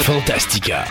[0.00, 0.86] Fantastica.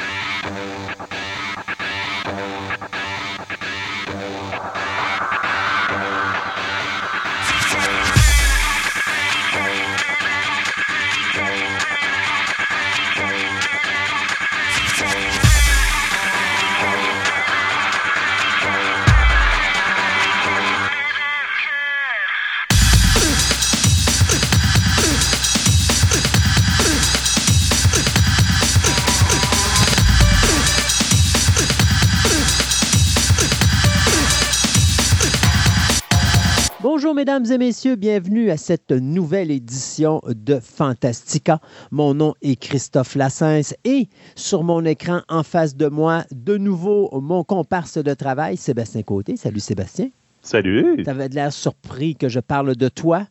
[37.11, 41.59] Bonjour mesdames et messieurs, bienvenue à cette nouvelle édition de Fantastica.
[41.91, 47.09] Mon nom est Christophe Lassens et sur mon écran en face de moi, de nouveau
[47.19, 49.35] mon comparse de travail, Sébastien Côté.
[49.35, 50.07] Salut Sébastien.
[50.41, 51.03] Salut.
[51.03, 53.27] Tu avais de l'air surpris que je parle de toi.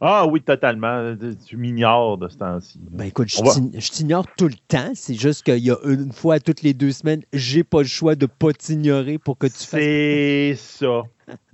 [0.00, 1.14] Ah oui, totalement.
[1.46, 2.78] Tu m'ignores de ce temps-ci.
[2.90, 4.92] Ben écoute, je t'ignore tout le temps.
[4.94, 8.14] C'est juste qu'il y a une fois toutes les deux semaines, j'ai pas le choix
[8.14, 9.80] de pas t'ignorer pour que tu fasses.
[9.80, 11.02] C'est ça.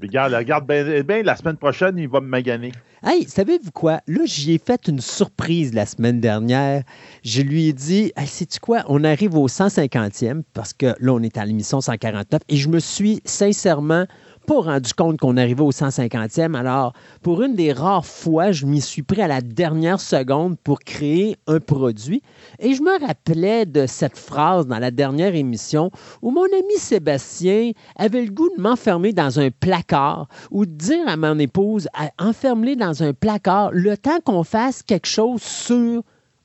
[0.00, 2.72] Regarde, regarde bien, la semaine prochaine, il va me maganer.
[3.04, 4.00] Hey, savez-vous quoi?
[4.06, 6.82] Là, j'y ai fait une surprise la semaine dernière.
[7.24, 8.84] Je lui ai dit, hey, sais-tu quoi?
[8.88, 12.78] On arrive au 150e, parce que là, on est à l'émission 149, et je me
[12.78, 14.06] suis sincèrement
[14.46, 16.54] pas rendu compte qu'on arrivait au 150e.
[16.54, 20.80] Alors, pour une des rares fois, je m'y suis pris à la dernière seconde pour
[20.80, 22.22] créer un produit.
[22.58, 27.72] Et je me rappelais de cette phrase dans la dernière émission où mon ami Sébastien
[27.96, 32.76] avait le goût de m'enfermer dans un placard ou de dire à mon épouse, enfermer
[32.76, 36.02] dans un placard le temps qu'on fasse quelque chose sur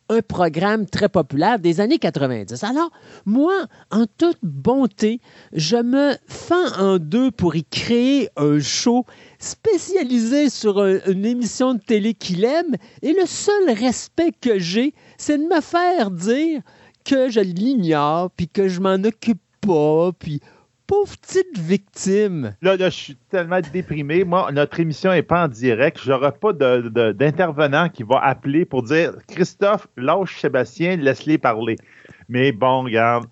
[0.10, 2.64] un programme très populaire des années 90.
[2.64, 2.92] Alors,
[3.26, 3.54] moi,
[3.92, 5.20] en toute bonté,
[5.54, 9.06] je me fends en deux pour y créer un show
[9.40, 15.38] spécialisé sur une émission de télé qu'il aime, et le seul respect que j'ai, c'est
[15.38, 16.62] de me faire dire
[17.04, 20.42] que je l'ignore, puis que je m'en occupe pas, puis
[20.88, 22.56] pauvre petite victime.
[22.62, 24.24] Là, je suis tellement déprimé.
[24.24, 26.00] Moi, notre émission n'est pas en direct.
[26.02, 31.76] Je n'aurai pas d'intervenant qui va appeler pour dire Christophe, lâche Sébastien, laisse-les parler.
[32.30, 33.26] Mais bon, regarde.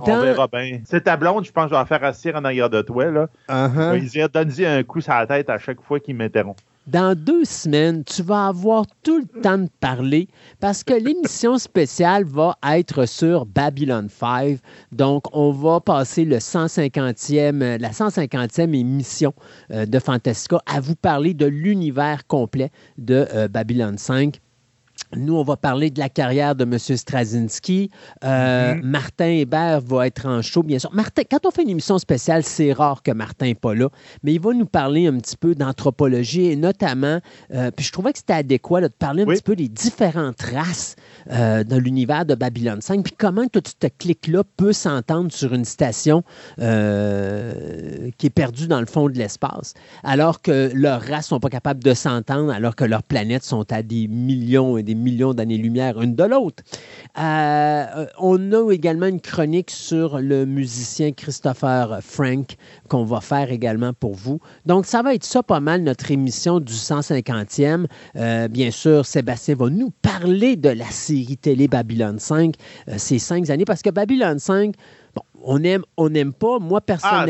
[0.00, 0.80] On verra bien.
[0.84, 3.06] C'est ta blonde, je pense que je vais la faire assis en arrière de toi.
[3.06, 3.26] Là.
[3.48, 4.28] Uh-huh.
[4.32, 8.22] Donne-y un coup sur la tête à chaque fois qu'il m'interrompt dans deux semaines, tu
[8.22, 10.26] vas avoir tout le temps de parler
[10.58, 14.58] parce que l'émission spéciale va être sur Babylon 5.
[14.90, 19.34] Donc, on va passer 150e, la 150e émission
[19.70, 24.40] euh, de Fantastica à vous parler de l'univers complet de euh, Babylon 5.
[25.16, 26.78] Nous, on va parler de la carrière de M.
[26.78, 27.90] Straczynski.
[28.24, 28.82] Euh, mm-hmm.
[28.82, 30.92] Martin Hébert va être en show, bien sûr.
[30.92, 33.88] Martin, quand on fait une émission spéciale, c'est rare que Martin n'est pas là,
[34.22, 37.20] mais il va nous parler un petit peu d'anthropologie et notamment,
[37.54, 40.96] euh, puis je trouvais que c'était adéquat de parler un petit peu des différentes races
[41.30, 45.64] euh, dans l'univers de Babylone 5, puis comment tout ce clic-là peut s'entendre sur une
[45.64, 46.22] station
[46.58, 51.50] qui est perdue dans le fond de l'espace, alors que leurs races ne sont pas
[51.50, 56.00] capables de s'entendre, alors que leurs planètes sont à des millions et des millions d'années-lumière
[56.00, 56.62] une de l'autre.
[57.18, 62.56] Euh, on a également une chronique sur le musicien Christopher Frank
[62.88, 64.40] qu'on va faire également pour vous.
[64.66, 67.86] Donc, ça va être ça pas mal, notre émission du 150e.
[68.16, 72.54] Euh, bien sûr, Sébastien va nous parler de la série télé Babylone 5,
[72.88, 74.74] euh, ces cinq années, parce que Babylone 5,
[75.14, 76.58] bon, on aime, on n'aime pas.
[76.58, 77.26] Moi, ah,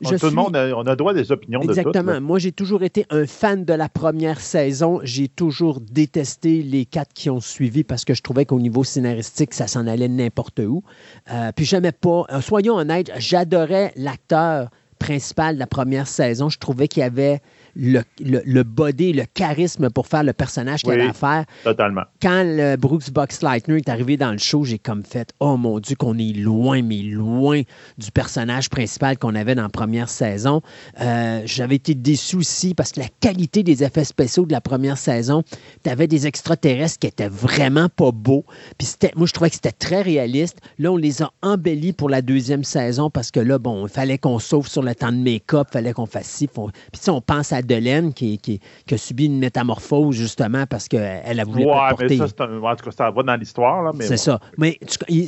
[0.00, 2.14] tout le monde, a, on a droit des opinions Exactement.
[2.14, 5.00] De Moi, j'ai toujours été un fan de la première saison.
[5.02, 9.54] J'ai toujours détesté les quatre qui ont suivi parce que je trouvais qu'au niveau scénaristique,
[9.54, 10.82] ça s'en allait n'importe où.
[11.30, 12.24] Euh, puis, j'aimais pas.
[12.30, 16.48] Euh, soyons honnêtes, j'adorais l'acteur principal de la première saison.
[16.48, 17.40] Je trouvais qu'il y avait
[17.80, 21.44] le, le, body, le charisme pour faire le personnage qu'il avait à faire.
[21.64, 22.02] Totalement.
[22.20, 25.96] Quand le Brooks Boxleitner est arrivé dans le show, j'ai comme fait Oh mon Dieu,
[25.96, 27.62] qu'on est loin, mais loin
[27.96, 30.60] du personnage principal qu'on avait dans la première saison.
[31.00, 34.98] Euh, j'avais été déçu aussi parce que la qualité des effets spéciaux de la première
[34.98, 35.42] saison,
[35.82, 38.44] tu avais des extraterrestres qui étaient vraiment pas beaux.
[38.76, 40.58] Puis moi, je trouvais que c'était très réaliste.
[40.78, 44.18] Là, on les a embellis pour la deuxième saison parce que là, bon, il fallait
[44.18, 46.46] qu'on sauve sur le temps de make-up, il fallait qu'on fasse ci.
[46.46, 46.60] Puis
[47.08, 51.64] on pense à Delaine qui, qui, a subi une métamorphose justement parce qu'elle a voulu
[51.64, 52.18] ouais, pas porter.
[52.18, 53.94] Mais ça, un, en tout cas, ça va dans l'histoire.
[54.00, 54.40] C'est ça.
[54.58, 54.78] Mais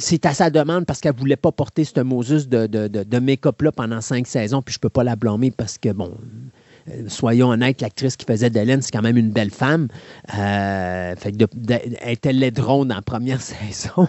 [0.01, 3.19] c'est à sa demande parce qu'elle ne voulait pas porter ce Moses de, de, de,
[3.19, 6.49] make-up-là pendant cinq saisons, puis je ne peux pas la blâmer parce que, bon, euh,
[7.09, 9.89] soyons honnêtes, l'actrice qui faisait Dellen, c'est quand même une belle femme.
[10.39, 14.09] Euh, fait que de- de- elle était laidron dans la première saison.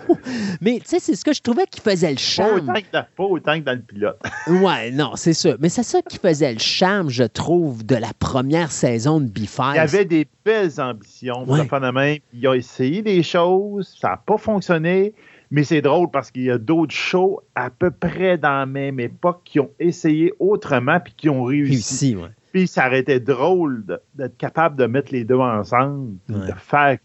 [0.62, 2.70] Mais tu sais, c'est ce que je trouvais qui faisait le Pas charme.
[2.70, 4.20] autant, que dans, pas autant que dans le pilote.
[4.48, 5.56] Ouais, non, c'est sûr.
[5.60, 9.74] Mais c'est ça qui faisait le charme, je trouve, de la première saison de B-Files.
[9.74, 11.44] Il y avait des belles ambitions.
[11.48, 11.66] Ouais.
[11.66, 12.18] De même.
[12.34, 15.14] Il a essayé des choses, ça n'a pas fonctionné.
[15.52, 19.00] Mais c'est drôle parce qu'il y a d'autres shows à peu près dans la même
[19.00, 21.72] époque qui ont essayé autrement puis qui ont réussi.
[21.74, 22.30] réussi, ouais.
[22.54, 23.84] Puis ça aurait été drôle
[24.16, 26.48] d'être capable de mettre les deux ensemble, Ouais.
[26.48, 26.98] de faire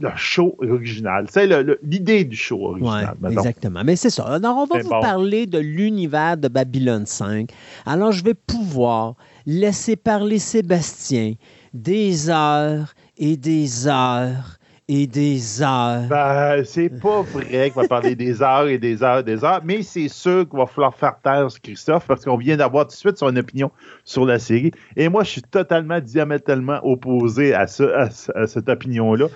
[0.00, 1.26] le show original.
[1.28, 1.48] C'est
[1.82, 3.16] l'idée du show original.
[3.20, 3.34] mettons.
[3.40, 3.82] exactement.
[3.84, 4.24] Mais c'est ça.
[4.34, 5.00] Alors, on va vous bon.
[5.00, 7.50] parler de l'univers de Babylone 5.
[7.84, 9.14] Alors, je vais pouvoir
[9.44, 11.34] laisser parler Sébastien
[11.74, 14.57] des heures et des heures
[14.88, 16.08] et des heures.
[16.08, 19.60] Ben, c'est pas vrai qu'on va parler des heures et des heures et des heures,
[19.62, 22.96] mais c'est sûr qu'il va falloir faire taire Christophe parce qu'on vient d'avoir tout de
[22.96, 23.70] suite son opinion
[24.04, 24.70] sur la série.
[24.96, 29.26] Et moi, je suis totalement diamétralement opposé à, ce- à ce- à cette opinion-là.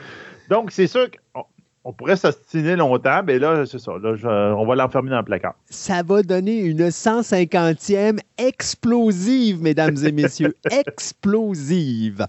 [0.49, 1.45] Donc, c'est sûr qu'on
[1.85, 3.93] on pourrait s'ostiner longtemps, mais là, c'est ça.
[4.01, 5.55] Là, je- on va l'enfermer dans le placard.
[5.69, 10.55] Ça va donner une 150e explosive, mesdames et messieurs.
[10.87, 12.27] explosive.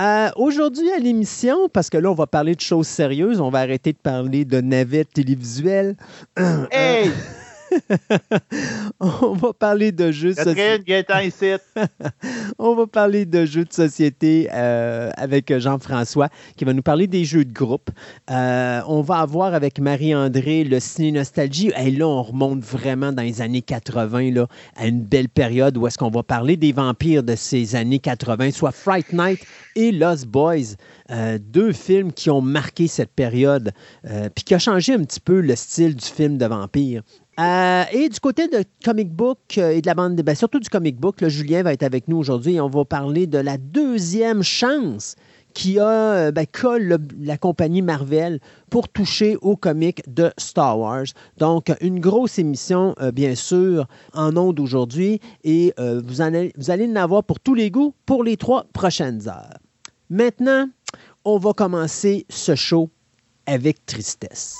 [0.00, 3.58] Euh, Aujourd'hui à l'émission, parce que là, on va parler de choses sérieuses, on va
[3.60, 5.96] arrêter de parler de navettes télévisuelles.
[6.70, 7.10] Hey!
[9.00, 11.04] On va parler de jeux de société.
[11.24, 11.52] Ici.
[12.58, 17.24] On va parler de jeux de société euh, avec Jean-François qui va nous parler des
[17.24, 17.90] jeux de groupe.
[18.30, 21.72] Euh, on va avoir avec Marie-André le ciné nostalgie.
[21.78, 25.86] Et là, on remonte vraiment dans les années 80 là, à une belle période où
[25.86, 29.40] est-ce qu'on va parler des vampires de ces années 80, soit Fright Night
[29.76, 30.74] et Lost Boys,
[31.10, 33.72] euh, deux films qui ont marqué cette période
[34.06, 37.02] euh, puis qui a changé un petit peu le style du film de vampire.
[37.38, 40.68] Euh, et du côté de comic book euh, et de la bande, ben, surtout du
[40.68, 44.42] comic book, Julien va être avec nous aujourd'hui et on va parler de la deuxième
[44.42, 45.14] chance
[45.54, 46.46] qui a, euh, ben,
[47.20, 48.40] la compagnie Marvel
[48.70, 51.06] pour toucher aux comics de Star Wars.
[51.38, 56.96] Donc, une grosse émission, bien sûr, en ondes aujourd'hui et vous, allez, vous allez en
[56.96, 59.58] avoir pour tous les goûts pour les trois prochaines heures.
[60.10, 60.68] Maintenant,
[61.24, 62.90] on va commencer ce show
[63.46, 64.56] avec tristesse.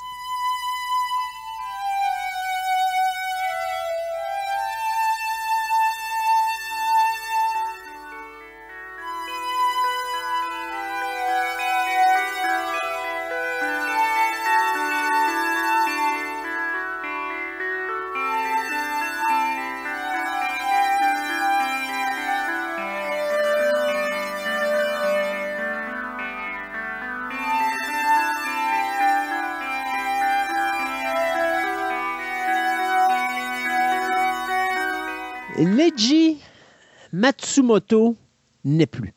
[37.33, 38.17] Matsumoto
[38.65, 39.13] n'est plus.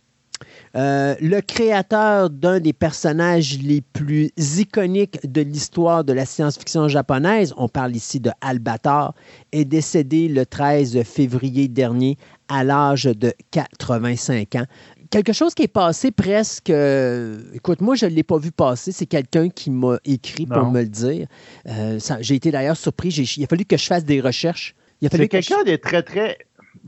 [0.76, 7.54] Euh, le créateur d'un des personnages les plus iconiques de l'histoire de la science-fiction japonaise,
[7.58, 9.14] on parle ici de Albator,
[9.54, 12.18] est décédé le 13 février dernier
[12.50, 14.66] à l'âge de 85 ans.
[15.10, 16.70] Quelque chose qui est passé presque...
[16.70, 18.92] euh, écoute, moi, je ne l'ai pas vu passer.
[18.92, 21.28] C'est quelqu'un qui m'a écrit pour me le dire.
[21.68, 23.10] Euh, ça- J'ai été d'ailleurs surpris.
[23.38, 24.76] Il a fallu que je fasse des recherches.
[25.02, 26.38] Il a fallu C'est que je- quelqu'un de très, très,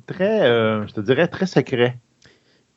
[0.06, 2.00] très, euh, je te dirais, très secret.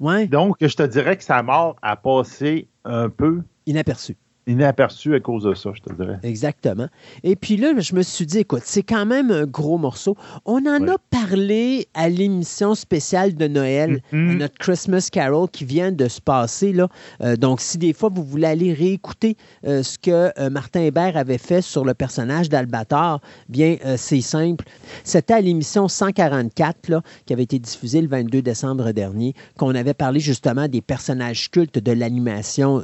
[0.01, 4.17] Ouais, Donc, je te dirais que sa mort a passé un peu inaperçu.
[4.47, 6.19] Inaperçu à cause de ça, je te dirais.
[6.23, 6.87] Exactement.
[7.25, 10.17] Et puis là, je me suis dit, écoute, c'est quand même un gros morceau.
[10.45, 14.31] On en a parlé à l'émission spéciale de Noël, Mhm.
[14.31, 16.73] à notre Christmas Carol qui vient de se passer.
[16.73, 16.89] Là.
[17.23, 21.17] Euh, donc, si des fois vous voulez aller réécouter euh, ce que euh, Martin Hébert
[21.17, 24.65] avait fait sur le personnage d'Albator, bien, c'est simple.
[25.03, 29.95] C'était à l'émission 144, là, qui avait été diffusée le 22 décembre dernier, qu'on avait
[29.95, 32.83] parlé justement des personnages cultes de l'animation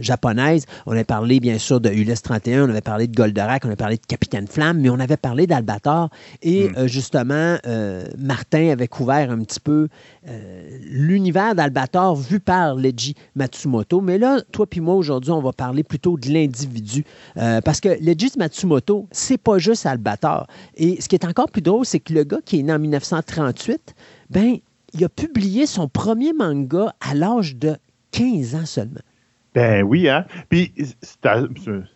[0.00, 0.66] japonaise.
[0.86, 3.76] On avait parlé, bien sûr, de Ulysse 31, on avait parlé de Goldorak, on avait
[3.76, 6.10] parlé de Capitaine Flamme, mais on avait parlé d'Albator.
[6.42, 6.74] Et Mm.
[6.76, 9.88] euh, justement, euh, Martin avait couvert un petit peu
[10.28, 14.00] euh, l'univers d'Albator vu par Leiji Matsumoto.
[14.02, 17.04] Mais là, toi puis moi, aujourd'hui, on va parler plutôt de l'individu.
[17.34, 20.46] Parce que Leiji Matsumoto, c'est pas juste Albator.
[20.76, 22.78] Et ce qui est encore plus drôle, c'est que le gars qui est né en
[22.78, 23.94] 1938,
[24.28, 24.56] ben,
[24.92, 27.76] il a publié son premier manga à l'âge de
[28.12, 29.00] 15 ans seulement.
[29.54, 30.24] Ben oui, hein.
[30.48, 30.72] Puis,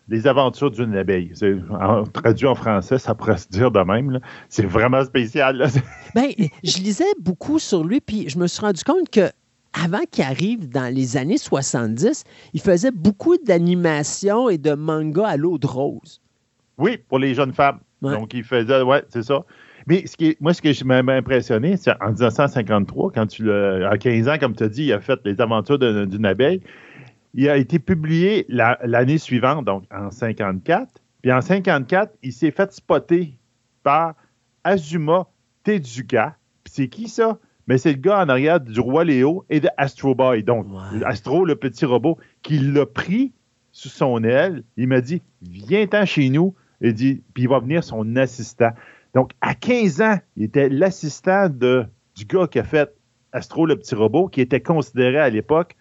[0.09, 1.33] les aventures d'une abeille.
[1.71, 4.19] En- traduit en français, ça pourrait se dire de même.
[4.49, 5.57] C'est vraiment spécial.
[5.57, 5.67] là.
[6.15, 6.31] Ben,
[6.65, 9.31] je lisais beaucoup sur lui, puis je me suis rendu compte que
[9.73, 15.37] avant qu'il arrive dans les années 70, il faisait beaucoup d'animation et de manga à
[15.37, 16.21] l'eau de rose.
[16.79, 17.79] Oui, pour les jeunes femmes.
[18.03, 18.13] Ouais.
[18.17, 19.45] Donc, il faisait, ouais, c'est ça.
[19.87, 23.99] Mais ce qui moi, ce que m'a impressionné, c'est en 1953, quand tu l'as, à
[23.99, 26.61] 15 ans, comme tu as dit, il a fait les aventures d'une abeille.
[27.35, 30.89] Il a été publié l'année suivante, donc en 54.
[31.21, 33.35] Puis en 54, il s'est fait spotter
[33.83, 34.15] par
[34.63, 35.27] Azuma
[35.65, 36.37] Tezuka.
[36.63, 37.39] Puis c'est qui ça?
[37.67, 40.43] Mais c'est le gars en arrière du Roi Léo et de Astro Boy.
[40.43, 40.67] Donc,
[41.05, 43.33] Astro, le petit robot, qui l'a pris
[43.73, 44.63] sous son aile.
[44.77, 46.55] Il m'a dit Viens-t'en chez nous.
[46.81, 48.73] Il dit, puis il va venir son assistant.
[49.15, 52.95] Donc, à 15 ans, il était l'assistant du gars qui a fait
[53.33, 55.77] Astro, le petit robot, qui était considéré à l'époque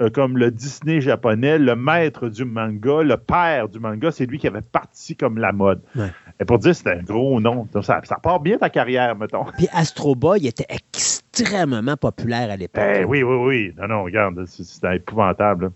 [0.00, 4.10] euh, comme le Disney japonais, le maître du manga, le père du manga.
[4.10, 5.82] C'est lui qui avait parti comme la mode.
[6.40, 7.66] Et pour dire, c'était un gros nom.
[7.82, 9.44] ça, part bien ta carrière, mettons.
[9.56, 12.82] Puis Astro Boy était extrêmement populaire à l'époque.
[12.84, 13.74] Ben oui, oui, oui.
[13.76, 15.72] Non, non, regarde, c'était épouvantable.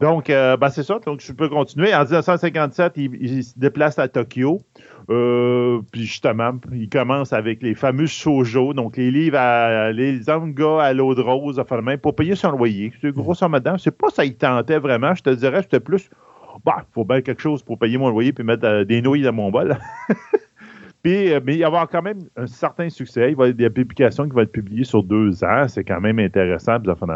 [0.00, 0.98] Donc, euh, ben, c'est ça.
[0.98, 1.94] Donc, je peux continuer.
[1.94, 4.62] En 1957, il, se déplace à Tokyo.
[5.10, 10.82] Euh, puis justement, il commence avec les fameux shoujo, donc les livres, à, les mangas
[10.82, 12.92] à l'eau de rose, enfin, pour payer son loyer.
[13.00, 15.14] C'est grosso modo, c'est pas ça il tentait vraiment.
[15.14, 16.08] Je te dirais, c'était plus,
[16.64, 19.22] bah, il faut bien quelque chose pour payer mon loyer puis mettre euh, des nouilles
[19.22, 19.76] dans mon bol.
[21.02, 23.30] Puis, mais il va y avoir quand même un certain succès.
[23.30, 25.66] Il va y avoir des publications qui vont être publiées sur deux ans.
[25.66, 27.06] C'est quand même intéressant, puis ça fait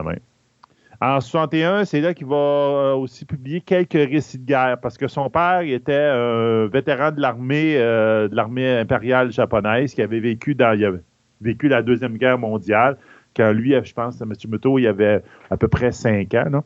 [1.04, 5.06] en 61, c'est là qu'il va euh, aussi publier quelques récits de guerre parce que
[5.06, 10.54] son père était un vétéran de l'armée euh, de l'armée impériale japonaise qui avait vécu
[10.54, 10.98] dans
[11.40, 12.96] vécu la deuxième guerre mondiale.
[13.36, 14.32] Quand lui, je pense, M.
[14.48, 16.62] Muto, il avait à peu près cinq ans.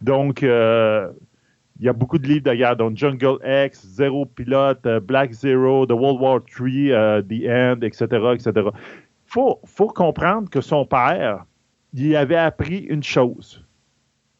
[0.00, 1.08] Donc, euh,
[1.78, 5.86] il y a beaucoup de livres de guerre, donc Jungle X, Zero Pilote, Black Zero,
[5.86, 8.50] The World War III, The End, etc., etc.
[8.56, 8.72] Il
[9.26, 11.44] faut, faut comprendre que son père,
[11.92, 13.67] il avait appris une chose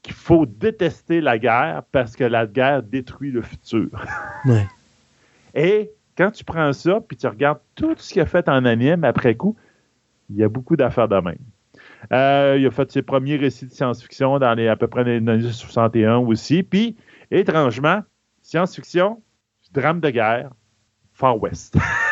[0.09, 3.89] qu'il faut détester la guerre parce que la guerre détruit le futur.
[5.55, 9.05] Et quand tu prends ça, puis tu regardes tout ce qu'il a fait en anime
[9.05, 9.57] après coup,
[10.31, 11.39] il y a beaucoup d'affaires de même.
[12.13, 15.17] Euh, il a fait ses premiers récits de science-fiction dans les à peu près les
[15.17, 16.63] années 61 aussi.
[16.63, 16.97] Puis,
[17.31, 18.03] étrangement,
[18.43, 19.23] science-fiction,
[19.73, 20.51] drame de guerre,
[21.13, 21.77] Far West.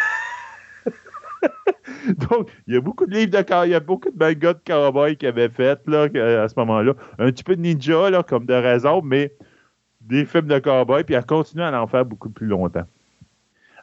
[2.31, 4.61] Donc, il y a beaucoup de livres de il y a beaucoup de mangas de
[4.67, 6.05] cowboy qui avaient fait là,
[6.43, 6.95] à ce moment-là.
[7.19, 9.33] Un petit peu de ninja, là, comme de raison, mais
[10.01, 12.87] des films de cowboy, puis elle continue à en faire beaucoup plus longtemps.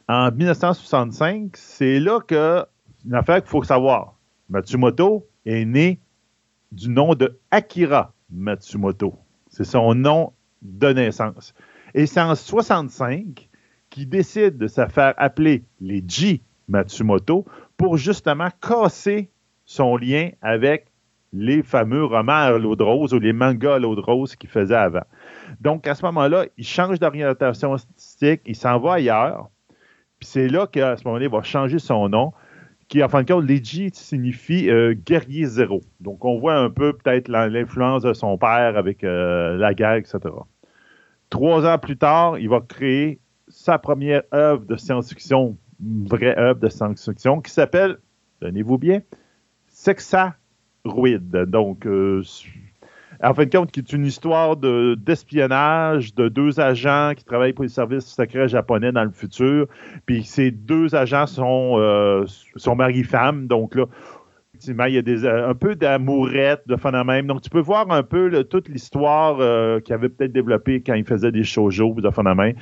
[0.08, 2.64] En 1965, c'est là que
[3.06, 4.14] une affaire qu'il faut savoir.
[4.48, 6.00] Matsumoto est né
[6.72, 9.14] du nom de Akira Matsumoto.
[9.48, 10.32] C'est son nom
[10.62, 11.54] de naissance.
[11.94, 13.48] Et c'est en 65
[13.90, 17.44] qu'il décide de se faire appeler les G Matsumoto
[17.76, 19.30] pour justement casser
[19.64, 20.86] son lien avec
[21.34, 24.76] les fameux romans à l'eau rose ou les mangas à l'eau de rose qu'il faisait
[24.76, 25.02] avant.
[25.60, 29.48] Donc, à ce moment-là, il change d'orientation artistique, il s'en va ailleurs.
[30.20, 32.32] Puis c'est là qu'à ce moment-là, il va changer son nom,
[32.88, 35.80] qui, en fin de compte, Leiji signifie euh, guerrier zéro.
[36.00, 40.20] Donc, on voit un peu peut-être l'influence de son père avec euh, la guerre, etc.
[41.30, 43.18] Trois ans plus tard, il va créer
[43.48, 47.98] sa première œuvre de science-fiction vraie œuvre de science-fiction qui s'appelle,
[48.40, 49.00] tenez-vous bien,
[49.68, 50.36] Sexa
[50.84, 51.30] Ruid.
[51.30, 52.22] Donc, euh,
[53.22, 57.64] en fin de compte, qui est une histoire d'espionnage de, deux agents qui travaillent pour
[57.64, 59.66] les services secrets japonais dans le futur.
[60.06, 62.24] Puis ces deux agents sont, euh,
[62.76, 63.46] mari-femme.
[63.46, 63.86] Donc là,
[64.52, 67.26] effectivement, il y a des, euh, un peu d'amourette, de phénomène.
[67.26, 69.36] Donc, tu peux voir un peu toute l'histoire
[69.82, 72.56] qu'il avait peut-être développée quand il faisait des shoujo de phénomène.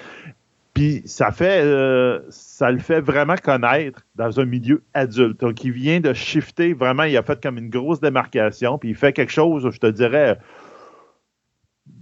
[0.74, 5.40] Puis ça fait, euh, ça le fait vraiment connaître dans un milieu adulte.
[5.40, 8.94] Donc, il vient de shifter vraiment, il a fait comme une grosse démarcation, puis il
[8.94, 10.38] fait quelque chose, je te dirais,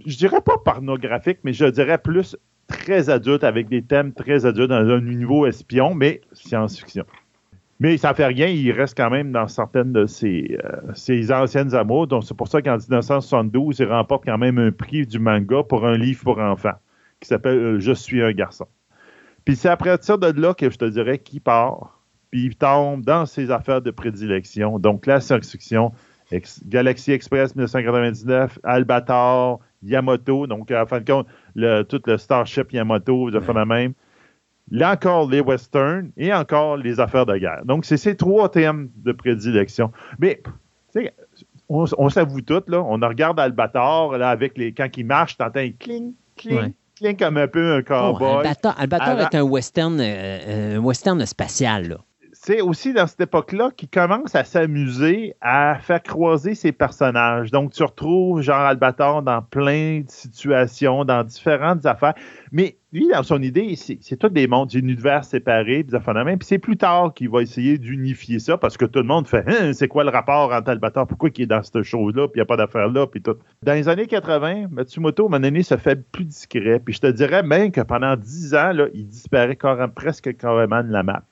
[0.05, 2.37] je dirais pas pornographique, mais je dirais plus
[2.67, 7.03] très adulte, avec des thèmes très adultes dans un niveau espion, mais science-fiction.
[7.81, 11.75] Mais ça fait rien, il reste quand même dans certaines de ses, euh, ses anciennes
[11.75, 12.07] amours.
[12.07, 15.85] Donc, c'est pour ça qu'en 1972, il remporte quand même un prix du manga pour
[15.85, 16.77] un livre pour enfants
[17.21, 18.67] qui s'appelle euh, Je suis un garçon.
[19.45, 23.03] Puis c'est après ça de là que je te dirais qu'il part, puis il tombe
[23.03, 24.77] dans ses affaires de prédilection.
[24.77, 25.93] Donc la science-fiction,
[26.65, 33.31] Galaxy Express 1999, Albator, Yamato, donc en fin de compte, le, tout le Starship Yamato,
[33.31, 33.65] de ouais.
[33.65, 33.93] même.
[34.69, 37.65] Là encore, les westerns et encore les affaires de guerre.
[37.65, 39.91] Donc, c'est ces trois thèmes de prédilection.
[40.19, 40.41] Mais,
[41.67, 42.81] on, on s'avoue tout, là.
[42.81, 46.13] On regarde Albator, là, avec les, quand il marche, t'entends un cling,
[47.17, 48.43] comme un peu un cowboy.
[48.43, 51.97] Oh, Albator, est un western, euh, western spatial.
[52.33, 57.51] C'est aussi dans cette époque-là qu'il commence à s'amuser à faire croiser ses personnages.
[57.51, 62.15] Donc, tu retrouves genre Albator dans plein de situations, dans différentes affaires.
[62.51, 65.97] Mais lui, dans son idée, c'est tout des mondes, des univers séparés, puis
[66.37, 69.45] Puis c'est plus tard qu'il va essayer d'unifier ça parce que tout le monde fait
[69.47, 72.39] hein, c'est quoi le rapport entre Albator Pourquoi il est dans cette chose-là, puis il
[72.39, 73.35] n'y a pas d'affaire là, puis tout.
[73.63, 76.81] Dans les années 80, Matsumoto, à un donné, se fait plus discret.
[76.83, 79.57] Puis je te dirais même que pendant 10 ans, il disparaît
[79.95, 81.23] presque carrément de la map.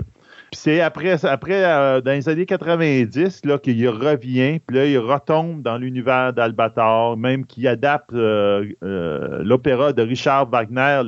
[0.51, 4.97] Puis c'est après, après euh, dans les années 90, là, qu'il revient, puis là, il
[4.97, 11.03] retombe dans l'univers d'Albator, même qu'il adapte euh, euh, l'opéra de Richard Wagner,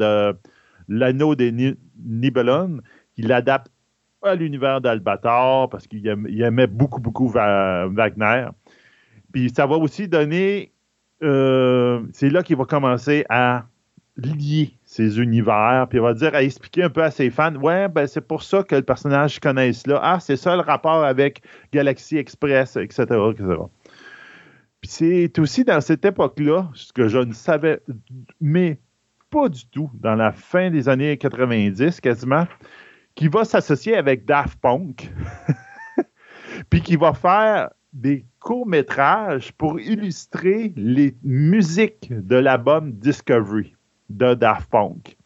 [0.87, 2.81] L'anneau des Nibelungen,
[3.15, 3.71] qu'il l'adapte
[4.21, 8.47] à l'univers d'Albator parce qu'il aimait beaucoup, beaucoup Wagner.
[9.31, 10.71] Puis ça va aussi donner,
[11.21, 13.63] c'est là qu'il va commencer à
[14.17, 17.87] lier ces univers, puis il va dire, à expliquer un peu à ses fans, ouais,
[17.87, 20.01] ben c'est pour ça que le personnage connaisse là.
[20.03, 23.55] Ah, c'est ça le rapport avec Galaxy Express, etc., etc.
[24.81, 27.81] Puis c'est aussi dans cette époque-là, ce que je ne savais,
[28.41, 28.81] mais
[29.29, 32.45] pas du tout, dans la fin des années 90 quasiment,
[33.15, 35.09] qui va s'associer avec Daft Punk,
[36.69, 43.73] puis qui va faire des courts-métrages pour illustrer les musiques de l'album Discovery
[44.17, 45.17] de Daft Punk.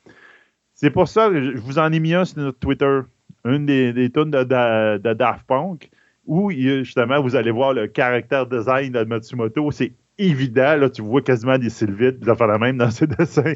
[0.73, 2.99] C'est pour ça que je vous en ai mis un sur notre Twitter,
[3.45, 5.89] une des, des de, Daft Punk,
[6.25, 9.71] où justement vous allez voir le caractère design de Matsumoto.
[9.71, 13.53] C'est évident, là, tu vois quasiment des sylvides, de faire la même dans ses dessins.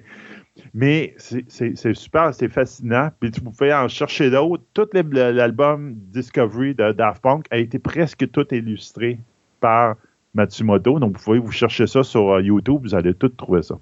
[0.74, 3.10] Mais c'est super, c'est fascinant.
[3.20, 4.64] Puis tu pouvez en chercher d'autres.
[4.74, 9.20] Tout l'album Discovery de Daft Punk a été presque tout illustré
[9.60, 9.96] par
[10.34, 11.00] Matsumoto.
[11.00, 13.76] Donc vous pouvez vous chercher ça sur euh, YouTube, vous allez tout trouver ça.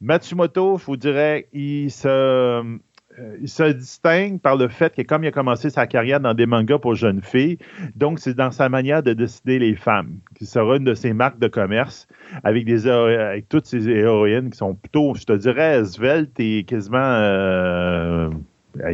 [0.00, 2.78] Matsumoto, je vous dirais, il se,
[3.18, 6.34] euh, il se distingue par le fait que comme il a commencé sa carrière dans
[6.34, 7.58] des mangas pour jeunes filles,
[7.96, 11.40] donc c'est dans sa manière de décider les femmes, qui sera une de ses marques
[11.40, 12.06] de commerce,
[12.44, 16.98] avec, des, avec toutes ces héroïnes qui sont plutôt, je te dirais, sveltes et quasiment...
[16.98, 18.30] Euh,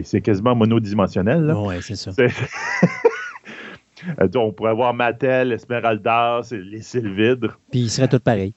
[0.05, 1.53] c'est quasiment monodimensionnel.
[1.55, 2.13] Oui, c'est ça.
[4.35, 7.59] On pourrait voir Mattel, Esmeralda, les Sylvidres.
[7.71, 8.55] Puis ils seraient tous pareils.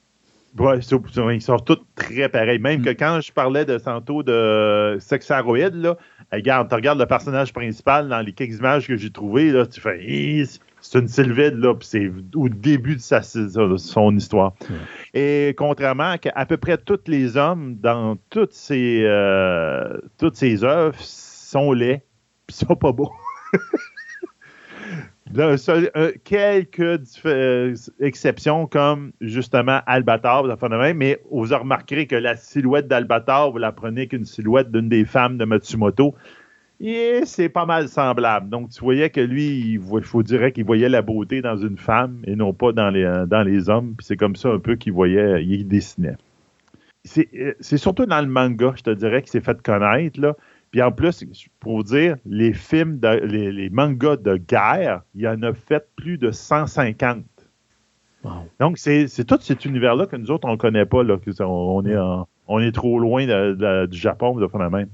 [0.59, 2.59] Ouais, ils sont tous très pareils.
[2.59, 2.95] Même que mm.
[2.95, 5.97] quand je parlais de tantôt de sexaroïde, là,
[6.31, 9.79] regarde, tu regardes le personnage principal dans les quelques images que j'ai trouvées, là, tu
[9.79, 9.99] fais
[10.79, 14.53] c'est une sylvide, là, puis c'est au début de sa, son histoire.
[15.13, 20.63] Et contrairement à, à peu près tous les hommes dans toutes ces, euh, toutes ces
[20.63, 22.03] œuvres sont laids,
[22.45, 23.11] puis sont pas beaux.
[26.23, 30.47] quelques euh, exceptions comme justement Albator,
[30.95, 35.37] mais vous remarquerez que la silhouette d'Albator, vous la prenez qu'une silhouette d'une des femmes
[35.37, 36.15] de Matsumoto.
[36.79, 38.49] Et c'est pas mal semblable.
[38.49, 42.19] Donc, tu voyais que lui, il faut dire qu'il voyait la beauté dans une femme
[42.25, 43.95] et non pas dans les, euh, dans les hommes.
[43.97, 46.17] Puis c'est comme ça un peu qu'il voyait, il dessinait.
[47.17, 50.19] Euh, c'est surtout dans le manga, je te dirais, qu'il s'est fait connaître.
[50.19, 50.35] Là.
[50.77, 51.25] Puis en plus,
[51.59, 56.19] pour vous dire, les films, les, mangas de guerre, il y en a fait plus
[56.19, 57.23] de 150.
[58.59, 61.01] Donc, c'est tout cet univers-là que nous autres, on ne connaît pas.
[61.01, 61.97] Là, on, est
[62.47, 63.25] on est trop loin
[63.87, 64.89] du Japon, de faire même.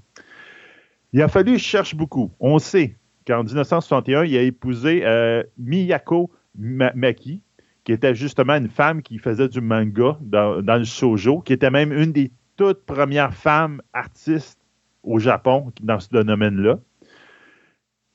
[1.12, 2.32] Il a fallu qu'il cherche beaucoup.
[2.39, 2.96] On sait
[3.28, 7.41] qu'en 1961, il a épousé euh, Miyako Maki,
[7.84, 11.72] qui était justement une femme qui faisait du manga dans, dans le shoujo, qui était
[11.72, 14.62] même une des toutes premières femmes artistes
[15.04, 16.80] au Japon dans ce domaine-là.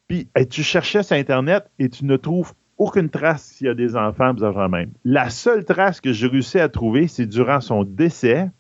[0.09, 3.97] Puis tu cherchais sur Internet et tu ne trouves aucune trace s'il y a des
[3.97, 4.35] enfants
[4.69, 4.93] même.
[5.05, 8.51] La seule trace que j'ai réussi à trouver, c'est durant son décès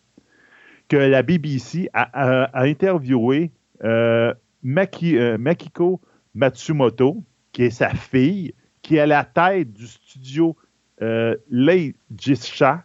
[0.88, 3.52] que la BBC a, interviewé
[3.84, 6.00] euh, euh, Makiko
[6.34, 10.56] Matsumoto, qui est sa fille, qui est à la tête du studio
[11.02, 12.84] euh, Leijisha,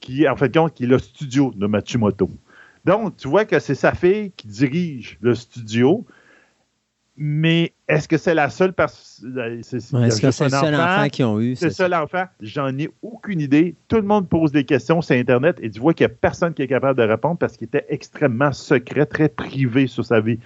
[0.00, 2.28] qui, en fait, qui est le studio de Matsumoto.
[2.84, 6.04] Donc, tu vois que c'est sa fille qui dirige le studio.
[7.16, 9.38] Mais est-ce que c'est la seule personne.
[9.38, 11.08] Euh, est-ce que c'est le seul enfant?
[11.08, 11.54] qu'ils ont eu?
[11.56, 12.24] C'est le seul enfant.
[12.40, 13.76] J'en ai aucune idée.
[13.88, 16.54] Tout le monde pose des questions sur Internet et tu vois qu'il n'y a personne
[16.54, 20.38] qui est capable de répondre parce qu'il était extrêmement secret, très privé sur sa vie.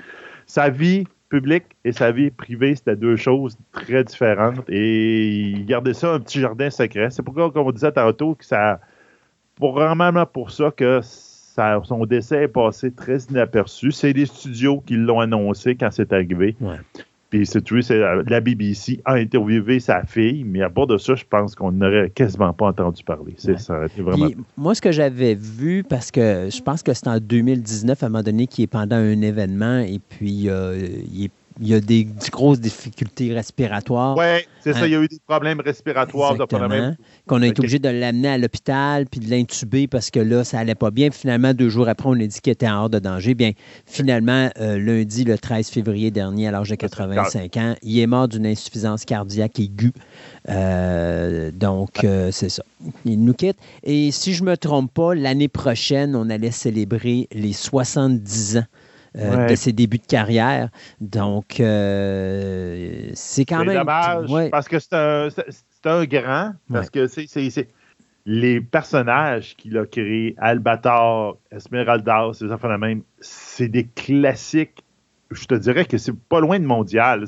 [0.47, 5.95] Sa vie publique et sa vie privée, c'était deux choses très différentes et il gardait
[5.95, 7.11] ça un petit jardin secret.
[7.11, 8.81] C'est pourquoi, comme on disait tantôt, que ça.
[9.55, 11.01] Probablement pour ça que
[11.85, 13.93] son décès est passé très inaperçu.
[13.93, 16.57] C'est les studios qui l'ont annoncé quand c'est arrivé.
[17.31, 21.57] Puis c'est la BBC a interviewé sa fille, mais à part de ça, je pense
[21.57, 23.35] qu'on n'aurait quasiment pas entendu parler.
[23.37, 23.81] C'est ça.
[23.99, 24.29] Vraiment...
[24.57, 28.09] moi, ce que j'avais vu, parce que je pense que c'est en 2019, à un
[28.11, 30.77] moment donné, qui est pendant un événement, et puis euh,
[31.13, 34.17] il est il y a des, grosses difficultés respiratoires.
[34.17, 34.87] Oui, c'est ça.
[34.87, 36.37] Il y a eu des problèmes respiratoires.
[37.27, 40.59] Qu'on a été obligé de l'amener à l'hôpital puis de l'intuber parce que là, ça
[40.59, 41.11] allait pas bien.
[41.11, 43.35] finalement, deux jours après, on a dit qu'il était hors de danger.
[43.35, 43.53] Bien,
[43.87, 48.29] finalement, euh, lundi, le 13 février dernier, à l'âge de 85 ans, il est mort
[48.29, 49.93] d'une insuffisance cardiaque aiguë.
[50.49, 52.63] Euh, donc, euh, c'est ça.
[53.05, 53.57] Il nous quitte.
[53.83, 58.65] Et si je ne me trompe pas, l'année prochaine, on allait célébrer les 70 ans
[59.17, 60.69] euh, de ses débuts de carrière.
[61.01, 63.79] Donc, euh, c'est quand même.
[63.79, 65.29] dommage parce que c'est un,
[65.85, 67.69] un, grand, parce que c'est
[68.27, 74.83] les personnages qu'il a créés, Albator, Esmeralda, c'est ça, même, c'est des classiques.
[75.31, 77.25] Je te dirais que c'est pas loin de mondial.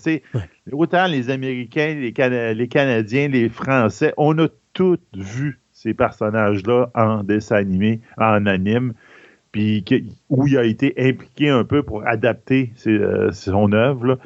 [0.72, 7.22] Autant les Américains, les, les Canadiens, les Français, on a tous vu ces personnages-là en
[7.22, 8.92] dessin animé, en anime
[9.58, 14.18] puis où il a été impliqué un peu pour adapter euh, son œuvre.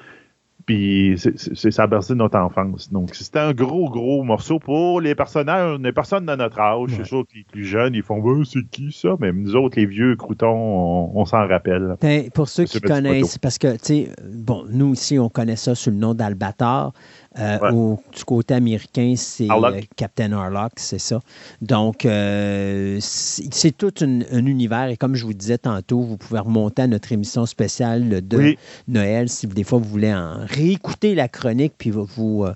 [0.66, 2.92] Puis c'est ça a bercé notre enfance.
[2.92, 6.90] Donc c'était un gros, gros morceau pour les personnages, les personnes de notre âge.
[6.97, 9.16] C'est sûr que les plus jeunes, ils font c'est qui ça?
[9.18, 11.97] Mais nous autres, les vieux croutons, on, s'en rappelle.
[12.01, 15.75] Ben, pour ceux qui connaissent, parce que, tu sais, bon, nous ici, on connaît ça
[15.75, 16.92] sous le nom d'Albator.
[17.38, 21.21] Euh, du côté américain, c'est euh, Captain Harlock, c'est ça.
[21.62, 24.88] Donc, euh, c'est tout un, univers.
[24.88, 28.57] Et comme je vous disais tantôt, vous pouvez remonter à notre émission spéciale de
[28.88, 32.47] Noël si des fois vous voulez en réécouter la chronique puis vous,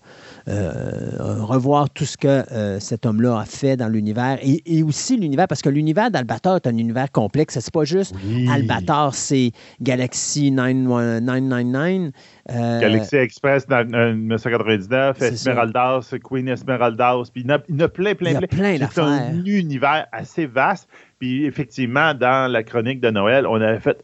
[0.47, 2.45] revoir tout ce que
[2.79, 4.39] cet homme-là a fait dans l'univers.
[4.43, 7.59] Et, aussi l'univers, parce que l'univers d'Albator est un univers complexe.
[7.59, 8.15] C'est pas juste
[8.51, 12.13] Albator, c'est Galaxy 999.
[12.49, 18.79] Galaxy Express dans 1999, Esmeraldas, Queen Esmeraldas, puis il y en a, plein, plein, plein.
[18.91, 20.89] C'est un univers assez vaste.
[21.19, 24.01] Puis effectivement, dans la chronique de Noël, on avait fait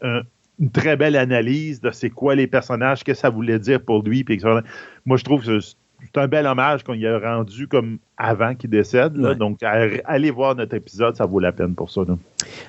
[0.59, 4.24] une très belle analyse de c'est quoi les personnages, que ça voulait dire pour lui.
[4.24, 4.40] Puis
[5.05, 5.59] moi, je trouve que
[6.04, 9.14] c'est un bel hommage qu'on y a rendu comme avant qu'il décède.
[9.14, 12.02] Donc, allez voir notre épisode, ça vaut la peine pour ça.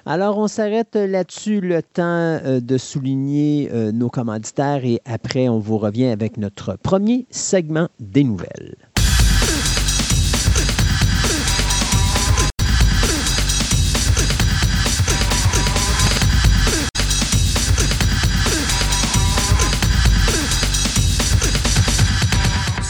[0.05, 5.59] Alors, on s'arrête là-dessus le temps euh, de souligner euh, nos commanditaires et après, on
[5.59, 8.75] vous revient avec notre premier segment des nouvelles.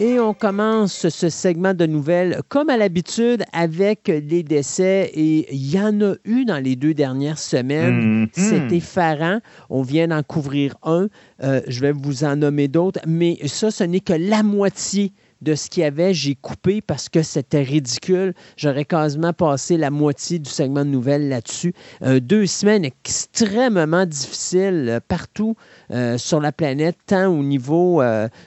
[0.00, 5.10] Et on commence ce segment de nouvelles, comme à l'habitude, avec les décès.
[5.12, 8.24] Et il y en a eu dans les deux dernières semaines.
[8.24, 8.28] Mm-hmm.
[8.34, 9.40] C'est effarant.
[9.68, 11.08] On vient d'en couvrir un.
[11.42, 13.00] Euh, je vais vous en nommer d'autres.
[13.06, 17.08] Mais ça, ce n'est que la moitié de ce qu'il y avait, j'ai coupé parce
[17.08, 18.34] que c'était ridicule.
[18.56, 21.72] J'aurais quasiment passé la moitié du segment de nouvelles là-dessus.
[22.02, 25.56] Euh, deux semaines extrêmement difficiles euh, partout
[25.90, 28.02] euh, sur la planète, tant au niveau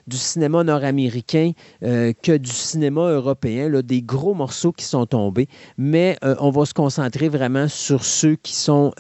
[0.08, 1.52] du cinéma nord-américain
[1.82, 3.70] que du cinéma européen.
[3.70, 5.48] Là, des gros morceaux qui sont tombés.
[5.78, 8.92] Mais on va se concentrer vraiment sur ceux qui sont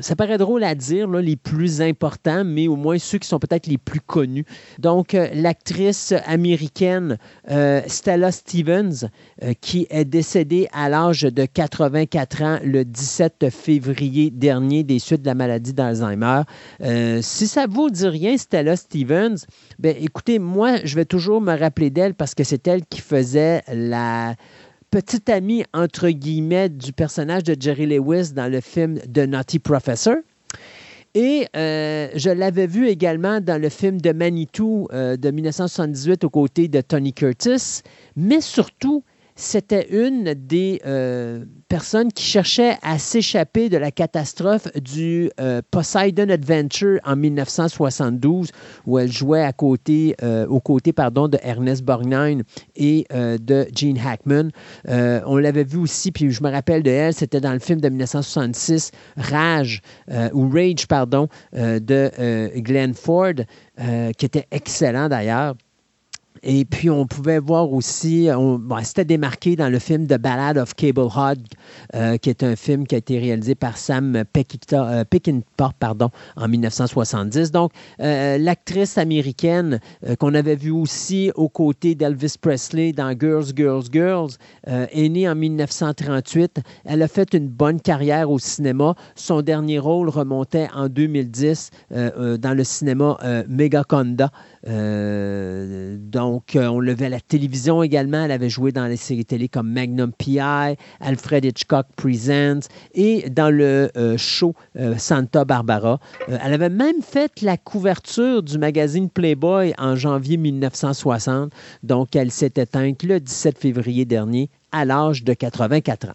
[0.00, 3.66] ça paraît drôle à dire, les plus importants, mais au moins ceux qui sont peut-être
[3.66, 4.44] les plus connus.
[4.78, 7.18] Donc, euh, l'actrice américaine
[7.50, 9.08] euh, Stella Stevens,
[9.42, 15.22] euh, qui est décédée à l'âge de 84 ans le 17 février dernier des suites
[15.22, 16.42] de la maladie d'Alzheimer.
[17.20, 19.46] si ça vous dit rien, Stella Stevens,
[19.78, 23.62] ben, écoutez, moi, je vais toujours me rappeler d'elle parce que c'est elle qui faisait
[23.72, 24.34] la
[24.94, 30.14] petite amie, entre guillemets, du personnage de Jerry Lewis dans le film The Naughty Professor.
[31.16, 36.30] Et euh, je l'avais vu également dans le film de Manitou euh, de 1978 aux
[36.30, 37.80] côtés de Tony Curtis,
[38.14, 39.02] mais surtout,
[39.34, 46.28] c'était une des euh, personnes qui cherchait à s'échapper de la catastrophe du euh, Poseidon
[46.28, 48.52] Adventure en 1972,
[48.86, 52.44] où elle jouait à côté, euh, aux côtés pardon, de Ernest Borgnine
[52.76, 54.50] et de Gene Hackman.
[54.86, 57.88] on l'avait vu aussi, puis je me rappelle de elle, c'était dans le film de
[57.88, 59.82] 1966, Rage,
[60.32, 63.34] ou Rage, pardon, de Glenn Ford,
[64.16, 65.56] qui était excellent d'ailleurs.
[66.42, 68.28] Et puis, on pouvait voir aussi,
[68.82, 71.38] c'était démarqué dans le film The Ballad of Cable Hog,
[71.94, 76.48] euh, qui est un film qui a été réalisé par Sam euh, Peckinpah pardon, en
[76.48, 77.52] 1970.
[77.52, 79.80] Donc, euh, l'actrice américaine
[80.18, 84.32] qu'on avait vue aussi aux côtés d'Elvis Presley dans Girls, Girls, Girls
[84.66, 86.60] est née en 1938.
[86.84, 88.94] Elle a fait une bonne carrière au cinéma.
[89.14, 93.18] Son dernier rôle remontait en 2010 dans le cinéma
[93.48, 94.30] Megaconda.
[94.66, 98.24] Euh, donc, euh, on le à la télévision également.
[98.24, 103.50] Elle avait joué dans les séries télé comme Magnum P.I., Alfred Hitchcock Presents et dans
[103.50, 104.54] le euh, show
[104.96, 105.98] Santa Barbara.
[106.28, 111.52] elle avait même fait la couverture du magazine Playboy en janvier 1960.
[111.82, 116.14] Donc, elle s'est éteinte le 17 février dernier à l'âge de 84 ans.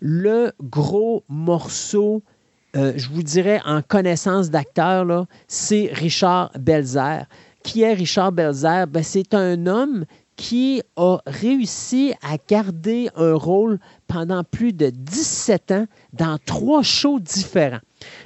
[0.00, 2.22] Le gros morceau
[2.74, 7.24] je vous dirais en connaissance d'acteur, c'est Richard Belzer.
[7.62, 8.86] Qui est Richard Belzer?
[8.86, 10.04] Ben, c'est un homme
[10.38, 17.18] qui a réussi à garder un rôle pendant plus de 17 ans dans trois shows
[17.18, 17.80] différents.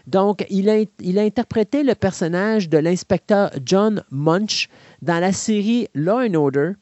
[0.07, 4.69] Donc, il a, interprété le personnage de l'inspecteur John Munch
[5.01, 6.73] dans la série Law and Order,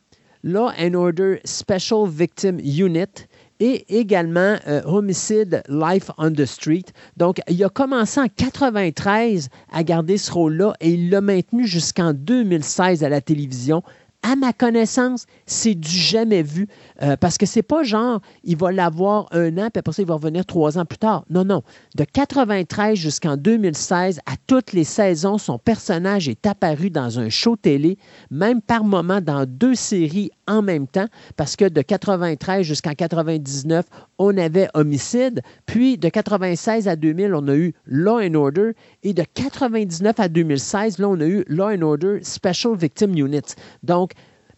[0.43, 3.29] Law and Order Special Victim Unit
[3.61, 6.87] et également euh, Homicide Life on the Street.
[7.17, 12.13] Donc, il a commencé en 93 à garder ce rôle-là et il l'a maintenu jusqu'en
[12.13, 13.83] 2016 à la télévision
[14.23, 16.69] à ma connaissance, c'est du jamais vu.
[17.03, 20.09] Euh, parce que c'est pas genre, il va l'avoir un an, puis après ça, il
[20.09, 21.25] va revenir trois ans plus tard.
[21.31, 21.63] Non, non.
[21.97, 27.57] De 93 jusqu'en 2016, à toutes les saisons, son personnage est apparu dans un show
[27.57, 27.97] télé,
[28.31, 33.87] même par moment dans deux séries en même temps, parce que de 93 jusqu'en 99,
[34.19, 39.15] on avait Homicide, puis de 96 à 2000, on a eu Law and Order, et
[39.15, 43.55] de 99 à 2016, là, on a eu Law and Order Special Victim Units.
[43.83, 44.13] Donc,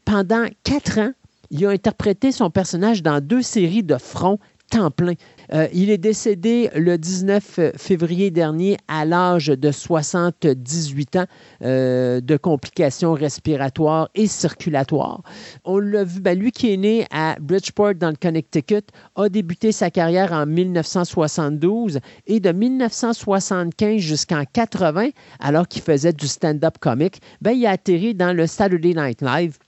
[0.04, 1.12] pendant quatre ans,
[1.52, 4.38] il a interprété son personnage dans deux séries de front
[4.70, 5.12] temps plein.
[5.52, 11.26] Euh, il est décédé le 19 février dernier à l'âge de 78 ans
[11.62, 15.22] euh, de complications respiratoires et circulatoires.
[15.64, 18.86] On l'a vu, ben, lui qui est né à Bridgeport dans le Connecticut
[19.16, 26.26] a débuté sa carrière en 1972 et de 1975 jusqu'en 80, alors qu'il faisait du
[26.26, 29.58] stand-up comique, ben, il a atterri dans le Saturday Night Live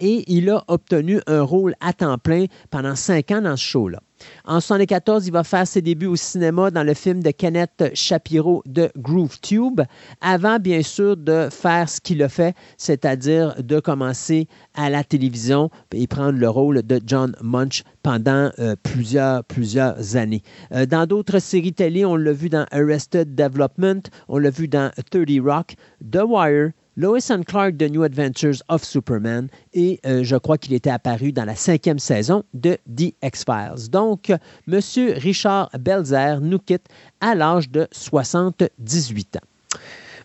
[0.00, 4.00] et il a obtenu un rôle à temps plein pendant cinq ans dans ce show-là.
[4.44, 8.62] En 1974, il va faire ses débuts au cinéma dans le film de Kenneth Shapiro
[8.64, 9.82] de Groove Tube,
[10.20, 15.70] avant bien sûr de faire ce qu'il a fait, c'est-à-dire de commencer à la télévision
[15.92, 20.42] et prendre le rôle de John Munch pendant euh, plusieurs, plusieurs années.
[20.72, 24.90] Euh, dans d'autres séries télé, on l'a vu dans Arrested Development, on l'a vu dans
[25.10, 25.74] 30 Rock,
[26.10, 30.72] The Wire, Lois and Clark de New Adventures of Superman et euh, je crois qu'il
[30.72, 33.90] était apparu dans la cinquième saison de The X-Files.
[33.90, 34.30] Donc,
[34.66, 34.80] M.
[35.16, 36.86] Richard Belzer nous quitte
[37.20, 39.40] à l'âge de 78 ans.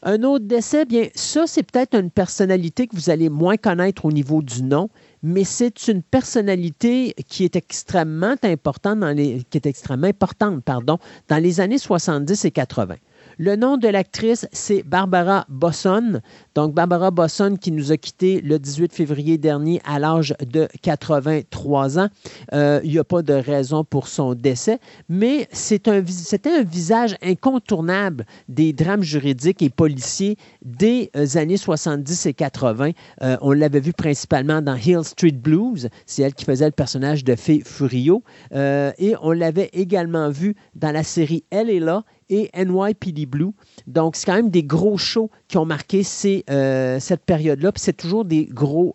[0.04, 4.12] Un autre décès, bien, ça, c'est peut-être une personnalité que vous allez moins connaître au
[4.12, 4.90] niveau du nom,
[5.22, 10.98] mais c'est une personnalité qui est extrêmement importante dans les, qui est extrêmement importante, pardon,
[11.28, 12.96] dans les années 70 et 80.
[13.38, 16.22] Le nom de l'actrice, c'est Barbara Bosson.
[16.54, 22.00] Donc, Barbara Bosson qui nous a quittés le 18 février dernier à l'âge de 83
[22.00, 22.10] ans.
[22.54, 26.02] Euh, il n'y a pas de raison pour son décès, mais c'était un,
[26.64, 32.92] visage incontournable des drames juridiques et policiers des euh, années 70 et 80.
[33.22, 35.90] Euh, on l'avait vu principalement dans Hill Street Blues.
[36.06, 38.24] C'est elle qui faisait le personnage de Fée Furio.
[38.52, 43.52] et on l'avait également vu dans la série Elle est là et NYPD Blue.
[43.86, 47.72] Donc, c'est quand même des gros shows qui ont marqué cette période-là.
[47.76, 48.94] C'est toujours des gros,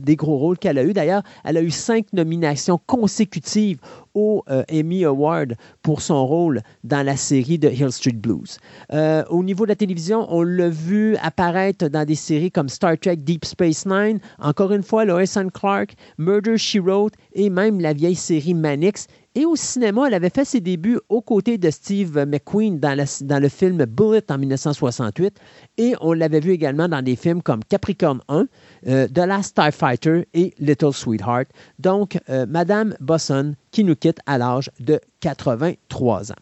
[0.00, 0.92] des gros rôles qu'elle a eu.
[0.92, 3.78] D'ailleurs, elle a eu cinq nominations consécutives
[4.14, 8.58] au Emmy Award pour son rôle dans la série de Hill Street Blues.
[8.92, 13.16] au niveau de la télévision, on l'a vu apparaître dans des séries comme Star Trek
[13.16, 17.92] Deep Space Nine, encore une fois Lois and Clark, Murder She Wrote et même la
[17.92, 19.08] vieille série Manix.
[19.38, 23.48] Et au cinéma, elle avait fait ses débuts aux côtés de Steve McQueen dans, le
[23.50, 25.38] film Bullet en 1968.
[25.76, 28.46] Et on l'avait vu également dans des films comme Capricorn 1,
[28.86, 31.48] euh, The Last Starfighter et Little Sweetheart.
[31.78, 36.36] Donc, euh, Madame Bosson qui nous quitte à l'âge de 83 ans.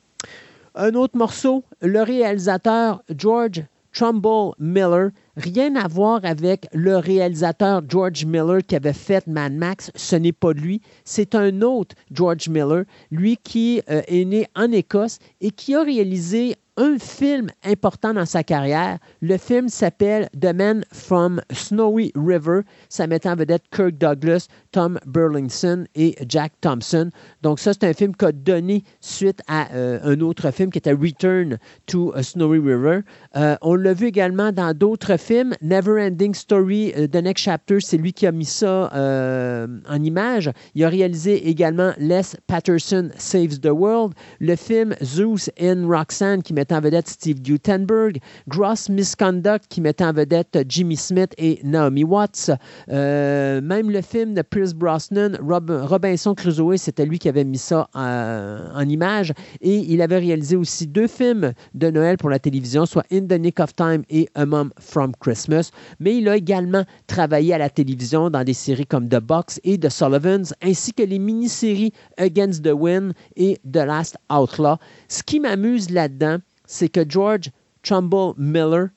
[0.76, 8.24] Un autre morceau, le réalisateur George Trumbull Miller Rien à voir avec le réalisateur George
[8.24, 9.90] Miller qui avait fait Mad Max.
[9.96, 10.80] Ce n'est pas lui.
[11.04, 15.82] C'est un autre George Miller, lui qui euh, est né en Écosse et qui a
[15.82, 18.98] réalisé un film important dans sa carrière.
[19.20, 22.62] Le film s'appelle The Man from Snowy River.
[22.88, 27.10] Ça met en vedette Kirk Douglas, Tom Burlington et Jack Thompson.
[27.42, 30.78] Donc ça, c'est un film qui a donné suite à euh, un autre film qui
[30.78, 33.00] était Return to Snowy River.
[33.36, 35.54] Euh, on l'a vu également dans d'autres films.
[35.62, 40.50] Never Ending Story, euh, The Next Chapter, c'est lui qui a mis ça en image.
[40.74, 44.14] Il a réalisé également Les Patterson Saves the World.
[44.40, 50.00] Le film Zeus and Roxanne qui met en vedette Steve Gutenberg, Gross Misconduct qui met
[50.02, 52.50] en vedette Jimmy Smith et Naomi Watts.
[52.90, 57.88] Euh, même le film de Pierce Brosnan, Robinson Crusoe, c'était lui qui avait mis ça
[57.94, 59.32] en, image.
[59.60, 63.38] Et il avait réalisé aussi deux films de Noël pour la télévision, soit In the
[63.38, 65.70] Nick of Time et A Mom from Christmas.
[66.00, 69.78] Mais il a également travaillé à la télévision dans des séries comme The Box et
[69.78, 74.76] The Sullivans, ainsi que les mini-séries Against the Wind et The Last Outlaw.
[75.08, 77.50] Ce qui m'amuse là-dedans, c'est que George
[77.82, 78.88] Trumbull Miller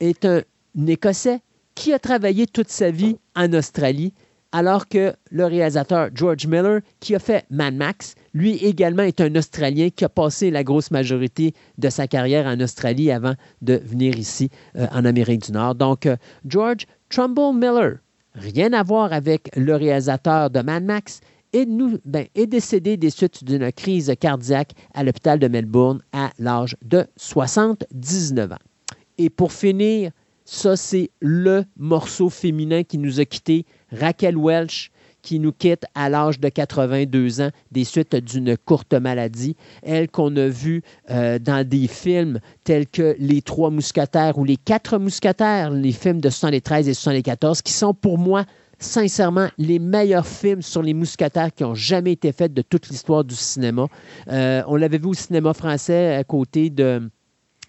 [0.00, 0.42] est un
[0.86, 1.40] Écossais
[1.74, 4.12] qui a travaillé toute sa vie en Australie,
[4.52, 9.34] alors que le réalisateur George Miller, qui a fait Mad Max, lui également est un
[9.34, 14.18] Australien qui a passé la grosse majorité de sa carrière en Australie avant de venir
[14.18, 15.74] ici euh, en Amérique du Nord.
[15.74, 17.98] Donc, euh, George Trumbull Miller,
[18.34, 21.20] rien à voir avec le réalisateur de Mad Max,
[21.52, 26.30] est, nous, ben, est décédé des suites d'une crise cardiaque à l'hôpital de Melbourne à
[26.38, 28.56] l'âge de 79 ans.
[29.18, 30.10] Et pour finir,
[30.44, 34.90] ça, c'est le morceau féminin qui nous a quittés, Raquel Welch,
[35.22, 39.56] qui nous quitte à l'âge de 82 ans des suites d'une courte maladie.
[39.82, 44.56] Elle qu'on a vue euh, dans des films tels que Les Trois Mousquetaires ou Les
[44.56, 48.44] Quatre Mousquetaires, les films de 73 et 74, qui sont pour moi
[48.82, 53.24] sincèrement, les meilleurs films sur les mousquetaires qui ont jamais été faits de toute l'histoire
[53.24, 53.86] du cinéma.
[54.28, 57.10] Euh, on l'avait vu au cinéma français à côté de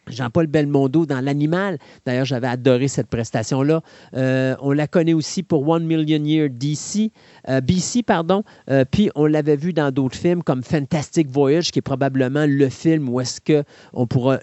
[0.07, 1.77] Jean-Paul Belmondo dans L'Animal.
[2.05, 3.81] D'ailleurs, j'avais adoré cette prestation-là.
[4.15, 7.11] Euh, on la connaît aussi pour One Million Year DC,
[7.49, 8.43] euh, BC, pardon.
[8.69, 12.69] Euh, puis on l'avait vu dans d'autres films comme Fantastic Voyage, qui est probablement le
[12.69, 14.39] film où est-ce qu'on pourra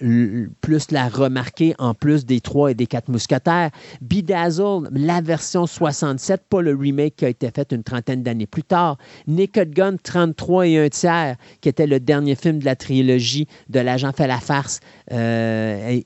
[0.61, 3.71] plus la remarquer en plus des trois et des quatre mousquetaires.
[4.01, 8.63] Bedazzle, la version 67, pas le remake qui a été fait une trentaine d'années plus
[8.63, 8.97] tard.
[9.27, 13.81] Naked Gun 33 et un tiers, qui était le dernier film de la trilogie de
[13.81, 14.81] l'agent fait la farce.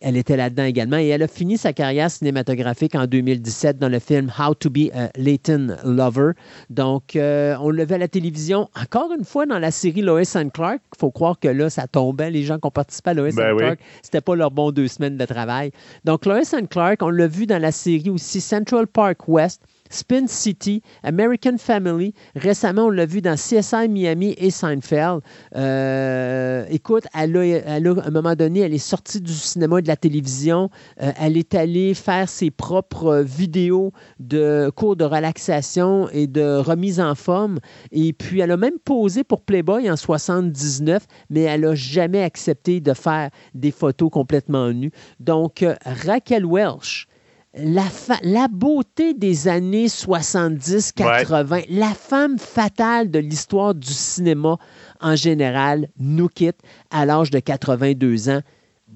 [0.00, 0.98] Elle, était là-dedans également.
[0.98, 4.90] Et elle a fini sa carrière cinématographique en 2017 dans le film How to be
[4.94, 6.32] a Leighton Lover.
[6.70, 10.48] Donc, euh, on le à la télévision, encore une fois, dans la série Lois and
[10.48, 10.80] Clark.
[10.94, 12.30] Il faut croire que là, ça tombait.
[12.30, 14.88] Les gens qui ont participé à Lois ben and Clark, c'était pas leur bon deux
[14.88, 15.70] semaines de travail.
[16.04, 19.62] Donc, Lois and Clark, on l'a vu dans la série aussi Central Park West.
[19.94, 22.14] Spin City, American Family.
[22.34, 25.20] Récemment, on l'a vu dans CSI Miami et Seinfeld.
[25.54, 29.96] Euh, écoute, elle à un moment donné, elle est sortie du cinéma et de la
[29.96, 30.70] télévision.
[31.00, 37.00] Euh, elle est allée faire ses propres vidéos de cours de relaxation et de remise
[37.00, 37.58] en forme.
[37.92, 42.80] Et puis, elle a même posé pour Playboy en 79, mais elle n'a jamais accepté
[42.80, 44.92] de faire des photos complètement nues.
[45.20, 47.06] Donc, euh, Raquel Welch,
[47.56, 54.58] la, beauté des années 70-80, la femme fatale de l'histoire du cinéma
[55.00, 56.58] en général, nous quitte
[56.90, 58.40] à l'âge de 82 ans.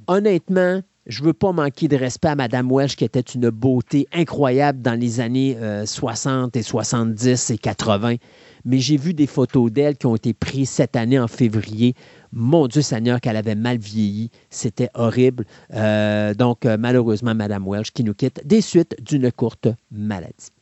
[0.06, 4.06] Honnêtement, je ne veux pas manquer de respect à Mme Welsh, qui était une beauté
[4.12, 8.16] incroyable dans les années 60 euh, et 70 et 80.
[8.64, 11.94] Mais j'ai vu des photos d'elle qui ont été prises cette année en février
[12.32, 14.30] mon Dieu Seigneur, qu'elle avait mal vieilli.
[14.50, 15.46] C'était horrible.
[15.72, 20.52] Euh, donc, euh, malheureusement, Madame Welch qui nous quitte des suites d'une courte maladie.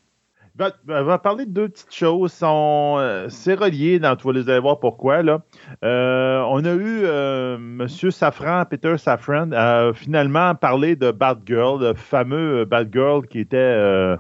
[0.88, 2.32] On va parler de deux petites choses.
[2.32, 5.22] Sont, euh, c'est relié, dans, vas les aller voir pourquoi.
[5.22, 5.42] Là.
[5.84, 7.86] Euh, on a eu euh, M.
[7.88, 9.50] Safran, Peter Safran,
[9.94, 14.16] finalement parlé de Bad Girl, le fameux Bad Girl qui, était,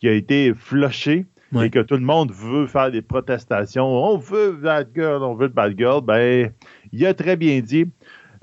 [0.00, 1.66] qui a été flushé Ouais.
[1.66, 3.84] et que tout le monde veut faire des protestations.
[3.84, 6.00] On veut Bad Girl, on veut Bad Girl.
[6.00, 6.52] Ben,
[6.92, 7.90] il a très bien dit.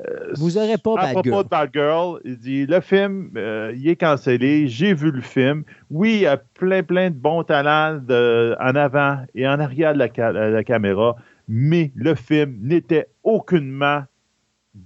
[0.06, 1.44] Euh, Vous n'aurez pas à Bad propos Girl.
[1.44, 4.68] de Bad Girl, il dit le film, euh, il est cancellé.
[4.68, 5.64] J'ai vu le film.
[5.90, 9.94] Oui, il y a plein, plein de bons talents de- en avant et en arrière
[9.94, 11.16] de la, ca- la caméra,
[11.48, 14.04] mais le film n'était aucunement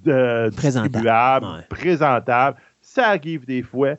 [0.06, 0.90] de, Présentable.
[0.94, 1.66] distribuable, Ouais.
[1.70, 2.58] présentable.
[2.82, 3.96] Ça arrive des fois.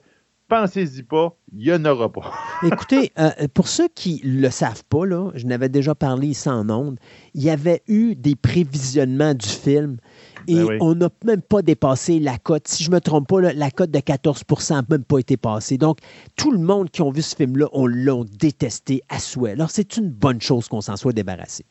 [0.48, 2.30] Pensez-y pas, il n'y en aura pas.
[2.62, 6.48] Écoutez, euh, pour ceux qui ne le savent pas, là, je n'avais déjà parlé ici
[6.48, 6.98] en ondes,
[7.34, 9.96] il y avait eu des prévisionnements du film
[10.48, 10.76] et Ben oui.
[10.80, 12.68] on n'a même pas dépassé la cote.
[12.68, 15.36] Si je ne me trompe pas, là, la cote de 14% n'a même pas été
[15.36, 15.78] passée.
[15.78, 15.98] Donc,
[16.36, 19.52] tout le monde qui a vu ce film-là, on l'a détesté à souhait.
[19.52, 21.64] Alors, c'est une bonne chose qu'on s'en soit débarrassé.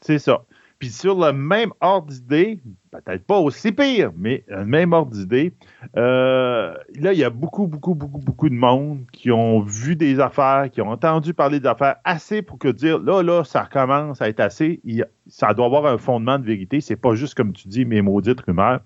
[0.00, 0.42] C'est ça.
[0.78, 2.60] Puis sur le même ordre d'idée,
[2.92, 5.52] peut-être pas aussi pire, mais le même ordre d'idée,
[5.96, 10.20] euh, là, il y a beaucoup, beaucoup, beaucoup, beaucoup de monde qui ont vu des
[10.20, 14.22] affaires, qui ont entendu parler des affaires assez pour que dire, là, là, ça recommence
[14.22, 14.80] à être assez.
[15.26, 16.80] Ça doit avoir un fondement de vérité.
[16.80, 18.80] C'est pas juste, comme tu dis, mes maudites rumeurs.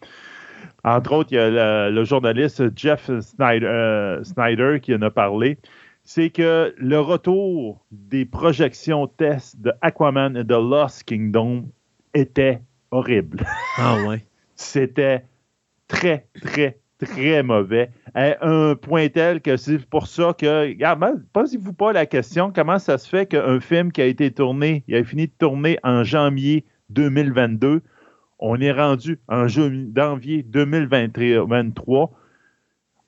[0.84, 5.10] Entre autres, il y a le, le journaliste Jeff Snyder, euh, Snyder qui en a
[5.10, 5.58] parlé
[6.04, 11.68] c'est que le retour des projections tests de Aquaman et de Lost Kingdom
[12.14, 12.60] était
[12.90, 13.44] horrible.
[13.78, 14.24] Ah ouais.
[14.54, 15.24] C'était
[15.88, 17.90] très, très, très mauvais.
[18.14, 22.78] À un point tel que c'est pour ça que, regarde, posez-vous pas la question comment
[22.78, 26.04] ça se fait qu'un film qui a été tourné, il a fini de tourner en
[26.04, 27.80] janvier 2022,
[28.38, 32.10] on est rendu en janvier 2023.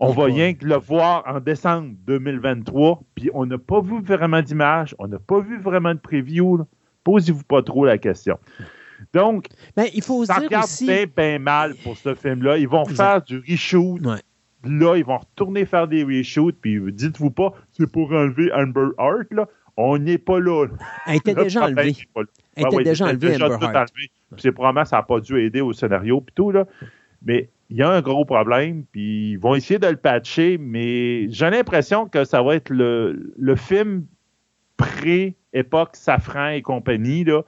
[0.00, 4.42] On va rien que le voir en décembre 2023, puis on n'a pas vu vraiment
[4.42, 6.64] d'image, on n'a pas vu vraiment de preview.
[7.04, 8.38] Posez-vous pas trop la question.
[9.12, 10.86] Donc, Ben, il faut ça dire regarde aussi...
[10.86, 12.58] bien, bien mal pour ce film-là.
[12.58, 14.00] Ils vont faire du reshoot.
[14.04, 14.20] Ouais.
[14.64, 19.32] Là, ils vont retourner faire des reshoots, puis dites-vous pas, c'est pour enlever Amber Heart,
[19.32, 19.48] là.
[19.76, 20.66] On n'est pas là.
[21.06, 21.96] Elle était déjà enlevée.
[22.56, 23.92] Elle était ouais, déjà enlevée, Amber Heart.
[24.38, 26.66] C'est probablement que ça n'a pas dû aider au scénario, puis tout, là.
[27.26, 31.30] Mais il y a un gros problème, puis ils vont essayer de le patcher, mais
[31.30, 34.06] j'ai l'impression que ça va être le, le film
[34.76, 37.42] pré-époque Safran et compagnie, là.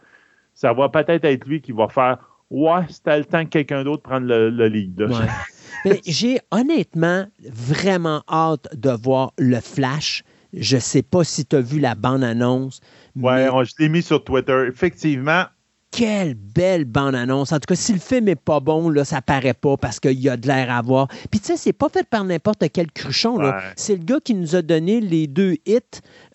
[0.56, 2.18] Ça va peut-être être lui qui va faire
[2.50, 4.98] Ouais, c'était le temps que quelqu'un d'autre prenne le, le lead.
[5.00, 5.06] là.
[5.06, 5.26] Ouais.
[5.84, 10.24] Mais j'ai honnêtement vraiment hâte de voir le Flash.
[10.52, 12.80] Je sais pas si tu as vu la bande-annonce.
[13.14, 14.64] Ouais, mais je l'ai mis sur Twitter.
[14.68, 15.44] Effectivement,
[15.90, 17.52] quelle belle bande-annonce.
[17.52, 20.18] En tout cas, si le film est pas bon, là, ça paraît pas parce qu'il
[20.20, 21.08] y a de l'air à voir.
[21.30, 23.36] Puis tu sais, c'est pas fait par n'importe quel cruchon.
[23.36, 23.52] Ouais.
[23.76, 25.80] C'est le gars qui nous a donné les deux hits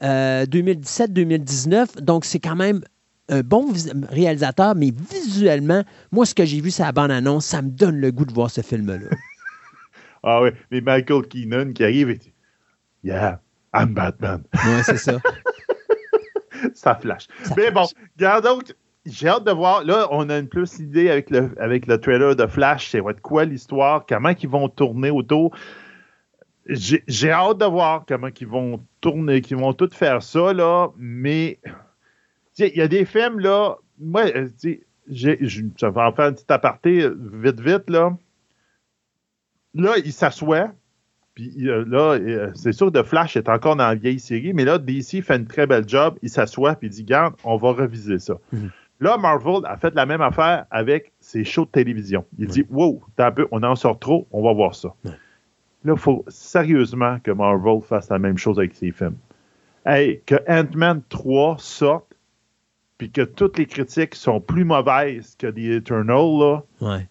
[0.03, 2.01] euh, 2017-2019.
[2.01, 2.81] Donc, c'est quand même
[3.31, 3.73] un bon
[4.09, 7.45] réalisateur, mais visuellement, moi, ce que j'ai vu, c'est la bande-annonce.
[7.45, 9.07] Ça me donne le goût de voir ce film-là.
[10.23, 12.33] ah ouais, mais Michael Keenan qui arrive et dit
[13.03, 13.41] Yeah,
[13.73, 14.43] I'm Batman.
[14.53, 15.19] ouais, c'est ça.
[16.75, 17.27] ça flash.
[17.43, 18.75] Ça Mais bon, regarde donc,
[19.05, 19.83] j'ai hâte de voir.
[19.83, 22.89] Là, on a une plus idée avec le, avec le trailer de Flash.
[22.89, 24.05] C'est quoi l'histoire?
[24.07, 25.55] Comment ils vont tourner autour?
[26.67, 30.89] J'ai hâte de voir comment ils vont tourner, qu'ils vont tout faire ça, là.
[30.97, 31.59] Mais,
[32.59, 33.77] il y a des films, là.
[33.99, 34.49] Moi, euh,
[35.09, 38.15] j'ai- je- ça va en faire un petit aparté euh, vite, vite, là.
[39.73, 40.71] Là, il s'assoit.
[41.33, 44.77] Puis euh, là, c'est sûr que Flash est encore dans la vieille série, mais là,
[44.77, 46.17] DC fait une très belle job.
[46.21, 48.37] Il s'assoit puis il dit Garde, on va reviser ça.
[48.51, 48.69] Mhm.
[48.99, 52.25] Là, Marvel a fait la même affaire avec ses shows de télévision.
[52.37, 54.93] Il dit Wow, t'as un peu, on en sort trop, on va voir ça.
[55.85, 59.15] Là, il faut sérieusement que Marvel fasse la même chose avec ses films.
[59.85, 62.10] Hey, que Ant-Man 3 sorte,
[63.01, 66.61] puis que toutes les critiques sont plus mauvaises que The Eternal, là.
[66.81, 67.07] Ouais.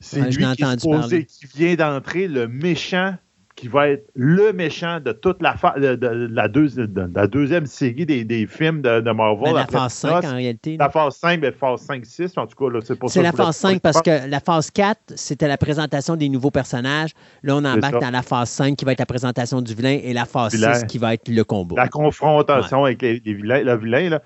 [0.00, 3.16] C'est Ouais, lui qui, est supposé- qui vient d'entrer, le méchant,
[3.54, 7.10] qui va être le méchant de toute la, fa- de, de- de la, deuxi- de
[7.14, 9.44] la deuxième série des, des films de, Marvel.
[9.44, 10.32] Ben, la phase 5, Thanos.
[10.32, 10.76] en réalité.
[10.78, 13.32] La phase 5, mais phase 5, 6, en tout cas, là, c'est pour C'est la
[13.32, 17.10] phase pas 5 parce que la phase 4, c'était la présentation des nouveaux personnages.
[17.42, 20.14] Là, on embarque dans la phase 5 qui va être la présentation du vilain et
[20.14, 20.74] la phase Vilain.
[20.74, 21.74] 6 qui va être le combat.
[21.76, 24.22] La confrontation avec les, les vilains, le vilain, là,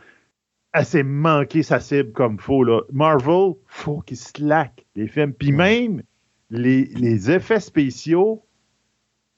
[0.73, 2.65] elle s'est manqué sa cible comme faux.
[2.65, 2.83] Là.
[2.93, 5.33] Marvel, faut qu'il slack les films.
[5.33, 6.03] Puis même
[6.51, 8.45] les, les effets spéciaux,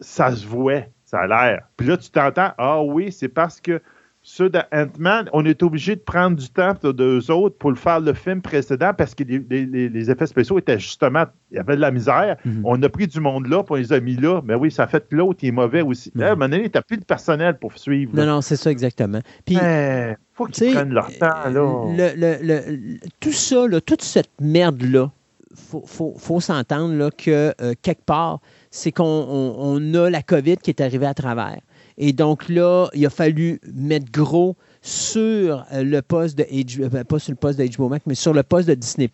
[0.00, 1.68] ça se voit, ça a l'air.
[1.76, 3.80] Puis là, tu t'entends, ah oui, c'est parce que
[4.24, 7.98] ceux d'Ant-Man, on est obligé de prendre du temps de deux autres pour le faire
[7.98, 11.90] le film précédent parce que les, effets spéciaux étaient justement, il y avait de la
[11.90, 12.36] misère.
[12.44, 12.62] Mhm.
[12.64, 14.40] On a pris du monde là, puis on les a mis là.
[14.44, 16.12] Mais oui, ça fait que l'autre, il est mauvais aussi.
[16.20, 18.12] à un moment donné, tu n'as plus de personnel pour suivre.
[18.14, 19.20] Non, non, c'est ça exactement.
[19.44, 21.50] Puis, il faut qu'ils prennent leur temps.
[21.50, 22.14] Là.
[22.14, 25.10] Le, tout ça, toute cette merde-là,
[25.50, 31.06] il faut, s'entendre que euh, quelque part, c'est qu'on a la COVID qui est arrivée
[31.06, 31.58] à travers.
[31.98, 37.04] Et donc là, il a fallu mettre gros sur euh, le poste de HBO, euh,
[37.04, 39.08] pas sur le poste de HBO Max, mais sur le poste de Disney+.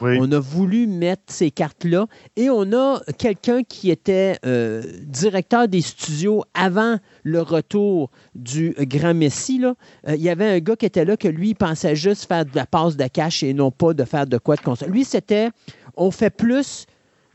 [0.00, 2.06] On a voulu mettre ces cartes-là
[2.36, 9.14] et on a quelqu'un qui était euh, directeur des studios avant le retour du grand
[9.14, 9.58] Messi.
[9.58, 9.74] Là.
[10.08, 12.50] il y avait un gars qui était là que lui, il pensait juste faire de
[12.54, 14.90] la passe de cash et non pas de faire de quoi de console.
[14.90, 15.50] Lui, c'était
[15.96, 16.86] on fait plus,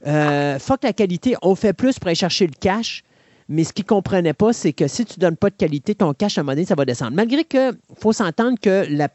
[0.04, 3.04] fuck la qualité, on fait plus pour aller chercher le cash
[3.50, 5.95] mais ce qu'il ne comprenait pas, c'est que si tu ne donnes pas de qualité,
[5.95, 7.14] ton cash à un moment donné, ça va descendre.
[7.14, 9.10] Malgré que faut s'entendre que la,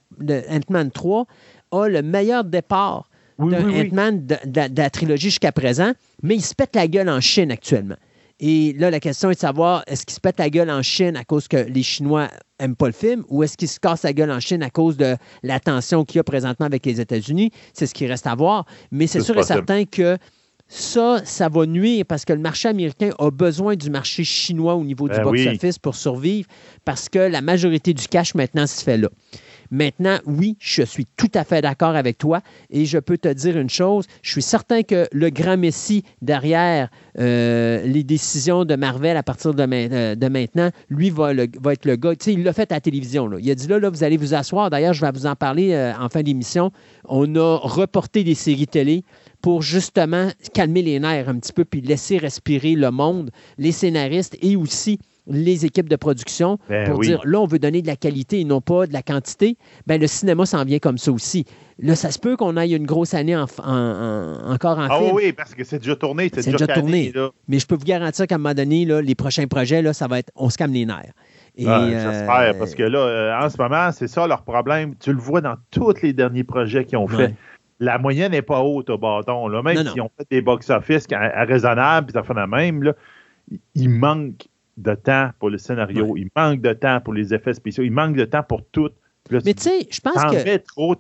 [0.51, 1.27] Ant-Man 3
[1.73, 3.09] a le meilleur départ
[3.39, 4.37] d'un Ant-Man de,
[4.77, 7.97] la trilogie jusqu'à présent, mais il se pète la gueule en Chine actuellement.
[8.41, 11.17] Et là, la question est de savoir, est-ce qu'il se pète la gueule en Chine
[11.17, 12.29] à cause que les Chinois
[12.59, 14.97] n'aiment pas le film ou est-ce qu'il se casse la gueule en Chine à cause
[14.97, 17.53] de la tension qu'il y a présentement avec les États-Unis?
[17.73, 18.67] C'est ce qui reste à voir.
[18.91, 20.19] Mais c'est sûr et certain que
[20.75, 24.85] ça, ça va nuire parce que le marché américain a besoin du marché chinois au
[24.85, 26.49] niveau du ben box-office pour survivre
[26.87, 29.09] parce que la majorité du cash maintenant se fait là.
[29.71, 33.59] Maintenant, oui, je suis tout à fait d'accord avec toi et je peux te dire
[33.59, 39.17] une chose, je suis certain que le grand Messi derrière euh, les décisions de Marvel
[39.17, 42.15] à partir de, euh, maintenant, lui va, être le gars.
[42.17, 43.31] Tu sais, il l'a fait à la télévision.
[43.39, 44.69] Il a dit là, là, vous allez vous asseoir.
[44.69, 46.71] D'ailleurs, je vais vous en parler euh, en fin d'émission.
[47.05, 49.05] On a reporté des séries télé
[49.43, 54.39] pour justement calmer les nerfs un petit peu puis laisser respirer le monde, les scénaristes
[54.41, 57.97] et aussi les équipes de production ben pour dire là, on veut donner de la
[57.97, 59.57] qualité et non pas de la quantité.
[59.87, 61.45] Ben, le cinéma s'en vient comme ça aussi.
[61.79, 65.55] Là, ça se peut qu'on aille une grosse année en, encore en ah, oui, parce
[65.55, 66.31] que c'est déjà tourné.
[66.35, 67.13] C'est déjà, tourné.
[67.49, 70.07] Mais je peux vous garantir qu'à un moment donné, là, les prochains projets, là, ça
[70.07, 71.13] va être on se calme les nerfs.
[71.57, 74.95] J'espère, euh, parce que là, euh, en ce moment, c'est ça leur problème.
[74.99, 77.35] Tu le vois dans tous les derniers projets qu'ils ont fait
[77.81, 79.49] la moyenne n'est pas haute au bâton.
[79.49, 79.63] Là.
[79.63, 82.95] Même s'ils ont fait des box-office raisonnables, puis ça fait la même, là,
[83.75, 84.47] il manque
[84.77, 88.17] de temps pour le scénario, il manque de temps pour les effets spéciaux, il manque
[88.17, 88.89] de temps pour tout.
[89.31, 90.57] mais tu sais, je pense que.
[90.59, 90.95] trop,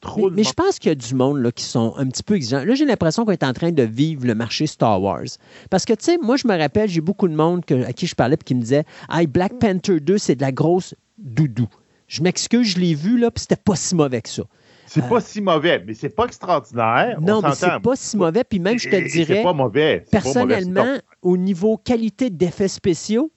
[0.00, 2.34] trop mais, je pense qu'il y a du monde là, qui sont un petit peu
[2.34, 2.64] exigeants.
[2.64, 5.26] Là, j'ai l'impression qu'on est en train de vivre le marché Star Wars.
[5.70, 8.14] Parce que, tu sais, moi, je me rappelle, j'ai beaucoup de monde à qui je
[8.14, 11.68] parlais et qui me disait Hey, Black Panther 2, c'est de la grosse doudou.
[12.06, 14.44] Je m'excuse, je l'ai vu, là, puis c'était pas si mauvais que ça.
[14.88, 17.20] C'est pas si mauvais, mais c'est pas extraordinaire.
[17.20, 18.44] Non, mais c'est pas si mauvais.
[18.44, 19.36] Puis même, je te dirais.
[19.36, 20.04] C'est pas mauvais.
[20.10, 23.30] Personnellement, au niveau qualité d'effets spéciaux,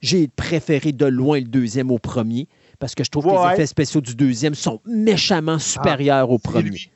[0.00, 2.48] j'ai préféré de loin le deuxième au premier
[2.78, 6.90] parce que je trouve que les effets spéciaux du deuxième sont méchamment supérieurs au premier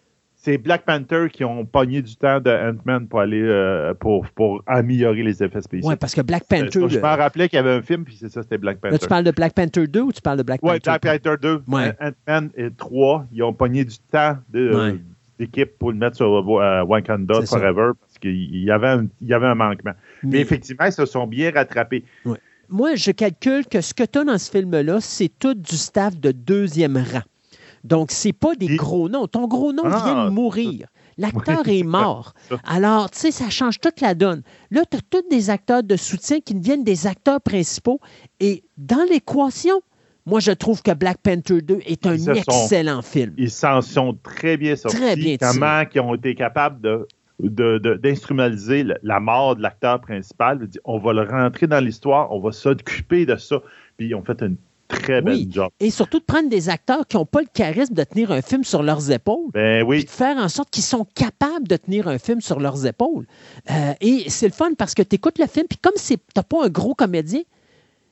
[0.47, 4.63] c'est Black Panther qui ont pogné du temps de Ant-Man pour aller euh, pour, pour
[4.69, 5.91] améliorer les effets spéciaux.
[5.91, 6.89] Oui, parce que Black euh, Panther.
[6.89, 8.93] je me rappelais qu'il y avait un film, puis c'est ça, c'était Black Panther.
[8.93, 10.95] Là, tu parles de Black Panther 2 ou tu parles de Black Panther 3?
[10.95, 11.63] Oui, Black Panther 2.
[12.01, 14.39] Ant-Man et 3, ils ont pogné du temps
[15.41, 19.49] d'équipe pour le mettre sur euh, Wakanda Forever parce qu'il y, avait un, y avait
[19.49, 19.95] un manquement.
[20.23, 22.05] Mais, effectivement, ils se sont bien rattrapés.
[22.69, 26.17] Moi, je calcule que ce que tu as dans ce film-là, c'est tout du staff
[26.21, 27.23] de deuxième rang.
[27.87, 29.27] Donc, c'est pas des gros noms.
[29.27, 30.89] Ton gros nom ah, vient de mourir.
[31.19, 32.35] L'acteur est mort.
[32.65, 34.43] Alors, tu sais, ça change toute la donne.
[34.71, 38.01] Là, tu as tous des acteurs de soutien qui deviennent des acteurs principaux.
[38.41, 39.81] Et dans l'équation,
[40.27, 43.33] moi, je trouve que Black Panther 2 est un excellent film.
[43.39, 44.97] Ils s'en sont très bien sortis.
[44.97, 47.07] Très bien Comment ils ont été capables de
[47.39, 50.69] d'instrumentaliser la mort de l'acteur principal?
[50.85, 53.63] On va le rentrer dans l'histoire, on va s'occuper de ça.
[53.97, 54.57] Puis ils ont fait une
[54.89, 55.71] très belle job.
[55.81, 58.65] Et surtout de prendre des acteurs qui n'ont pas le charisme de tenir un film
[58.65, 59.51] sur leurs épaules.
[59.53, 60.05] Ben oui.
[60.05, 63.27] de faire en sorte qu'ils sont capables de tenir un film sur leurs épaules.
[63.71, 66.43] Euh, et c'est le fun parce que tu écoutes le film, puis comme tu n'as
[66.43, 67.43] pas un gros comédien,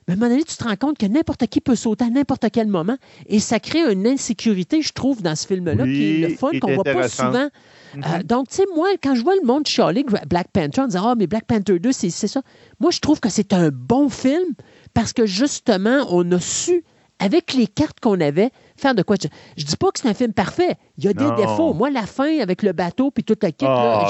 [0.07, 2.45] à un moment donné, tu te rends compte que n'importe qui peut sauter à n'importe
[2.53, 2.97] quel moment.
[3.25, 6.69] Et ça crée une insécurité, je trouve, dans ce film-là, qui est le fun, qu'on
[6.69, 7.49] ne voit pas souvent.
[7.95, 8.23] Euh, mm-hmm.
[8.23, 11.15] donc, tu sais, moi, quand je vois le monde chialer Black Panther, on dit Ah,
[11.17, 12.41] mais Black Panther 2, c'est ça.
[12.79, 14.53] Moi, je trouve que c'est un bon film
[14.95, 16.83] parce que justement, on a su,
[17.19, 19.17] avec les cartes qu'on avait, faire de quoi.
[19.21, 20.75] Je, ne dis pas que c'est un film parfait.
[20.97, 21.73] Il y a des défauts.
[21.73, 24.07] Moi, la fin avec le bateau puis toute la kit, ah,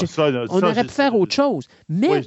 [0.49, 1.67] on aurait pu faire autre chose.
[1.89, 2.21] Mais.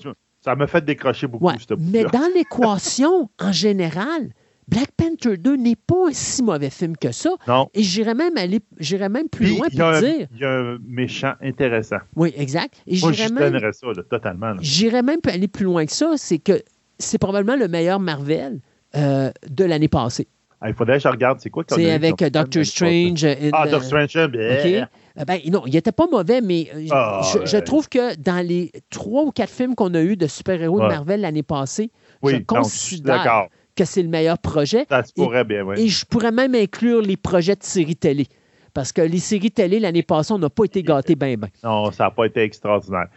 [0.44, 4.30] ça m'a fait décrocher beaucoup, Mais dans l'équation, en général,
[4.66, 7.30] Black Panther 2 n'est pas un si mauvais film que ça.
[7.46, 7.70] Non.
[7.72, 10.26] Et j'irais même aller, j'irais même plus loin pour dire.
[10.34, 11.98] Il y a un méchant intéressant.
[12.16, 12.74] Oui, exact.
[12.86, 14.54] Et Moi, je même, ça, totalement.
[14.60, 16.62] J'irais même aller plus loin que ça, c'est que
[16.98, 18.60] c'est probablement le meilleur Marvel
[18.96, 20.28] euh, de l'année passée.
[20.60, 23.24] Ah, il faudrait que je regarde, c'est quoi qu'on C'est avec euh, Doctor Strange.
[23.24, 24.40] in Ah, Doctor Strange, bien.
[24.40, 27.62] Euh, Ben, non, il n'était pas mauvais, mais euh, Ah, je, je ouais.
[27.62, 30.88] trouve que dans les trois ou quatre films qu'on a eu de super-héros de Ouais.
[30.90, 31.90] Marvel l'année passée,
[32.22, 33.46] Oui, je considère
[33.76, 34.84] que c'est le meilleur projet.
[34.88, 35.76] Ça se Et- pourrait bien, oui.
[35.80, 38.26] Et je pourrais même inclure les projets de séries télé.
[38.74, 41.48] Parce que les séries télé, l'année passée, on n'a pas été gâtés bien, bien.
[41.64, 43.08] Non, ça n'a pas été extraordinaire.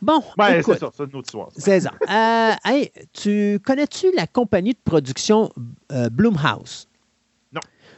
[0.00, 1.48] Bon, Ben, c'est ça, c'est une autre histoire.
[1.56, 1.90] c'est ça.
[2.08, 5.50] Euh, hey, tu connais-tu la compagnie de production
[5.92, 6.88] euh, Blumhouse?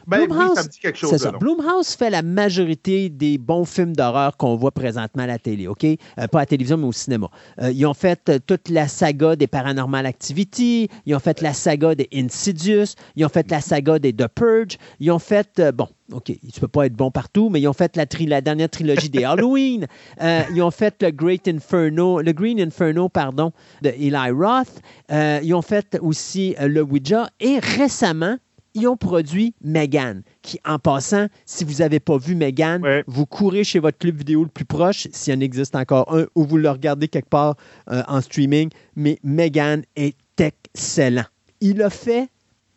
[0.09, 1.09] Ben oui, Blumhouse, ça me dit quelque chose.
[1.11, 1.31] C'est ça.
[1.31, 5.83] Blumhouse fait la majorité des bons films d'horreur qu'on voit présentement à la télé, OK?
[5.83, 5.97] Euh,
[6.27, 7.29] pas à la télévision, mais au cinéma.
[7.61, 11.53] Euh, ils ont fait euh, toute la saga des Paranormal Activity, ils ont fait la
[11.53, 15.71] saga des Insidious, ils ont fait la saga des The Purge, ils ont fait, euh,
[15.71, 18.41] bon, OK, tu peux pas être bon partout, mais ils ont fait la, tri- la
[18.41, 19.85] dernière trilogie des Halloween,
[20.21, 23.51] Euh, ils ont fait le Great Inferno, le Green Inferno, pardon,
[23.83, 24.81] de Eli Roth,
[25.11, 28.37] Euh, ils ont fait aussi euh, le Ouija, et récemment,
[28.75, 33.03] ils ont produit Megan, qui, en passant, si vous n'avez pas vu Megan, Ouais.
[33.07, 36.45] vous courez chez votre club vidéo le plus proche, s'il en existe encore un, ou
[36.45, 37.55] vous le regardez quelque part
[37.91, 38.69] euh, en streaming.
[38.95, 41.25] Mais Megan est excellent.
[41.61, 42.29] Il a fait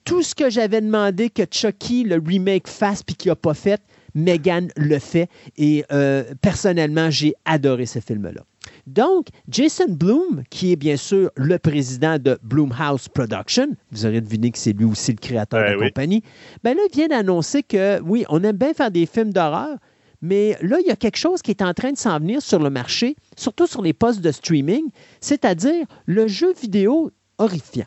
[0.04, 3.80] tout ce que j'avais demandé que Chucky, le remake, fasse puis qu'il n'a pas fait.
[4.14, 5.28] Megan le fait.
[5.56, 8.42] Et euh, personnellement, j'ai adoré ce film-là.
[8.86, 14.50] Donc, Jason Bloom, qui est bien sûr le président de Bloomhouse Production, vous aurez deviné
[14.50, 15.86] que c'est lui aussi le créateur de Ben la oui.
[15.88, 16.22] compagnie,
[16.64, 19.76] ben là, il vient d'annoncer que oui, on aime bien faire des films d'horreur,
[20.20, 22.58] mais là, il y a quelque chose qui est en train de s'en venir sur
[22.58, 24.84] le marché, surtout sur les postes de streaming,
[25.20, 27.86] c'est-à-dire le jeu vidéo horrifiant.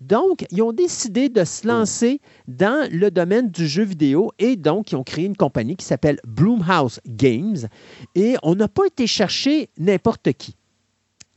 [0.00, 4.92] Donc, ils ont décidé de se lancer dans le domaine du jeu vidéo et donc,
[4.92, 7.68] ils ont créé une compagnie qui s'appelle Bloomhouse Games.
[8.14, 10.54] Et on n'a pas été chercher n'importe qui.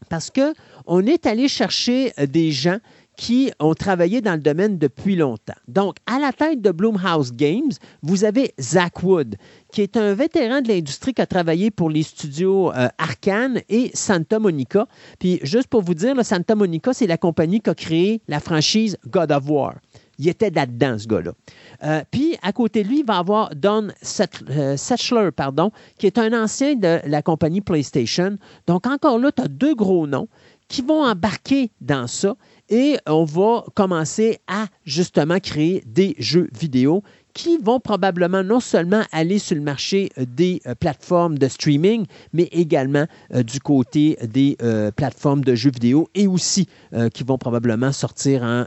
[0.10, 2.80] Parce qu'on est allé chercher euh, des gens
[3.20, 5.60] qui ont travaillé dans le domaine depuis longtemps.
[5.68, 9.36] Donc, à la tête de Bloomhouse Games, vous avez Zach Wood,
[9.74, 13.92] qui est un vétéran de l'industrie qui a travaillé pour les studios euh, Arkane et
[13.94, 14.88] Santa Monica.
[15.20, 18.98] Puis, juste pour vous dire, Santa Monica, c'est la compagnie qui a créé la franchise
[19.06, 19.76] God of War.
[20.18, 21.34] Il était là-dedans, ce gars-là.
[21.84, 26.18] Euh, puis, à côté de lui, il va avoir Don euh, Setchler, pardon, qui est
[26.18, 28.38] un ancien de la compagnie PlayStation.
[28.66, 30.30] Donc, encore là, tu as deux gros noms
[30.70, 32.36] qui vont embarquer dans ça
[32.70, 37.04] et on va commencer à justement créer des jeux vidéo
[37.40, 42.06] qui vont probablement non seulement aller sur le marché euh, des euh, plateformes de streaming,
[42.34, 46.68] mais également euh, du côté des euh, plateformes de jeux vidéo et aussi
[47.14, 48.66] qui vont probablement sortir en,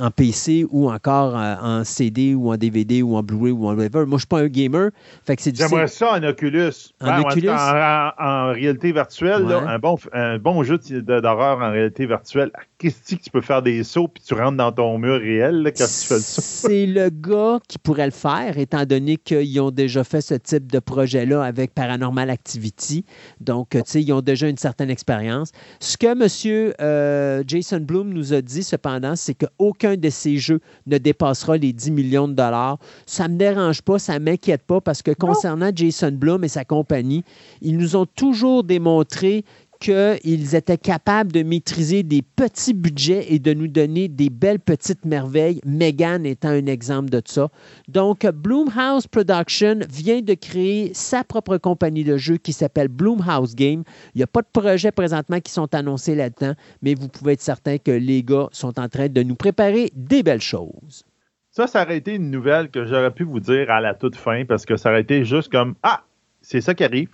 [0.00, 4.06] en PC ou encore en CD ou en DVD ou en Blu-ray ou en whatever.
[4.06, 4.90] Moi, je ne suis pas un gamer,
[5.26, 5.54] fait que c'est.
[5.54, 6.72] J'aimerais ça en Oculus.
[7.00, 7.50] En Ben, Oculus?
[7.50, 12.50] En, réalité virtuelle, là, un, bon, un bon jeu d'horreur en réalité virtuelle.
[12.78, 15.70] Qu'est-ce que tu peux faire des sauts puis tu rentres dans ton mur réel là,
[15.70, 16.42] quand tu fais ça?
[16.42, 20.70] C'est le gars qui pourrait le faire, étant donné qu'ils ont déjà fait ce type
[20.70, 23.04] de projet-là avec Paranormal Activity.
[23.40, 25.52] Donc, tu sais, ils ont déjà une certaine expérience.
[25.80, 27.44] Ce que M.
[27.46, 31.90] Jason Bloom nous a dit, cependant, c'est qu'aucun de ces jeux ne dépassera les 10
[31.90, 32.78] millions de dollars.
[33.06, 36.48] Ça ne me dérange pas, ça ne m'inquiète pas, parce que concernant Jason Bloom et
[36.48, 37.24] sa compagnie,
[37.62, 39.44] ils nous ont toujours démontré
[39.86, 45.04] qu'ils étaient capables de maîtriser des petits budgets et de nous donner des belles petites
[45.04, 47.50] merveilles, Megan étant un exemple de ça.
[47.86, 53.84] Donc, Bloomhouse Production vient de créer sa propre compagnie de jeux qui s'appelle Bloomhouse Game.
[54.14, 57.40] Il n'y a pas de projet présentement qui sont annoncés là-dedans, mais vous pouvez être
[57.40, 61.04] certain que les gars sont en train de nous préparer des belles choses.
[61.52, 64.44] Ça, ça aurait été une nouvelle que j'aurais pu vous dire à la toute fin
[64.46, 66.02] parce que ça aurait été juste comme Ah,
[66.42, 67.10] c'est ça qui arrive.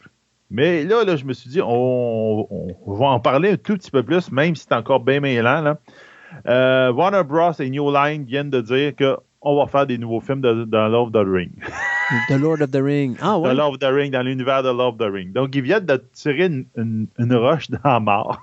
[0.52, 2.46] Mais là, là, je me suis dit, on,
[2.86, 5.62] on va en parler un tout petit peu plus, même si c'est encore bien mêlant.
[5.62, 5.78] Là.
[6.46, 7.52] Euh, Warner Bros.
[7.58, 11.08] et New Line viennent de dire qu'on va faire des nouveaux films de, dans Love
[11.08, 11.50] of the Ring.
[12.28, 13.16] The Lord of the Ring.
[13.22, 13.54] Ah ouais?
[13.54, 15.32] Love of the Ring, dans l'univers de Love of the Ring.
[15.32, 18.38] Donc, ils viennent de tirer une, une- une roche dans la mort.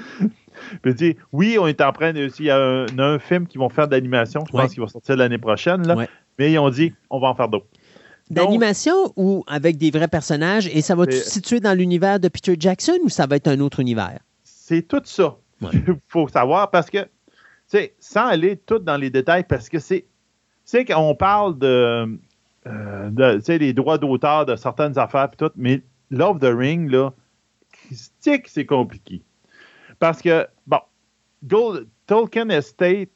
[0.82, 2.28] Puis dire, oui, on est en train de.
[2.38, 2.58] Il y a
[2.98, 4.62] un, film qui vont faire d'animation, je Ouais.
[4.62, 5.86] pense qu'il va sortir l'année prochaine.
[5.86, 5.96] Là.
[5.96, 6.08] Ouais.
[6.38, 7.66] Mais ils ont dit, on va en faire d'autres.
[8.30, 10.68] D'animation ou avec des vrais personnages?
[10.68, 13.60] Et ça va C'est- situé dans l'univers de Peter Jackson ou ça va être un
[13.60, 14.20] autre univers?
[14.44, 15.70] C'est tout ça Ouais.
[15.70, 17.08] qu'il faut savoir parce que, tu
[17.66, 20.00] sais, sans aller tout dans les détails, parce que c'est.
[20.02, 20.06] Tu
[20.64, 22.18] sais, qu'on parle de.
[22.66, 26.52] euh, de tu sais, les droits d'auteur de certaines affaires, puis tout, mais Love the
[26.56, 27.12] Ring, là,
[28.20, 29.22] c'est c'est compliqué.
[29.98, 30.78] Parce que, bon,
[31.44, 33.08] Gold- Tolkien Estate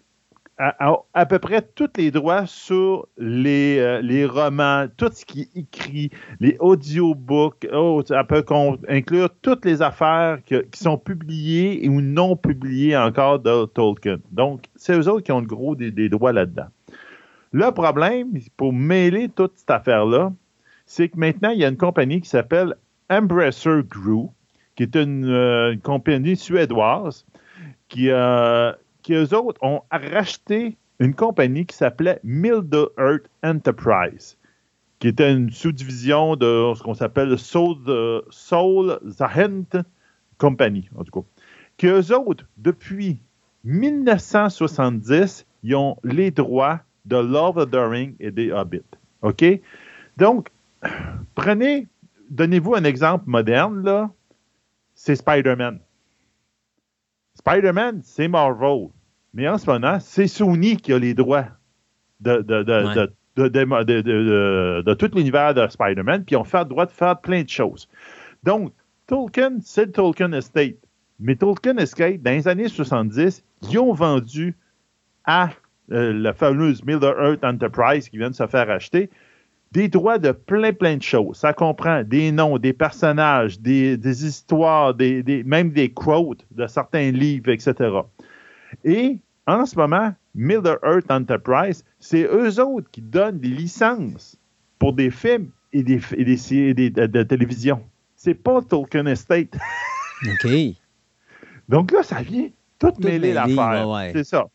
[0.59, 5.57] à, peu près tous les droits sur les, euh, les romans, tout ce qui est
[5.57, 8.45] écrit, les audiobooks, oh, ça peut
[8.89, 14.19] inclure toutes les affaires qui sont publiées ou non publiées encore de Tolkien.
[14.31, 16.69] Donc, c'est eux autres qui ont le gros des, droits là-dedans.
[17.53, 20.33] Le problème, pour mêler toute cette affaire-là,
[20.87, 22.75] c'est que maintenant, il y a une compagnie qui s'appelle
[23.11, 24.33] Embracer Group,
[24.77, 27.25] qui est une, euh, une compagnie suédoise
[27.89, 28.73] qui, euh,
[29.05, 34.37] qui eux autres ont racheté une compagnie qui s'appelait Middle Earth Enterprise,
[34.99, 39.85] qui était une sous-division de ce qu'on s'appelle Soul, Soul Zahent
[40.39, 41.27] Company, en tout cas.
[41.77, 43.21] Que eux autres, depuis
[43.65, 48.81] 1970, ils ont les droits de Love of the Ring et des Hobbits.
[49.23, 49.45] OK?
[50.17, 50.49] Donc,
[51.35, 51.89] prenez,
[52.31, 54.11] donnez-vous un exemple moderne, là.
[54.95, 55.81] C'est Spider-Man.
[57.47, 58.89] Spider-Man, c'est Marvel.
[59.35, 61.49] Mais en ce moment, c'est Sony qui a les droits
[62.21, 63.05] de, de,
[64.95, 67.87] tout l'univers de Spider-Man, puis ils ont fait le droit de faire plein de choses.
[68.45, 68.73] Donc,
[69.07, 70.77] Tolkien, c'est le Tolkien Estate.
[71.21, 74.57] Mais Tolkien Estate, dans les années 70, ils ont vendu
[75.27, 75.51] à
[75.93, 79.11] euh, la fameuse Middle Earth Enterprise qui vient de se faire acheter
[79.75, 81.37] des droits de plein, plein de choses.
[81.37, 87.51] Ça comprend des noms, des personnages, des, histoires, des, même des quotes de certains livres,
[87.51, 87.75] etc.
[88.85, 89.19] Et
[89.49, 94.39] en ce moment, Middle Earth Enterprise, c'est eux autres qui donnent des licences
[94.79, 97.83] pour des films et des, séries de, télévision.
[98.15, 99.57] C'est pas Tolkien Estate.
[100.25, 100.51] OK.
[101.69, 102.49] Donc là, ça vient
[102.79, 104.13] tout, mêler l'affaire.
[104.13, 104.47] C'est ça.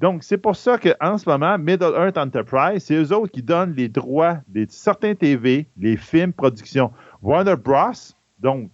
[0.00, 3.74] Donc, c'est pour ça qu'en ce moment, Middle Earth Enterprise, c'est eux autres qui donnent
[3.74, 6.90] les droits de certains TV, les films, productions.
[7.20, 7.92] Warner Bros.,
[8.38, 8.70] donc,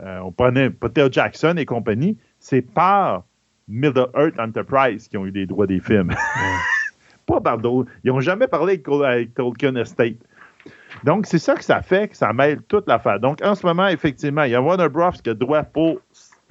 [0.00, 3.22] euh, on prenait Peter Jackson et compagnie, c'est par
[3.68, 6.12] Middle Earth Enterprise qui ont eu les droits des films.
[7.26, 7.90] Pas par d'autres.
[8.02, 10.16] Ils n'ont jamais parlé avec, Tolkien Estate.
[11.04, 13.20] Donc, c'est ça que ça fait, que ça mêle toute l'affaire.
[13.20, 15.12] Donc, en ce moment, effectivement, il y a Warner Bros.
[15.12, 16.00] qui a droit pour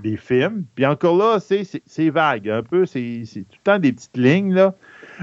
[0.01, 0.65] des films.
[0.75, 2.85] Puis encore là, c'est vague un peu.
[2.85, 4.71] C'est tout le temps des petites lignes.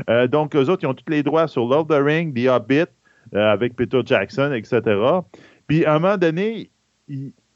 [0.09, 2.49] Euh, donc, eux autres, ils ont tous les droits sur Lord of the Ring, The
[2.49, 2.87] Hobbit,
[3.35, 4.81] euh, avec Peter Jackson, etc.
[5.67, 6.71] Puis, à un moment donné,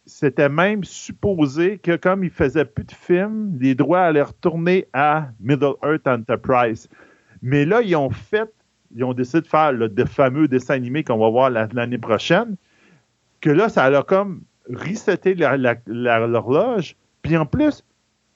[0.06, 5.28] c'était même supposé que comme ils faisaient plus de films, les droits allaient retourner à
[5.40, 6.88] Middle Earth Enterprise.
[7.42, 8.50] Mais là, ils ont fait,
[8.94, 12.56] ils ont décidé de faire le, fameux dessin animé qu'on va voir l'année prochaine,
[13.40, 14.42] que là, ça a comme
[14.72, 15.34] reseté
[15.86, 16.96] l'horloge.
[17.26, 17.82] Puis en plus,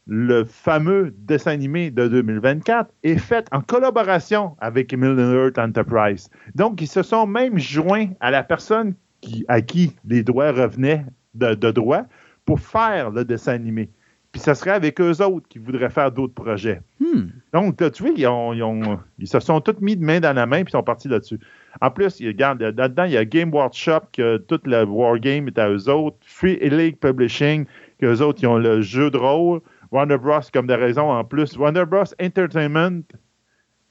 [0.09, 6.29] le fameux dessin animé de 2024 est fait en collaboration avec Middle Earth Enterprise.
[6.57, 11.07] Donc, ils se sont même joints à la personne qui, à qui les droits revenaient
[11.35, 12.03] de, droit
[12.45, 13.91] pour faire le dessin animé.
[14.33, 16.81] Puis ce serait avec eux autres qui voudraient faire d'autres projets.
[16.99, 17.29] Hmm.
[17.53, 20.83] Donc, tu vois, ils, se sont tous mis de main dans la main puis sont
[20.83, 21.39] partis là-dessus.
[21.81, 25.69] En plus, regarde, là-dedans, il y a Game Workshop, que toute la Wargame est à
[25.69, 26.17] eux autres.
[26.23, 27.67] Free League Publishing,
[28.01, 29.61] qu'eux autres, ils ont le jeu de rôle.
[29.91, 30.41] Warner Bros.
[30.53, 31.57] comme des raisons en plus.
[31.57, 32.05] Warner Bros.
[32.21, 33.03] Entertainment,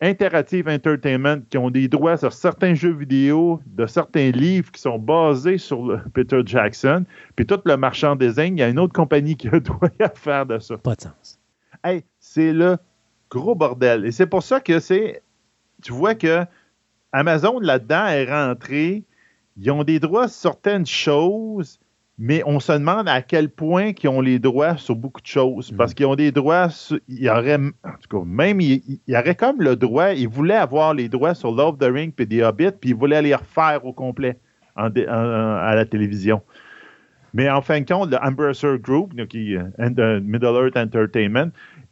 [0.01, 4.97] Interactive Entertainment, qui ont des droits sur certains jeux vidéo, de certains livres qui sont
[4.97, 7.03] basés sur Peter Jackson.
[7.35, 10.09] Puis tout le marchand design, il y a une autre compagnie qui a droit à
[10.09, 10.77] faire de ça.
[10.77, 11.39] Pas de sens.
[11.83, 12.77] Hey, c'est le
[13.29, 14.05] gros bordel.
[14.05, 15.21] Et c'est pour ça que c'est.
[15.81, 16.45] Tu vois que
[17.11, 19.03] Amazon là-dedans est rentré.
[19.57, 21.79] Ils ont des droits sur certaines choses
[22.21, 25.71] mais on se demande à quel point ils ont les droits sur beaucoup de choses.
[25.77, 25.95] Parce mm.
[25.95, 26.67] qu'ils ont des droits,
[27.07, 30.55] il y aurait, en tout cas, même, il, y aurait comme le droit, ils voulaient
[30.55, 33.85] avoir les droits sur Love the Ring puis The Hobbit, puis ils voulaient les refaire
[33.85, 34.37] au complet
[34.75, 34.89] à
[35.75, 36.41] la télévision.
[37.33, 41.51] Mais en fin de compte, le Embracer Group, qui, euh, Middle Earth Entertainment,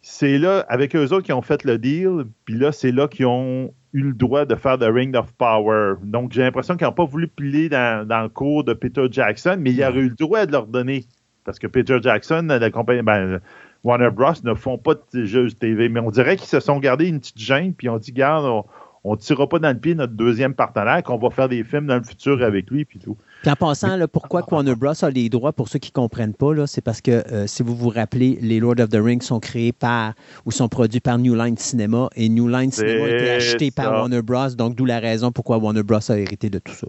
[0.10, 3.26] c'est là, avec eux autres, qui ont fait le deal, puis là, c'est là qu'ils
[3.26, 5.96] ont eu le droit de faire The Ring of Power.
[6.02, 9.72] Donc, j'ai l'impression qu'ils n'ont pas voulu piler dans, le cours de Peter Jackson, mais
[9.72, 11.04] il aurait eu le droit de leur donner.
[11.44, 13.42] Parce que Peter Jackson, la compagnie, ben,
[13.84, 14.32] Warner Bros.
[14.46, 15.90] ne font pas de jeux TV.
[15.90, 18.64] Mais on dirait qu'ils se sont gardés une petite gêne, puis on dit, garde,
[19.04, 21.86] on ne tirera pas dans le pied notre deuxième partenaire, qu'on va faire des films
[21.86, 23.18] dans le futur avec lui, puis tout.
[23.42, 24.94] Puis en passant, pourquoi Warner Bros.
[25.04, 27.76] a les droits, pour ceux qui ne comprennent pas, c'est parce que, euh, si vous
[27.76, 30.14] vous rappelez, les Lord of the Rings sont créés par
[30.46, 33.92] ou sont produits par New Line Cinema, et New Line Cinema a été acheté par
[33.92, 36.00] Warner Bros., donc d'où la raison pourquoi Warner Bros.
[36.12, 36.88] a hérité de tout ça.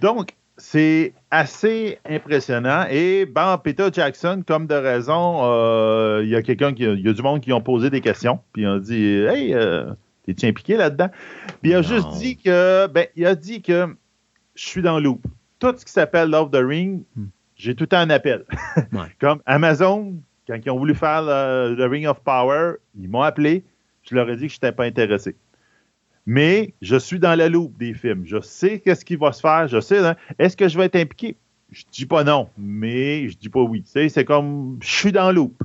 [0.00, 2.84] Donc, c'est assez impressionnant.
[2.90, 7.08] Et bon, Peter Jackson, comme de raison, euh, il y a quelqu'un qui, il y
[7.08, 9.86] a du monde qui ont posé des questions, puis on dit Hey, euh,
[10.24, 11.08] T'es-tu impliqué là-dedans?
[11.60, 13.94] Puis il a juste dit que, ben, il a dit que
[14.54, 15.26] je suis dans loop.
[15.62, 17.26] Tout ce qui s'appelle Love the Ring, hmm.
[17.54, 18.44] j'ai tout le temps un appel.
[19.20, 20.16] Comme Amazon,
[20.48, 23.62] quand ils ont voulu faire le, Ring of Power, ils m'ont appelé.
[24.02, 25.36] je leur ai dit que je n'étais pas intéressé.
[26.26, 28.24] Mais je suis dans la loupe des films.
[28.26, 29.68] Je sais qu'est-ce qui va se faire.
[29.68, 30.16] Je sais, hein.
[30.40, 31.36] est-ce que je vais être impliqué?
[31.70, 33.84] Je dis pas non, mais je dis pas oui.
[33.86, 35.62] c'est comme, je suis dans la loupe.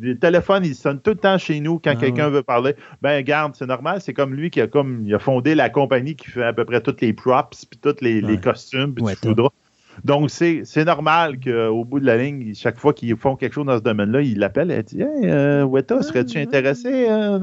[0.00, 2.74] Le téléphone, il sonne tout le temps chez nous quand ah quelqu'un veut parler.
[3.00, 4.00] Ben, garde, c'est normal.
[4.00, 6.64] C'est comme lui qui a comme il a fondé la compagnie qui fait à peu
[6.64, 9.36] près toutes les props, puis tous les, costumes, puis tout
[10.02, 13.78] Donc, c'est normal qu'au bout de la ligne, chaque fois qu'ils font quelque chose dans
[13.78, 17.38] ce domaine-là, il l'appelle et dit Hey, euh, Weta, serais-tu intéressé euh,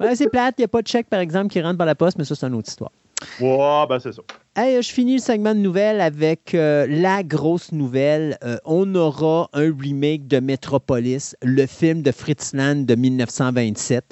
[0.00, 0.54] ouais, C'est plate.
[0.56, 2.34] Il n'y a pas de chèque, par exemple, qui rentre par la poste, mais ça,
[2.34, 2.92] c'est une autre histoire.
[3.38, 4.22] Ouais, ben c'est ça.
[4.56, 8.38] Je finis le segment de nouvelles avec euh, la grosse nouvelle.
[8.44, 14.04] Euh, on aura un remake de Metropolis, le film de Fritz Lang de 1927.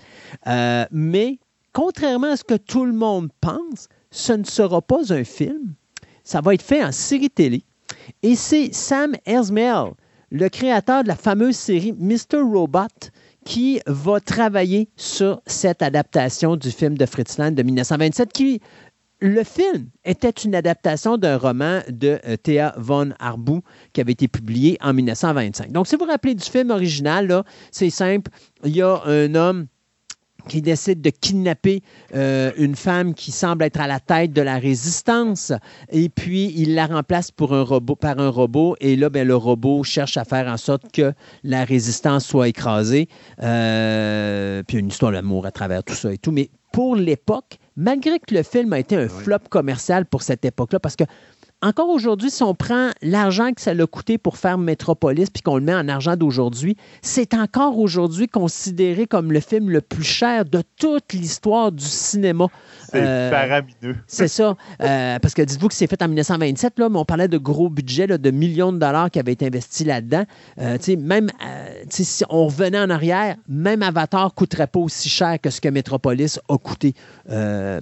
[0.46, 1.38] Euh, mais
[1.72, 5.74] contrairement à ce que tout le monde pense, ce ne sera pas un film.
[6.24, 7.62] Ça va être fait en série télé.
[8.22, 9.92] Et c'est Sam Esmail,
[10.30, 12.40] le créateur de la fameuse série Mr.
[12.42, 13.10] Robot,
[13.44, 18.60] qui va travailler sur cette adaptation du film de Fritz Lang de 1927 qui
[19.20, 23.62] le film était une adaptation d'un roman de euh, Thea von Arbou
[23.92, 25.72] qui avait été publié en 1925.
[25.72, 28.30] Donc, si vous vous rappelez du film original, c'est simple.
[28.64, 29.66] Il y a un homme
[30.48, 31.82] qui décide de kidnapper
[32.14, 35.52] euh, une femme qui semble être à la tête de la résistance
[35.90, 39.36] et puis il la remplace pour un robot, par un robot et là, ben, le
[39.36, 41.12] robot cherche à faire en sorte que
[41.44, 43.08] la résistance soit écrasée.
[43.42, 46.32] Euh, puis une histoire d'amour à travers tout ça et tout.
[46.32, 50.78] Mais pour l'époque, malgré que le film a été un flop commercial pour cette époque-là,
[50.80, 51.04] parce que
[51.62, 55.56] encore aujourd'hui, si on prend l'argent que ça l'a coûté pour faire Metropolis puis qu'on
[55.56, 60.46] le met en argent d'aujourd'hui, c'est encore aujourd'hui considéré comme le film le plus cher
[60.46, 62.46] de toute l'histoire du cinéma.
[62.90, 63.96] C'est euh, faramineux.
[64.06, 64.56] C'est ça.
[64.82, 67.68] Euh, parce que dites-vous que c'est fait en 1927, là, mais on parlait de gros
[67.68, 70.24] budgets, de millions de dollars qui avaient été investis là-dedans.
[70.60, 71.30] Euh, même
[71.88, 75.68] si on revenait en arrière, même Avatar ne coûterait pas aussi cher que ce que
[75.68, 76.94] Metropolis a coûté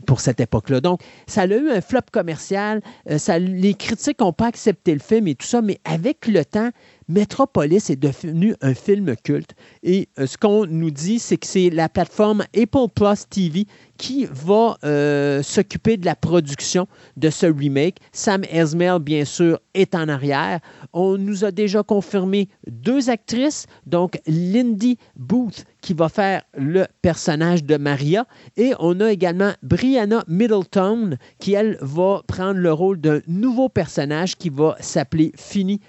[0.07, 0.81] pour cette époque-là.
[0.81, 2.81] Donc, ça a eu un flop commercial.
[3.17, 6.71] ça, les critiques n'ont pas accepté le film et tout ça, mais avec le temps,
[7.09, 9.55] Metropolis est devenu un film culte.
[9.83, 14.27] Et euh, ce qu'on nous dit, c'est que c'est la plateforme Apple Plus TV qui
[14.31, 16.87] va euh, s'occuper de la production
[17.17, 17.97] de ce remake.
[18.13, 20.61] Sam Esmail, bien sûr, est en arrière.
[20.93, 27.65] On nous a déjà confirmé deux actrices, donc Lindy Booth qui va faire le personnage
[27.65, 33.21] de Maria et on a également Brianna Middleton qui, elle, va prendre le rôle d'un
[33.27, 35.81] nouveau personnage qui va s'appeler Finny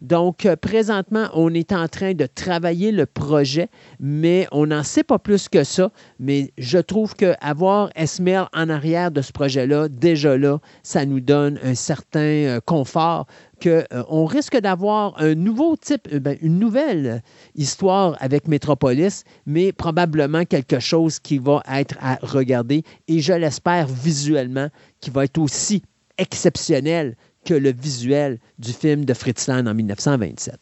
[0.00, 3.68] Donc, euh, présentement, on est en train de travailler le projet,
[4.00, 5.90] mais on n'en sait pas plus que ça.
[6.18, 11.58] Mais je trouve qu'avoir Esmel en arrière de ce projet-là, déjà là, ça nous donne
[11.62, 13.26] un certain euh, confort
[13.62, 17.22] qu'on euh, risque d'avoir un nouveau type, ben, une nouvelle
[17.54, 23.86] histoire avec Metropolis, mais probablement quelque chose qui va être à regarder et je l'espère
[23.86, 24.68] visuellement,
[25.00, 25.82] qui va être aussi
[26.18, 30.54] exceptionnel que le visuel du film de Fritz Lang en 1927.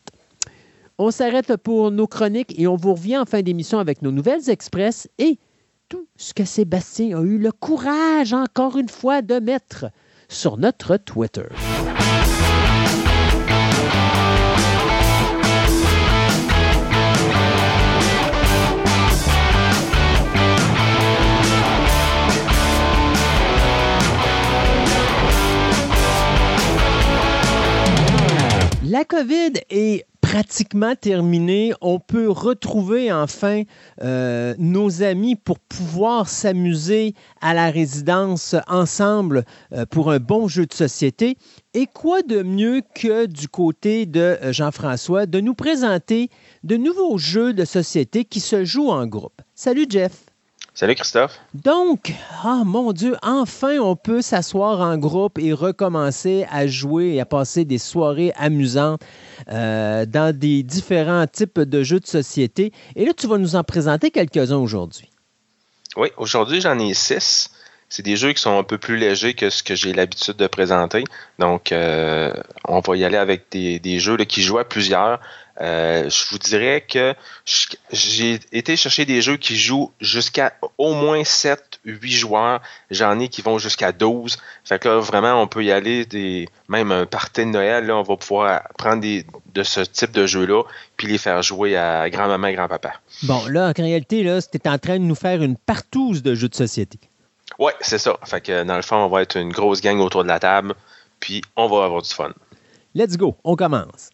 [0.99, 4.51] On s'arrête pour nos chroniques et on vous revient en fin d'émission avec nos nouvelles
[4.51, 5.39] express et
[5.89, 9.87] tout ce que Sébastien a eu le courage encore une fois de mettre
[10.29, 11.47] sur notre Twitter.
[28.93, 31.73] La COVID est pratiquement terminée.
[31.81, 33.63] On peut retrouver enfin
[34.03, 40.67] euh, nos amis pour pouvoir s'amuser à la résidence ensemble euh, pour un bon jeu
[40.67, 41.37] de société.
[41.73, 46.29] Et quoi de mieux que du côté de euh, Jean-François de nous présenter
[46.65, 49.41] de nouveaux jeux de société qui se jouent en groupe.
[49.55, 50.30] Salut Jeff.
[50.81, 51.39] Salut Christophe.
[51.53, 57.21] Donc, ah mon Dieu, enfin on peut s'asseoir en groupe et recommencer à jouer et
[57.21, 59.03] à passer des soirées amusantes
[59.51, 62.73] euh, dans des différents types de jeux de société.
[62.97, 65.11] Et là, tu vas nous en présenter quelques-uns aujourd'hui.
[65.99, 67.51] Oui, aujourd'hui j'en ai six.
[67.91, 70.47] C'est des jeux qui sont un peu plus légers que ce que j'ai l'habitude de
[70.47, 71.05] présenter.
[71.39, 72.33] Donc, euh,
[72.65, 75.21] on va y aller avec des, jeux qui jouent à plusieurs.
[75.61, 77.15] Euh, je vous dirais que
[77.93, 82.63] j'ai été chercher des jeux qui jouent jusqu'à au moins 7, 8 joueurs.
[82.91, 84.39] J'en ai qui vont jusqu'à 12.
[84.65, 86.49] Fait que là, vraiment, on peut y aller des.
[86.69, 90.27] Même un party de Noël, là, on va pouvoir prendre des, de ce type de
[90.27, 90.63] jeux-là,
[90.97, 92.95] puis les faire jouer à grand-maman et grand-papa.
[93.25, 96.49] Bon, là, en réalité, là, c'était en train de nous faire une partouze de jeux
[96.49, 96.99] de société.
[97.59, 98.17] Oui, c'est ça.
[98.25, 100.75] Fait que dans le fond, on va être une grosse gang autour de la table,
[101.19, 102.33] puis on va avoir du fun.
[102.95, 104.11] Let's go, on commence.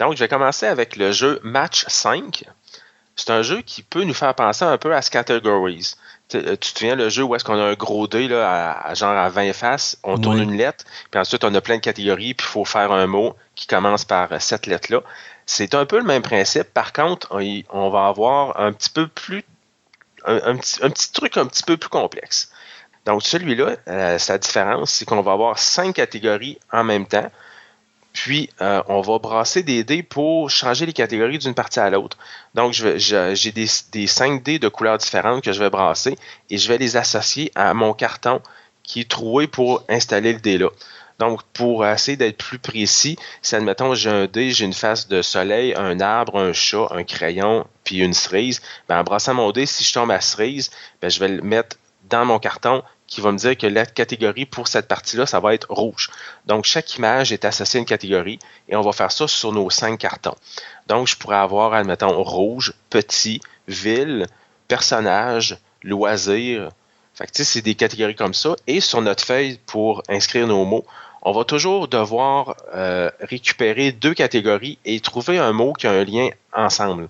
[0.00, 2.44] Donc, je vais commencer avec le jeu Match 5.
[3.16, 5.94] c'est un jeu qui peut nous faire penser un peu à Scattergories.
[6.34, 8.94] Euh, tu te souviens le jeu où est-ce qu'on a un gros dé là, à,
[8.94, 12.32] genre à 20 faces, on tourne une lettre, puis ensuite on a plein de catégories,
[12.32, 15.02] puis il faut faire un mot qui commence par euh, cette lettre-là.
[15.44, 16.72] C'est un peu le même principe.
[16.72, 17.28] Par contre,
[17.70, 19.44] on, va avoir un petit peu plus
[20.24, 22.50] un, petit, truc un petit peu plus complexe.
[23.04, 27.30] Donc celui-là, euh, sa différence, c'est qu'on va avoir cinq catégories en même temps.
[28.12, 32.18] Puis, euh, on va brasser des dés pour changer les catégories d'une partie à l'autre.
[32.54, 36.18] Donc, j'ai des, des 5 dés de couleurs différentes que je vais brasser
[36.50, 38.40] et je vais les associer à mon carton
[38.82, 40.68] qui est troué pour installer le dé là.
[41.20, 45.20] Donc, pour essayer d'être plus précis, si admettons j'ai un dé, j'ai une face de
[45.20, 49.66] soleil, un arbre, un chat, un crayon, puis une cerise, ben, en brassant mon dé,
[49.66, 50.70] si je tombe à cerise,
[51.02, 51.76] ben, je vais le mettre
[52.08, 55.52] dans mon carton qui va me dire que la catégorie pour cette partie-là, ça va
[55.52, 56.10] être rouge.
[56.46, 58.38] Donc, chaque image est associée à une catégorie
[58.68, 60.36] et on va faire ça sur nos cinq cartons.
[60.86, 64.26] Donc, je pourrais avoir, admettons, rouge, petit, ville,
[64.68, 66.70] personnage, loisir.
[67.14, 68.54] Fait que, c'est des catégories comme ça.
[68.68, 70.86] Et sur notre feuille, pour inscrire nos mots,
[71.22, 76.04] on va toujours devoir euh, récupérer deux catégories et trouver un mot qui a un
[76.04, 77.08] lien ensemble.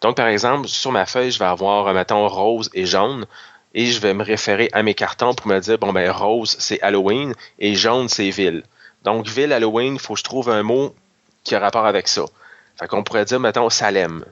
[0.00, 3.26] Donc, par exemple, sur ma feuille, je vais avoir, mettons, rose et jaune
[3.74, 6.80] et je vais me référer à mes cartons pour me dire, bon, ben, rose, c'est
[6.80, 8.64] Halloween et jaune, c'est ville.
[9.04, 10.94] Donc, ville, Halloween, il faut que je trouve un mot
[11.44, 12.24] qui a rapport avec ça.
[12.78, 14.24] Fait qu'on pourrait dire, mettons, Salem.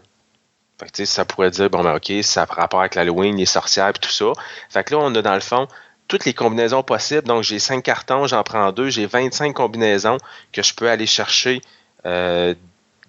[0.79, 3.91] Fait que, ça pourrait dire, bon, ben, OK, ça a rapport avec l'Halloween, les sorcières
[3.91, 4.33] et tout ça.
[4.69, 5.69] Fait que là, on a dans le fond
[6.09, 7.25] toutes les combinaisons possibles.
[7.25, 10.17] Donc, j'ai cinq cartons, j'en prends deux, j'ai 25 combinaisons
[10.53, 11.61] que je peux aller chercher
[12.07, 12.55] euh,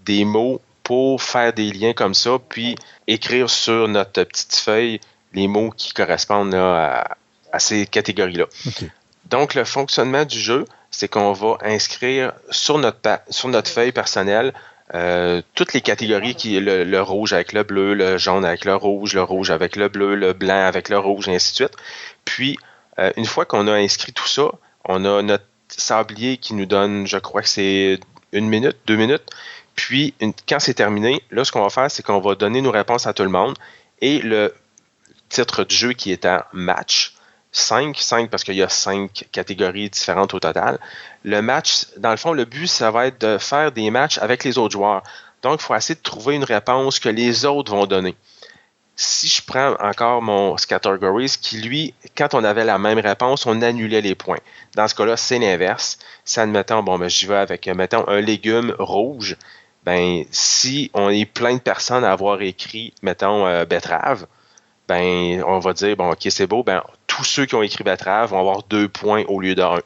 [0.05, 2.75] des mots pour faire des liens comme ça, puis
[3.07, 4.99] écrire sur notre petite feuille
[5.33, 7.15] les mots qui correspondent à,
[7.57, 8.45] ces catégories-là.
[9.25, 14.53] Donc, le fonctionnement du jeu, c'est qu'on va inscrire sur notre, sur notre feuille personnelle
[14.95, 18.75] euh, toutes les catégories qui le, le rouge avec le bleu, le jaune avec le
[18.75, 21.77] rouge, le rouge avec le bleu, le blanc avec le rouge, et ainsi de suite.
[22.25, 22.57] Puis,
[22.97, 24.51] euh, une fois qu'on a inscrit tout ça,
[24.85, 27.99] on a notre sablier qui nous donne, je crois que c'est
[28.31, 29.23] une minute, deux minutes.
[29.75, 30.15] Puis,
[30.47, 33.13] quand c'est terminé, là, ce qu'on va faire, c'est qu'on va donner nos réponses à
[33.13, 33.55] tout le monde.
[34.01, 34.53] Et le
[35.29, 37.13] titre de jeu qui est en match.
[37.51, 40.79] 5, 5 parce qu'il y a 5 catégories différentes au total.
[41.23, 44.43] Le match, dans le fond, le but, ça va être de faire des matchs avec
[44.43, 45.03] les autres joueurs.
[45.41, 48.15] Donc, il faut essayer de trouver une réponse que les autres vont donner.
[48.95, 53.61] Si je prends encore mon Scattergories, qui lui, quand on avait la même réponse, on
[53.61, 54.39] annulait les points.
[54.75, 55.97] Dans ce cas-là, c'est l'inverse.
[56.25, 59.37] Si, admettons, bon, ben, j'y vais avec, mettons, un légume rouge,
[59.85, 64.27] ben, si on est plein de personnes à avoir écrit, mettons, euh, betterave,
[64.89, 68.31] ben, on va dire, bon, OK, c'est beau, ben, tous ceux qui ont écrit betterave
[68.31, 69.79] vont avoir deux points au lieu d'un.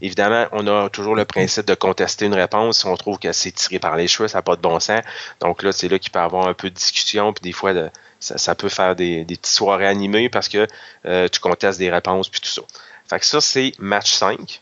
[0.00, 3.52] Évidemment, on a toujours le principe de contester une réponse si on trouve que c'est
[3.52, 5.02] tiré par les cheveux, ça n'a pas de bon sens.
[5.40, 7.72] Donc là, c'est là qu'il peut y avoir un peu de discussion, puis des fois,
[8.18, 10.66] ça, peut faire des, petites soirées animées parce que
[11.06, 12.62] euh, tu contestes des réponses, puis tout ça.
[13.08, 14.60] Fait que ça, c'est match 5.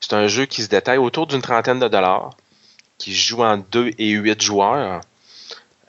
[0.00, 2.30] C'est un jeu qui se détaille autour d'une trentaine de dollars,
[2.98, 5.00] qui joue en 2 et 8 joueurs.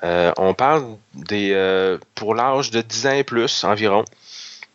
[0.03, 4.05] Euh, on parle des euh, pour l'âge de 10 ans et plus environ,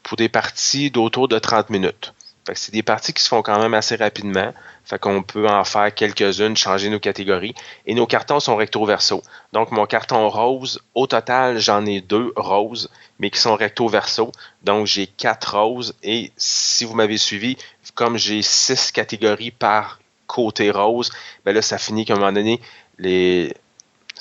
[0.03, 2.13] pour des parties d'autour de 30 minutes.
[2.55, 4.53] c'est des parties qui se font quand même assez rapidement.
[4.85, 7.55] Fait qu'on peut en faire quelques-unes, changer nos catégories.
[7.87, 9.23] Et nos cartons sont recto-verso.
[9.53, 14.33] Donc, mon carton rose, au total, j'en ai deux roses, mais qui sont recto-verso.
[14.65, 15.95] Donc, j'ai quatre roses.
[16.03, 17.57] Et si vous m'avez suivi,
[17.95, 21.13] comme j'ai six catégories par côté rose,
[21.45, 22.61] ben là, ça finit qu'à un moment donné,
[22.99, 23.55] les,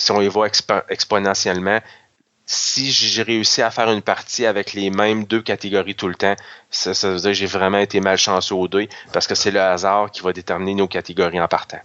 [0.02, 0.48] si on les voit
[0.90, 1.80] exponentiellement,
[2.46, 6.36] si j'ai réussi à faire une partie avec les mêmes deux catégories tout le temps,
[6.70, 10.12] ça, veut dire que j'ai vraiment été malchanceux au deux parce que c'est le hasard
[10.12, 11.78] qui va déterminer nos catégories en partant.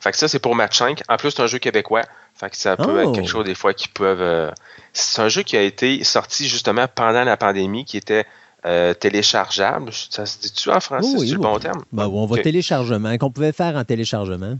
[0.00, 1.02] Fait que ça, c'est pour match 5.
[1.08, 2.02] En plus, c'est un jeu québécois.
[2.34, 3.28] Fait que ça peut être quelque oh!
[3.28, 4.22] chose des fois qui peuvent.
[4.22, 4.50] Euh,
[4.94, 8.24] c'est un jeu qui a été sorti justement pendant la pandémie, qui était
[8.66, 9.90] euh, téléchargeable.
[10.10, 11.16] Ça se dit-tu en français?
[11.18, 11.82] c'est le bon terme?
[11.92, 14.58] Ben, on va téléchargement, qu'on pouvait faire en téléchargement.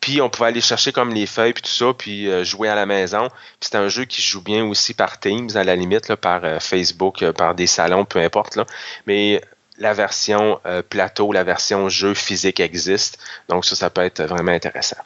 [0.00, 2.74] Puis on pouvait aller chercher comme les feuilles puis tout ça, puis euh, jouer à
[2.74, 3.28] la maison.
[3.28, 6.16] Puis c'est un jeu qui se joue bien aussi par Teams, à la limite, là,
[6.16, 8.56] par euh, Facebook, par des salons, peu importe.
[8.56, 8.64] Là.
[9.06, 9.42] Mais
[9.76, 13.18] la version plateau, la version jeu physique existe.
[13.48, 14.98] Donc ça, ça peut être vraiment intéressant.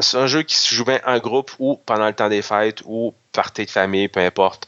[0.00, 2.82] C'est un jeu qui se joue bien en groupe ou pendant le temps des fêtes
[2.84, 4.66] ou partie de famille, peu importe.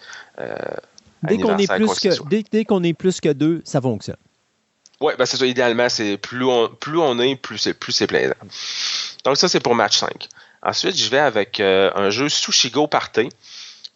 [1.26, 4.16] Dès qu'on est, plus que, dès, qu'on est plus que deux, ça fonctionne.
[5.00, 5.46] Oui, ben c'est ça.
[5.46, 8.34] Idéalement, c'est plus on, plus on est, plus c'est, plus c'est plaisant.
[9.24, 10.28] Donc ça, c'est pour match 5.
[10.62, 13.28] Ensuite, je vais avec euh, un jeu Sushigo Party.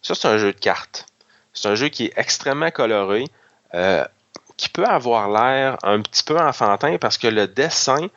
[0.01, 1.05] Ça, c'est un jeu de cartes.
[1.53, 3.25] C'est un jeu qui est extrêmement coloré,
[3.73, 4.05] euh,
[4.57, 8.07] qui peut avoir l'air un petit peu enfantin parce que le dessin,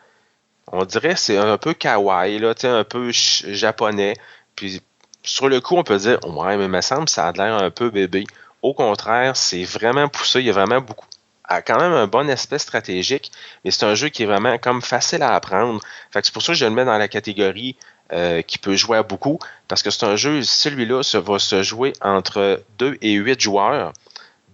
[0.71, 4.15] on dirait c'est un peu kawaii, là, un peu japonais.
[4.57, 4.83] Puis
[5.23, 7.71] sur le coup, on peut dire, ouais, mais il me semble ça a l'air un
[7.71, 8.25] peu bébé.
[8.65, 10.41] Au contraire, c'est vraiment poussé.
[10.41, 11.05] Il y a vraiment beaucoup,
[11.45, 13.31] a quand même un bon aspect stratégique,
[13.63, 15.83] mais c'est un jeu qui est vraiment comme facile à apprendre.
[16.15, 17.77] C'est pour ça que je le mets dans la catégorie
[18.15, 19.39] euh, qui peut jouer à beaucoup,
[19.69, 23.93] parce que c'est un jeu, celui-là, ça va se jouer entre 2 et 8 joueurs.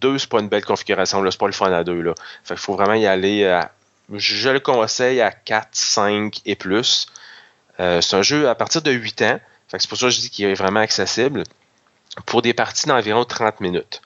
[0.01, 2.01] 2, c'est pas une belle configuration, là, c'est pas le fun à 2.
[2.01, 2.15] Là.
[2.43, 3.71] Fait qu'il faut vraiment y aller à,
[4.13, 7.07] je le conseille à 4, 5 et plus.
[7.79, 9.41] Euh, c'est un jeu à partir de 8 ans.
[9.69, 11.45] C'est pour ça que je dis qu'il est vraiment accessible
[12.27, 14.03] pour des parties d'environ 30 minutes.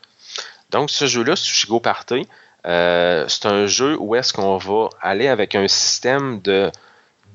[0.70, 2.26] Donc, ce jeu-là, Sushigo Party,
[2.66, 6.70] euh, c'est un jeu où est-ce qu'on va aller avec un système de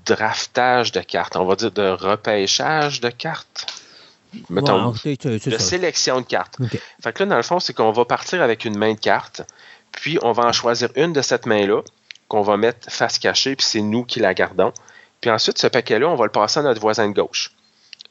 [0.06, 3.68] draftage de cartes, on va dire de repêchage de cartes.
[4.50, 6.58] Mettons, de sélection de cartes.
[7.02, 9.42] Fait que là, dans le fond, c'est qu'on va partir avec une main de cartes,
[9.92, 11.82] puis on va en choisir une de cette main-là
[12.28, 14.72] qu'on va mettre face cachée, puis c'est nous qui la gardons.
[15.20, 17.52] Puis ensuite, ce paquet-là, on va le passer à notre voisin de gauche.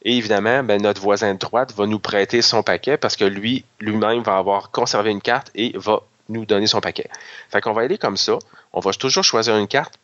[0.03, 3.65] Et évidemment, ben, notre voisin de droite va nous prêter son paquet parce que lui,
[3.79, 7.09] lui-même va avoir conservé une carte et va nous donner son paquet.
[7.49, 8.37] Fait qu'on va aller comme ça.
[8.71, 9.95] On va toujours choisir une carte,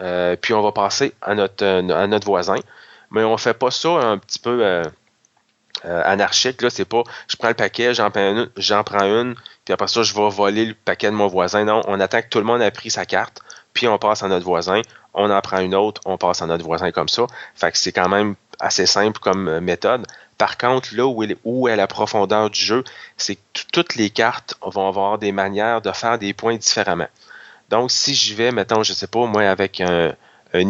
[0.00, 2.56] euh, puis on va passer à notre, euh, voisin.
[3.10, 4.82] Mais on ne fait pas ça un petit peu euh,
[5.84, 6.62] anarchique.
[6.62, 9.88] Là, c'est pas je prends le paquet, j'en prends une, j'en prends une, puis après
[9.88, 11.64] ça, je vais voler le paquet de mon voisin.
[11.64, 13.42] Non, on attend que tout le monde ait pris sa carte,
[13.74, 14.80] puis on passe à notre voisin.
[15.14, 17.26] On en prend une autre, on passe à notre voisin comme ça.
[17.54, 20.06] Fait que c'est quand même assez simple comme méthode.
[20.38, 22.84] Par contre, là où est, la profondeur du jeu,
[23.16, 27.08] c'est que toutes les cartes vont avoir des manières de faire des points différemment.
[27.68, 30.14] Donc, si j'y vais, mettons, je sais pas, moi, avec un,
[30.54, 30.68] un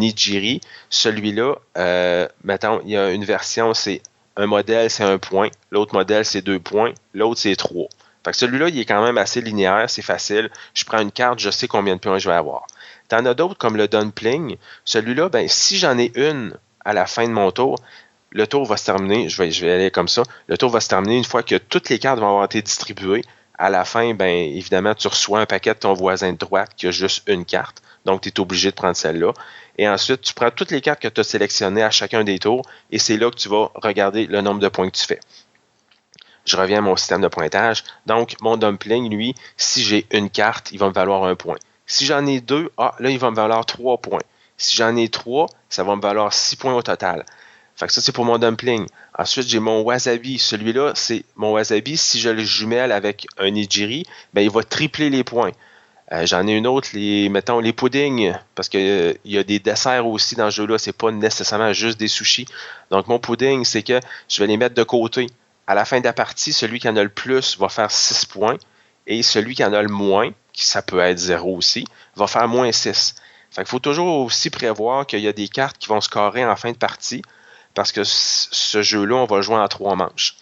[0.89, 4.01] celui-là, euh, mettons, il y a une version, c'est
[4.35, 7.87] un modèle, c'est un point, l'autre modèle, c'est deux points, l'autre, c'est trois.
[8.23, 10.49] Fait celui-là, il est quand même assez linéaire, c'est facile.
[10.73, 12.67] Je prends une carte, je sais combien de points je vais avoir.
[13.09, 14.55] T'en as d'autres comme le Dumpling.
[14.85, 17.77] Celui-là, ben, si j'en ai une à la fin de mon tour,
[18.31, 20.89] le tour va se terminer, je vais, je aller comme ça, le tour va se
[20.89, 23.23] terminer une fois que toutes les cartes vont avoir été distribuées.
[23.57, 26.87] À la fin, ben évidemment, tu reçois un paquet de ton voisin de droite qui
[26.87, 27.83] a juste une carte.
[28.05, 29.31] Donc, tu es obligé de prendre celle-là.
[29.77, 32.63] Et ensuite, tu prends toutes les cartes que tu as sélectionnées à chacun des tours
[32.91, 35.19] et c'est là que tu vas regarder le nombre de points que tu fais.
[36.45, 37.83] Je reviens à mon système de pointage.
[38.05, 41.57] Donc, mon dumpling, lui, si j'ai une carte, il va me valoir un point.
[41.85, 44.19] Si j'en ai deux, ah, là, il va me valoir trois points.
[44.63, 47.25] Si j'en ai trois, ça va me valoir six points au total.
[47.75, 48.85] Fait que ça, c'est pour mon dumpling.
[49.19, 50.39] Ensuite, j'ai mon wasabi.
[50.39, 51.97] Celui-là, c'est mon wasabi.
[51.97, 55.51] Si je le jumelle avec un nigiri, ben, il va tripler les points.
[56.13, 59.59] Euh, j'en ai une autre, les, mettons, les puddings, parce qu'il euh, y a des
[59.59, 60.77] desserts aussi dans ce jeu-là.
[60.77, 62.45] C'est pas nécessairement juste des sushis.
[62.89, 63.99] Donc, mon pudding, c'est que
[64.29, 65.27] je vais les mettre de côté.
[65.67, 68.27] À la fin de la partie, celui qui en a le plus va faire 6
[68.27, 68.57] points.
[69.07, 71.85] Et celui qui en a le moins, qui ça peut être 0 aussi,
[72.15, 73.15] va faire moins 6.
[73.53, 76.71] Fait faut toujours aussi prévoir qu'il y a des cartes qui vont scorer en fin
[76.71, 77.21] de partie
[77.73, 80.35] parce que ce jeu-là, on va jouer en trois manches.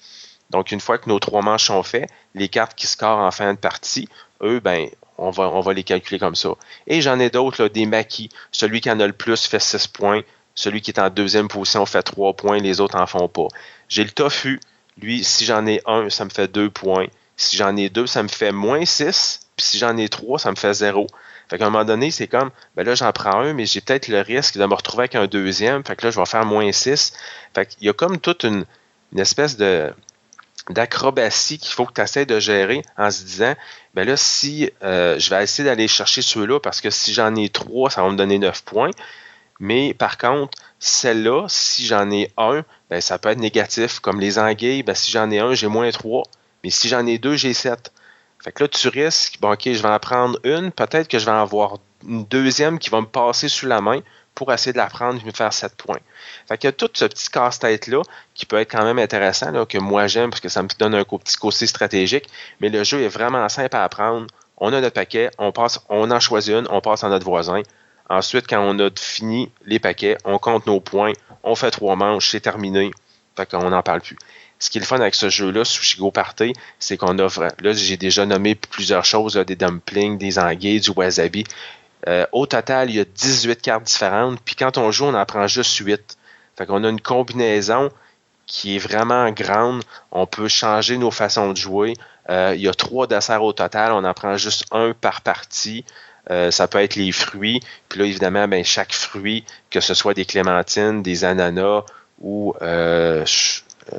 [0.49, 3.53] Donc, une fois que nos trois manches sont faites, les cartes qui scorent en fin
[3.53, 4.09] de partie,
[4.41, 6.49] eux, ben, on va, on va les calculer comme ça.
[6.87, 8.29] Et j'en ai d'autres, des maquis.
[8.51, 10.21] Celui qui en a le plus fait 6 points.
[10.55, 12.59] Celui qui est en deuxième position fait 3 points.
[12.59, 13.47] Les autres en font pas.
[13.87, 14.59] J'ai le tofu.
[14.97, 17.07] Lui, si j'en ai un, ça me fait 2 points.
[17.37, 19.47] Si j'en ai deux, ça me fait moins 6.
[19.55, 21.07] Puis si j'en ai trois, ça me fait 0.
[21.51, 24.07] Fait qu'à un moment donné, c'est comme, ben là, j'en prends un, mais j'ai peut-être
[24.07, 25.83] le risque de me retrouver avec un deuxième.
[25.83, 27.11] Fait que là, je vais faire moins 6.
[27.53, 28.63] Fait qu'il y a comme toute une,
[29.17, 29.93] espèce de
[30.69, 33.53] d'acrobatie qu'il faut que tu essaies de gérer en se disant,
[33.95, 37.49] ben là, si euh, je vais essayer d'aller chercher ceux-là parce que si j'en ai
[37.49, 38.91] trois, ça va me donner 9 points.
[39.59, 43.99] Mais par contre, celle-là, si j'en ai un, ben, ça peut être négatif.
[43.99, 46.23] Comme les anguilles, ben, si j'en ai un, j'ai moins 3.
[46.63, 47.91] Mais si j'en ai deux, j'ai 7.
[48.43, 51.25] Fait que là, tu risques, bon, OK, je vais en prendre une, peut-être que je
[51.25, 51.77] vais en avoir
[52.07, 54.01] une deuxième qui va me passer sous la main
[54.33, 55.99] pour essayer de la prendre et me faire 7 points.
[56.47, 58.01] Fait qu'il y a tout ce petit casse-tête-là
[58.33, 60.95] qui peut être quand même intéressant, là, que moi j'aime parce que ça me donne
[60.95, 62.27] un petit côté stratégique,
[62.59, 64.27] mais le jeu est vraiment simple à apprendre.
[64.57, 67.61] On a notre paquet, on passe, on en choisit une, on passe à notre voisin.
[68.09, 71.13] Ensuite, quand on a fini les paquets, on compte nos points,
[71.43, 72.91] on fait trois manches, c'est terminé.
[73.37, 74.17] Fait qu'on n'en parle plus
[74.61, 77.97] ce qui est le fun avec ce jeu-là, Sushigo Party, c'est qu'on offre, là, j'ai
[77.97, 81.45] déjà nommé plusieurs choses, des dumplings, des anguilles, du wasabi.
[82.07, 85.25] Euh, au total, il y a 18 cartes différentes, puis quand on joue, on en
[85.25, 86.15] prend juste 8.
[86.55, 87.89] Fait qu'on a une combinaison
[88.45, 89.83] qui est vraiment grande.
[90.11, 91.95] On peut changer nos façons de jouer.
[92.29, 93.93] Euh, il y a trois desserts au total.
[93.93, 95.85] On en prend juste un par partie.
[96.29, 97.61] Euh, ça peut être les fruits.
[97.89, 101.83] Puis là, évidemment, ben, chaque fruit, que ce soit des clémentines, des ananas
[102.19, 102.53] ou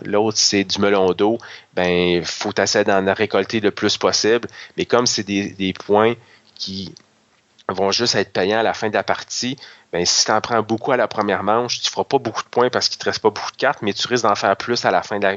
[0.05, 1.39] l'autre c'est du melon d'eau,
[1.74, 4.49] ben faut essayer d'en récolter le plus possible.
[4.76, 6.14] Mais comme c'est des, points
[6.55, 6.95] qui
[7.68, 9.57] vont juste être payants à la fin de la partie,
[9.93, 12.43] ben, si tu en prends beaucoup à la première manche, tu ne feras pas beaucoup
[12.43, 14.35] de points parce qu'il ne te reste pas beaucoup de cartes, mais tu risques d'en
[14.35, 15.37] faire plus à la fin de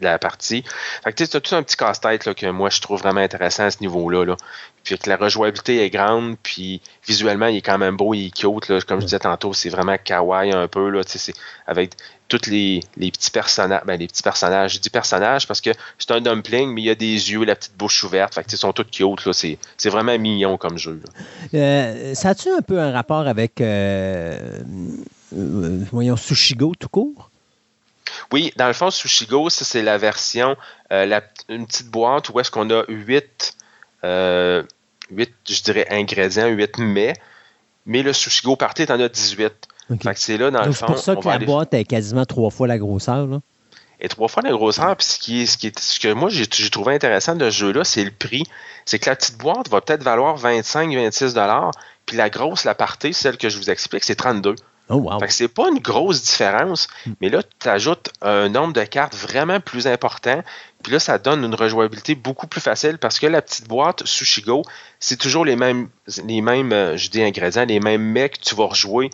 [0.00, 0.64] la, partie.
[1.04, 3.70] Fait que tu as tout un petit casse-tête que moi je trouve vraiment intéressant à
[3.70, 4.24] ce niveau-là.
[4.24, 4.36] Là.
[4.84, 8.30] Puis que la rejouabilité est grande, puis visuellement il est quand même beau, il est
[8.30, 8.84] cute.
[8.86, 10.88] Comme je disais tantôt, c'est vraiment kawaii un peu.
[10.88, 11.02] Là,
[11.66, 11.92] avec
[12.38, 13.82] tous les, petits personnages.
[13.86, 14.74] Ben, les petits personnages.
[14.74, 17.56] Je dis personnages parce que c'est un dumpling, mais il y a des yeux, la
[17.56, 18.34] petite bouche ouverte.
[18.34, 19.32] Fait que, ils sont tous cute.
[19.32, 21.00] C'est, c'est vraiment mignon comme jeu.
[21.54, 24.60] Euh, ça a-tu un peu un rapport avec euh,
[25.36, 27.30] euh, voyons, Sushigo tout court?
[28.32, 30.56] Oui, dans le fond, Sushigo, ça c'est la version,
[30.90, 33.56] la, une petite boîte où est-ce qu'on a 8,
[34.02, 37.14] 8, je dirais, ingrédients, 8 mets,
[37.86, 39.68] mais le Sushigo Party, en as 18
[40.14, 40.86] c'est là, dans le fond.
[40.86, 43.26] C'est pour ça que la boîte est quasiment trois fois la grosseur.
[43.26, 43.40] Là.
[44.00, 44.96] Et trois fois la grosseur.
[44.96, 47.56] Puis ce, qui est, ce, qui est, ce que moi j'ai trouvé intéressant de ce
[47.56, 48.44] jeu-là, c'est le prix.
[48.84, 51.72] C'est que la petite boîte va peut-être valoir 25-26
[52.06, 54.56] puis la grosse, la partie, celle que je vous explique, c'est 32
[54.90, 55.18] Oh, wow.
[55.18, 57.12] Fait que c'est pas une grosse différence, hmm.
[57.22, 60.42] mais là, tu ajoutes un nombre de cartes vraiment plus important.
[60.82, 64.62] Puis là, ça donne une rejouabilité beaucoup plus facile parce que la petite boîte Sushigo,
[65.00, 65.88] c'est toujours les mêmes,
[66.26, 69.08] les mêmes, euh, je dis ingrédients, les mêmes mecs que tu vas rejouer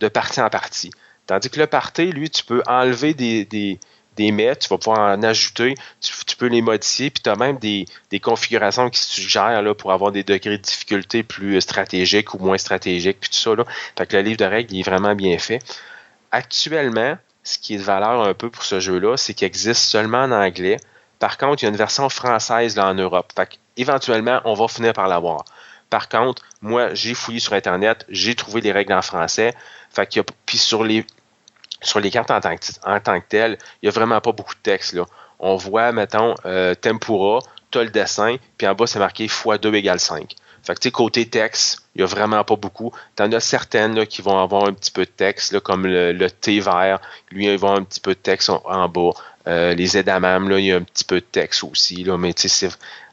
[0.00, 0.90] de partie en partie.
[1.26, 3.78] Tandis que le party, lui, tu peux enlever des, des,
[4.16, 7.58] des mets, tu vas pouvoir en ajouter, tu, peux les modifier, puis tu as même
[7.58, 7.86] des,
[8.20, 13.18] configurations qui suggèrent là, pour avoir des degrés de difficulté plus stratégiques ou moins stratégiques,
[13.20, 13.54] puis tout ça.
[13.54, 13.64] Là.
[13.98, 15.60] Le livre de règles il est vraiment bien fait.
[16.32, 20.24] Actuellement, ce qui est de valeur un peu pour ce jeu-là, c'est qu'il existe seulement
[20.24, 20.76] en anglais.
[21.18, 23.32] Par contre, il y a une version française là, en Europe.
[23.34, 25.44] Fait éventuellement, on va finir par l'avoir.
[25.88, 29.54] Par contre, moi, j'ai fouillé sur Internet, j'ai trouvé les règles en français.
[29.90, 31.04] Fait que, puis sur les,
[31.82, 34.92] sur les cartes en tant, que, telles, il n'y a vraiment pas beaucoup de texte.
[34.92, 35.04] Là.
[35.38, 37.40] On voit, mettons, euh, tempura,
[37.70, 40.34] tu as le dessin, puis en bas, c'est marqué x2 égale 5.
[40.62, 42.92] Fait que, côté texte, il n'y a vraiment pas beaucoup.
[43.16, 45.86] Tu en as certaines là, qui vont avoir un petit peu de texte, là, comme
[45.86, 47.00] le, thé vert.
[47.30, 49.10] Lui, il va avoir un petit peu de texte en, bas.
[49.46, 52.04] Euh, les edamame, là, il y a un petit peu de texte aussi.
[52.04, 52.34] Là, mais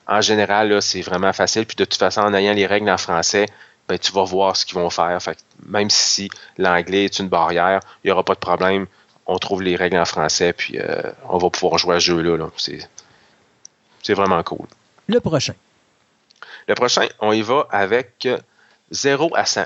[0.07, 1.65] en général, c'est vraiment facile.
[1.65, 3.45] Puis de toute façon, en ayant les règles en français,
[3.87, 5.21] ben, tu vas voir ce qu'ils vont faire.
[5.21, 8.87] Fait même si l'anglais est une barrière, il n'y aura pas de problème.
[9.25, 12.47] On trouve les règles en français, puis euh, on va pouvoir jouer à ce jeu-là.
[14.03, 14.67] C'est vraiment cool.
[15.07, 15.53] Le prochain.
[16.67, 18.27] Le prochain, on y va avec
[18.91, 19.65] 0 à 100.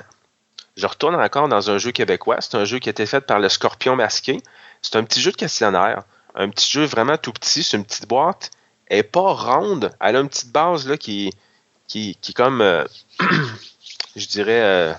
[0.76, 2.38] Je retourne encore dans un jeu québécois.
[2.40, 4.40] C'est un jeu qui a été fait par le Scorpion Masqué.
[4.80, 6.02] C'est un petit jeu de questionnaire.
[6.34, 7.62] Un petit jeu vraiment tout petit.
[7.62, 8.50] C'est une petite boîte.
[8.86, 9.92] Elle n'est pas ronde.
[10.00, 11.32] Elle a une petite base là, qui,
[11.88, 12.62] qui, qui est comme.
[12.62, 12.84] Euh,
[14.16, 14.92] je dirais, euh,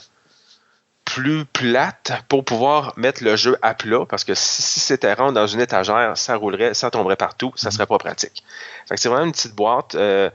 [1.05, 5.47] plus plate pour pouvoir mettre le jeu à plat, parce que si, c'était rond dans
[5.47, 8.43] une étagère, ça roulerait, ça tomberait partout, ça serait pas pratique.
[8.87, 9.95] c'est vraiment une petite boîte.
[9.95, 10.29] Euh,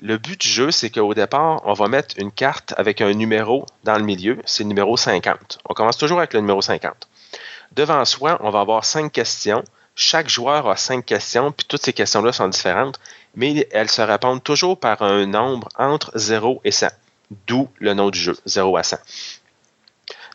[0.00, 3.66] le but du jeu, c'est qu'au départ, on va mettre une carte avec un numéro
[3.84, 5.58] dans le milieu, c'est le numéro 50.
[5.68, 7.08] On commence toujours avec le numéro 50.
[7.72, 9.62] Devant soi, on va avoir cinq questions.
[9.94, 12.98] Chaque joueur a cinq questions, puis toutes ces questions-là sont différentes,
[13.34, 16.88] mais elles se répondent toujours par un nombre entre 0 et 100
[17.46, 18.96] d'où le nom du jeu, 0 à 100.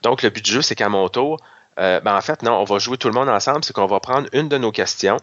[0.02, 1.40] Donc, le but du jeu, c'est qu'à mon tour,
[1.80, 4.00] euh, ben, en fait, non, on va jouer tout le monde ensemble, c'est qu'on va
[4.00, 5.18] prendre une de nos questions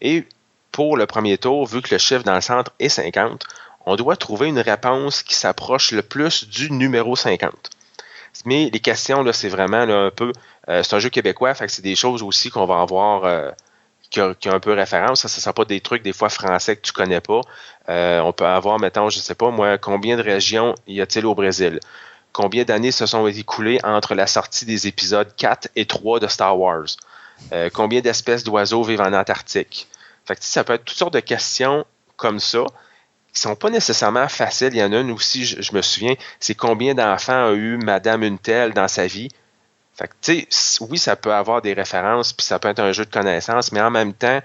[0.00, 0.26] et
[0.72, 3.44] pour le premier tour, vu que le chiffre dans le centre est 50,
[3.86, 7.52] on doit trouver une réponse qui s'approche le plus du numéro 50.
[8.44, 10.32] Mais les questions, là, c'est vraiment un peu.
[10.68, 13.50] Euh, c'est un jeu québécois, fait c'est des choses aussi qu'on va avoir euh,
[14.10, 15.26] qui a, un peu référence.
[15.26, 17.40] Ça ne sera pas des trucs des fois français que tu connais pas.
[17.88, 21.34] Euh, on peut avoir, mettons, je sais pas moi, combien de régions y a-t-il au
[21.34, 21.80] Brésil?
[22.32, 26.58] Combien d'années se sont écoulées entre la sortie des épisodes 4 et 3 de Star
[26.58, 26.86] Wars?
[27.52, 29.88] Euh, combien d'espèces d'oiseaux vivent en Antarctique?
[30.26, 31.84] Fait ça peut être toutes sortes de questions
[32.16, 32.64] comme ça
[33.32, 34.70] qui sont pas nécessairement faciles.
[34.72, 38.22] Il y en a une aussi, je, me souviens, c'est combien d'enfants a eu Madame
[38.22, 39.28] Untel dans sa vie?
[39.98, 43.10] Fait que, oui, ça peut avoir des références, puis ça peut être un jeu de
[43.10, 44.40] connaissances, mais en même temps,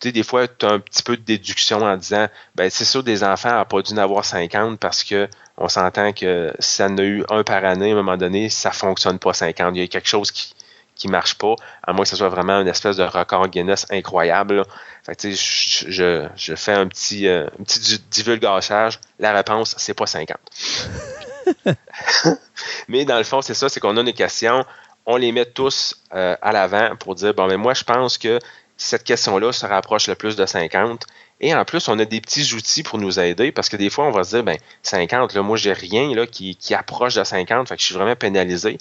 [0.00, 2.86] tu sais, des fois, tu as un petit peu de déduction en disant, ben, c'est
[2.86, 5.28] sûr, des enfants n'ont pas dû en avoir 50 parce que
[5.58, 8.48] on s'entend que si ça en a eu un par année, à un moment donné,
[8.48, 9.74] ça fonctionne pas 50.
[9.74, 10.54] Il y a quelque chose qui,
[10.94, 14.64] qui marche pas, à moins que ce soit vraiment une espèce de record Guinness incroyable.
[15.04, 19.00] Fait que, je, je, je, fais un petit, euh, un petit divulgachage.
[19.18, 20.36] La réponse, c'est pas 50.
[22.88, 24.64] mais dans le fond, c'est ça, c'est qu'on a une questions,
[25.06, 28.38] on les met tous euh, à l'avant pour dire, bon, mais moi, je pense que
[28.76, 31.04] cette question-là se rapproche le plus de 50.
[31.40, 34.06] Et en plus, on a des petits outils pour nous aider parce que des fois,
[34.06, 37.68] on va se dire, ben 50, là, moi, j'ai rien là, qui, approche de 50,
[37.68, 38.78] fait que je suis vraiment pénalisé.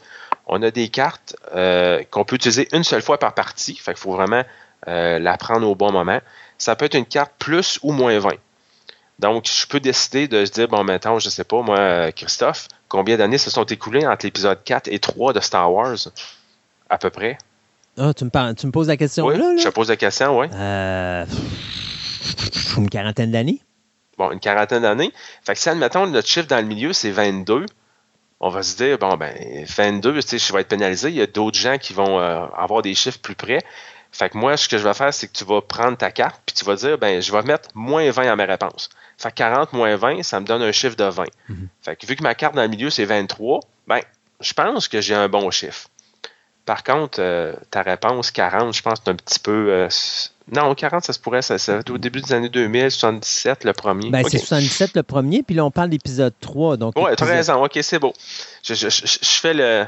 [0.47, 4.01] On a des cartes euh, qu'on peut utiliser une seule fois par partie, fait qu'il
[4.01, 4.43] faut vraiment
[4.87, 6.19] euh, la prendre au bon moment.
[6.57, 8.35] Ça peut être une carte plus ou moins 20.
[9.19, 13.17] Donc, je peux décider de se dire, bon, maintenant, je sais pas, moi, Christophe, combien
[13.17, 15.95] d'années se sont écoulées entre l'épisode 4 et 3 de Star Wars?
[16.89, 17.37] À peu près?
[17.97, 20.37] Ah, tu, me tu me poses la question oui, là, Je te pose la question,
[20.37, 20.47] oui.
[20.53, 21.25] Euh,
[22.77, 23.61] une quarantaine d'années.
[24.17, 25.13] Bon, une quarantaine d'années.
[25.43, 27.65] Fait que si, admettons, notre chiffre dans le milieu, c'est 22,
[28.41, 29.33] on va se dire, bon, ben,
[29.65, 31.09] 22, tu sais, je vais être pénalisé.
[31.09, 33.63] Il y a d'autres gens qui vont euh, avoir des chiffres plus près.
[34.11, 36.41] Fait que moi, ce que je vais faire, c'est que tu vas prendre ta carte,
[36.45, 38.89] puis tu vas dire, ben, je vais mettre moins 20 à ma réponse.
[39.17, 41.23] Fait que 40 moins 20, ça me donne un chiffre de 20.
[41.23, 41.53] Mm-hmm.
[41.81, 43.99] Fait que vu que ma carte dans le milieu, c'est 23, ben,
[44.41, 45.87] je pense que j'ai un bon chiffre.
[46.65, 49.67] Par contre, euh, ta réponse 40, je pense que c'est un petit peu.
[49.69, 49.87] Euh,
[50.51, 54.09] non, 40, ça se pourrait, ça, ça au début des années 2000, 77 le premier.
[54.09, 56.77] Ben, c'est 77 le premier, puis là, on parle d'épisode 3.
[56.77, 58.13] Donc ouais, tu as raison, ok, c'est beau.
[58.63, 59.85] Je, je, je, fais le,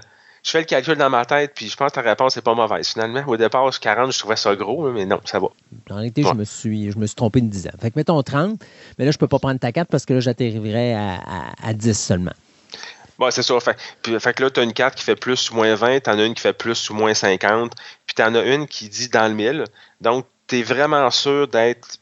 [0.47, 2.55] je fais le calcul dans ma tête, puis je pense que ta réponse n'est pas
[2.55, 2.87] mauvaise.
[2.87, 5.47] Finalement, au départ, 40, je trouvais ça gros, mais non, ça va.
[5.89, 7.75] En réalité, je, me suis, je me suis trompé une dizaine.
[7.81, 8.57] Fait que mettons 30,
[8.97, 11.67] mais là, je ne peux pas prendre ta carte parce que là, j'atterrirais à, à,
[11.67, 12.31] à 10 seulement.
[13.19, 13.59] Bon, c'est ça.
[13.59, 15.99] Fait, puis, fait que là, tu as une carte qui fait plus ou moins 20,
[15.99, 17.73] tu en as une qui fait plus ou moins 50,
[18.05, 19.65] puis tu en as une qui dit dans le mille.
[19.99, 21.97] Donc, tu es vraiment sûr d'être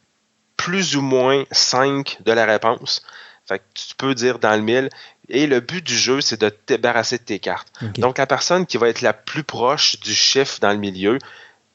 [0.56, 3.02] plus ou moins 5 de la réponse.
[3.48, 4.90] Fait que tu peux dire dans le mille.
[5.30, 7.72] Et le but du jeu, c'est de te débarrasser de tes cartes.
[7.98, 11.18] Donc, la personne qui va être la plus proche du chiffre dans le milieu,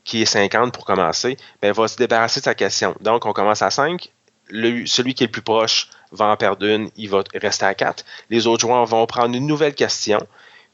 [0.05, 2.95] qui est 50 pour commencer, ben, va se débarrasser de sa question.
[3.01, 4.11] Donc, on commence à 5.
[4.87, 8.05] celui qui est le plus proche va en perdre une, il va rester à 4.
[8.31, 10.27] Les autres joueurs vont prendre une nouvelle question.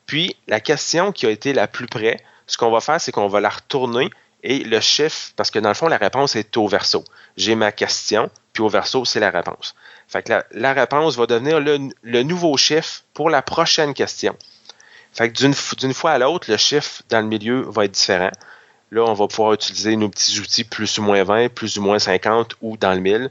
[0.07, 3.29] Puis, la question qui a été la plus près, ce qu'on va faire, c'est qu'on
[3.29, 4.11] va la retourner
[4.43, 7.03] et le chiffre, parce que dans le fond, la réponse est au verso.
[7.37, 9.75] J'ai ma question, puis au verso, c'est la réponse.
[10.09, 14.37] Fait que la, réponse va devenir le, nouveau chiffre pour la prochaine question.
[15.13, 18.31] Fait que d'une fois à l'autre, le chiffre dans le milieu va être différent.
[18.93, 21.99] Là, on va pouvoir utiliser nos petits outils plus ou moins 20, plus ou moins
[21.99, 23.31] 50 ou dans le 1000.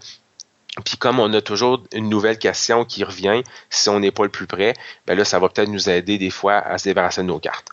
[0.84, 4.30] Puis comme on a toujours une nouvelle question qui revient, si on n'est pas le
[4.30, 4.74] plus près,
[5.08, 7.70] ben là, ça va peut-être nous aider des fois à se débarrasser de nos cartes.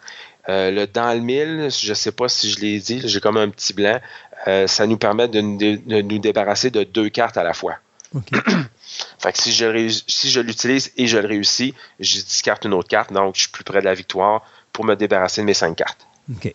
[0.48, 3.36] Euh, le dans le mille, je ne sais pas si je l'ai dit, j'ai comme
[3.36, 4.00] un petit blanc.
[4.46, 7.76] Euh, ça nous permet de, nous débarrasser de deux cartes à la fois.
[9.18, 12.88] fait que si je, si je l'utilise et je le réussis, je discarte une autre
[12.88, 15.76] carte, donc je suis plus près de la victoire pour me débarrasser de mes cinq
[15.76, 16.06] cartes.
[16.30, 16.54] OK.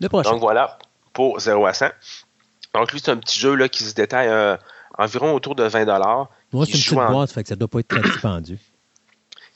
[0.00, 0.30] Le prochain.
[0.30, 0.78] Donc voilà,
[1.12, 1.86] pour 0 à 100.
[2.74, 4.56] Donc lui, c'est un petit jeu là, qui se détaille euh,
[4.98, 5.84] environ autour de 20
[6.52, 8.58] Moi, c'est une petite boîte, fait que ça ne doit pas être très dispendieux.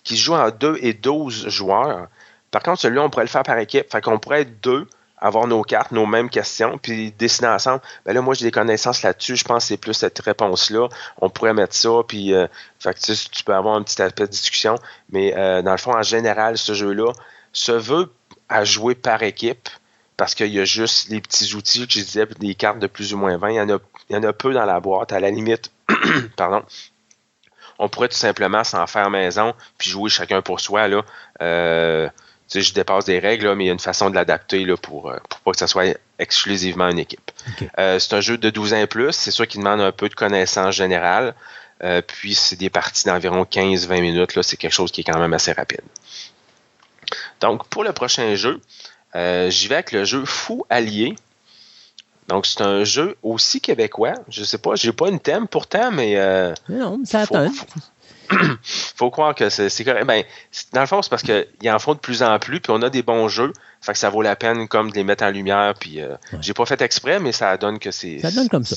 [0.05, 2.07] Qui se joue en 2 et 12 joueurs.
[2.53, 3.91] Par contre, celui-là, on pourrait le faire par équipe.
[3.91, 4.87] Fait qu'on pourrait être deux,
[5.19, 7.81] avoir nos cartes, nos mêmes questions, puis dessiner ensemble.
[8.05, 9.37] Ben là, moi, j'ai des connaissances là-dessus.
[9.37, 10.89] Je pense que c'est plus cette réponse-là.
[11.21, 12.47] On pourrait mettre ça, puis euh,
[12.79, 14.77] fait que, tu, peux avoir un petit aspect de discussion.
[15.11, 17.13] Mais euh, dans le fond, en général, ce jeu-là
[17.53, 18.13] se veut
[18.49, 19.69] à jouer par équipe
[20.17, 23.13] parce qu'il y a juste les petits outils que je disais, des cartes de plus
[23.13, 23.51] ou moins 20.
[23.51, 23.79] Il y en a,
[24.09, 25.13] il y en a peu dans la boîte.
[25.13, 25.71] À la limite,
[26.37, 26.63] pardon,
[27.79, 30.89] on pourrait tout simplement s'en faire maison puis jouer chacun pour soi.
[30.89, 31.05] Là.
[31.43, 32.09] Euh,
[32.49, 35.19] sais, je dépasse des règles, mais il y a une façon de l'adapter pour, euh,
[35.29, 37.31] pour pas que ça soit exclusivement une équipe.
[37.79, 39.13] Euh, c'est un jeu de 12 ans et plus.
[39.13, 41.35] C'est sûr qu'il demande un peu de connaissance générale.
[42.07, 44.35] puis c'est des parties d'environ 15-20 minutes.
[44.35, 45.83] Là, c'est quelque chose qui est quand même assez rapide.
[47.41, 48.61] Donc, pour le prochain jeu,
[49.15, 51.15] j'y vais avec le jeu Fou Allié.
[52.29, 54.15] Donc, c'est un jeu aussi québécois.
[54.29, 56.17] Je sais pas, j'ai pas une thème pourtant, mais.
[56.69, 57.67] non, ça attend faut
[59.11, 60.07] croire que c'est correct.
[60.07, 60.25] Ben,
[60.73, 62.91] dans le fond, c'est parce qu'ils en font de plus en plus, puis on a
[62.91, 63.53] des bons jeux.
[63.81, 65.75] Fait que ça vaut la peine comme de les mettre en lumière.
[65.79, 68.19] Puis euh, j'ai pas fait exprès, mais ça donne que c'est.
[68.21, 68.77] Ça donne comme ça.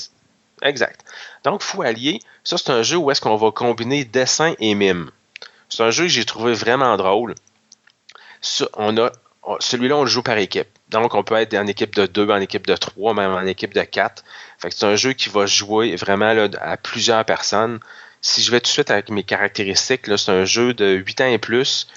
[0.62, 1.02] Exact.
[1.44, 5.10] Donc, Fou Allier, ça c'est un jeu où est-ce qu'on va combiner dessin et mime.
[5.70, 7.36] C'est un jeu que j'ai trouvé vraiment drôle.
[8.76, 9.12] on a
[9.60, 10.68] celui-là, on le joue par équipe.
[10.90, 13.74] Donc, on peut être en équipe de deux, en équipe de trois, même en équipe
[13.74, 14.24] de quatre.
[14.58, 17.80] Fait que c'est un jeu qui va jouer vraiment à plusieurs personnes
[18.22, 21.28] si je vais tout de suite avec mes caractéristiques, c'est un jeu de 8 ans
[21.28, 21.88] et plus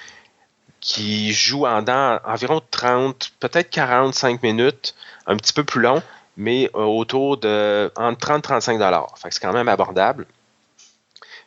[0.80, 1.84] qui joue en
[2.24, 4.94] environ 30, peut-être 45 minutes,
[5.26, 6.02] un petit peu plus long,
[6.36, 9.14] mais euh, autour de entre 30 et 35 dollars.
[9.16, 10.26] c'est quand même abordable.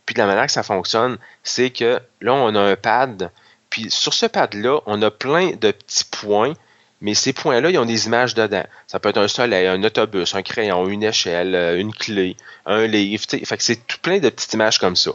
[0.05, 3.29] Puis de la manière que ça fonctionne, c'est que là, on a un pad,
[3.69, 6.53] puis sur ce pad-là, on a plein de petits points
[7.01, 8.65] mais ces points-là, ils ont des images dedans.
[8.87, 12.87] Ça peut être un soleil, un autobus, un crayon, une échelle, euh, une clé, un
[12.87, 13.23] livre.
[13.29, 15.11] Fait que c'est tout plein de petites images comme ça.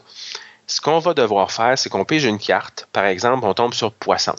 [0.66, 2.86] Ce qu'on va devoir faire, c'est qu'on pige une carte.
[2.92, 4.36] Par exemple, on tombe sur poisson.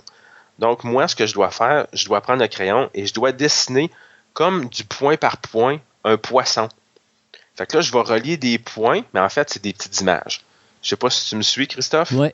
[0.60, 3.32] Donc, moi, ce que je dois faire, je dois prendre un crayon et je dois
[3.32, 3.90] dessiner
[4.34, 6.70] comme du point par point un poisson.
[7.56, 10.46] Fait que là, je vais relier des points, mais en fait, c'est des petites images.
[10.82, 12.12] Je sais pas si tu me suis, Christophe?
[12.14, 12.30] Oui.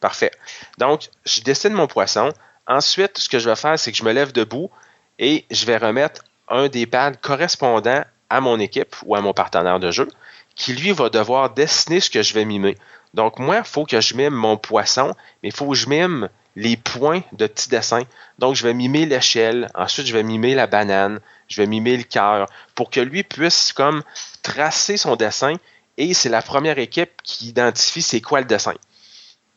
[0.00, 0.30] Parfait.
[0.78, 2.32] Donc, je dessine mon poisson.
[2.70, 4.70] Ensuite, ce que je vais faire, c'est que je me lève debout
[5.18, 9.80] et je vais remettre un des pads correspondant à mon équipe ou à mon partenaire
[9.80, 10.08] de jeu
[10.54, 12.76] qui, lui, va devoir dessiner ce que je vais mimer.
[13.12, 16.28] Donc, moi, il faut que je mime mon poisson, mais il faut que je mime
[16.54, 18.04] les points de petits dessins.
[18.38, 21.18] Donc, je vais mimer l'échelle, ensuite, je vais mimer la banane,
[21.48, 24.04] je vais mimer le cœur, pour que lui puisse comme
[24.44, 25.54] tracer son dessin,
[25.96, 28.74] et c'est la première équipe qui identifie c'est quoi le dessin.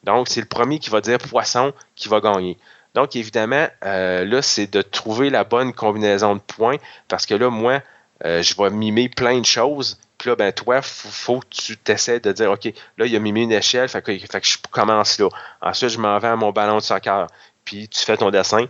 [0.03, 2.57] Donc, c'est le premier qui va dire poisson qui va gagner.
[2.93, 7.49] Donc, évidemment, euh, là, c'est de trouver la bonne combinaison de points, parce que là,
[7.49, 7.81] moi,
[8.25, 11.75] euh, je vais mimer plein de choses, puis là, ben, toi, faut, faut que tu
[11.75, 14.57] t'essaies de dire, OK, là, il a mimé une échelle, fait que, fait que je
[14.71, 15.29] commence là.
[15.61, 17.27] Ensuite, je m'en vais à mon ballon de soccer,
[17.65, 18.67] puis tu fais ton dessin.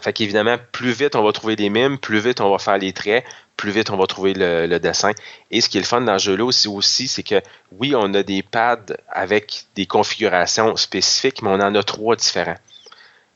[0.00, 2.94] Fait qu'évidemment, plus vite on va trouver les mimes, plus vite on va faire les
[2.94, 3.22] traits,
[3.58, 5.12] plus vite on va trouver le, dessin.
[5.50, 8.14] Et ce qui est le fun dans ce jeu-là aussi, aussi c'est que oui, on
[8.14, 12.56] a des pads avec des configurations spécifiques, mais on en a trois différents.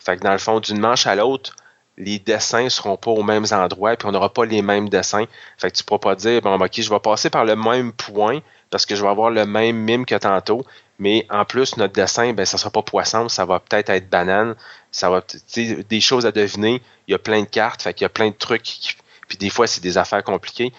[0.05, 1.55] Fait que dans le fond, d'une manche à l'autre,
[1.97, 5.25] les dessins seront pas aux mêmes endroits, puis on n'aura pas les mêmes dessins.
[5.59, 8.41] Fait que tu pourras pas dire, bon, ok, je vais passer par le même point
[8.71, 10.65] parce que je vais avoir le même mime que tantôt,
[10.99, 14.57] mais en plus, notre dessin, ben, ça sera pas poisson, ça va peut-être être banane,
[14.91, 15.23] ça va
[15.57, 16.83] des choses à deviner.
[17.07, 18.97] Il y a plein de cartes, fait qu'il y a plein de trucs,
[19.29, 20.73] puis des fois, c'est des affaires compliquées.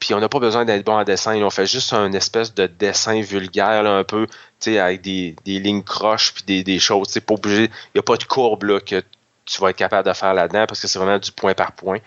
[0.00, 1.36] Puis on n'a pas besoin d'être bon en dessin.
[1.42, 4.26] On fait juste un espèce de dessin vulgaire, un peu,
[4.66, 7.12] avec des, lignes croches puis des, des choses.
[7.20, 7.64] Pas obligé.
[7.64, 9.02] Il n'y a pas de courbe là, que
[9.44, 11.98] tu vas être capable de faire là-dedans parce que c'est vraiment du point par point.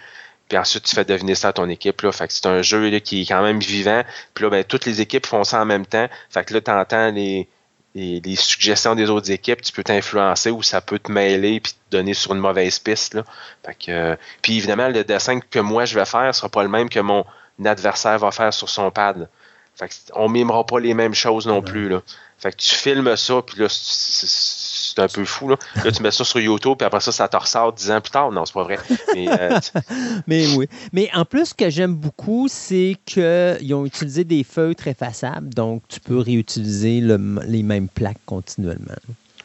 [0.49, 2.01] Puis ensuite, tu fais deviner ça à ton équipe.
[2.01, 2.11] Là.
[2.11, 4.03] Fait que c'est un jeu qui est quand même vivant.
[4.33, 6.07] Puis là, ben, toutes les équipes font ça en même temps.
[6.29, 7.47] Fait que là, tu entends les,
[7.95, 9.61] les, suggestions des autres équipes.
[9.61, 13.13] Tu peux t'influencer ou ça peut te mêler puis te donner sur une mauvaise piste.
[13.13, 13.23] Là.
[13.63, 16.89] Que, euh, puis évidemment, le dessin que moi je vais faire sera pas le même
[16.89, 17.25] que mon
[17.65, 19.29] adversaire va faire sur son pad.
[19.75, 21.89] Fait que on mimera pas les mêmes choses non plus.
[21.89, 22.01] Là.
[22.37, 25.49] Fait que tu filmes ça, puis là, c'est un peu fou.
[25.49, 25.55] Là.
[25.83, 28.11] là, tu mets ça sur YouTube, puis après ça, ça te ressort dix ans plus
[28.11, 28.31] tard.
[28.31, 28.77] Non, c'est pas vrai.
[29.15, 29.59] Mais, euh,
[30.27, 30.67] Mais oui.
[30.91, 35.83] Mais en plus, ce que j'aime beaucoup, c'est qu'ils ont utilisé des feutres effaçables, donc
[35.87, 38.95] tu peux réutiliser les mêmes plaques continuellement.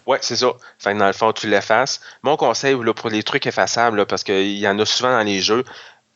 [0.06, 0.52] Oui, c'est ça.
[0.78, 2.00] Fait que dans le fond, tu l'effaces.
[2.22, 5.40] Mon conseil là, pour les trucs effaçables, parce qu'il y en a souvent dans les
[5.40, 5.64] jeux,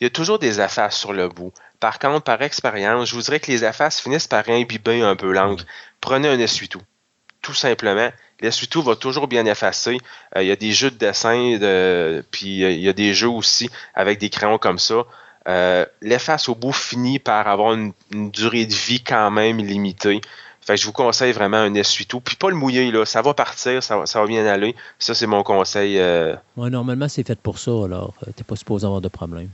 [0.00, 1.52] il y a toujours des effaces sur le bout.
[1.82, 5.32] Par contre, par expérience, je vous dirais que les effaces finissent par imbiber un peu
[5.32, 5.64] l'encre.
[6.00, 6.80] Prenez un essuie-tout.
[7.40, 8.08] Tout simplement.
[8.38, 9.98] L'essuie-tout va toujours bien effacer.
[10.36, 13.14] Euh, il y a des jeux de dessin, de, puis euh, il y a des
[13.14, 15.06] jeux aussi avec des crayons comme ça.
[15.48, 20.20] Euh, l'efface au bout finit par avoir une, durée de vie quand même limitée.
[20.60, 22.20] Fait que je vous conseille vraiment un essuie-tout.
[22.20, 23.04] Puis pas le mouiller, là.
[23.04, 24.76] Ça va partir, ça, va bien aller.
[25.00, 26.00] Ça, c'est mon conseil.
[26.56, 28.14] normalement, c'est fait pour ça, alors.
[28.36, 29.48] T'es pas supposé avoir de problème.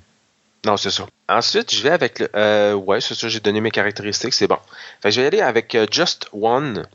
[0.76, 1.06] C'est ça.
[1.28, 2.28] Ensuite, je vais avec le.
[2.34, 4.58] Euh, ouais, c'est ça, j'ai donné mes caractéristiques, c'est bon.
[5.04, 6.86] Je vais aller avec euh, Just One,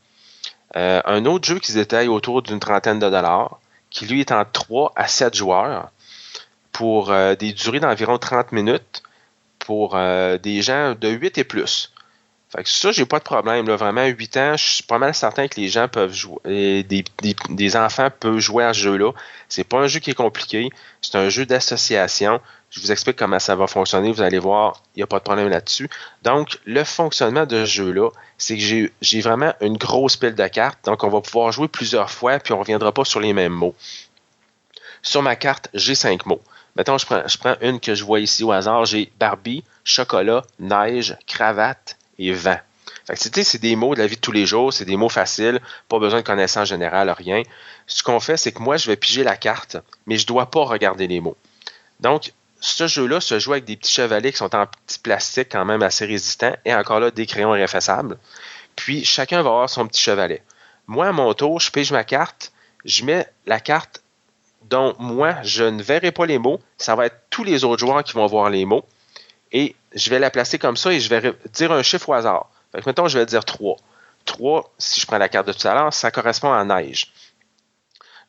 [0.76, 3.60] euh, un autre jeu qui se détaille autour d'une trentaine de dollars,
[3.90, 5.90] qui lui est en 3 à 7 joueurs,
[6.72, 9.04] pour des durées d'environ 30 minutes,
[9.60, 11.94] pour des gens de 8 et plus.
[12.56, 13.68] Fait que ça, j'ai pas de problème.
[13.68, 13.76] Là.
[13.76, 17.04] Vraiment, 8 ans, je suis pas mal certain que les gens peuvent jouer, des,
[17.50, 19.12] des, enfants peuvent jouer à ce jeu-là.
[19.50, 20.70] C'est pas un jeu qui est compliqué.
[21.02, 22.40] C'est un jeu d'association.
[22.74, 24.12] Je vous explique comment ça va fonctionner.
[24.12, 25.90] Vous allez voir, il n'y a pas de problème là-dessus.
[26.24, 28.10] Donc, le fonctionnement de ce jeu-là,
[28.40, 30.84] c'est que j'ai vraiment une grosse pile de cartes.
[30.86, 33.54] Donc, on va pouvoir jouer plusieurs fois, puis on ne reviendra pas sur les mêmes
[33.54, 33.76] mots.
[35.04, 36.42] Sur ma carte, j'ai cinq mots.
[36.76, 38.86] Mettons, je prends, une que je vois ici au hasard.
[38.86, 42.58] J'ai Barbie, chocolat, neige, cravate, et vent.
[43.14, 45.60] c'est des mots de la vie de tous les jours, c'est des mots faciles,
[45.90, 47.44] pas besoin de connaissance générale, rien.
[47.86, 49.78] Ce qu'on fait, c'est que moi, je vais piger la carte,
[50.08, 51.38] mais je ne dois pas regarder les mots.
[52.00, 52.34] Donc,
[52.64, 55.84] ce jeu-là se joue avec des petits chevalets qui sont en petit plastique quand même
[55.84, 58.18] assez résistants et encore là, des crayons irréfassables.
[58.78, 60.42] Puis, chacun va avoir son petit chevalet.
[60.88, 62.54] Moi, à mon tour, je pige ma carte,
[62.86, 64.02] je mets la carte
[64.70, 66.62] dont moi, je ne verrai pas les mots.
[66.78, 68.86] Ça va être tous les autres joueurs qui vont voir les mots
[69.52, 72.50] et je vais la placer comme ça et je vais dire un chiffre au hasard.
[72.72, 73.76] Fait que, mettons, je vais dire 3.
[74.24, 77.12] 3, si je prends la carte de tout à l'heure, ça correspond à neige.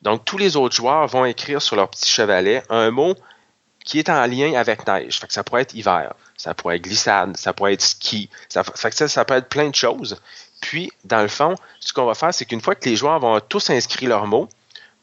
[0.01, 3.15] Donc, tous les autres joueurs vont écrire sur leur petit chevalet un mot
[3.85, 5.19] qui est en lien avec neige.
[5.19, 8.63] Fait que ça pourrait être hiver, ça pourrait être glissade, ça pourrait être ski, ça,
[8.63, 10.19] fait que ça, peut être plein de choses.
[10.59, 13.39] Puis, dans le fond, ce qu'on va faire, c'est qu'une fois que les joueurs vont
[13.39, 14.49] tous inscrire leurs mots,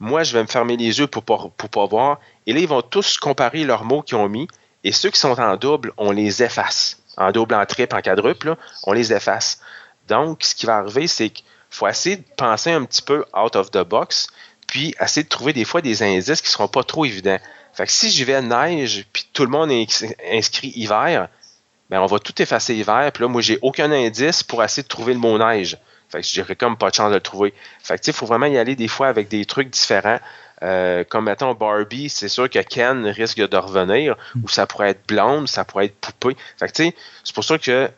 [0.00, 2.18] moi, je vais me fermer les yeux pour pour pas voir.
[2.46, 4.48] Et là, ils vont tous comparer leurs mots qu'ils ont mis.
[4.82, 7.00] Et ceux qui sont en double, on les efface.
[7.16, 9.60] En double, en triple, en quadruple, on les efface.
[10.08, 13.54] Donc, ce qui va arriver, c'est qu'il faut essayer de penser un petit peu out
[13.54, 14.26] of the box,
[14.66, 17.38] puis essayer de trouver des fois des indices qui ne seront pas trop évidents.
[17.72, 21.28] Fait que si j'y vais neige, puis tout le monde est inscrit hiver,
[21.90, 24.88] ben on va tout effacer hiver, puis là, moi, j'ai aucun indice pour essayer de
[24.88, 25.78] trouver le mot neige.
[26.10, 27.54] Fait que je dirais comme pas de chance de le trouver.
[27.82, 30.20] Fait que, il faut vraiment y aller des fois avec des trucs différents.
[30.62, 35.06] Euh, comme mettons Barbie, c'est sûr que Ken risque de revenir, ou ça pourrait être
[35.08, 36.36] blonde, ça pourrait être poupée.
[36.58, 36.94] Fait que tu sais,
[37.24, 37.90] c'est pour ça que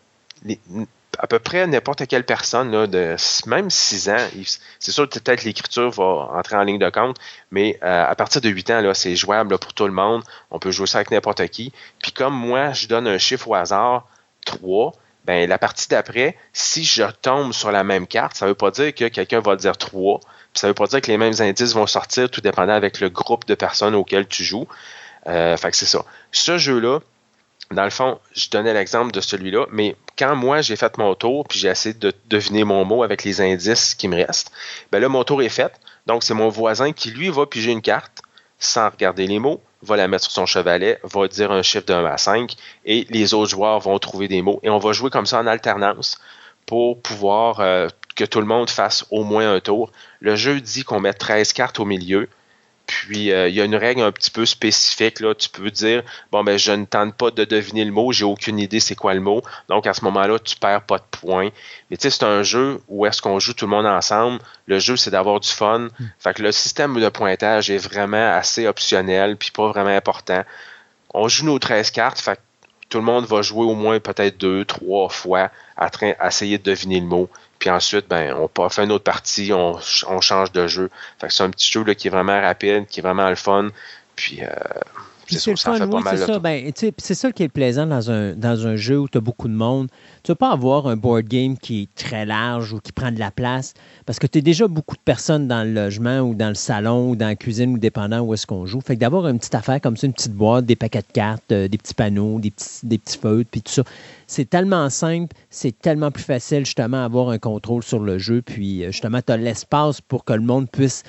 [1.19, 3.17] à peu près n'importe quelle personne, de
[3.47, 4.29] même 6 ans,
[4.79, 7.17] c'est sûr que peut-être l'écriture va entrer en ligne de compte,
[7.51, 10.23] mais euh, à partir de 8 ans, c'est jouable pour tout le monde.
[10.51, 11.73] On peut jouer ça avec n'importe qui.
[12.03, 14.07] Puis comme moi, je donne un chiffre au hasard,
[14.47, 14.93] 3,
[15.25, 18.71] ben la partie d'après, si je tombe sur la même carte, ça ne veut pas
[18.71, 21.35] dire que quelqu'un va dire 3, puis ça ne veut pas dire que les mêmes
[21.41, 24.69] indices vont sortir, tout dépendant avec le groupe de personnes auxquelles tu joues.
[25.27, 26.05] Euh, fait que c'est ça.
[26.33, 27.01] Ce jeu-là,
[27.75, 31.47] dans le fond, je donnais l'exemple de celui-là, mais quand moi j'ai fait mon tour,
[31.47, 34.53] puis j'ai essayé de deviner mon mot avec les indices qui me restent,
[34.93, 35.73] ben là, mon tour est fait.
[36.07, 38.23] Donc, c'est mon voisin qui, lui, va piger une carte
[38.59, 41.93] sans regarder les mots, va la mettre sur son chevalet, va dire un chiffre de
[41.93, 44.61] 1 à 5, et les autres joueurs vont trouver des mots.
[44.63, 46.19] Et on va jouer comme ça en alternance
[46.67, 49.91] pour pouvoir euh, que tout le monde fasse au moins un tour.
[50.21, 52.29] Le jeu dit qu'on met 13 cartes au milieu.
[52.87, 55.21] Puis euh, il y a une règle un petit peu spécifique.
[55.21, 55.35] Là.
[55.35, 58.59] Tu peux dire bon ben je ne tente pas de deviner le mot, j'ai aucune
[58.59, 59.43] idée c'est quoi le mot.
[59.69, 61.51] Donc à ce moment-là, tu perds pas de points.
[61.91, 64.39] Mais tu sais, c'est un jeu où est-ce qu'on joue tout le monde ensemble.
[64.67, 65.89] Le jeu, c'est d'avoir du fun.
[65.99, 66.07] Hmm.
[66.19, 70.45] Fait que le système de pointage est vraiment assez optionnel, puis pas vraiment important.
[71.13, 72.41] On joue nos 13 cartes, fait que
[72.89, 76.59] tout le monde va jouer au moins peut-être deux, trois fois à, train, à essayer
[76.59, 77.29] de deviner le mot.
[77.65, 79.81] Puis ensuite, ben, on fait une autre partie, on,
[80.21, 80.91] change de jeu.
[81.19, 83.69] Fait que c'est un petit jeu qui est vraiment rapide, qui est vraiment le fun.
[84.17, 84.51] Puis, euh,
[85.29, 86.39] c'est le fun, oui, c'est ça.
[86.39, 89.49] Ben, c'est ça qui est plaisant dans un, dans un jeu où tu as beaucoup
[89.49, 89.89] de monde.
[90.23, 93.13] Tu ne vas pas avoir un board game qui est très large ou qui prend
[93.13, 93.75] de la place
[94.07, 97.11] parce que tu es déjà beaucoup de personnes dans le logement ou dans le salon
[97.11, 98.81] ou dans la cuisine ou dépendant où est-ce qu'on joue.
[98.81, 101.53] Fait que d'avoir une petite affaire comme ça, une petite boîte, des paquets de cartes,
[101.53, 103.83] euh, des petits panneaux, des petits, des petits feutres, puis tout ça,
[104.27, 108.43] c'est tellement simple, c'est tellement plus facile justement d'avoir un contrôle sur le jeu.
[108.43, 111.03] Puis euh, justement, tu as l'espace pour que le monde puisse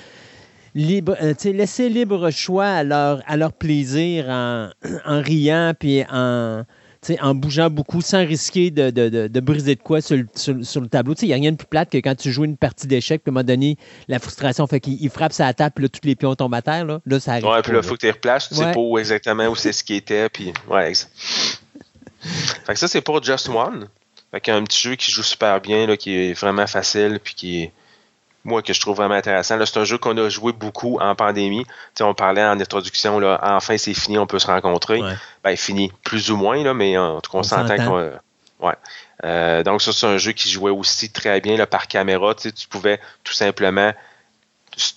[0.76, 4.70] libre, euh, laisser libre choix à leur, à leur plaisir en,
[5.04, 6.64] en riant puis en,
[7.20, 10.88] en bougeant beaucoup sans risquer de, de, de, briser de quoi sur le, sur, le
[10.88, 11.14] tableau.
[11.22, 13.30] Il n'y a rien de plus plate que quand tu joues une partie d'échecs, puis
[13.30, 13.78] à un moment donné,
[14.08, 16.84] la frustration fait qu'il frappe sa table, puis là, tous les pions tombent à terre.
[16.84, 17.46] Là, là ça arrive.
[17.46, 19.72] Ouais, puis là, il faut que tu replaces, tu sais pas où exactement où c'est
[19.72, 20.92] ce qui était, puis ouais.
[20.94, 23.88] fait que ça, c'est pour Just One.
[24.30, 26.66] Fait qu'il y a un petit jeu qui joue super bien, là, qui est vraiment
[26.66, 27.72] facile, puis qui est
[28.46, 29.58] moi, que je trouve vraiment intéressant.
[29.64, 31.66] C'est un jeu qu'on a joué beaucoup en pandémie.
[32.00, 35.00] on parlait en introduction, là, enfin c'est fini, on peut se rencontrer.
[35.44, 38.12] Ben, fini, plus ou moins, là, mais en tout cas, on, s'entend qu'on.
[38.60, 38.74] Ouais.
[39.24, 42.34] Euh, donc, ça, c'est un jeu qui jouait aussi très bien là, par caméra.
[42.34, 43.92] Tu pouvais tout simplement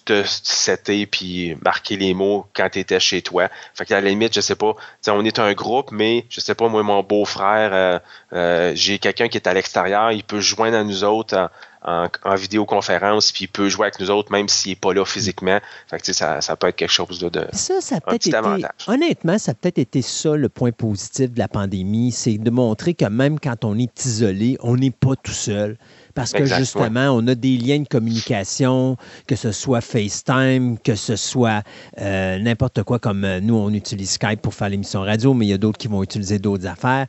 [0.04, 3.48] te setter puis marquer les mots quand tu étais chez toi.
[3.74, 4.74] Fait qu'à la limite, je sais pas,
[5.08, 8.00] on est un groupe, mais je sais pas, moi, mon beau-frère, euh,
[8.34, 11.50] euh, j'ai quelqu'un qui est à l'extérieur, il peut joindre à nous autres
[11.84, 15.60] en, vidéoconférence, puis il peut jouer avec nous autres, même s'il n'est pas là physiquement.
[15.88, 17.46] Fait que, ça, ça peut être quelque chose de.
[17.54, 18.38] Ça, ça peut-être été.
[18.88, 22.94] Honnêtement, ça a peut-être été ça le point positif de la pandémie, c'est de montrer
[22.94, 25.78] que même quand on est isolé, on n'est pas tout seul
[26.20, 31.16] parce que justement, on a des liens de communication, que ce soit FaceTime, que ce
[31.16, 31.64] soit
[32.02, 35.50] euh, n'importe quoi, comme euh, nous, on utilise Skype pour faire l'émission radio, mais il
[35.50, 37.08] y a d'autres qui vont utiliser d'autres affaires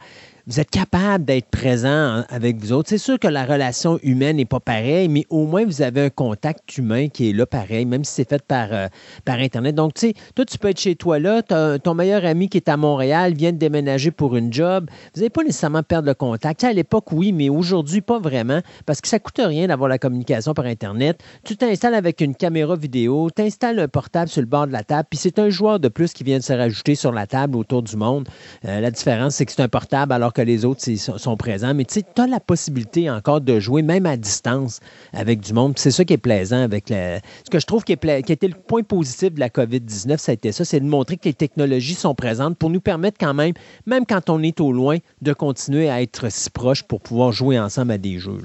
[0.51, 2.89] vous êtes capable d'être présent avec vous autres.
[2.89, 6.11] C'est sûr que la relation humaine n'est pas pareille, mais au moins vous avez un
[6.11, 8.89] contact humain qui est là pareil, même si c'est fait par, euh,
[9.25, 9.77] par Internet.
[9.77, 11.43] Donc, tu sais, toi, tu peux être chez toi là,
[11.79, 14.91] ton meilleur ami qui est à Montréal vient de déménager pour une job.
[15.15, 16.65] Vous n'allez pas nécessairement perdre le contact.
[16.65, 19.99] à l'époque, oui, mais aujourd'hui, pas vraiment, parce que ça ne coûte rien d'avoir la
[19.99, 21.23] communication par Internet.
[21.45, 24.83] Tu t'installes avec une caméra vidéo, tu installes un portable sur le bord de la
[24.83, 27.57] table, puis c'est un joueur de plus qui vient de se rajouter sur la table
[27.57, 28.29] autour du monde.
[28.65, 31.75] Euh, la différence, c'est que c'est un portable alors que les autres sont présents.
[31.75, 34.81] Mais tu as la possibilité encore de jouer, même à distance,
[35.13, 35.79] avec du monde.
[35.79, 38.49] C'est ça qui est plaisant avec Ce que je trouve qui, est qui a été
[38.49, 41.35] le point positif de la COVID-19, ça a été ça, c'est de montrer que les
[41.35, 43.55] technologies sont présentes pour nous permettre quand même,
[43.87, 47.59] même quand on est au loin, de continuer à être si proches pour pouvoir jouer
[47.59, 48.41] ensemble à des jeux.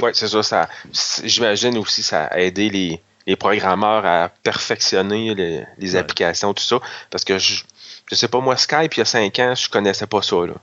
[0.00, 0.42] Oui, c'est ça.
[0.42, 0.68] ça
[1.24, 5.34] J'imagine aussi ça a aidé les, programmeurs à perfectionner
[5.78, 6.80] les, applications, tout ça.
[7.10, 7.62] Parce que je,
[8.10, 10.36] je sais pas, moi, Skype, il y a cinq ans, je connaissais pas ça.
[10.46, 10.54] Là.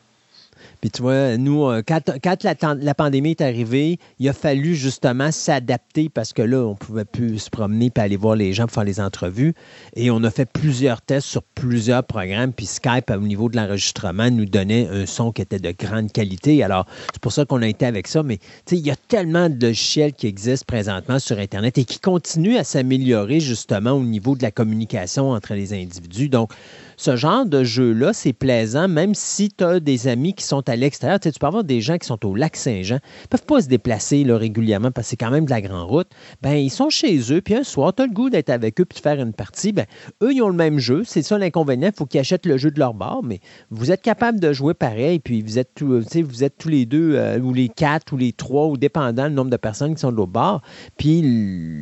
[0.81, 6.09] Puis tu vois, nous, euh, quand, la, pandémie est arrivée, il a fallu justement s'adapter
[6.09, 8.73] parce que là, on ne pouvait plus se promener et aller voir les gens pour
[8.73, 9.53] faire les entrevues.
[9.95, 12.53] Et on a fait plusieurs tests sur plusieurs programmes.
[12.53, 16.63] Puis Skype, au niveau de l'enregistrement, nous donnait un son qui était de grande qualité.
[16.63, 18.23] Alors, c'est pour ça qu'on a été avec ça.
[18.23, 18.39] Mais
[18.71, 22.63] il y a tellement de logiciels qui existent présentement sur Internet et qui continuent à
[22.63, 26.29] s'améliorer justement au niveau de la communication entre les individus.
[26.29, 26.51] Donc,
[26.97, 30.75] ce genre de jeu-là, c'est plaisant, même si tu as des amis qui sont à
[30.75, 31.19] l'extérieur.
[31.19, 34.25] Tu, peux avoir des gens qui sont au lac Saint-Jean, ne peuvent pas se déplacer
[34.27, 36.07] régulièrement parce que c'est quand même de la grande route.
[36.41, 38.85] Ben, ils sont chez eux, puis un soir, tu as le goût d'être avec eux
[38.85, 39.71] puis de faire une partie.
[39.71, 39.85] Ben,
[40.23, 41.03] eux, ils ont le même jeu.
[41.05, 41.89] C'est ça l'inconvénient.
[41.93, 43.39] Il faut qu'ils achètent le jeu de leur bord, mais
[43.69, 47.15] vous êtes capable de jouer pareil, puis vous êtes, tous, vous êtes tous les deux,
[47.15, 50.11] euh, ou les quatre, ou les trois, ou dépendant le nombre de personnes qui sont
[50.11, 50.61] de l'autre bord.
[50.97, 51.21] Puis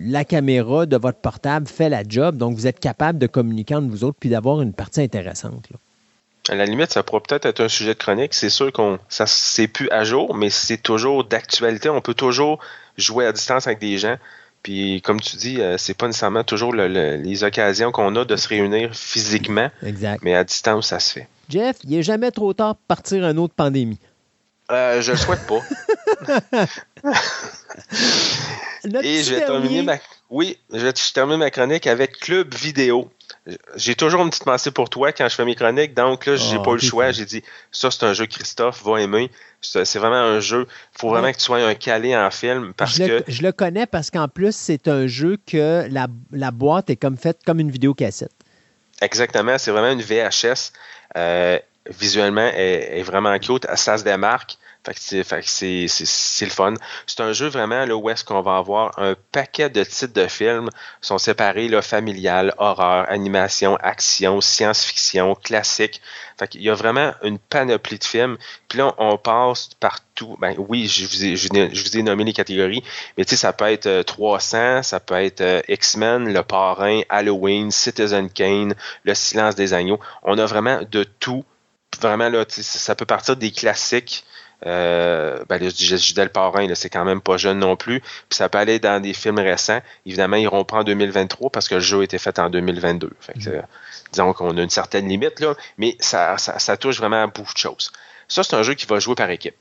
[0.08, 3.88] la caméra de votre portable fait la job, donc vous êtes capable de communiquer entre
[3.88, 5.68] vous autres puis d'avoir une partie intéressante.
[6.50, 8.34] À la limite, ça pourrait peut-être être un sujet de chronique.
[8.34, 11.90] C'est sûr qu'on ça c'est plus à jour, mais c'est toujours d'actualité.
[11.90, 12.60] On peut toujours
[12.98, 14.18] jouer à distance avec des gens.
[14.62, 18.48] Puis comme tu dis, euh, c'est pas nécessairement toujours les occasions qu'on a de se
[18.48, 19.70] réunir physiquement.
[19.86, 20.22] Exact.
[20.24, 21.28] Mais à distance, ça se fait.
[21.50, 24.00] Jeff, il n'est jamais trop tard pour partir une autre pandémie.
[24.72, 25.60] Euh, je le souhaite pas.
[29.04, 29.98] Et je vais terminer ma...
[30.30, 33.10] Oui, je vais terminer ma chronique avec Club Vidéo.
[33.76, 36.56] J'ai toujours une petite pensée pour toi quand je fais mes chroniques, donc là, j'ai
[36.56, 37.12] ah, pas eu le choix.
[37.12, 39.30] J'ai dit, ça, c'est un jeu Christophe va aimer.
[39.62, 40.66] C'est vraiment un jeu.
[40.96, 43.12] Il faut vraiment que tu sois un calé en film parce je que.
[43.12, 46.96] Le, je le connais parce qu'en plus, c'est un jeu que la, la, boîte est
[46.96, 48.32] comme faite comme une vidéo cassette.
[49.02, 50.72] Exactement, c'est vraiment une VHS.
[51.18, 51.60] Euh,
[51.90, 53.68] visuellement, elle, est vraiment cute.
[53.76, 54.58] Ça se démarque.
[54.86, 56.74] Fait que c'est le fun.
[57.08, 60.28] C'est un jeu vraiment là, où est-ce qu'on va avoir un paquet de titres de
[60.28, 60.70] films
[61.00, 66.02] sont séparés là, familial, horreur, animation, action, science-fiction, classique.
[66.38, 68.38] Fait qu'il y a vraiment une panoplie de films.
[68.68, 70.36] Puis là, on passe partout.
[70.40, 72.84] Ben oui, je vous ai, je, vous ai nommé les catégories,
[73.18, 77.02] mais tu sais, ça peut être 300, euh, ça peut être euh, X-Men, Le Parrain,
[77.10, 80.00] Halloween, Citizen Kane, Le Silence des Agneaux.
[80.24, 81.46] On a vraiment de tout.
[82.02, 84.26] Vraiment, là, ça peut partir des classiques
[84.66, 88.00] euh, ben, le Parrain, c'est quand même pas jeune non plus.
[88.00, 89.82] Puis ça peut aller dans des films récents.
[90.06, 93.12] Évidemment, ils pas en 2023 parce que le jeu a été fait en 2022.
[93.20, 93.64] Fait que, mm.
[94.12, 97.58] disons qu'on a une certaine limite, là, mais ça, ça, touche vraiment à beaucoup de
[97.58, 97.92] choses.
[98.28, 99.56] Ça, c'est un jeu qui va jouer par équipe.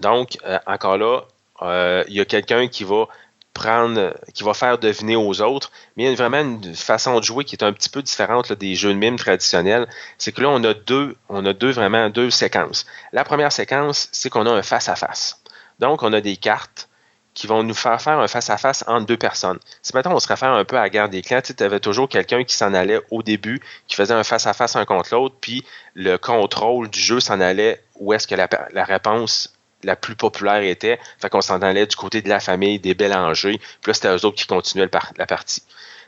[0.00, 1.22] Donc, euh, encore là,
[1.62, 3.06] euh, il y a quelqu'un qui va
[3.54, 7.24] prendre, qui va faire deviner aux autres, mais il y a vraiment une façon de
[7.24, 9.88] jouer qui est un petit peu différente des jeux de mime traditionnels.
[10.18, 12.84] C'est que là, on a deux, on a deux vraiment deux séquences.
[13.12, 15.40] La première séquence, c'est qu'on a un face-à-face.
[15.78, 16.88] Donc, on a des cartes
[17.32, 19.58] qui vont nous faire faire un face-à-face entre deux personnes.
[19.82, 22.08] Si maintenant on se réfère un peu à la guerre des clans, tu avais toujours
[22.08, 25.64] quelqu'un qui s'en allait au début, qui faisait un face-à-face un contre l'autre, puis
[25.94, 29.53] le contrôle du jeu s'en allait où est-ce que la, la réponse
[29.84, 30.98] la plus populaire était.
[31.18, 33.58] Fait qu'on s'en allait du côté de la famille, des Bélangers.
[33.58, 35.62] Puis là, c'était eux autres qui continuaient la partie.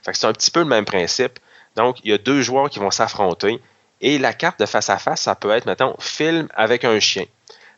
[0.05, 1.39] Fait que c'est un petit peu le même principe.
[1.77, 3.61] Donc, il y a deux joueurs qui vont s'affronter.
[4.01, 7.24] Et la carte de face à face, ça peut être, mettons, film avec un chien.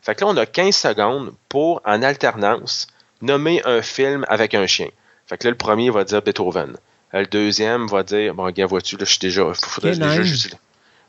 [0.01, 2.87] Fait que là, on a 15 secondes pour, en alternance,
[3.21, 4.89] nommer un film avec un chien.
[5.27, 6.77] Fait que là, le premier va dire Beethoven.
[7.13, 10.57] Le deuxième va dire, bon, regarde, vois-tu, là, je suis déjà, faudrait déjà juste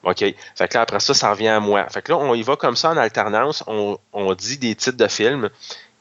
[0.05, 0.19] OK?
[0.19, 1.87] Fait que là, après ça, ça revient à moi.
[1.91, 3.65] Fait que là, on y va comme ça en alternance.
[3.67, 5.51] On, dit des titres de films.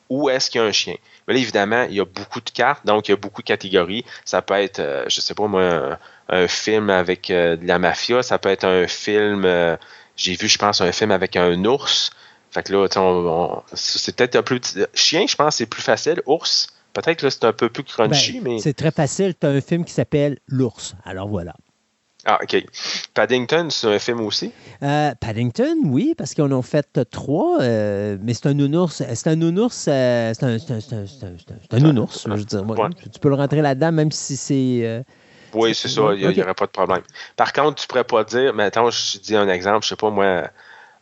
[0.10, 0.96] Où est-ce qu'il y a un chien?
[1.28, 3.48] Mais là, évidemment, il y a beaucoup de cartes, donc il y a beaucoup de
[3.48, 4.04] catégories.
[4.26, 6.00] Ça peut être, euh, je sais pas moi,
[6.30, 8.24] un, film avec euh, de la mafia.
[8.24, 9.78] Ça peut être un film, euh,
[10.16, 12.12] j'ai vu, je pense, un film avec un ours.
[12.50, 14.60] Fait que là, c'est peut-être un peu...
[14.96, 16.24] Chien, je pense, c'est plus facile.
[16.26, 18.60] Ours, peut-être que c'est un peu plus crunchy, ben, mais...
[18.60, 19.36] C'est très facile.
[19.40, 20.96] Tu as un film qui s'appelle L'ours.
[21.06, 21.54] Alors voilà.
[22.26, 22.66] Ah, OK.
[23.14, 24.52] Paddington, c'est un film aussi?
[24.84, 29.02] Euh, Paddington, oui, parce qu'on en fait trois, euh, mais c'est un nounours.
[29.14, 29.86] C'est un nounours.
[29.88, 30.58] Euh, c'est un,
[31.72, 32.64] un, nounours, je veux dire.
[33.14, 35.04] Tu peux le rentrer là-dedans, même si c'est.
[35.54, 37.04] oui, c'est ça, il n'y aurait pas de problème.
[37.38, 40.50] Par contre, tu pourrais pas dire, maintenant, je dis un exemple, je sais pas moi,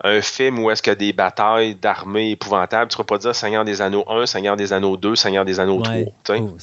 [0.04, 3.24] un film où est-ce qu'il y a des batailles d'armées épouvantables, tu ne pourrais pas
[3.24, 5.96] dire Seigneur des Anneaux 1, Seigneur des Anneaux 2, Seigneur des Anneaux 3.
[6.06, 6.58] Oh, on.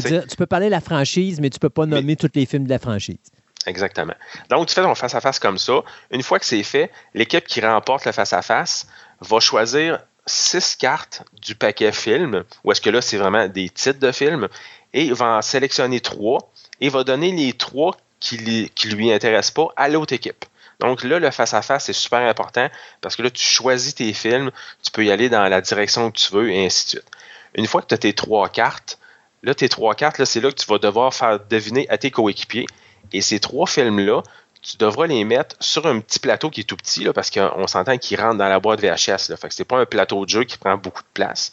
[0.00, 2.46] Tu, tu, peux parler de la franchise, mais tu ne peux pas nommer tous les
[2.46, 3.18] films de la franchise.
[3.66, 4.14] Exactement.
[4.50, 5.82] Donc, tu fais ton face-à-face comme ça.
[6.10, 8.86] Une fois que c'est fait, l'équipe qui remporte le face-à-face
[9.20, 13.98] va choisir six cartes du paquet film, ou est-ce que là, c'est vraiment des titres
[13.98, 14.48] de films,
[14.92, 19.68] et va en sélectionner trois, et va donner les trois qui, lui, lui intéressent pas
[19.76, 20.44] à l'autre équipe.
[20.80, 22.68] Donc là, le face-à-face, c'est super important
[23.00, 24.50] parce que là, tu choisis tes films,
[24.82, 27.10] tu peux y aller dans la direction que tu veux, et ainsi de suite.
[27.54, 28.98] Une fois que tu as tes trois cartes,
[29.42, 32.66] là, tes trois cartes, c'est là que tu vas devoir faire deviner à tes coéquipiers
[33.12, 34.22] et ces trois films-là,
[34.62, 37.98] tu devras les mettre sur un petit plateau qui est tout petit, parce qu'on s'entend
[37.98, 39.28] qu'ils rentrent dans la boîte VHS.
[39.28, 41.52] Là, fait que c'est pas un plateau de jeu qui prend beaucoup de place.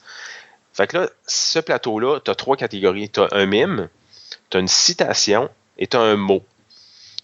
[0.74, 3.10] Fait que là, ce plateau-là, tu as trois catégories.
[3.10, 3.90] Tu as un mime,
[4.50, 6.44] tu as une citation et tu as un mot.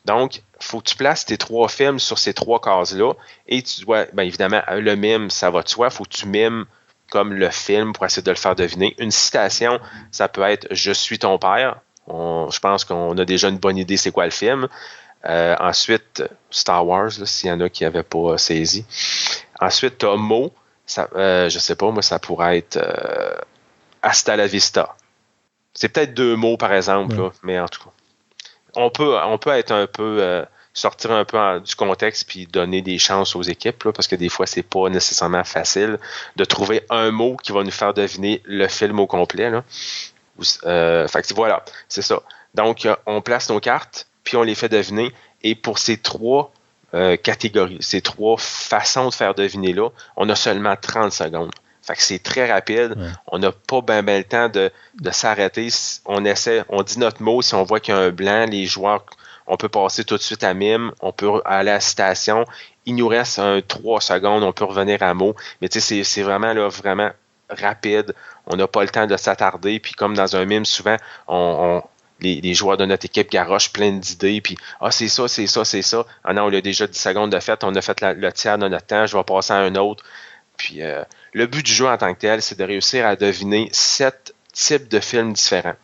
[0.06, 3.14] Donc, faut que tu places tes trois films sur ces trois cases-là.
[3.48, 5.90] Et tu dois, bien évidemment, le mime, ça va de soi.
[5.92, 6.66] Faut que tu mimes
[7.12, 8.96] comme le film pour essayer de le faire deviner.
[8.98, 9.80] Une citation,
[10.12, 13.98] ça peut être Je suis ton père je pense qu'on a déjà une bonne idée
[13.98, 14.68] c'est quoi le film.
[15.26, 18.86] Euh, ensuite, Star Wars, s'il y en a qui n'avaient pas saisi.
[19.60, 20.54] Ensuite, tu as Mo.
[20.86, 22.78] Ça, euh, je sais pas, moi, ça pourrait être
[24.04, 24.96] Hasta la Vista.
[25.74, 27.90] C'est peut-être deux mots, par exemple, mais en tout cas.
[28.76, 30.46] On peut, on peut être un peu
[30.76, 34.46] sortir un peu du contexte puis donner des chances aux équipes, parce que des fois,
[34.46, 35.98] c'est pas nécessairement facile
[36.36, 39.50] de trouver un mot qui va nous faire deviner le film au complet.
[39.50, 39.64] Là.
[40.66, 42.22] Euh, fait que voilà, c'est ça.
[42.54, 45.12] Donc, euh, on place nos cartes, puis on les fait deviner.
[45.44, 46.52] Et pour ces trois
[46.94, 51.52] euh, catégories, ces trois façons de faire deviner là, on a seulement 30 secondes.
[51.82, 52.98] Fait que c'est très rapide.
[53.28, 55.68] On n'a pas bien ben le temps de, de s'arrêter.
[56.06, 57.44] On essaie, on dit notre mot.
[57.44, 59.06] Si on voit qu'il y a un blanc, les joueurs
[59.48, 62.46] on peut passer tout de suite à mime, on peut aller à la citation.
[62.86, 65.36] Il nous reste un 3 secondes, on peut revenir à mot.
[65.62, 67.10] Mais tu sais, c'est vraiment là, vraiment
[67.50, 68.14] rapide.
[68.48, 69.80] On n'a pas le temps de s'attarder.
[69.80, 70.98] Puis comme dans un mime, souvent,
[72.20, 74.42] les, joueurs de notre équipe garochent plein d'idées.
[74.42, 76.06] Puis ah, c'est ça, c'est ça, c'est ça.
[76.24, 78.68] Ah non, on a déjà 10 secondes de fait, on a fait le tiers de
[78.68, 80.04] notre temps, je vais passer à un autre.
[80.58, 81.04] Puis euh,
[81.34, 84.88] le but du jeu en tant que tel, c'est de réussir à deviner sept types
[84.88, 85.76] de films différents.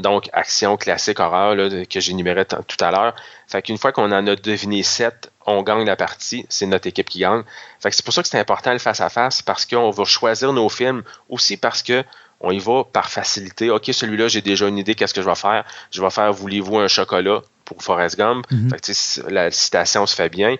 [0.00, 3.14] Donc, action, classique, horreur, là, que j'énumérais tout à l'heure.
[3.46, 6.46] Fait qu'une fois qu'on en a deviné sept, on gagne la partie.
[6.48, 7.42] C'est notre équipe qui gagne.
[7.78, 10.70] Fait que c'est pour ça que c'est important le face-à-face, parce qu'on va choisir nos
[10.70, 12.04] films, aussi parce que
[12.40, 13.70] on y va par facilité.
[13.70, 15.64] OK, celui-là, j'ai déjà une idée, qu'est-ce que je vais faire?
[15.90, 18.46] Je vais faire Voulez-vous un chocolat pour Forrest Gump?
[18.50, 18.70] Mm-hmm.
[18.70, 20.56] Fait que, la citation se fait bien,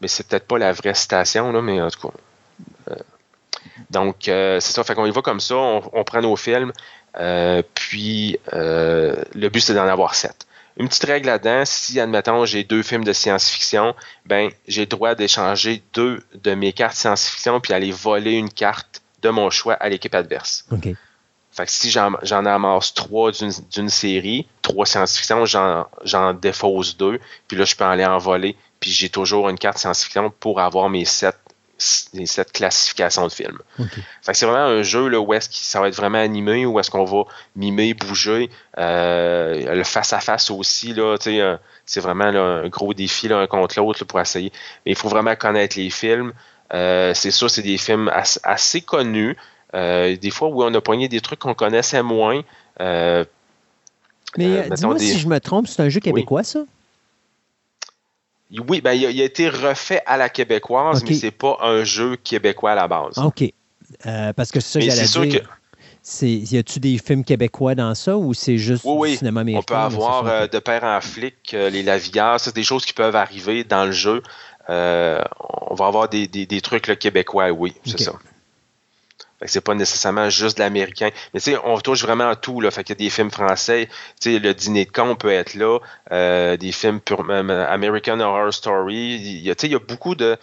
[0.00, 2.14] mais c'est peut-être pas la vraie citation, là, mais en tout cas.
[2.90, 2.96] Euh,
[3.90, 4.82] donc, euh, c'est ça.
[4.82, 6.72] Fait qu'on y va comme ça, on prend nos films,
[7.74, 10.46] puis, euh, le but, c'est d'en avoir sept.
[10.78, 13.94] Une petite règle là-dedans, si, admettons, j'ai deux films de science-fiction,
[14.24, 19.02] ben, j'ai le droit d'échanger deux de mes cartes science-fiction puis aller voler une carte
[19.20, 20.64] de mon choix à l'équipe adverse.
[21.52, 22.14] Fait que si j'en
[22.46, 28.16] amasse trois d'une série, trois science-fiction, j'en défausse deux, puis là, je peux aller en
[28.16, 31.36] voler, puis j'ai toujours une carte science-fiction pour avoir mes sept
[31.82, 33.58] cette classification de films.
[34.20, 36.90] c'est vraiment un jeu là, où est-ce que ça va être vraiment animé, où est-ce
[36.90, 37.24] qu'on va
[37.56, 38.50] mimer, bouger.
[38.78, 41.56] Euh, le face-à-face aussi, là, euh,
[41.86, 44.52] c'est vraiment un gros défi l'un contre l'autre pour essayer.
[44.84, 46.32] Mais il faut vraiment connaître les films.
[46.72, 48.10] Euh, c'est sûr, c'est des films
[48.42, 49.36] assez, connus.
[49.72, 52.42] des fois où on a pogné des trucs qu'on connaissait moins.
[52.78, 56.60] Mais dis-moi si je me trompe, c'est un jeu québécois, ça?
[58.68, 62.72] Oui, ben, il, a, été refait à la québécoise, mais c'est pas un jeu québécois
[62.72, 63.18] à la base.
[63.18, 63.44] OK.
[64.06, 65.42] Euh, parce que c'est ça que j'allais dire.
[65.42, 66.26] Que...
[66.26, 69.62] Y a-tu des films québécois dans ça ou c'est juste du cinéma américain?
[69.62, 72.92] On peut avoir euh, de père en flic, euh, les Lavigueurs, c'est des choses qui
[72.92, 74.22] peuvent arriver dans le jeu.
[74.68, 78.12] on va avoir des, trucs québécois, oui, c'est ça
[79.46, 81.10] c'est pas nécessairement juste l'américain.
[81.32, 82.60] Mais tu sais, on touche vraiment à tout.
[82.60, 82.70] Là.
[82.70, 83.88] Fait qu'il y a des films français.
[84.20, 85.78] Tu sais, le dîner de con peut être là.
[86.12, 89.14] Euh, des films pure, American Horror Story.
[89.14, 90.38] Il y a, il y a beaucoup de,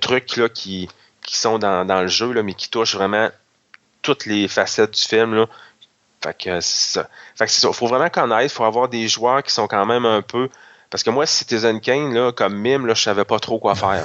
[0.00, 0.88] trucs là, qui,
[1.22, 3.30] qui sont dans, le jeu, là, mais qui touchent vraiment
[4.02, 5.34] toutes les facettes du film.
[5.34, 5.46] Là.
[6.22, 7.08] Fait que c'est ça.
[7.36, 7.72] Fait que.
[7.72, 8.52] Faut vraiment connaître.
[8.54, 10.48] Faut avoir des joueurs qui sont quand même un peu.
[10.90, 14.04] Parce que moi, Citizen Kane, là, comme mime, là, je savais pas trop quoi faire.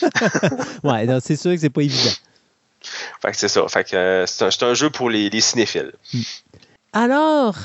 [0.84, 2.12] ouais, c'est sûr que c'est pas évident.
[3.20, 3.66] Fait que c'est ça.
[3.68, 5.92] Fait que euh, c'est un, jeu pour les, cinéphiles.
[6.92, 7.56] Alors,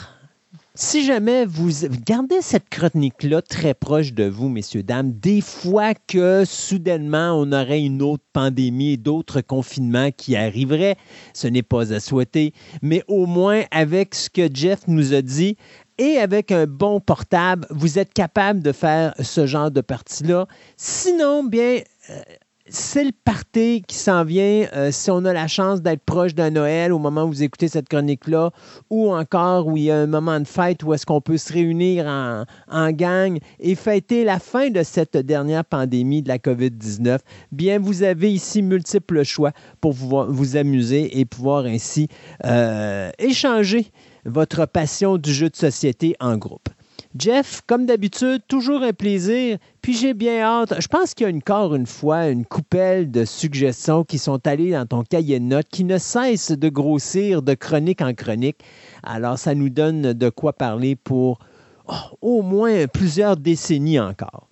[0.76, 1.72] si jamais vous
[2.06, 7.82] gardez cette chronique-là très proche de vous, messieurs, dames, des fois que soudainement on aurait
[7.82, 10.98] une autre pandémie et d'autres confinements qui arriveraient,
[11.34, 15.56] ce n'est pas à souhaiter, mais au moins avec ce que Jeff nous a dit,
[15.98, 20.46] et avec un bon portable, vous êtes capable de faire ce genre de partie-là.
[20.76, 21.80] Sinon, bien,
[22.10, 22.22] euh,
[22.68, 24.68] c'est le party qui s'en vient.
[24.74, 27.68] Euh, si on a la chance d'être proche d'un Noël au moment où vous écoutez
[27.68, 28.52] cette chronique-là,
[28.90, 31.54] ou encore où il y a un moment de fête où est-ce qu'on peut se
[31.54, 37.20] réunir en, gang et fêter la fin de cette dernière pandémie de la COVID-19,
[37.52, 39.52] bien, vous avez ici multiples choix
[39.82, 42.08] pour vous, vous amuser et pouvoir ainsi
[42.46, 43.92] euh, échanger
[44.26, 46.70] votre passion du jeu de société en groupe.
[47.18, 49.58] Jeff, comme d'habitude, toujours un plaisir.
[49.82, 50.74] Puis j'ai bien hâte.
[50.80, 54.72] Je pense qu'il y a encore une fois une coupelle de suggestions qui sont allées
[54.72, 58.58] dans ton cahier de notes qui ne cessent de grossir de chronique en chronique.
[59.04, 61.40] Alors ça nous donne de quoi parler pour
[61.88, 64.50] oh, au moins plusieurs décennies encore.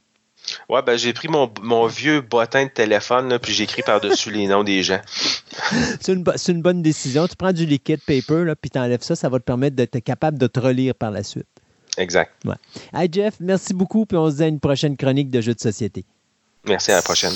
[0.70, 4.84] Ouais, ben j'ai pris mon, vieux bottin de téléphone, puis j'écris par-dessus les noms des
[4.84, 5.00] gens.
[6.02, 7.28] c'est une, bonne décision.
[7.28, 10.00] Tu prends du liquid paper, là, puis tu enlèves ça, ça va te permettre d'être
[10.00, 11.48] capable de te relire par la suite.
[11.98, 12.32] Exact.
[12.46, 12.56] Ouais.
[12.94, 15.60] Hey Jeff, merci beaucoup, puis on se dit à une prochaine chronique de jeux de
[15.60, 16.06] société.
[16.66, 17.34] Merci, à la prochaine.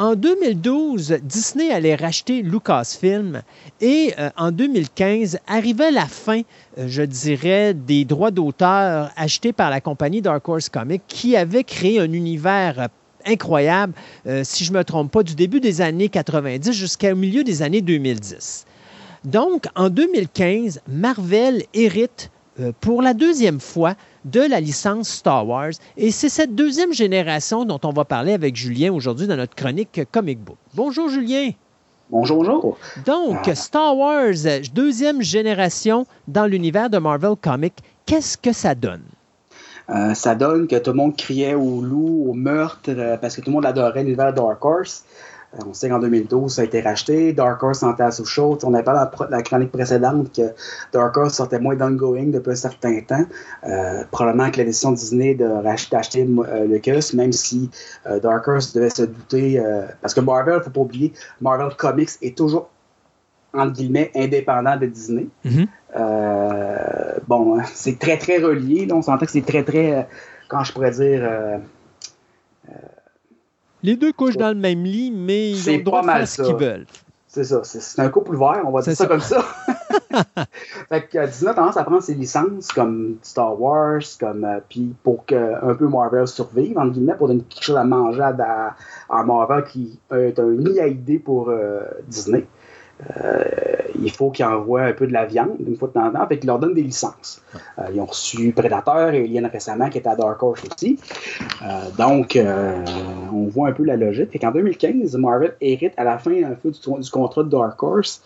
[0.00, 3.42] En 2012, Disney allait racheter Lucasfilm
[3.80, 6.42] et euh, en 2015 arrivait la fin,
[6.78, 11.64] euh, je dirais, des droits d'auteur achetés par la compagnie Dark Horse Comics qui avait
[11.64, 12.90] créé un univers
[13.26, 13.92] incroyable,
[14.44, 17.82] si je ne me trompe pas, du début des années 90 jusqu'au milieu des années
[17.82, 18.64] 2010.
[19.24, 22.30] Donc, en 2015, Marvel hérite
[22.80, 25.72] pour la deuxième fois de la licence Star Wars.
[25.96, 30.00] Et c'est cette deuxième génération dont on va parler avec Julien aujourd'hui dans notre chronique
[30.12, 30.56] Comic Book.
[30.74, 31.50] Bonjour Julien.
[32.10, 32.78] Bonjour, bonjour.
[33.04, 34.32] Donc, Star Wars,
[34.72, 37.76] deuxième génération dans l'univers de Marvel Comics,
[38.06, 39.02] qu'est-ce que ça donne?
[39.90, 43.40] Euh, ça donne que tout le monde criait au loup, au meurtre, euh, parce que
[43.40, 45.04] tout le monde adorait l'univers Dark Horse.
[45.54, 47.32] Euh, on sait qu'en 2012, ça a été racheté.
[47.32, 48.58] Dark Horse en sous chaud.
[48.62, 50.52] On avait pas dans la chronique précédente que
[50.92, 53.24] Dark Horse sortait moins d'ongoing depuis un certain temps.
[53.64, 57.70] Euh, probablement que la décision de Disney de racheter, d'acheter euh, Lucas, même si
[58.22, 59.62] Dark Horse devait se douter,
[60.00, 62.68] parce que Marvel, il ne faut pas oublier, Marvel Comics est toujours
[63.54, 65.26] entre guillemets, indépendant de Disney.
[65.46, 67.20] Mm-hmm.
[67.26, 68.86] bon, c'est très, très relié.
[68.92, 70.06] On s'entend que c'est très, très,
[70.48, 71.60] quand je pourrais dire,
[73.82, 76.42] les deux couchent dans le même lit, mais ils ont le droit de faire ce
[76.42, 76.86] qu'ils veulent.
[77.28, 77.60] C'est ça.
[77.62, 79.44] C'est un couple ouvert, on va dire ça, comme ça.
[80.88, 84.94] fait que Disney a tendance à prendre ses licences comme Star Wars, comme euh, puis
[85.02, 88.74] pour que un peu Marvel survive, entre guillemets, pour donner quelque chose à manger à,
[89.10, 92.46] à Marvel qui est un nid à idées pour euh, Disney.
[93.16, 93.44] Euh,
[94.00, 96.26] il faut qu'ils envoient un peu de la viande une fois de temps en temps,
[96.26, 97.42] fait qu'ils leur donnent des licences.
[97.78, 100.98] Euh, ils ont reçu Predator et Alien récemment qui était à Dark Horse aussi.
[101.62, 102.38] Euh, donc,
[103.32, 104.32] on voit un peu la logique.
[104.32, 108.22] Fait qu'en 2015, Marvel hérite à la fin un peu du, contrat de Dark Horse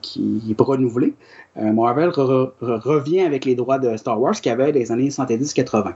[0.00, 1.14] qui est renouvelé.
[1.56, 5.92] Marvel revient avec les droits de Star Wars qu'il avait des années 70-80.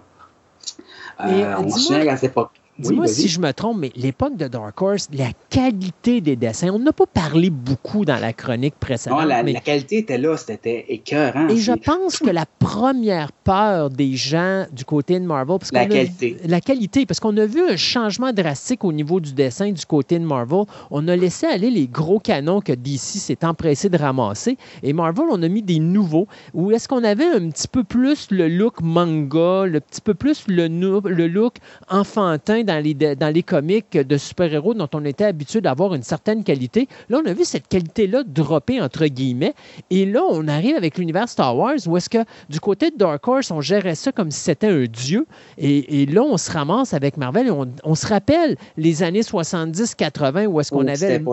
[1.21, 2.62] on se souvient à cette époque.
[2.79, 6.79] Dis-moi si je me trompe, mais l'époque de Dark Horse, la qualité des dessins, on
[6.79, 9.21] n'a pas parlé beaucoup dans la chronique précédente.
[9.21, 11.49] Non, la, qualité était là, c'était écœurant.
[11.49, 15.85] Et je pense que la première peur des gens du côté de Marvel, parce la
[15.85, 16.39] qualité.
[16.47, 20.19] la qualité, parce qu'on a vu un changement drastique au niveau du dessin du côté
[20.19, 20.65] de Marvel.
[20.91, 24.57] On a laissé aller les gros canons que DC s'est empressé de ramasser.
[24.83, 26.27] Et Marvel, on a mis des nouveaux.
[26.55, 30.45] Où est-ce qu'on avait un petit peu plus le look manga, le petit peu plus
[30.49, 31.57] le, le look
[31.91, 36.45] enfantin dans les, dans les comics de super-héros dont on était habitué d'avoir une certaine
[36.45, 36.89] qualité.
[37.09, 39.55] Là, on a vu cette qualité-là dropper entre guillemets.
[39.91, 42.19] Et là, on arrive avec l'univers Star Wars où est-ce que
[42.49, 45.27] du côté de Dark Horse, on gérait ça comme si c'était un dieu.
[45.59, 50.61] Et, là, on se ramasse avec Marvel et on, se rappelle les années 70-80 où
[50.61, 51.25] est-ce qu'on avait, le,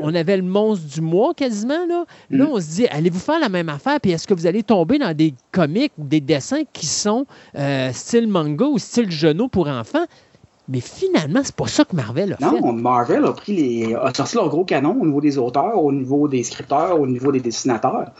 [0.00, 1.86] on avait le monstre du mois quasiment.
[1.86, 2.48] Là, là mm.
[2.52, 4.00] on se dit, allez-vous faire la même affaire?
[4.00, 7.26] Puis est-ce que vous allez tomber dans des comics ou des dessins qui sont
[7.56, 10.04] euh, style manga ou style genou pour enfants?
[10.68, 12.60] Mais finalement, c'est pas ça que Marvel a fait.
[12.60, 13.94] Non, Marvel a pris les.
[13.94, 17.30] a sorti leur gros canon au niveau des auteurs, au niveau des scripteurs, au niveau
[17.30, 18.10] des dessinateurs.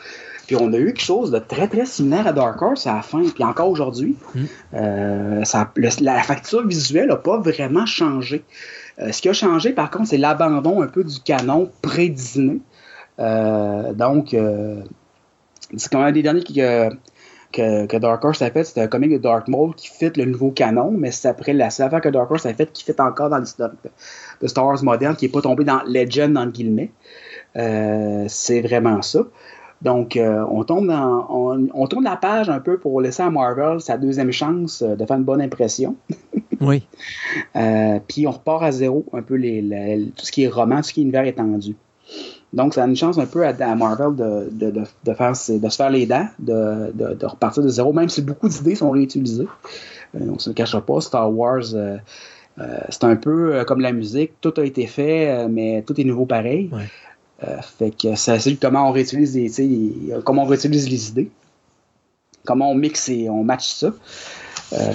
[0.47, 3.02] Puis on a eu quelque chose de très très similaire à Dark Horse à la
[3.02, 3.23] fin.
[3.28, 4.44] Puis encore aujourd'hui, hmm.
[4.74, 5.44] euh,
[6.01, 8.44] la facture visuelle n'a pas vraiment changé.
[9.01, 12.60] Euh, ce qui a changé, par contre, c'est l'abandon un peu du canon pré-Disney.
[13.18, 14.36] Euh, donc,
[15.77, 16.60] c'est quand même un des derniers qui
[17.56, 20.50] que, Dark Horse a fait, c'était un comic de Dark Maul qui fit le nouveau
[20.50, 23.30] canon, mais c'est après la seule affaire que Dark Horse a fait qui fit encore
[23.30, 23.70] dans l'histoire
[24.40, 26.90] de Star Wars moderne, qui n'est pas tombé dans Legend, entre guillemets.
[27.56, 29.20] Euh, c'est vraiment ça.
[29.82, 33.80] Donc, euh, on, tombe dans, on, tourne la page un peu pour laisser à Marvel
[33.80, 35.96] sa deuxième chance euh, de faire une bonne impression.
[36.60, 36.86] oui.
[38.08, 40.92] puis on repart à zéro, un peu les, tout ce qui est roman, tout ce
[40.94, 41.76] qui est univers étendu.
[42.56, 46.06] Donc, ça a une chance un peu à, Marvel de, faire, de se faire les
[46.06, 49.46] dents, de, repartir de zéro, même si beaucoup d'idées sont réutilisées.
[50.14, 51.98] Euh, on ne se le cachera pas, Star Wars, euh,
[52.58, 56.24] euh, c'est un peu comme la musique, tout a été fait, mais tout est nouveau
[56.24, 56.70] pareil.
[57.78, 61.30] fait que c'est comment on réutilise les, comment on réutilise les idées,
[62.46, 63.92] comment on mixe et on match ça.
[64.72, 64.93] Euh,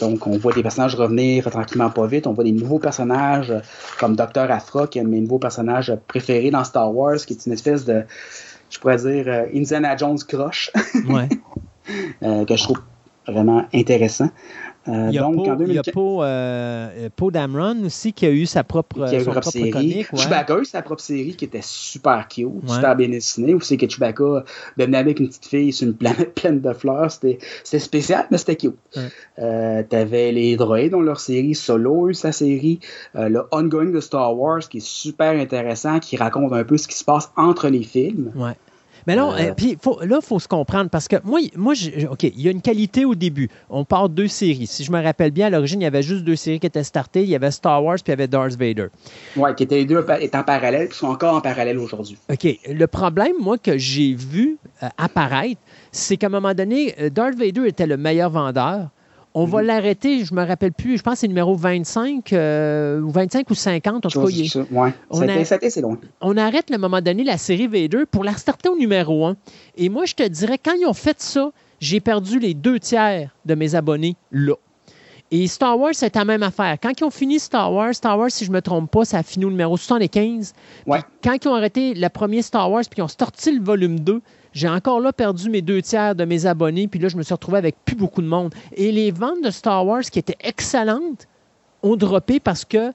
[0.00, 2.26] donc, on voit des personnages revenir tranquillement pas vite.
[2.26, 3.60] On voit des nouveaux personnages euh,
[3.98, 4.50] comme Dr.
[4.50, 7.52] Afra, qui est un de mes nouveaux personnages préférés dans Star Wars, qui est une
[7.52, 8.04] espèce de,
[8.70, 10.70] je pourrais dire, euh, Indiana Jones croche.
[11.08, 11.28] Ouais.
[12.46, 12.80] que je trouve
[13.26, 14.30] vraiment intéressant.
[14.88, 18.26] Euh, il y a donc, en 2015, il y a euh, Poe, Dameron aussi qui
[18.26, 19.70] a eu sa propre, qui a propre série.
[19.70, 23.54] Comique, Chewbacca a eu sa propre série qui était super cute, super bien dessinée.
[23.54, 24.44] Où c'est que Chewbacca
[24.76, 27.10] devenait avec une petite fille sur une planète pleine de fleurs.
[27.10, 27.38] C'était,
[27.78, 28.76] spécial, mais c'était cute.
[29.38, 31.54] Euh, T'avais les droïdes dans leur série.
[31.54, 32.80] Solo a eu sa série.
[33.14, 36.88] Euh, le Ongoing de Star Wars qui est super intéressant, qui raconte un peu ce
[36.88, 38.32] qui se passe entre les films.
[38.34, 38.56] Ouais.
[39.06, 42.06] Mais non, Euh, euh, puis là, il faut se comprendre parce que moi, moi je-
[42.06, 43.48] OK, il y a une qualité au début.
[43.70, 44.66] On part deux séries.
[44.66, 46.84] Si je me rappelle bien, à l'origine, il y avait juste deux séries qui étaient
[46.84, 47.22] startées.
[47.22, 48.86] Il y avait Star Wars puis il y avait Darth Vader.
[49.36, 52.16] Ouais, qui étaient les deux en parallèle, qui sont encore en parallèle aujourd'hui.
[52.30, 52.58] OK.
[52.68, 55.60] Le problème, moi, que j'ai vu euh, apparaître,
[55.90, 58.88] c'est qu'à un moment donné, euh, Darth Vader était le meilleur vendeur.
[59.34, 59.66] On va Mhm.
[59.66, 63.54] l'arrêter, je me rappelle plus, je pense que c'est numéro 25, euh, ou 25 ou
[63.54, 64.92] 50, en tout cas, il est- Ça, ouais.
[65.10, 65.96] on a été- été loin.
[66.36, 69.36] arrête à un moment donné la série Vader pour la restarter au numéro 1.
[69.76, 71.50] Et moi, je te dirais, quand ils ont fait ça,
[71.80, 74.54] j'ai perdu les deux tiers de mes abonnés là.
[75.30, 76.76] Et Star Wars, c'est la même affaire.
[76.82, 79.18] Quand ils ont fini Star Wars, Star Wars, si je ne me trompe pas, ça
[79.18, 80.52] a fini au numéro 75.
[80.82, 81.00] Puis Ouais.
[81.24, 84.20] Quand ils ont arrêté le premier Star Wars, puis qu'ils ont sorti le volume 2,
[84.52, 87.34] j'ai encore là perdu mes deux tiers de mes abonnés, puis là, je me suis
[87.34, 88.54] retrouvé avec plus beaucoup de monde.
[88.76, 91.26] Et les ventes de Star Wars, qui étaient excellentes,
[91.82, 92.92] ont droppé parce que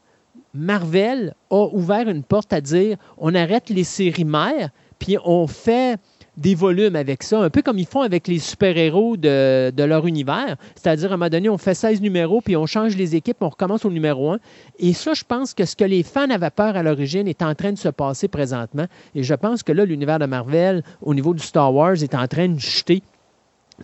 [0.53, 4.69] Marvel a ouvert une porte à dire on arrête les séries mères,
[4.99, 5.99] puis on fait
[6.37, 10.05] des volumes avec ça, un peu comme ils font avec les super-héros de, de leur
[10.05, 10.55] univers.
[10.75, 13.49] C'est-à-dire, à un moment donné, on fait 16 numéros, puis on change les équipes, on
[13.49, 14.37] recommence au numéro 1.
[14.79, 17.55] Et ça, je pense que ce que les fans avaient peur à l'origine est en
[17.55, 18.85] train de se passer présentement.
[19.15, 22.27] Et je pense que là, l'univers de Marvel, au niveau du Star Wars, est en
[22.27, 23.01] train de chuter.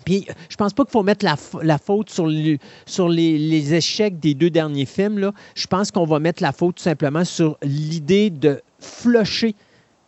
[0.06, 3.74] Puis, je pense pas qu'il faut mettre la, la faute sur, le- sur les, les
[3.76, 5.20] échecs des deux derniers films.
[5.20, 5.34] Là.
[5.56, 9.56] Je pense qu'on va mettre la faute tout simplement sur l'idée de flusher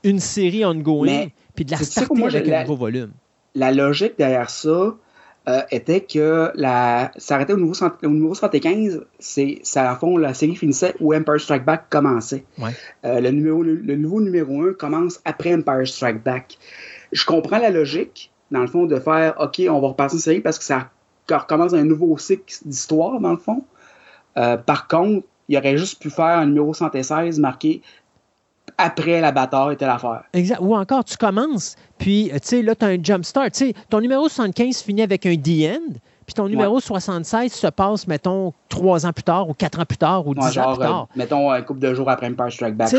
[0.03, 1.77] une série ongoing Mais, puis de la
[2.13, 3.11] moi, avec un nouveau volume.
[3.53, 4.95] La logique derrière ça
[5.47, 7.73] euh, était que la, ça arrêtait au niveau,
[8.03, 12.45] au numéro 75, c'est, ça, en fond, la série finissait où Empire Strike Back commençait.
[12.57, 12.71] Ouais.
[13.05, 16.57] Euh, le, numéro, le, le nouveau numéro 1 commence après Empire Strike Back.
[17.11, 20.41] Je comprends la logique, dans le fond, de faire OK, on va repasser une série
[20.41, 20.89] parce que ça
[21.29, 23.63] recommence un nouveau cycle d'histoire, dans le fond.
[24.37, 27.81] Euh, par contre, il aurait juste pu faire un numéro 116 marqué
[28.77, 30.23] après la bataille était l'affaire.
[30.33, 30.59] Exact.
[30.61, 33.51] Ou encore, tu commences, puis, euh, tu sais, là, tu as un jump start.
[33.53, 35.93] Tu sais, ton numéro 75 finit avec un The End,
[36.25, 39.97] puis ton numéro 76 se passe, mettons, trois ans plus tard, ou quatre ans plus
[39.97, 41.07] tard, ou dix Ouais, ans plus tard.
[41.11, 42.91] euh, mettons, un couple de jours après Empire Strike Back.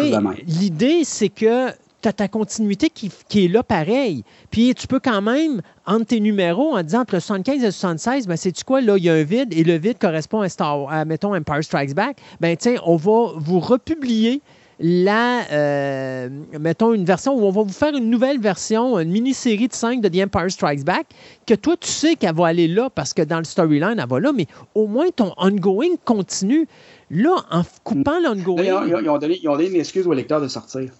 [0.46, 1.70] L'idée, c'est que
[2.02, 4.22] tu as ta continuité qui, qui est là pareil.
[4.50, 7.70] Puis tu peux quand même, entre tes numéros, en disant entre le 75 et le
[7.72, 10.48] 76, ben, sais-tu quoi, là, il y a un vide et le vide correspond à,
[10.48, 12.18] Star, à mettons, Empire Strikes Back.
[12.40, 14.40] Ben, tiens, on va vous republier
[14.78, 16.28] la, euh,
[16.60, 20.00] mettons, une version où on va vous faire une nouvelle version, une mini-série de 5
[20.00, 21.06] de The Empire Strikes Back,
[21.46, 24.20] que toi, tu sais qu'elle va aller là parce que dans le storyline, elle va
[24.20, 26.68] là, mais au moins ton ongoing continue.
[27.08, 28.64] Là, en coupant l'ongoing.
[28.64, 30.90] ils, ont, ils donné, ils ont donné une excuse au lecteur de sortir.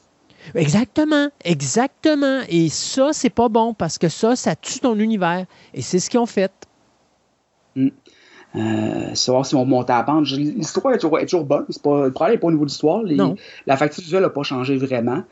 [0.54, 2.40] Exactement, exactement.
[2.48, 5.46] Et ça, c'est pas bon parce que ça, ça tue ton univers.
[5.74, 6.52] Et c'est ce qu'ils ont fait.
[8.54, 10.26] Euh, savoir si on monte à la pente.
[10.30, 11.66] L'histoire est toujours, est toujours bonne.
[11.82, 13.02] Pas, le problème n'est pas au niveau de l'histoire.
[13.66, 15.22] La facture visuelle n'a pas changé vraiment.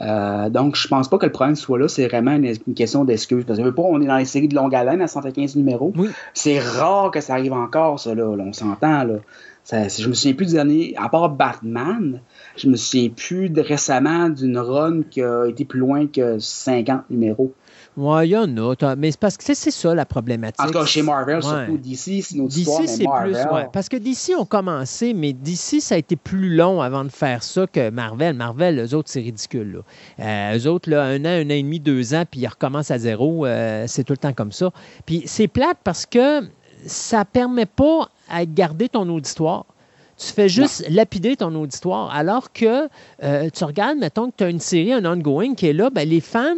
[0.00, 1.88] Euh, donc, je pense pas que le problème soit là.
[1.88, 3.44] C'est vraiment une, une question d'excuse.
[3.44, 5.92] Parce que pas, on est dans les séries de longue haleine à 115 numéros.
[5.96, 6.08] Oui.
[6.34, 8.36] C'est rare que ça arrive encore, ça, là.
[8.36, 9.14] là, on s'entend, là.
[9.64, 12.22] Ça, je me souviens plus des années, à part Batman,
[12.56, 17.10] je me souviens plus de, récemment d'une run qui a été plus loin que 50
[17.10, 17.52] numéros.
[17.98, 18.94] Ouais, il y en a.
[18.96, 20.60] Mais c'est parce que c'est- ça la problématique.
[20.62, 21.42] En tout cas, chez Marvel, Ouais.
[21.42, 23.54] surtout DC, c'est histoire, DC, mais c'est plus.
[23.54, 27.08] Ouais, parce que DC ont commencé, mais DC, ça a été plus long avant de
[27.10, 28.36] faire ça que Marvel.
[28.36, 29.82] Marvel, eux autres, c'est ridicule.
[30.18, 30.52] Là.
[30.52, 32.90] Euh, eux autres, là, un an, un an et demi, deux ans, puis ils recommencent
[32.92, 33.44] à zéro.
[33.46, 34.70] euh, c'est tout le temps comme ça.
[35.04, 36.42] Puis c'est plate parce que
[36.86, 39.64] ça permet pas à garder ton auditoire.
[40.18, 42.10] Tu fais juste lapider ton auditoire.
[42.12, 42.88] Alors que
[43.22, 46.08] euh, tu regardes, mettons que tu as une série, un ongoing qui est là, ben,
[46.08, 46.56] les fans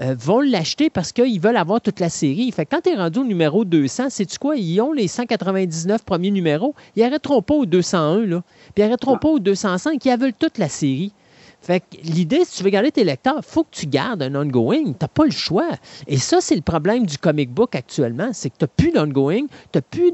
[0.00, 2.52] euh, vont l'acheter parce qu'ils veulent avoir toute la série.
[2.52, 4.54] Fait que quand tu es rendu au numéro 200, sais-tu quoi?
[4.56, 6.74] Ils ont les 199 premiers numéros.
[6.94, 8.42] Ils arrêteront pas au 201, là.
[8.74, 9.18] Puis ils arrêteront Non.
[9.18, 10.04] pas au 205.
[10.04, 11.12] Ils veulent toute la série.
[11.62, 14.34] Fait que l'idée, si tu veux garder tes lecteurs, il faut que tu gardes un
[14.34, 14.84] ongoing.
[14.84, 15.70] Tu n'as pas le choix.
[16.06, 18.30] Et ça, c'est le problème du comic book actuellement.
[18.32, 20.12] C'est que tu n'as plus d'ongoing, tu n'as plus,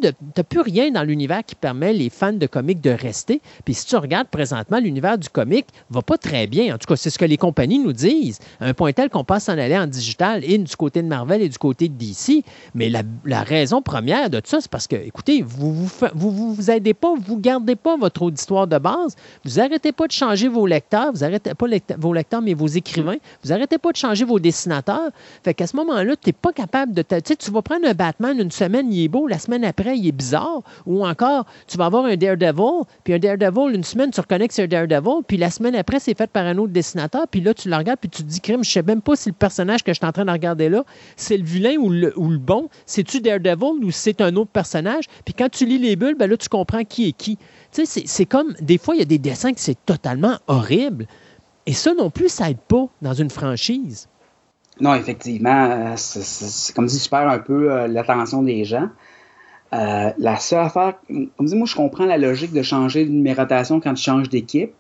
[0.49, 3.41] plus rien dans l'univers qui permet les fans de comics de rester.
[3.65, 6.75] Puis si tu regardes présentement, l'univers du comic va pas très bien.
[6.75, 8.41] En tout cas, c'est ce que les compagnies nous disent.
[8.61, 11.43] À un point tel qu'on passe en aller en digital, et du côté de Marvel
[11.43, 12.45] et du côté de DC.
[12.75, 16.71] Mais la, raison première de tout ça, c'est parce que, écoutez, vous vous, vous, vous
[16.71, 19.15] aidez pas, vous gardez pas votre auditoire de base,
[19.45, 22.67] vous arrêtez pas de changer vos lecteurs, vous arrêtez pas lecte- vos lecteurs, mais vos
[22.67, 25.11] écrivains, vous arrêtez pas de changer vos dessinateurs.
[25.45, 27.03] Fait qu'à ce moment-là, tu n'es pas capable de...
[27.03, 29.99] Tu sais, tu vas prendre un Batman une semaine, il est beau, la semaine après,
[29.99, 30.63] il est bizarre.
[30.87, 34.55] Ou encore, tu vas avoir un Daredevil, puis un Daredevil, une semaine, tu reconnais que
[34.55, 37.55] c'est un Daredevil, puis la semaine après, c'est fait par un autre dessinateur, puis là,
[37.55, 39.83] tu le regardes, puis tu te dis, crime, je sais même pas si le personnage
[39.83, 40.85] que je suis en train de regarder là,
[41.17, 42.69] c'est le vilain ou le, le bon.
[42.87, 45.05] C'est-tu Daredevil ou c'est un autre personnage?
[45.25, 47.37] Puis quand tu lis les bulles, ben là, tu comprends qui est qui.
[47.73, 51.07] Tu sais, c'est- comme, des fois, il y a des dessins que c'est totalement horrible.
[51.67, 54.09] Et ça non plus, ça aide pas dans une franchise.
[54.81, 58.89] Non, effectivement, euh, c'est- comme si tu perds un peu euh, l'attention des gens.
[59.73, 63.81] Euh, la seule affaire, comme dit, moi je comprends la logique de changer de numérotation
[63.81, 64.73] quand tu changes d'équipe,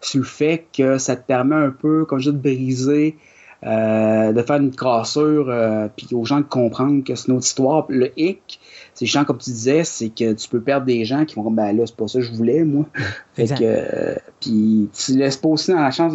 [0.00, 3.16] sur le fait que ça te permet un peu, comme je dis, de briser,
[3.62, 5.54] de faire une cassure,
[5.96, 7.86] puis aux gens de comprendre que c'est une autre histoire.
[7.88, 8.58] Le hic,
[8.94, 11.52] c'est chiant comme tu disais, c'est que tu peux perdre des gens qui vont dire,
[11.52, 12.84] ben là, c'est pas ça que je voulais, moi.
[13.34, 13.58] Fait Exact.
[13.58, 16.12] que, euh, puis tu laisses pas aussi dans la chance,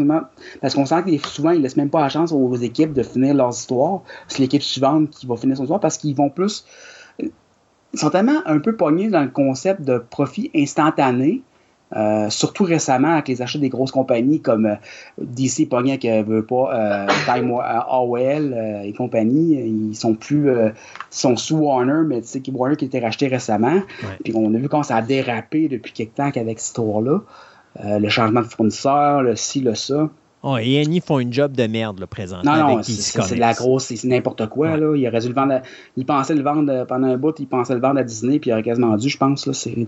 [0.62, 3.34] parce qu'on sent que souvent, ils laissent même pas la chance aux équipes de finir
[3.34, 4.02] leurs histoires.
[4.28, 6.66] C'est l'équipe suivante qui va finir son histoire parce qu'ils vont plus.
[7.20, 11.42] Ils sont tellement un peu pognés dans le concept de profit instantané.
[11.96, 14.76] Euh, surtout récemment avec les achats des grosses compagnies comme euh,
[15.20, 19.54] DC veut pas euh, Time euh, AOL euh, et compagnie.
[19.54, 20.70] Ils sont plus euh,
[21.12, 23.82] ils sont sous Warner mais tu sais Warner qui a été racheté récemment.
[24.24, 27.22] Puis on a vu comment ça a dérapé depuis quelque temps qu'avec cette histoire là
[27.84, 30.10] le changement de fournisseur le ci le ça
[30.50, 32.56] Oh, et Annie font une job de merde, là, présentement.
[32.56, 34.70] non, non, c'est de la grosse, c'est n'importe quoi.
[34.72, 34.78] Ouais.
[34.78, 34.96] Là.
[34.96, 35.54] Il aurait dû le vendre.
[35.56, 35.62] à-
[35.98, 38.50] il pensait le vendre euh, pendant un bout, il pensait le vendre à Disney, puis
[38.50, 39.46] il aurait quasiment dû, je pense.
[39.46, 39.88] là, C'est rendu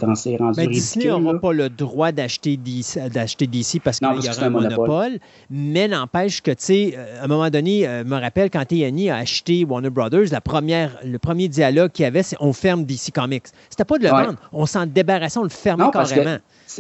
[0.58, 0.72] Mais ridicule.
[0.72, 4.78] Disney n'aura pas le droit d'acheter DC, parce qu'il y aura un monopole.
[4.78, 5.20] monopole.
[5.50, 8.66] Mais n'empêche que, tu sais, euh, à un moment donné, euh, je me rappelle quand
[8.72, 12.54] Annie a acheté Warner Brothers, la première, le premier dialogue qu'il y avait, c'est on
[12.54, 13.46] ferme DC Comics.
[13.70, 14.26] C'était pas de le Ouais.
[14.26, 16.38] vendre, on s'en débarrassait, on le fermait Non, parce que carrément.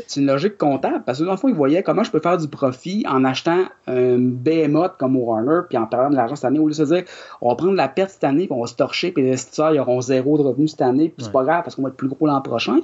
[0.07, 2.37] C'est une logique comptable, parce que dans le fond, ils voyaient comment je peux faire
[2.37, 6.59] du profit en achetant un behemoth comme Warner, puis en perdant de l'argent cette année,
[6.59, 7.03] au lieu de se dire,
[7.41, 9.73] on va prendre la perte cette année, puis on va se torcher, puis les investisseurs,
[9.73, 11.33] ils auront zéro de revenus cette année, puis c'est Ouais.
[11.33, 12.79] pas grave, parce qu'on va être plus gros l'an prochain.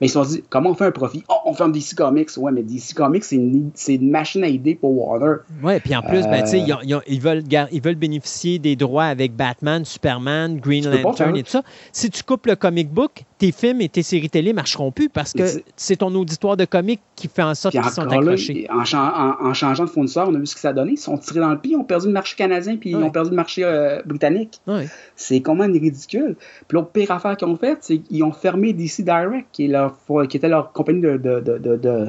[0.00, 1.24] Mais ils se sont dit, comment on fait un profit?
[1.28, 2.28] Oh, on ferme DC Comics.
[2.36, 5.36] Ouais, mais DC Comics, c'est une, c'est une machine à idées pour Warner.
[5.62, 7.42] Oui, puis en plus, ben, tu sais, Euh, ils, ont- ils ont- ils veulent,
[7.72, 11.62] ils veulent bénéficier des droits avec Batman, Superman, Green Tu Lantern et tout ça.
[11.92, 15.32] Si tu coupes le comic book, tes films et tes séries télé marcheront plus parce
[15.32, 15.42] que
[15.76, 18.66] c'est- ton auditoire de comics qui fait en sorte qu'ils sont là, accrochés.
[18.70, 20.92] en, chan- en- en changeant de fournisseur, on a vu ce que ça a donné.
[20.92, 23.02] Ils sont tirés dans le pied, ils ont perdu le marché canadien, puis ils Ouais.
[23.02, 24.60] ont perdu le marché euh, britannique.
[24.66, 24.88] Ouais.
[25.16, 26.36] C'est complètement ridicule.
[26.68, 29.68] Puis l'autre pire affaire qu'ils ont faite, c'est qu'ils ont fermé DC Direct, qui, est
[29.68, 29.85] leur,
[30.28, 32.08] qui était leur compagnie de, de,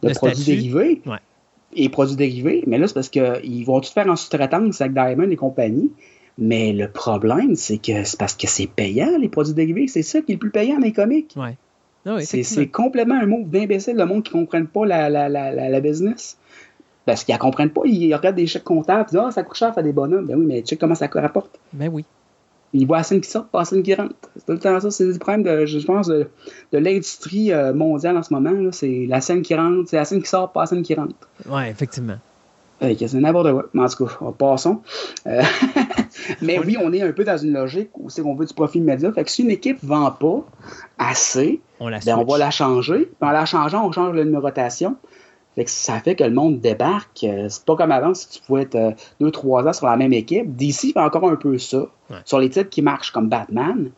[0.00, 0.44] produits statut.
[0.44, 1.02] dérivés.
[1.06, 1.18] Ouais.
[1.74, 2.64] Et produits dérivés.
[2.66, 5.90] Mais là, c'est parce qu'ils vont tout faire en sous-traitance avec Diamond et compagnie.
[6.38, 9.86] Mais le problème, c'est que c'est parce que c'est payant, les produits dérivés.
[9.86, 11.32] C'est ça qui est le plus payant dans les comics.
[11.36, 11.56] Ouais.
[12.04, 15.80] Ah C'est complètement un mot d'imbécile, le monde qui ne comprenne pas la, la, la,
[15.80, 16.36] business.
[17.06, 19.56] Parce qu'ils ne comprennent pas, ils regardent des chèques comptables, ils disent Ah, ça coûte
[19.56, 20.26] cher à faire des bonhommes.
[20.26, 21.60] Ben oui, mais check comment ça rapporte.
[21.72, 22.04] Ben oui.
[22.74, 24.14] Ils voient la scène qui sort, pas la scène qui rentre.
[24.36, 24.90] C'est tout le temps ça.
[24.90, 26.28] C'est le problème, de, je pense, de,
[26.72, 28.70] de l'industrie euh, mondiale en ce moment.
[28.72, 31.14] C'est la scène qui rentre, c'est la scène qui sort, pas la scène qui rentre.
[31.46, 32.16] Oui, effectivement.
[32.80, 33.66] Que c'est n'importe quoi.
[33.74, 34.80] Mais en tout cas, passons.
[35.28, 35.42] Euh,
[36.42, 38.78] mais oui, on est un peu dans une logique où c'est qu'on veut du profit
[38.78, 39.12] immédiat.
[39.12, 40.44] Fait que si une équipe ne vend pas
[40.98, 43.06] assez, On la ben, on va la changer.
[43.06, 44.96] Puis en la changeant, on change la numérotation.
[45.54, 47.24] Fait que ça fait que le monde débarque.
[47.24, 48.90] Euh, C'est pas comme avant, si tu pouvais être euh,
[49.20, 50.56] deux, trois ans sur la même équipe.
[50.56, 51.86] DC fait encore un peu ça.
[52.12, 52.18] Ouais.
[52.24, 53.90] Sur les titres qui marchent comme Batman.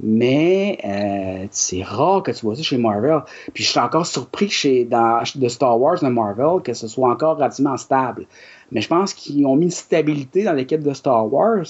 [0.00, 3.20] Mais euh, c'est rare que tu vois ça chez Marvel.
[3.52, 7.10] Puis je suis encore surpris chez, dans, de Star Wars de Marvel que ce soit
[7.10, 8.24] encore relativement stable.
[8.70, 11.64] Mais je pense qu'ils ont mis une stabilité dans l'équipe de Star Wars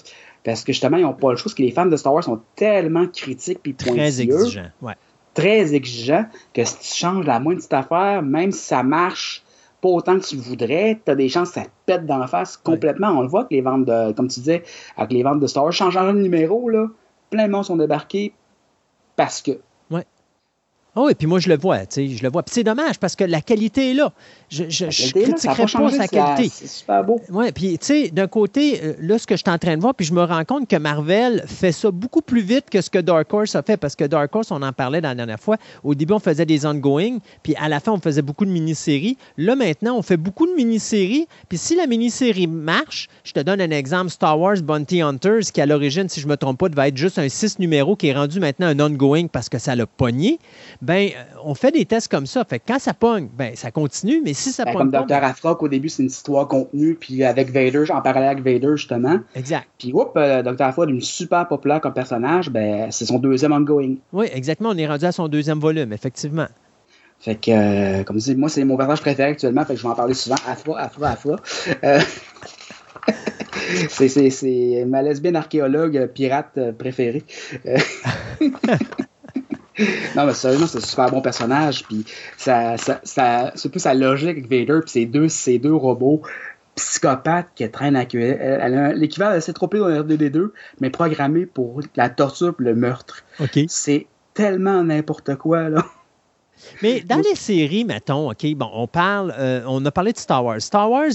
[0.44, 1.44] parce que justement, ils n'ont pas le choix.
[1.44, 4.66] Parce que les fans de Star Wars sont tellement critiques puis Très pointilleux exigeant.
[4.80, 4.94] Ouais.
[5.34, 9.41] très exigeant que si tu changes la moindre petite affaire, même si ça marche
[9.82, 12.26] pas autant que tu le voudrais, tu as des chances que ça te pète d'en
[12.26, 13.09] face complètement.
[13.09, 14.62] On le voit que les ventes de, comme tu disais,
[14.96, 16.86] avec les ventes de Star Wars, changeant le numéro, là,
[17.30, 18.32] plein de monde sont débarqués
[19.16, 19.52] parce que.
[20.94, 22.43] Ah oui, puis moi, je le vois, tu sais, je le vois.
[22.43, 24.12] Puis c'est dommage parce que la qualité est là.
[24.51, 26.51] Je, je, je là, critiquerai pas sa qualité.
[26.52, 27.19] C'est super beau.
[27.31, 29.81] Oui, puis tu sais, d'un côté, euh, là, ce que je suis en train de
[29.81, 32.90] voir, puis je me rends compte que Marvel fait ça beaucoup plus vite que ce
[32.90, 35.56] que Dark Horse a fait, parce que Dark Horse, on en parlait la dernière fois.
[35.82, 39.16] Au début, on faisait des ongoing, puis à la fin, on faisait beaucoup de mini-séries.
[39.39, 43.62] Là, maintenant, on fait beaucoup de mini-séries, puis si la mini-série marche, je te donne
[43.62, 46.89] un exemple, Star Wars Bounty Hunters, qui à l'origine, si je me trompe pas, devait
[46.89, 49.86] être juste un 6 numéro qui est rendu maintenant un ongoing parce que ça l'a
[49.86, 50.39] pogné,
[50.82, 52.44] ben euh, on fait des tests comme ça.
[52.44, 55.22] Fait que quand ça pogne, ben ça continue, mais si ça Ben, pogne comme Dr.
[55.24, 59.12] Afra, qu'au début, c'est une histoire contenue, puis avec Vader, en parallèle avec Vader, justement.
[59.14, 59.68] ben, exact.
[59.78, 60.62] Puis, oups, euh, Dr.
[60.64, 63.94] Afra, est super populaire comme personnage, ben, c'est son deuxième ongoing.
[64.12, 64.70] Oui, exactement.
[64.70, 66.48] On est rendu à son deuxième volume, effectivement.
[67.20, 69.84] Fait que, euh, comme je dis, moi, c'est mon personnage préféré actuellement, fait que je
[69.84, 70.34] vais en parler souvent.
[70.48, 71.36] Afra, Afra, Afra.
[71.84, 72.00] Euh,
[73.88, 77.22] c'est- ma lesbienne archéologue pirate préférée.
[77.66, 77.78] Euh,
[80.16, 81.85] non, mais sérieusement, c'est un super bon personnage.
[81.85, 82.05] Puis,
[82.36, 86.23] ça, ça, ça, c'est plus sa logique avec Vader, puis ces deux, ces deux robots
[86.74, 88.05] psychopathes qui traînent à
[88.94, 90.51] l'équivalent de cette dans R2D2,
[90.81, 93.24] mais programmé pour la torture et le meurtre.
[93.69, 95.85] C'est tellement n'importe quoi, là.
[96.82, 100.44] Mais dans les séries, mettons, OK, bon, on parle, euh, on a parlé de Star
[100.44, 100.60] Wars.
[100.60, 101.10] Star Wars,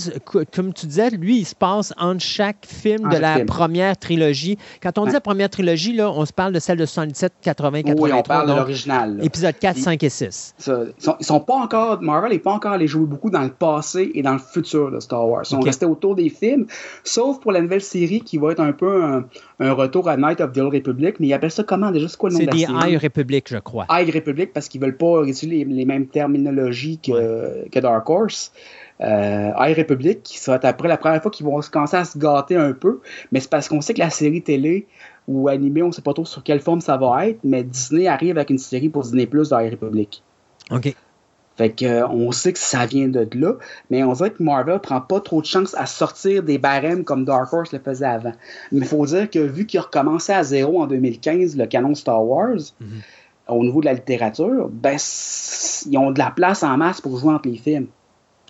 [0.53, 4.57] comme tu disais, lui, il se passe entre chaque film de la première trilogie.
[4.81, 7.83] Quand on dit la première trilogie, là, on se parle de celle de 77, 80,
[7.83, 8.09] 83.
[8.09, 9.19] Oui, on parle de l'original.
[9.23, 10.55] Épisode 4, 5 et 6.
[10.67, 14.21] ils, sont, pas encore, Marvel n'est pas encore allé jouer beaucoup dans le passé et
[14.21, 15.43] dans le futur de Star Wars.
[15.43, 16.65] Ils sont restés autour des films,
[17.03, 19.25] sauf pour la nouvelle série qui va être un peu un,
[19.59, 22.07] retour à Night of the Old Republic, mais ils appellent ça comment déjà?
[22.07, 22.65] C'est quoi le nom de la série?
[22.65, 23.85] C'est des High Republic, je crois.
[23.89, 28.51] High Republic parce qu'ils veulent pas utiliser les, mêmes terminologies que, que Dark Horse.
[28.99, 32.55] Euh, High Republic, qui sera après la première fois qu'ils vont commencer à se gâter
[32.55, 32.99] un peu,
[33.31, 34.87] mais c'est parce qu'on sait que la série télé
[35.27, 38.37] ou animée, on sait pas trop sur quelle forme ça va être, mais Disney arrive
[38.37, 40.23] avec une série pour Disney Plus de High Republic.
[40.71, 40.95] OK.
[41.57, 43.53] Fait que, euh, on sait que ça vient de là,
[43.89, 47.25] mais on dirait que Marvel prend pas trop de chance à sortir des barèmes comme
[47.25, 48.33] Dark Horse le faisait avant.
[48.71, 51.95] Mais il faut dire que vu qu'il a recommencé à zéro en 2015, le canon
[51.95, 53.01] Star Wars, mhm.
[53.49, 54.97] au niveau de la littérature, ben,
[55.87, 57.87] ils ont de la place en masse pour jouer entre les films.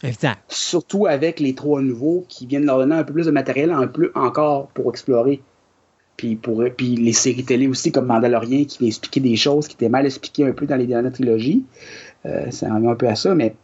[0.04, 0.42] Exact.
[0.50, 3.88] Surtout avec les trois nouveaux qui viennent leur donner un peu plus de matériel, un
[3.88, 5.42] peu encore pour explorer.
[6.18, 9.76] Puis, pour, puis les séries télé aussi, comme Mandalorian, qui vient expliquer des choses qui
[9.76, 11.64] étaient mal expliquées un peu dans les dernières trilogies.
[12.26, 13.56] Euh, ça revient un peu à ça, mais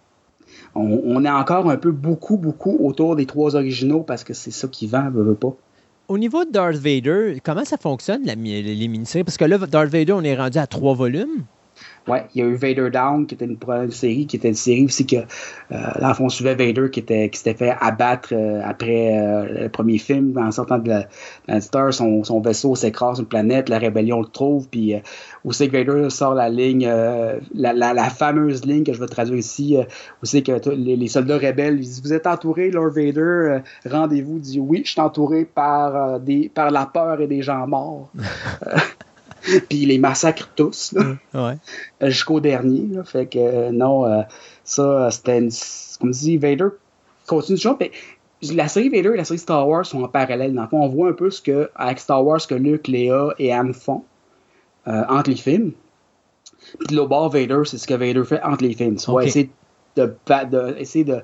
[0.76, 4.68] on, est encore un peu beaucoup, beaucoup autour des trois originaux parce que c'est ça
[4.68, 5.56] qui vend, veut, veut pas.
[6.08, 9.24] Au niveau de Darth Vader, comment ça fonctionne, les mini-séries?
[9.24, 11.44] Parce que là, Darth Vader, on est rendu à trois volumes.
[12.06, 13.58] Ouais, il y a eu Vader Down, qui était une,
[13.92, 15.16] série, qui était une série aussi que,
[15.72, 19.98] euh, on suivait Vader qui, était, qui s'était fait abattre euh, après euh, le premier
[19.98, 20.38] film.
[20.38, 20.90] En sortant de
[21.48, 25.00] la, Star, son, son vaisseau s'écrase une planète, la rébellion le trouve, puis euh,
[25.46, 26.90] où c'est que Vader sort la ligne,
[27.54, 29.78] la, la, fameuse ligne que je vais traduire ici,
[30.22, 33.60] où c'est que les, soldats rebelles disent Vous êtes entouré, Lord Vader,
[33.90, 38.10] rendez-vous, dit Oui, je suis entouré par, des, par la peur et des gens morts.
[39.70, 40.96] puis il les massacre tous,
[41.36, 41.56] euh,
[42.02, 42.88] jusqu'au dernier.
[43.04, 44.22] Fait que euh, non, euh,
[44.64, 45.52] ça, c'était une...
[46.00, 46.70] Comme dit, Vader
[47.28, 47.78] continue toujours.
[47.80, 47.92] Mais
[48.54, 50.54] la série Vader et la série Star Wars sont en parallèle.
[50.54, 53.30] Dans le fond, on voit un peu ce que, avec Star Wars, que Luke, Léa
[53.40, 54.04] et Anne font
[54.86, 55.72] entre les films.
[56.80, 58.98] Puis le bord Vader, c'est ce que Vader fait entre les films.
[58.98, 59.50] Soit essayer
[59.96, 61.22] de, de, essayer de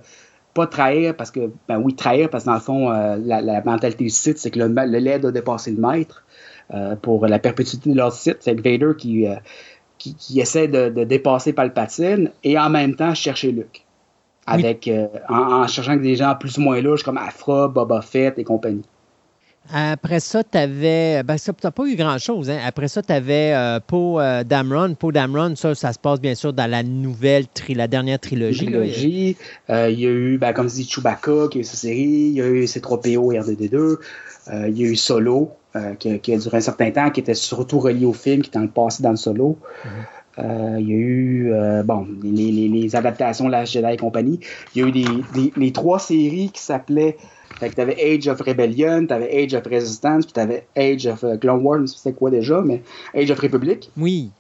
[0.54, 4.10] pas trahir, parce que, ben oui, trahir, parce que dans le fond, la, mentalité du
[4.10, 6.24] site, c'est que le, le lait doit dépasser le maître.
[6.72, 8.38] Euh, pour la perpétuité de leur site.
[8.41, 9.34] C'est Vader qui, euh,
[9.98, 13.84] qui, essaie de, de, dépasser Palpatine et en même temps chercher Luke.
[14.46, 18.44] Avec, euh, en, cherchant des gens plus ou moins louches comme Afra, Boba Fett et
[18.44, 18.86] compagnie.
[19.74, 21.24] Après ça, tu avais.
[21.24, 22.52] Ben, ça, pas eu grand-chose.
[22.52, 22.60] Hein.
[22.64, 24.94] Après ça, tu avais Poe Dameron.
[24.94, 28.66] Poe Dameron, ça, ça se passe bien sûr dans la nouvelle, tri la dernière trilogie.
[28.66, 29.38] trilogie.
[29.70, 32.30] il y a eu, ben, comme dit Chewbacca, qui a eu sa série.
[32.30, 33.98] Il y a eu C3PO et RDD2.
[34.52, 37.80] Il y a eu Solo, euh, qui, a duré un certain temps, qui était surtout
[37.80, 39.56] relié au film, qui était dans le passé dans le solo.
[39.86, 39.92] Mhm.
[40.40, 44.40] Euh, il y a eu euh, bon, les, les, les, adaptations Jedi et compagnie.
[44.74, 47.18] Il y a eu des, les trois séries qui s'appelaient.
[47.60, 51.62] Fait que t'avais Age of Rebellion, t'avais Age of Resistance, puis t'avais Age of Clone
[51.62, 52.82] Wars, c'est quoi déjà, mais
[53.14, 53.92] Age of Republic.
[53.96, 54.32] Oui.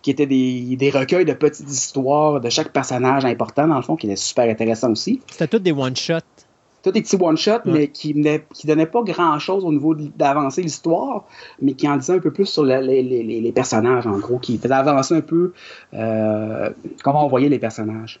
[0.00, 3.94] Qui étaient des, des, recueils de petites histoires de chaque personnage important, dans le fond,
[3.94, 5.20] qui étaient super intéressants aussi.
[5.30, 6.41] C'était tous des one-shots
[6.82, 11.24] tous des petits one-shots, mais qui ne qui donnaient pas grand-chose au niveau d'avancer l'histoire,
[11.60, 14.58] mais qui en disaient un peu plus sur les, les, les, personnages, en gros, qui
[14.58, 15.52] faisaient avancer un peu
[15.94, 16.70] euh,
[17.02, 18.20] comment on voyait les personnages.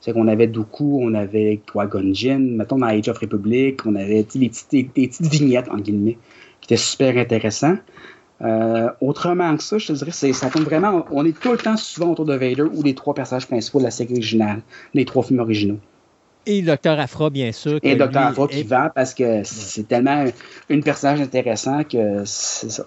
[0.00, 4.48] C'est qu'on avait Dooku, on avait Qui-Gon mettons dans Age of Republic, on avait des
[4.48, 6.18] petites, des, petites vignettes, en guillemets,
[6.60, 7.78] qui étaient super intéressants.
[8.42, 11.06] Euh, autrement que ça, je te dirais, ça tombe vraiment.
[11.10, 13.84] On est tout le temps souvent autour de Vader ou des trois personnages principaux de
[13.84, 14.60] la série originale,
[14.94, 15.78] des trois films originaux.
[16.46, 16.98] Et Dr.
[16.98, 17.78] Afra, bien sûr.
[17.82, 18.18] Et Dr.
[18.18, 20.24] Afra qui vend parce que c'est tellement
[20.70, 22.86] un personnage intéressant que c'est ça.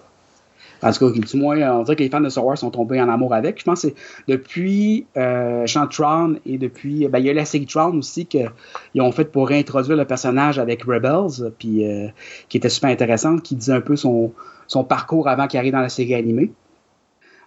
[0.80, 3.00] En tout cas, du moins, on dirait que les fans de Star Wars sont tombés
[3.00, 3.58] en amour avec.
[3.58, 3.94] Je pense que c'est
[4.28, 7.08] depuis euh, Tron et depuis.
[7.08, 8.48] Ben, il y a la série Tron aussi qu'ils
[9.00, 12.06] ont fait pour réintroduire le personnage avec Rebels, puis euh,
[12.48, 14.32] qui était super intéressante, qui disait un peu son,
[14.68, 16.52] son parcours avant qu'il arrive dans la série animée.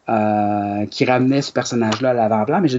[0.09, 2.59] Euh, qui ramenait ce personnage-là à l'avant-plan.
[2.59, 2.69] Mais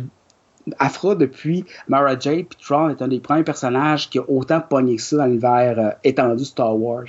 [0.78, 4.96] Afra, depuis Mara Jade, puis Tron est un des premiers personnages qui a autant pogné
[4.96, 7.06] que ça dans l'univers euh, étendu Star Wars.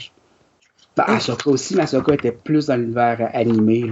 [0.96, 3.92] Ben, Ahsoka aussi, mais Ahsoka était plus dans l'univers animé.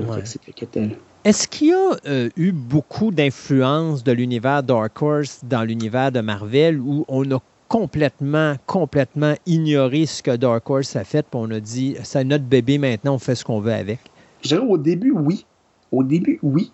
[1.23, 6.21] Est-ce qu'il y a euh, eu beaucoup d'influence de l'univers Dark Horse dans l'univers de
[6.21, 11.49] Marvel où on a complètement, complètement ignoré ce que Dark Horse a fait, puis on
[11.51, 13.99] a dit c'est notre bébé maintenant, on fait ce qu'on veut avec?
[14.41, 15.45] Je dirais au début, oui.
[15.91, 16.71] Au début, oui.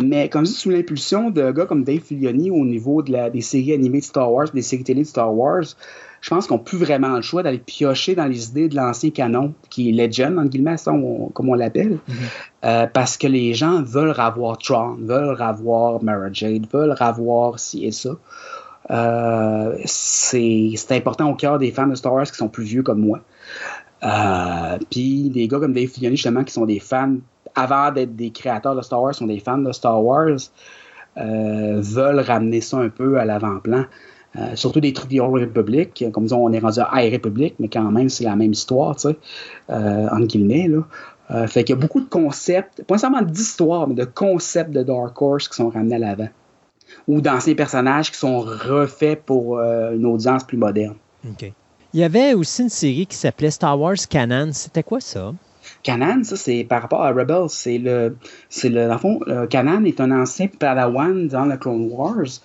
[0.00, 3.30] Mais comme je dis, sous l'impulsion de gars comme Dave Filoni au niveau de la,
[3.30, 5.62] des séries animées de Star Wars, des séries télé de Star Wars,
[6.20, 9.10] je pense qu'on n'a plus vraiment le choix d'aller piocher dans les idées de l'ancien
[9.10, 12.12] canon, qui est Legend, en guillemets, comme on l'appelle, mm-hmm.
[12.64, 17.84] euh, parce que les gens veulent revoir Tron, veulent revoir Mara Jade, veulent revoir ci
[17.84, 18.16] et ça.
[18.90, 23.00] Euh, c'est important au cœur des fans de Star Wars qui sont plus vieux comme
[23.00, 23.20] moi.
[24.02, 27.16] Euh, puis des gars comme Dave Filoni, justement, qui sont des fans,
[27.56, 30.38] avant d'être des créateurs de Star Wars, sont des fans de Star Wars,
[31.16, 33.84] euh, veulent ramener ça un peu à l'avant-plan.
[34.36, 37.68] Euh, surtout des trucs Old Republic, comme disons, on est rendu à High Republic, mais
[37.68, 39.16] quand même, c'est la même histoire, tu sais,
[39.68, 41.46] entre guillemets, là.
[41.46, 45.20] fait qu'il y a beaucoup de concepts, pas seulement d'histoire, mais de concepts de Dark
[45.20, 46.28] Horse qui sont ramenés à l'avant.
[47.08, 50.96] Ou d'anciens personnages qui sont refaits pour une audience plus moderne.
[51.26, 51.50] OK.
[51.94, 54.50] Il y avait aussi une série qui s'appelait Star Wars Canon.
[54.52, 55.32] C'était quoi ça?
[55.86, 57.48] Canon, ça, c'est par rapport à Rebels.
[57.48, 58.16] C'est le.
[58.48, 58.88] C'est le.
[58.88, 62.40] Dans fond, Canon est un ancien Padawan dans le Clone Wars.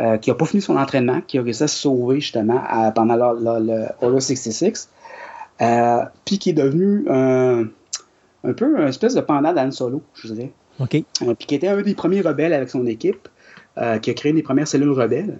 [0.00, 2.60] Euh, qui n'a pas fini son entraînement, qui a réussi à se sauver justement
[2.96, 4.88] pendant le, Order 66,
[5.62, 7.68] euh, puis qui est devenu un,
[8.42, 10.52] un peu une espèce de pendant d'Anne Solo, je dirais.
[10.80, 10.96] OK.
[10.96, 13.28] Euh, puis qui était un des premiers rebelles avec son équipe,
[14.02, 15.38] qui a créé des premières cellules rebelles.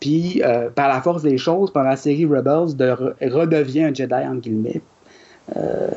[0.00, 4.14] Puis, euh, par la force des choses, pendant la série Rebels, de redevient un Jedi,
[4.14, 4.82] en guillemets.
[5.54, 5.90] Euh,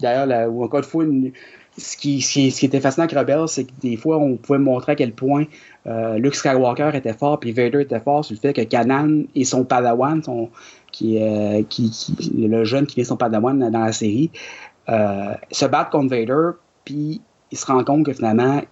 [0.00, 1.04] D'ailleurs, encore une fois,
[1.78, 2.18] ce, qui,
[2.62, 5.44] était fascinant avec Rebels, c'est que des fois, on pouvait montrer à quel point
[5.86, 9.44] euh, Luke Skywalker était fort, puis Vader était fort sur le fait que Kanan et
[9.44, 10.22] son Padawan,
[10.92, 11.62] qui, euh,
[12.36, 14.30] le jeune qui est son Padawan dans la série,
[14.88, 17.20] euh, se battent contre Vader, puis
[17.50, 18.62] il se rend compte que finalement,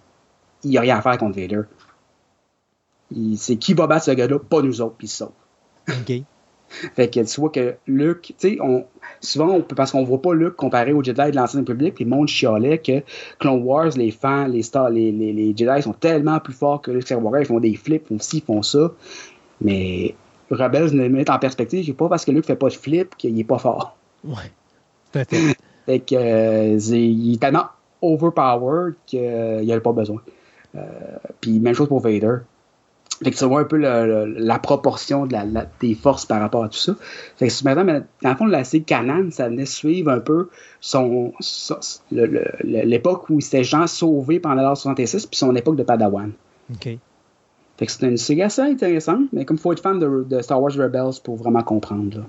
[0.63, 1.61] il n'y a rien à faire contre Vader.
[3.37, 5.29] C'est qui va battre ce gars-là, pas nous autres, puis ça.
[5.87, 6.23] OK.
[6.69, 8.85] Fait que tu vois que Luke, tu sais, on,
[9.21, 12.05] souvent, on peut, parce qu'on voit pas Luke comparé au Jedi de l'ancienne République, les
[12.05, 13.03] mondes chialaient que
[13.39, 17.03] Clone Wars, les fans, les stars, les, les, Jedi sont tellement plus forts que Luke
[17.03, 18.91] Skywalker, ils font des flips, ils font ci, ils font ça.
[19.61, 20.15] Mais
[20.49, 23.39] Rebels ne met en perspective, c'est pas parce que Luke fait pas de flip qu'il
[23.39, 23.95] est pas fort.
[24.23, 24.51] Ouais.
[25.13, 27.65] fait que, euh, il est tellement
[28.01, 30.21] overpowered qu'il n'y a pas besoin.
[30.75, 30.81] Euh,
[31.39, 32.37] puis même chose pour Vader.
[33.23, 35.45] Fait que tu vois un peu la proportion de la,
[35.79, 36.95] des forces par rapport à tout ça.
[37.37, 40.49] Fait que maintenant, dans le fond, la série Canan, ça venait suivre un peu
[40.81, 41.31] son,
[42.11, 46.31] l'époque où il s'était gens sauvés pendant l'an 66 puis son époque de Padawan.
[46.73, 46.97] OK.
[47.77, 50.61] Fait que c'était une série assez intéressante, mais comme il faut être fan de, Star
[50.61, 52.17] Wars Rebels pour vraiment comprendre.
[52.17, 52.23] Là.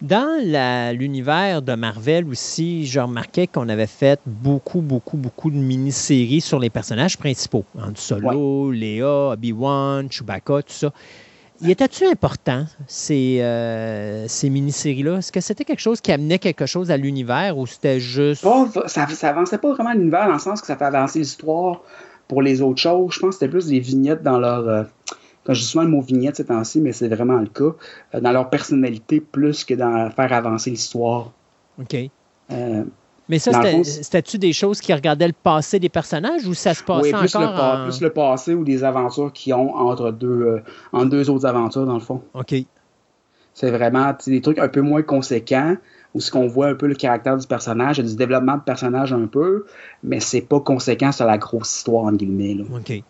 [0.00, 6.40] Dans l'univers de Marvel aussi, je remarquais qu'on avait fait beaucoup, beaucoup, beaucoup de mini-séries
[6.40, 7.64] sur les personnages principaux.
[7.76, 10.92] Han Solo, Léa, Obi-Wan, Chewbacca, tout ça.
[11.60, 15.16] Y était-tu important, ces, euh, ces mini-séries-là?
[15.18, 18.46] Est-ce que c'était quelque chose qui amenait quelque chose à l'univers ou c'était juste.
[18.86, 21.82] ça, ça avançait pas vraiment l'univers dans le sens que ça fait avancer l'histoire
[22.28, 23.14] pour les autres choses.
[23.14, 24.68] Je pense que c'était plus des vignettes dans leur.
[24.68, 24.84] Euh,
[25.54, 27.74] je dis souvent le mot vignette ces temps-ci, mais c'est vraiment le cas,
[28.14, 31.32] euh, dans leur personnalité plus que dans faire avancer l'histoire.
[31.80, 31.96] OK.
[32.50, 32.84] Euh,
[33.28, 33.52] mais ça,
[33.84, 37.36] c'était-tu des choses qui regardaient le passé des personnages ou ça se passait oui, plus
[37.36, 37.78] encore?
[37.78, 40.62] Le, Plus le passé ou des aventures qu'ils ont entre deux,
[40.94, 42.22] euh, deux autres aventures, dans le fond.
[42.32, 42.54] OK.
[43.52, 45.76] C'est vraiment des trucs un peu moins conséquents
[46.14, 49.26] où ce qu'on voit un peu le caractère du personnage, du développement de personnage un
[49.26, 49.66] peu,
[50.02, 52.54] mais c'est pas conséquent sur la grosse histoire, en guillemets.
[52.54, 52.64] Là.
[52.74, 53.02] OK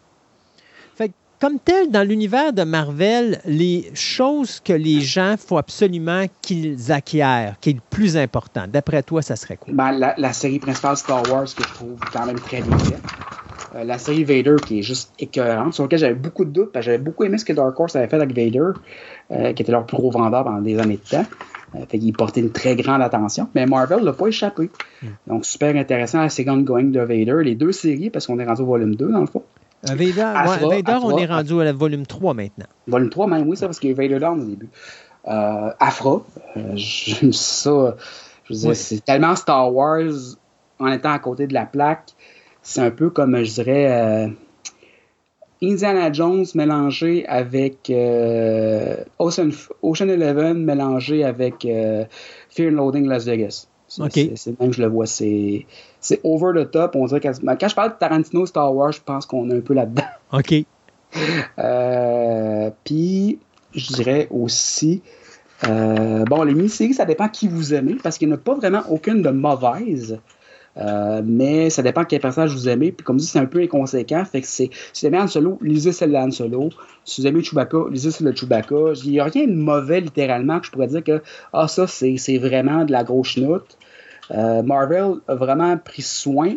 [1.40, 7.56] comme tel, dans l'univers de Marvel, les choses que les gens faut absolument qu'ils acquièrent,
[7.60, 9.72] qui est le plus important, d'après toi, ça serait quoi?
[9.72, 13.02] Ben, la, série principale Star Wars que je trouve quand même très bien faite.
[13.74, 16.86] Euh, la série Vader qui est juste écœurante, sur laquelle j'avais beaucoup de doutes, parce
[16.86, 18.72] que j'avais beaucoup aimé ce que Dark Horse avait fait avec Vader,
[19.30, 21.26] euh, qui était leur plus gros vendeur pendant des années de temps.
[21.74, 23.48] Euh, fait qu'il portait une très grande attention.
[23.54, 24.70] Mais Marvel l'a pas échappé.
[25.02, 25.06] Hmm.
[25.26, 27.42] Donc, super intéressant la Second Going de Vader.
[27.42, 29.42] Les deux séries, parce qu'on est rendu au volume 2, dans le fond.
[29.84, 32.66] Euh, Vader, on est rendu à la volume 3 maintenant.
[32.86, 34.68] Volume 3, même, oui, ça, parce qu'il y a Vader Down au début.
[35.28, 36.22] Euh, Afra,
[36.56, 36.76] euh,
[37.32, 37.96] ça.
[38.44, 40.36] Je veux dire, c'est tellement Star Wars
[40.78, 42.10] en étant à côté de la plaque.
[42.62, 44.28] C'est un peu comme, je dirais, euh,
[45.62, 47.92] Indiana Jones mélangé avec
[49.18, 49.50] Ocean,
[49.82, 53.68] Ocean Eleven mélangé avec Fear and Loading Las Vegas.
[53.88, 55.66] C'est même je le vois, c'est
[56.24, 56.96] over the top.
[56.96, 59.60] On dirait quand, quand je parle de Tarantino Star Wars, je pense qu'on est un
[59.60, 60.04] peu là-dedans.
[60.32, 60.54] OK.
[61.58, 63.38] Euh, puis,
[63.74, 65.02] je dirais aussi,
[65.66, 68.54] euh, bon, les mini-séries, ça dépend qui vous aimez, parce qu'il n'y en a pas
[68.54, 70.18] vraiment aucune de mauvaise.
[70.76, 72.92] Euh, mais ça dépend quel personnage vous aimez.
[72.92, 74.24] Puis comme dit, c'est un peu inconséquent.
[74.24, 74.70] Fait que c'est.
[74.92, 76.70] Si vous aimez Han Solo, lisez celle de Han Solo.
[77.04, 78.92] Si vous aimez Chewbacca, lisez celle de Chewbacca.
[79.04, 81.20] Il n'y a rien de mauvais littéralement que je pourrais dire que
[81.52, 83.76] ah ça c'est vraiment de la grosse note.
[84.30, 86.54] Euh, Marvel a vraiment pris soin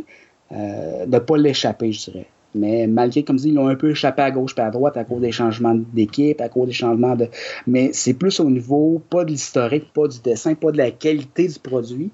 [0.51, 2.27] de ne pas l'échapper, je dirais.
[2.53, 4.97] Mais malgré, comme je dis, ils l'ont un peu échappé à gauche et à droite
[4.97, 7.29] à cause des changements d'équipe, à cause des changements de.
[7.67, 11.47] Mais c'est plus au niveau, pas de l'historique, pas du dessin, pas de la qualité
[11.47, 12.11] du produit.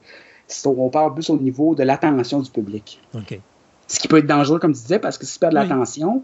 [0.66, 3.02] On parle plus au niveau de l'attention du public.
[3.16, 3.40] OK.
[3.88, 5.68] Ce qui peut être dangereux, comme tu disais, parce que si tu perds de Oui.
[5.68, 6.24] l'attention,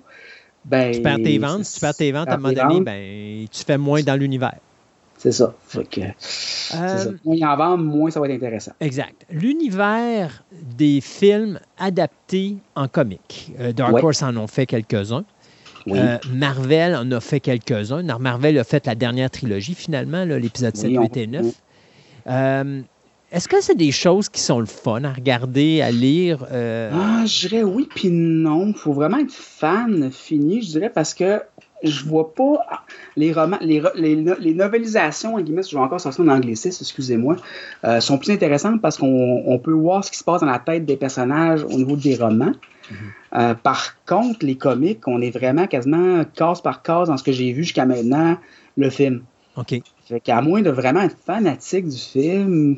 [0.66, 0.92] ben.
[0.92, 1.64] Tu perds tes ventes.
[1.64, 4.60] Si tu perds tes ventes, à un moment donné, ben, tu fais moins dans l'univers.
[5.24, 5.54] C'est ça.
[5.90, 7.08] Que, c'est ça.
[7.08, 8.74] Euh, Moins il en vend, moins ça va être intéressant.
[8.82, 9.26] Exact.
[9.32, 10.44] L'univers
[10.78, 13.54] des films adaptés en comique.
[13.60, 14.04] Euh, Dark Ouais.
[14.04, 15.24] Horse en ont fait quelques-uns.
[15.88, 15.98] Oui.
[15.98, 18.04] Euh, Marvel en a fait quelques-uns.
[18.20, 21.46] Marvel a fait la dernière trilogie, finalement, l'épisode 7, Oui, on- 8 et 9.
[22.28, 22.82] Euh,
[23.32, 26.46] Est-ce que c'est des choses qui sont le fun à regarder, à lire?
[26.52, 28.68] euh, Ah, je dirais oui puis non.
[28.68, 31.42] Il faut vraiment être fan fini, je dirais, parce que
[31.84, 32.84] je vois pas
[33.16, 36.82] les romans, les, les, les novelisations, en guillemets, si je vais encore sortir en anglicisme,
[36.82, 37.36] excusez-moi,
[37.84, 40.60] euh, sont plus intéressantes parce qu'on on peut voir ce qui se passe dans la
[40.60, 42.54] tête des personnages au niveau des romans.
[43.36, 47.32] Euh, par contre, les comics, on est vraiment quasiment case par case dans ce que
[47.32, 48.38] j'ai vu jusqu'à maintenant,
[48.78, 49.24] le film.
[49.56, 49.82] OK.
[50.08, 52.78] Fait qu'à moins de vraiment être fanatique du film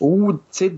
[0.00, 0.74] ou, tu sais,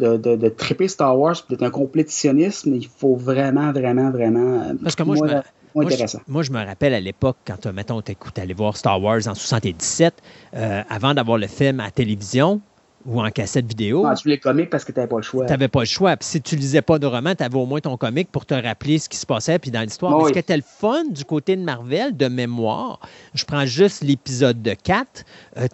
[0.00, 4.62] de, de, de triper Star Wars, d'être un complétitionniste, mais il faut vraiment, vraiment, vraiment.
[4.62, 5.34] euh, Parce que moi, je
[5.76, 6.20] Moi, je, intéressant.
[6.26, 10.14] moi, je me rappelle à l'époque, quand, mettons, t'écoutes, aller voir Star Wars en 77,
[10.54, 12.60] euh, avant d'avoir le film à télévision
[13.06, 15.46] ou en cassette vidéo, Ah, tu les comics parce que t'avais pas le choix.
[15.46, 16.16] tu n'avais pas le choix.
[16.16, 18.54] Puis si tu lisais pas de roman, tu avais au moins ton comic pour te
[18.54, 20.12] rappeler ce qui se passait puis dans l'histoire.
[20.16, 20.28] Mais oui.
[20.28, 22.98] ce qui était le fun du côté de Marvel, de mémoire,
[23.34, 25.24] je prends juste l'épisode de 4,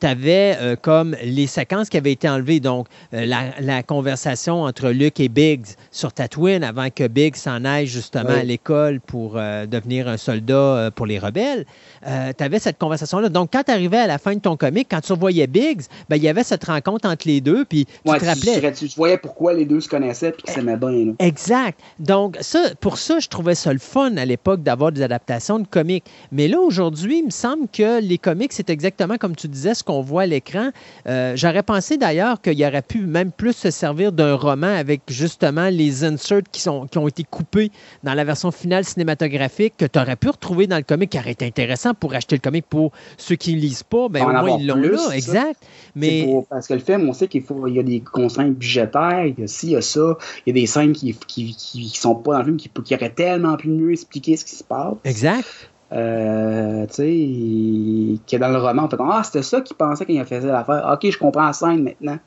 [0.01, 2.61] tu avais comme les séquences qui avaient été enlevées.
[2.61, 7.65] Donc, euh, la, la conversation entre Luke et Biggs sur Tatooine avant que Biggs s'en
[7.65, 8.41] aille justement Oui.
[8.41, 11.65] à l'école pour euh, devenir un soldat euh, pour les rebelles.
[12.05, 13.29] Tu avais cette conversation-là.
[13.29, 16.17] Donc, quand tu arrivais à la fin de ton comic, quand tu revoyais Biggs, ben,
[16.17, 18.73] il y avait cette rencontre entre les deux, puis tu Ouais, te rappelais.
[18.73, 20.91] tu- tu voyais pourquoi les deux se connaissaient et qu'ils s'aimaient bien.
[21.07, 21.13] là.
[21.19, 21.79] Exact.
[21.99, 25.67] Donc, ça, pour ça, je trouvais ça le fun à l'époque d'avoir des adaptations de
[25.67, 26.05] comics.
[26.31, 29.85] Mais là, aujourd'hui, il me semble que les comics, c'est exactement comme tu disais, ce
[29.85, 30.71] qu'on voit à l'écran.
[31.09, 35.69] Euh, J'aurais pensé d'ailleurs qu'il aurait pu même plus se servir d'un roman avec justement
[35.69, 37.71] les inserts qui, sont, qui ont été coupés
[38.03, 41.33] dans la version finale cinématographique que tu aurais pu retrouver dans le comic qui aurait
[41.33, 44.09] été intéressant pour acheter le comic pour ceux qui ne lisent pas.
[44.09, 45.15] Ben, En au moins, ils l'ont là.
[45.15, 45.61] Exact.
[45.95, 46.25] Mais.
[46.25, 49.27] pour- parce que le film, on sait qu'il faut, il y a des contraintes budgétaires,
[49.27, 50.17] il y a ci, il y a ça,
[50.47, 52.69] il y a des scènes qui, qui, qui, qui sont pas dans le film, qui,
[52.69, 54.95] qui auraient tellement pu mieux expliquer ce qui se passe.
[55.05, 55.47] Exact.
[55.93, 60.07] Euh, tu sais, que dans le roman, on fait comme Ah, c'était ça qu'il pensait
[60.07, 60.89] quand il faisait l'affaire.
[60.93, 62.19] Ok, je comprends la scène maintenant.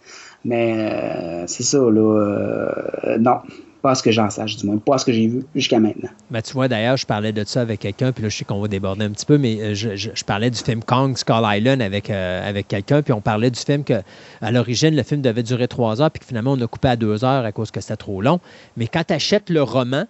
[0.44, 1.90] Mais euh, c'est ça, là.
[1.90, 3.40] euh, non,
[3.86, 4.78] pas ce que j'en sache, du moins.
[4.78, 6.10] Pas à ce que j'ai vu jusqu'à maintenant.
[6.44, 8.68] Tu vois, d'ailleurs, je parlais de ça avec quelqu'un, puis là, je sais qu'on va
[8.68, 12.50] déborder un petit peu, mais euh, je, parlais du film Kong Skull Island avec, euh,
[12.50, 14.02] avec quelqu'un, puis on parlait du film que,
[14.42, 16.96] à l'origine, le film devait durer trois heures, puis que finalement, on a coupé à
[16.96, 18.40] deux heures à cause que c'était trop long.
[18.76, 20.06] Mais quand tu achètes le roman,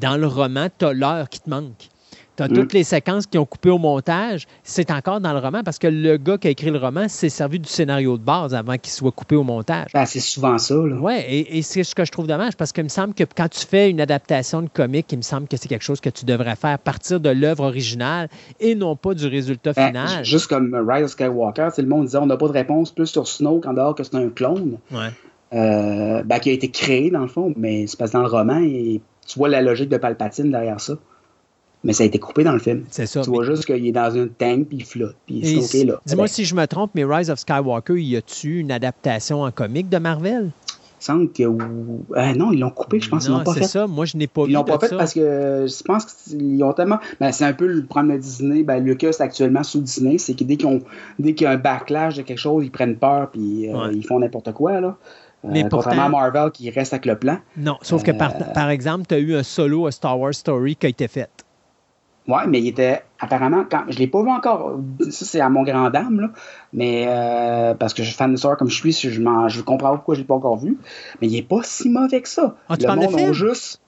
[0.00, 1.88] dans le roman, tu as l'heure qui te manque.
[2.36, 2.52] Tu as Mm.
[2.52, 5.86] toutes les séquences qui ont coupé au montage, c'est encore dans le roman parce que
[5.86, 8.92] le gars qui a écrit le roman s'est servi du scénario de base avant qu'il
[8.92, 9.90] soit coupé au montage.
[9.94, 10.96] Ben, c'est souvent ça, là.
[11.00, 13.48] Oui, et, et c'est ce que je trouve dommage parce qu'il me semble que quand
[13.48, 16.24] tu fais une adaptation de comique, il me semble que c'est quelque chose que tu
[16.24, 18.28] devrais faire à partir de l'œuvre originale
[18.58, 20.24] et non pas du résultat Ben, final.
[20.24, 23.28] juste comme Rise of Skywalker, le monde disait on n'a pas de réponse plus sur
[23.28, 24.78] Snoke en dehors que c'est un clone.
[24.90, 25.08] Ouais.
[25.52, 28.28] euh, ben, qui a été créé dans le fond, mais c'est parce que dans le
[28.28, 30.94] roman, et tu vois la logique de Palpatine derrière ça.
[31.84, 32.84] Mais ça a été coupé dans le film.
[32.90, 33.20] C'est ça.
[33.20, 35.16] Tu vois juste qu'il est dans une tank puis il flotte.
[35.26, 36.00] Puis Snoke est là.
[36.06, 39.88] Dis-moi si je me trompe, mais Rise of Skywalker, y a-tu une adaptation en comique
[39.90, 40.50] de Marvel?
[41.06, 41.42] Il me semble que.
[42.16, 43.66] Ah, non, ils l'ont coupé, je pense qu'ils non, l'ont pas c'est fait.
[43.66, 43.86] ça.
[43.86, 44.96] Moi, je n'ai pas Ils l'ont pas fait ça.
[44.96, 46.98] parce que je pense qu'ils ont tellement.
[47.20, 48.62] Ben, c'est un peu le problème de Disney.
[48.62, 50.16] Ben, Lucas est actuellement sous Disney.
[50.16, 50.80] C'est que dès qu'ils ont
[51.18, 53.94] dès qu'il y a un backlash de quelque chose, ils prennent peur puis euh, Ouais.
[53.94, 54.80] ils font n'importe quoi.
[54.80, 54.96] Là.
[55.44, 57.36] Euh, Mais contrairement pourtant- à Marvel qui reste avec le plan.
[57.58, 60.32] Non, sauf que par, Euh, par exemple, tu as eu un solo à Star Wars
[60.32, 61.28] Story qui a été fait.
[62.26, 64.78] Ouais, mais il était apparemment quand je l'ai pas vu encore.
[65.10, 66.30] Ça c'est à mon grand dame là,
[66.72, 69.96] mais euh, parce que je suis fan de Wars comme je suis, je, comprends pas
[69.96, 70.78] pourquoi je l'ai pas encore vu.
[71.20, 72.56] Mais il est pas si mauvais que ça.
[72.68, 73.32] Ah, tu le monde film?
[73.32, 73.80] juste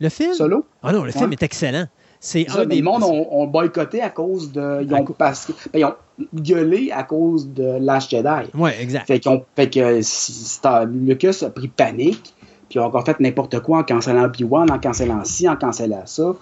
[0.00, 0.34] Le film?
[0.34, 0.66] solo?
[0.82, 1.86] Ah non, le film est excellent.
[2.24, 4.82] C'est un des le monde ont, ont boycotté à cause de.
[4.82, 5.94] Ils ont, parce ben, ils ont
[6.32, 8.48] gueulé à cause de Last Jedi.
[8.54, 9.08] Oui, exact.
[9.08, 12.32] Fait, ont, fait que si- Lucas a pris panique,
[12.68, 16.06] puis ils ont encore fait n'importe quoi en cancellant Obi-Wan, en cancellant ci, en cancellant
[16.06, 16.34] ça.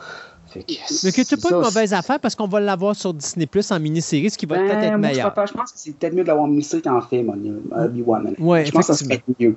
[0.52, 0.72] Fait que
[1.04, 3.70] Mais que tu pas ça, une mauvaise affaire parce qu'on va l'avoir sur Disney Plus
[3.70, 5.32] en mini-série, ce qui va Ben, peut-être être je meilleur.
[5.32, 7.32] préfère- Je pense que c'est peut-être mieux de l'avoir ministré qu'en film,
[7.72, 8.34] Obi-Wan.
[8.38, 9.46] Ouais, je pense que ça serait mieux.
[9.46, 9.56] Fait que, tu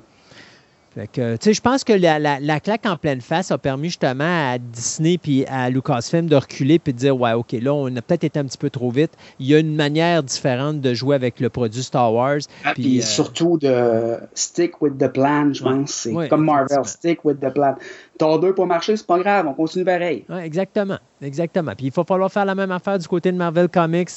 [0.96, 5.18] je pense que la, la- la claque en pleine face a permis justement à Disney
[5.18, 8.38] puis à Lucasfilm de reculer puis de dire ouais, ok, là, on a peut-être été
[8.38, 9.10] un petit peu trop vite.
[9.38, 12.38] Il y a une manière différente de jouer avec le produit Star Wars.
[12.64, 15.90] Ah, Puis, euh, surtout de stick with the plan, je pense.
[15.90, 17.74] C'est Ouais, comme Marvel, stick with the plan.
[18.18, 20.24] Ton deux pour marcher, c'est pas grave, on continue pareil.
[20.28, 21.72] Ouais, exactement, exactement.
[21.76, 24.10] Puis il va falloir faire la même affaire du côté de Marvel Comics.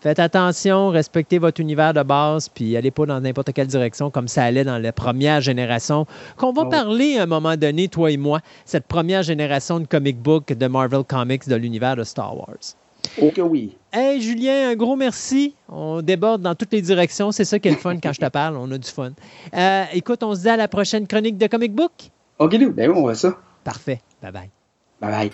[0.00, 4.28] Faites attention, respectez votre univers de base, puis allez pas dans n'importe quelle direction comme
[4.28, 6.06] ça allait dans la première génération.
[6.36, 6.68] Qu'on va Oh.
[6.68, 10.66] parler à un moment donné, toi et moi, cette première génération de comic book de
[10.68, 12.76] Marvel Comics de l'univers de Star Wars.
[13.34, 13.76] Que oui.
[13.92, 15.54] Hey Julien, un gros merci.
[15.68, 17.32] On déborde dans toutes les directions.
[17.32, 18.56] C'est ça qui est le fun quand je te parle.
[18.56, 19.12] On a du fun.
[19.56, 21.92] Euh, écoute, on se dit à la prochaine chronique de comic book.
[22.38, 23.36] Ok, nous, ben oui, on va ça.
[23.64, 24.00] Parfait.
[24.22, 24.50] Bye bye.
[25.00, 25.30] Bye bye.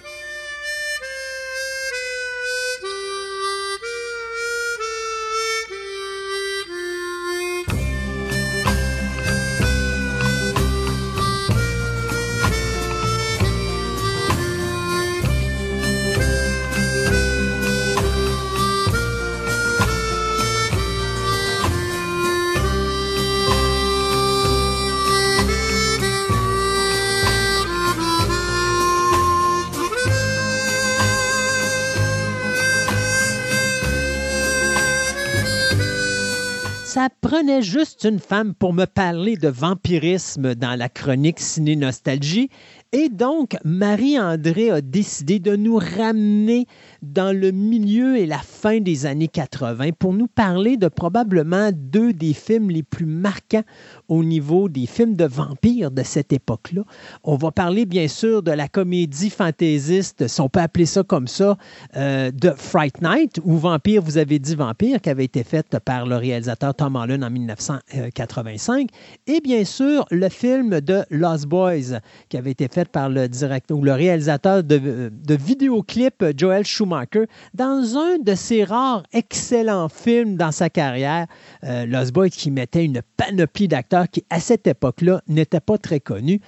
[37.34, 42.48] Prenait juste une femme pour me parler de vampirisme dans la chronique Ciné Nostalgie.
[42.96, 46.68] Et donc, Marie-André a décidé de nous ramener
[47.02, 52.12] dans le milieu et la fin des années 80 pour nous parler de probablement deux
[52.12, 53.64] des films les plus marquants
[54.06, 56.82] au niveau des films de vampires de cette époque-là.
[57.24, 61.26] On va parler bien sûr de la comédie fantaisiste, si on peut appeler ça comme
[61.26, 61.58] ça,
[61.96, 66.06] euh, de Fright Night, ou Vampire, vous avez dit Vampire, qui avait été faite par
[66.06, 68.88] le réalisateur Tom Holland en 1985,
[69.26, 71.98] et bien sûr le film de Lost Boys,
[72.28, 77.26] qui avait été fait par le directeur ou le réalisateur de, de vidéoclip Joel Schumacher,
[77.54, 81.26] dans un de ses rares excellents films dans sa carrière,
[81.64, 86.00] euh, Lost Boys, qui mettait une panoplie d'acteurs qui, à cette époque-là, n'étaient pas très
[86.00, 86.40] connus.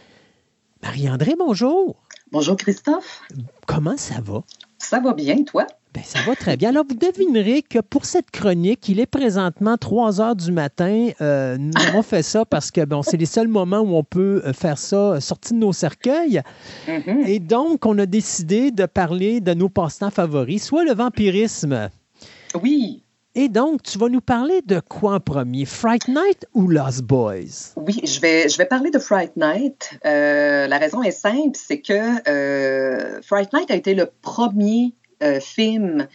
[0.82, 1.96] Marie-André, bonjour.
[2.32, 3.22] Bonjour Christophe,
[3.66, 4.42] Comment ça va?
[4.78, 5.66] ça va bien toi?
[5.96, 6.68] Ben, ça va très bien.
[6.68, 11.08] Alors, vous devinerez que pour cette chronique, il est présentement 3 heures du matin.
[11.22, 14.42] Euh, nous avons fait ça parce que bon, c'est les seuls moments où on peut
[14.44, 16.42] euh, faire ça euh, sorti de nos cercueils.
[16.86, 17.22] Mhm.
[17.26, 21.88] Et donc, on a décidé de parler de nos passe-temps favoris, soit le vampirisme.
[22.62, 23.02] Oui,
[23.34, 25.64] Et donc, tu vas nous parler de quoi en premier?
[25.64, 27.72] Fright Night ou Lost Boys?
[27.76, 29.98] oui, je vais, je vais parler de Fright Night.
[30.04, 34.92] Euh, la raison est simple, c'est que euh, Fright Night a été le premier
[35.40, 36.06] film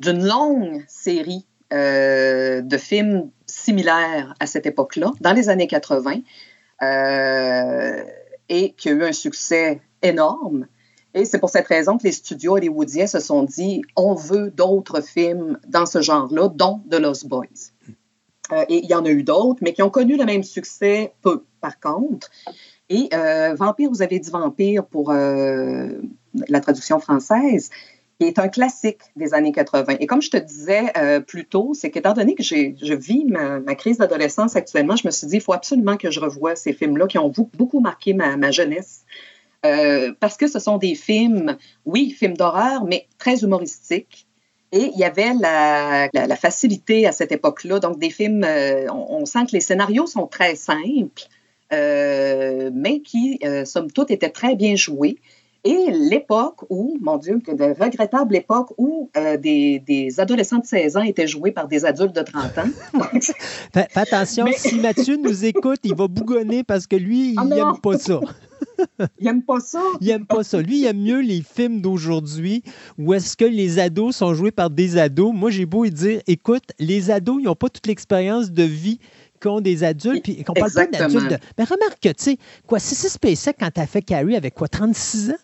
[0.00, 6.20] d'une longue série euh, de films similaires à cette époque-là, dans les années 80,
[6.82, 8.04] euh,
[8.48, 10.68] et qui a eu un succès énorme.
[11.14, 15.00] Et c'est pour cette raison que les studios hollywoodiens se sont dit on veut d'autres
[15.00, 17.72] films dans ce genre-là, dont The Lost Boys.
[18.52, 21.14] Euh, et il y en a eu d'autres, mais qui ont connu le même succès,
[21.22, 22.30] peu par contre.
[22.88, 25.88] Et euh, Vampire, vous avez dit Vampire pour euh,
[26.48, 27.70] la traduction française,
[28.18, 29.96] qui est un classique des années 80.
[30.00, 33.60] Et comme je te disais euh, plus tôt, c'est qu'étant donné que je vis ma,
[33.60, 36.72] ma crise d'adolescence actuellement, je me suis dit, il faut absolument que je revoie ces
[36.72, 39.04] films-là qui ont beaucoup marqué ma, ma jeunesse.
[39.64, 44.26] Euh, parce que ce sont des films, oui, films d'horreur, mais très humoristiques.
[44.72, 47.80] Et il y avait la, la- la facilité à cette époque-là.
[47.80, 51.22] Donc, des films, euh, on, sent que les scénarios sont très simples,
[51.72, 55.18] euh, mais qui, euh, somme toute, étaient très bien joués.
[55.64, 60.66] Et l'époque où, mon Dieu, que de regrettable époque où euh, des, des adolescents de
[60.66, 63.00] 16 ans étaient joués par des adultes de 30 ans.
[63.74, 67.44] Fais, attention, Mais- si Mathieu nous écoute, il va bougonner parce que lui, il Ah
[67.44, 67.56] non!
[67.56, 68.20] n'aime pas ça.
[69.18, 69.80] Ils n'aiment pas ça?
[70.00, 70.60] Il aime pas ça.
[70.60, 72.62] Lui, il aime mieux les films d'aujourd'hui
[72.98, 75.32] où est-ce que les ados sont joués par des ados.
[75.34, 78.98] Moi, j'ai beau dire, écoute, les ados, ils n'ont pas toute l'expérience de vie
[79.60, 80.22] des adultes.
[80.24, 81.28] Puis qu'on parle pas d'adultes.
[81.30, 84.54] de- Mais remarque que, tu sais, quoi, si c'est spécial quand t'as fait Carrie avec
[84.54, 85.34] quoi, 36 ans?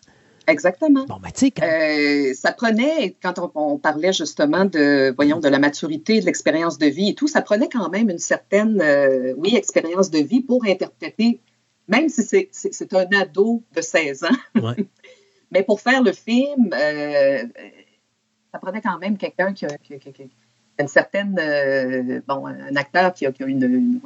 [0.47, 1.05] Exactement.
[1.05, 5.39] Bon, ben, tu sais, quand- Euh, ça prenait, quand on, on parlait justement de, voyons,
[5.39, 8.81] de la maturité, de l'expérience de vie et tout, ça prenait quand même une certaine,
[8.81, 11.39] euh, oui, expérience de vie pour interpréter,
[11.87, 12.49] même si c'est-
[12.93, 14.75] un ado de 16 ans, Ouais.
[15.51, 17.43] mais pour faire le film, euh,
[18.51, 20.25] ça prenait quand même quelqu'un qui qui qui a- qui a
[20.79, 24.01] une certaine, euh, bon, un acteur qui a, qui a une,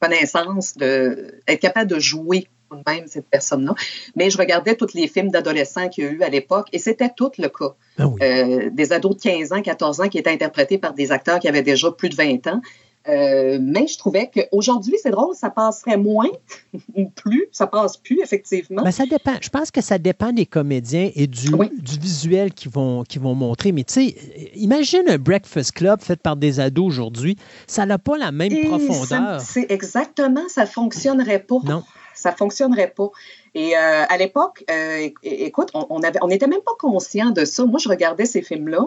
[0.00, 2.48] connaissance de, être capable de jouer
[2.86, 3.74] même cette personne-là.
[4.16, 7.10] Mais je regardais tous les films d'adolescents qu'il y a eu à l'époque et c'était
[7.14, 7.74] tout le cas.
[7.98, 8.18] Oui.
[8.22, 11.48] Euh, des ados de 15 ans, 14 ans qui étaient interprétés par des acteurs qui
[11.48, 12.62] avaient déjà plus de 20 ans.
[13.08, 16.28] Euh, mais je trouvais qu'aujourd'hui, c'est drôle, ça passerait moins
[16.94, 17.46] ou plus.
[17.50, 18.82] Ça passe plus, effectivement.
[18.82, 19.34] Ben, ça dépend.
[19.40, 23.34] Je pense que ça dépend des comédiens et du, du visuel qu'ils vont, qu'ils vont
[23.34, 23.72] montrer.
[23.72, 24.16] Mais tu sais,
[24.54, 27.36] imagine un Breakfast Club fait par des ados aujourd'hui.
[27.66, 29.40] Ça n'a pas la même profondeur.
[29.40, 31.56] C'est exactement, ça ne fonctionnerait pas.
[31.64, 31.82] Non.
[32.14, 33.10] Ça ne fonctionnerait pas.
[33.54, 37.64] Et euh, à l'époque, euh, écoute, on n'était on même pas conscient de ça.
[37.64, 38.84] Moi, je regardais ces films-là.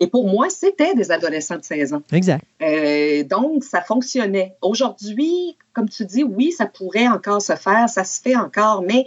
[0.00, 2.02] Et pour moi, c'était des adolescents de 16 ans.
[2.12, 2.44] Exact.
[2.62, 4.56] Euh, donc, ça fonctionnait.
[4.60, 9.06] Aujourd'hui, comme tu dis, oui, ça pourrait encore se faire, ça se fait encore, mais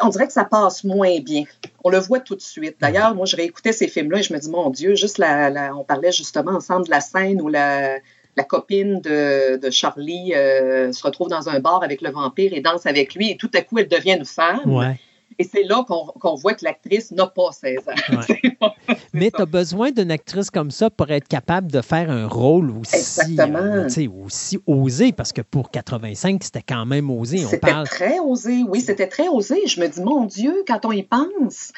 [0.00, 1.44] on dirait que ça passe moins bien.
[1.82, 2.76] On le voit tout de suite.
[2.80, 5.84] D'ailleurs, moi, je réécoutais ces films-là et je me dis, mon Dieu, juste la, on
[5.84, 7.98] parlait justement ensemble de la scène où la,
[8.36, 12.86] la copine de, Charlie euh, se retrouve dans un bar avec le vampire et danse
[12.86, 14.60] avec lui et tout à coup, elle devient une femme.
[14.66, 14.96] Ouais.
[15.38, 18.68] Et c'est là qu'on voit que l'actrice n'a pas 16 ans.
[19.12, 22.70] Mais tu as besoin d'une actrice comme ça pour être capable de faire un rôle
[22.70, 23.88] aussi, euh,
[24.24, 27.38] aussi osé, parce que pour 85, c'était quand même osé.
[27.38, 27.86] C'était parle...
[27.86, 29.66] très osé, oui, c'était très osé.
[29.66, 31.72] Je me dis, mon Dieu, quand on y pense,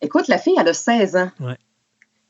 [0.00, 1.30] écoute, la fille, elle a 16 ans.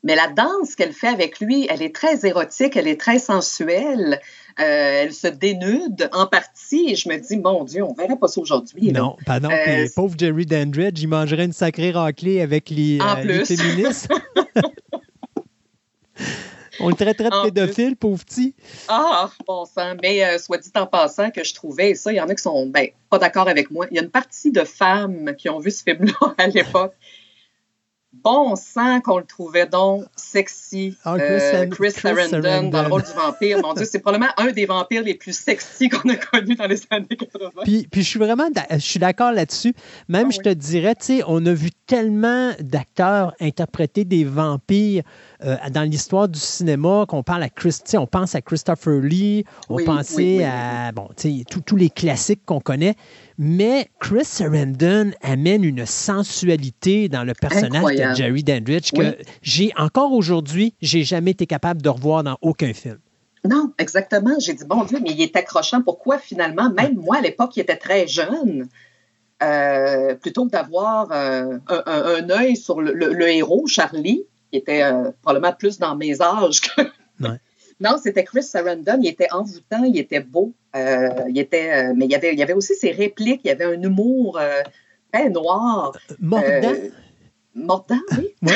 [0.03, 4.19] Mais la danse qu'elle fait avec lui, elle est très érotique, elle est très sensuelle.
[4.59, 8.17] Euh, elle se dénude en partie et je me dis, mon Dieu, on ne verrait
[8.17, 8.91] pas ça aujourd'hui.
[8.91, 9.49] Non, pardon.
[9.51, 14.11] Euh, pauvre Jerry Dandridge, il mangerait une sacrée raclée avec les, euh, féministes.
[16.79, 18.55] on le traiterait de pédophile, pauvre petit.
[18.87, 19.93] Ah, bon sang.
[20.01, 22.41] Mais soit dit en passant que je trouvais, et ça, il y en a qui
[22.41, 23.85] sont ben, pas d'accord avec moi.
[23.91, 26.95] Il y a une partie de femmes qui ont vu ce film-là à l'époque
[28.13, 30.95] bon sang qu'on le trouvait donc sexy.
[31.03, 33.59] Ah, euh, Chris, Sarandon, dans le rôle du vampire.
[33.61, 36.81] Mon Dieu, c'est probablement un des vampires les plus sexy qu'on a connus dans les
[36.89, 37.49] années 80.
[37.63, 39.73] Puis, puis je suis vraiment je suis d'accord là-dessus.
[40.09, 45.03] Même, ah je te dirais, tu sais, on a vu tellement d'acteurs interpréter des vampires
[45.43, 49.83] euh, dans l'histoire du cinéma qu'on parle à Chris, on pense à Christopher Lee, on
[49.83, 51.09] pensait à bon,
[51.65, 52.95] tous les classiques qu'on connaît.
[53.37, 60.13] Mais Chris Sarandon amène une sensualité dans le personnage de Jerry Dandridge que j'ai encore
[60.13, 62.99] aujourd'hui, j'ai jamais été capable de revoir dans aucun film.
[63.43, 64.35] Non, exactement.
[64.39, 65.81] J'ai dit, bon Dieu, mais il est accrochant.
[65.81, 68.67] Pourquoi finalement, même moi à l'époque, il était très jeune,
[69.41, 75.53] euh, plutôt que d'avoir euh, un, œil sur le, héros, Charlie, qui était euh, probablement
[75.53, 76.81] plus dans mes âges que.
[77.79, 78.99] Non, c'était Chris Sarandon.
[79.01, 80.53] Il était envoûtant, il était beau.
[80.75, 83.41] Il était, mais il y, avait, il y avait aussi ses répliques.
[83.43, 84.39] Il y avait un humour
[85.31, 85.97] noir.
[86.19, 86.75] mordant?
[87.55, 88.33] Mordant, oui.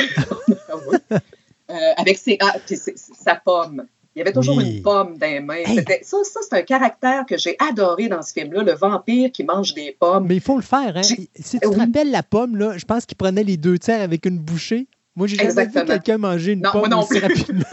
[1.96, 2.54] avec ses, ah,
[2.96, 3.86] sa pomme.
[4.14, 5.62] Il y avait toujours une pomme dans les mains.
[6.02, 9.74] Ça, ça c'est un caractère que j'ai adoré dans ce film-là, le vampire qui mange
[9.74, 10.26] des pommes.
[10.26, 10.96] Mais il faut le faire.
[10.96, 11.02] Hein?
[11.02, 14.24] Si tu te rappelles la pomme, là, je pense qu'il prenait les deux tiers avec
[14.24, 14.88] une bouchée.
[15.16, 17.64] Moi, j'ai jamais vu quelqu'un manger une pomme aussi rapidement.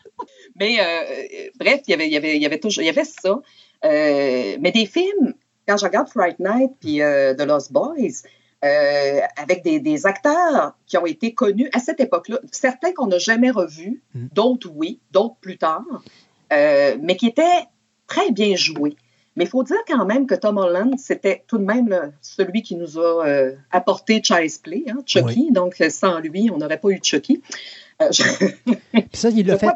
[0.58, 2.90] Mais euh, bref, il y avait, il y avait, il y avait toujours, il y
[2.90, 3.40] avait ça.
[3.84, 5.32] Euh, mais des films,
[5.66, 8.24] quand je regarde Fright Night puis euh, The Lost Boys,
[8.62, 14.02] avec des, acteurs qui ont été connus à cette époque-là, certains qu'on n'a jamais revus,
[14.14, 14.26] mm.
[14.32, 15.84] d'autres oui, d'autres plus tard,
[16.50, 17.64] mais qui étaient
[18.06, 18.96] très bien joués.
[19.36, 22.74] Mais il faut dire quand même que Tom Holland, c'était tout de même celui qui
[22.76, 23.24] nous a
[23.70, 25.50] apporté Child's Play, hein, Chucky.
[25.52, 27.40] Donc, sans lui, on n'aurait pas eu Chucky.
[28.00, 28.10] Euh,
[29.12, 29.68] ça, il l'a fait,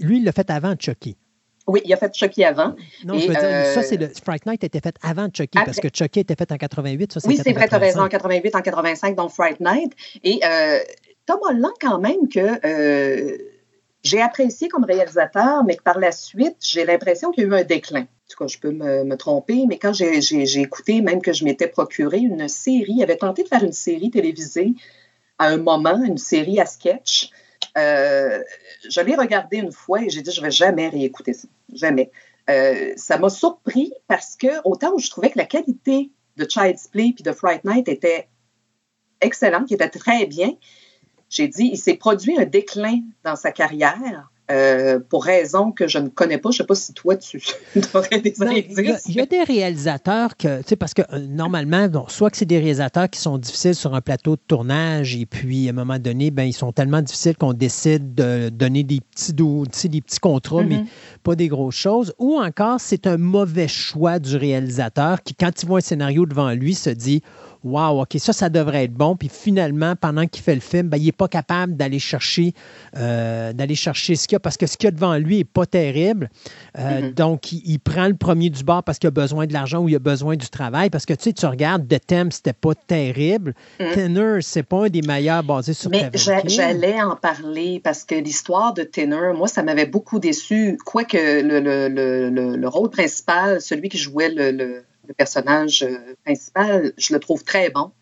[0.00, 1.16] lui, il l'a fait avant Chucky.
[1.66, 2.74] Oui, il a fait Chucky avant.
[3.04, 5.78] Non, je veux dire, ça, euh, c'est le Fright Night était fait avant Chucky, parce
[5.78, 7.14] que Chucky était fait en 88.
[7.14, 9.92] Ça, oui, c'est vrai, tu as raison, en 88, en 85, dans Fright Night.
[10.22, 10.78] Et euh,
[11.26, 12.60] Tom Holland, quand même, que
[14.06, 17.54] j'ai apprécié comme réalisateur, mais que par la suite, j'ai l'impression qu'il y a eu
[17.54, 18.02] un déclin.
[18.02, 21.68] En tout cas, je peux me, tromper, mais quand j'ai écouté, même que je m'étais
[21.68, 24.74] procuré une série, il avait tenté de faire une série télévisée
[25.38, 27.30] à un moment, une série à sketch.
[27.76, 28.42] Euh,
[28.88, 31.48] je l'ai regardé une fois et j'ai dit, je ne vais jamais réécouter ça.
[31.72, 32.10] Jamais.
[32.48, 36.88] Euh, ça m'a surpris parce que, autant où je trouvais que la qualité de Child's
[36.88, 38.28] Play et de Fright Night était
[39.20, 40.52] excellente, qui était très bien,
[41.28, 44.30] j'ai dit, il s'est produit un déclin dans sa carrière.
[44.48, 46.50] Euh, pour raisons que je ne connais pas.
[46.50, 47.40] Je ne sais pas si toi, tu
[47.94, 49.02] aurais des indices.
[49.08, 52.44] Il y, a des réalisateurs que, tu sais, parce que euh, normalement, soit que c'est
[52.44, 55.98] des réalisateurs qui sont difficiles sur un plateau de tournage et puis à un moment
[55.98, 60.62] donné, ben, ils sont tellement difficiles qu'on décide de donner des petits, des petits contrats,
[60.62, 61.22] mais mm-hmm.
[61.24, 62.14] pas des grosses choses.
[62.18, 66.52] Ou encore, c'est un mauvais choix du réalisateur qui, quand il voit un scénario devant
[66.52, 67.20] lui, se dit
[67.64, 69.16] Waouh, OK, ça, ça devrait être bon.
[69.16, 72.52] Puis finalement, pendant qu'il fait le film, ben, il n'est pas capable d'aller chercher,
[72.96, 75.38] euh, d'aller chercher ce qu'il y a parce que ce qu'il y a devant lui
[75.38, 76.30] n'est pas terrible.
[76.78, 77.12] Euh, Mhm.
[77.12, 79.88] Donc, il, il prend le premier du bord parce qu'il a besoin de l'argent ou
[79.88, 80.90] il a besoin du travail.
[80.90, 83.54] Parce que tu sais, tu regardes, The Thème, c'était pas terrible.
[83.80, 83.92] Mhm.
[83.94, 86.10] Tenor, c'est pas un des meilleurs basés sur Mais
[86.44, 90.78] j'allais en parler parce que l'histoire de Tenor, moi, ça m'avait beaucoup déçu.
[90.84, 96.14] Quoique le, le, le, le, le rôle principal, celui qui jouait le, le, personnage euh,
[96.24, 97.92] principal, je le trouve très bon.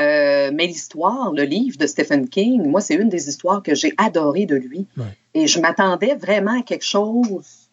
[0.00, 3.92] Euh, mais l'histoire, le livre de Stephen King, moi, c'est une des histoires que j'ai
[3.98, 4.86] adorées de lui.
[4.96, 5.04] Ouais.
[5.34, 7.68] Et je m'attendais vraiment à quelque chose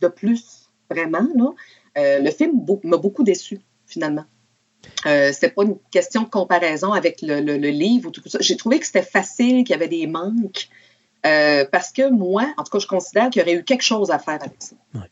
[0.00, 1.28] de plus, vraiment.
[1.36, 1.50] Là.
[1.98, 4.24] Euh, le film m'a beaucoup déçu, finalement.
[5.06, 8.38] Euh, c'était pas une question de comparaison avec le, le- le livre ou tout ça.
[8.40, 10.68] J'ai trouvé que c'était facile, qu'il y avait des manques.
[11.22, 14.18] parce que moi, en tout cas, je considère qu'il y aurait eu quelque chose à
[14.18, 14.76] faire avec ça.
[14.94, 15.10] Ouais.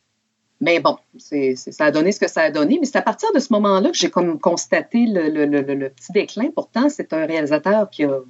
[0.63, 2.79] Mais bon, c'est, c'est- ça a donné ce que ça a donné.
[2.81, 5.75] Mais c'est à partir de ce moment-là que j'ai comme constaté le, le- le- le-
[5.75, 6.51] le petit déclin.
[6.55, 8.21] Pourtant, c'est un réalisateur qui a,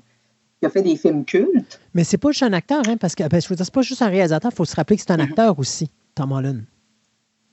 [0.59, 1.79] qui a fait des films cultes.
[1.95, 3.83] Mais c'est pas juste un acteur, hein, parce que ben, je veux dire, c'est pas
[3.83, 5.25] juste un réalisateur, il faut se rappeler que c'est un Mhm.
[5.29, 6.63] acteur aussi, Tom Holland.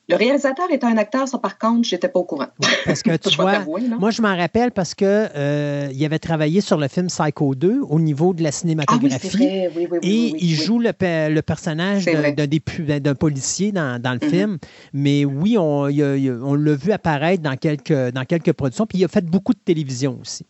[0.10, 2.48] Le réalisateur est un acteur, ça par contre, j'étais pas au courant.
[2.86, 3.64] Parce que tu vois,
[4.00, 5.06] moi je m'en rappelle parce que
[5.36, 9.38] euh, il avait travaillé sur le film Psycho 2 au niveau de la Ah cinématographie.
[9.40, 10.00] Oui, oui, oui.
[10.02, 14.30] Et il joue le, pe- le personnage d'un policier dans, dans le Mhm.
[14.30, 14.58] film.
[14.94, 18.88] Mais oui, on, l'a vu apparaître dans quelques, dans quelques productions.
[18.88, 20.46] Puis il a fait beaucoup de télévision aussi.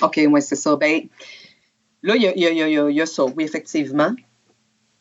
[0.00, 0.76] OK, oui, c'est ça.
[0.76, 1.02] Ben,
[2.04, 4.12] là, il y y a ça, oui, effectivement.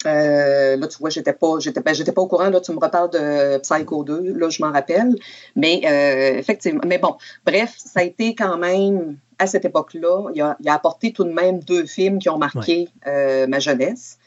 [0.06, 2.50] Euh, là, tu vois, j'étais pas, j'étais, ben, j'étais pas au courant.
[2.50, 4.34] Là, tu me reparles de Psycho 2.
[4.34, 5.16] Là, je m'en rappelle.
[5.56, 7.16] Mais euh, effectivement, mais bon,
[7.46, 10.30] bref, ça a été quand même à cette époque-là.
[10.34, 13.60] Il a, il a apporté tout de même deux films qui ont marqué euh, ma
[13.60, 14.18] jeunesse.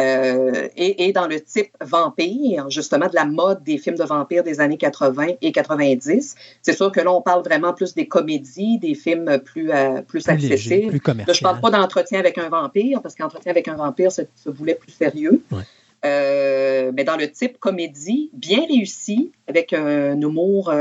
[0.00, 4.42] Euh, et, et dans le type vampire, justement, de la mode des films de vampires
[4.42, 6.34] des années 80 et 90.
[6.62, 10.24] C'est sûr que là, on parle vraiment plus des comédies, des films plus, euh, plus,
[10.24, 11.24] Plus léger, accessibles.
[11.26, 14.48] Là, je parle pas d'entretien avec un vampire, parce qu'entretien avec un vampire se, se
[14.48, 15.42] voulait plus sérieux.
[15.50, 15.62] Ouais.
[16.04, 20.72] Euh, mais dans le type comédie, bien réussi, avec un humour,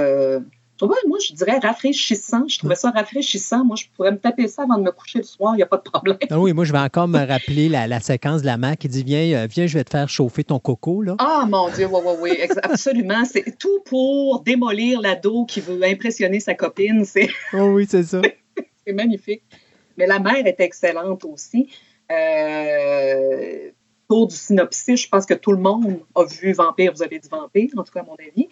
[1.08, 2.48] moi, je dirais rafraîchissant.
[2.48, 3.64] Je trouvais ça rafraîchissant.
[3.66, 5.68] Moi, je pourrais me taper ça avant de me coucher le soir, il n'y a
[5.68, 6.18] pas de problème.
[6.30, 8.88] Ah oui, moi je vais encore me rappeler la, la séquence de la mère qui
[8.88, 11.02] dit Viens, euh, viens, je vais te faire chauffer ton coco.
[11.02, 11.16] Là.
[11.20, 13.26] Ah, mon Dieu, oui, oui, oui, absolument.
[13.26, 17.06] C'est tout pour démolir l'ado qui veut impressionner sa copine.
[17.06, 18.22] C'est Oh oui, c'est ça.
[18.86, 19.44] C'est magnifique.
[19.98, 21.70] Mais la mère est excellente aussi.
[22.12, 23.70] Euh,
[24.08, 27.30] pour du synopsis, je pense que tout le monde a vu Vampire, vous avez dit
[27.30, 28.50] Vampire, en tout cas à mon avis.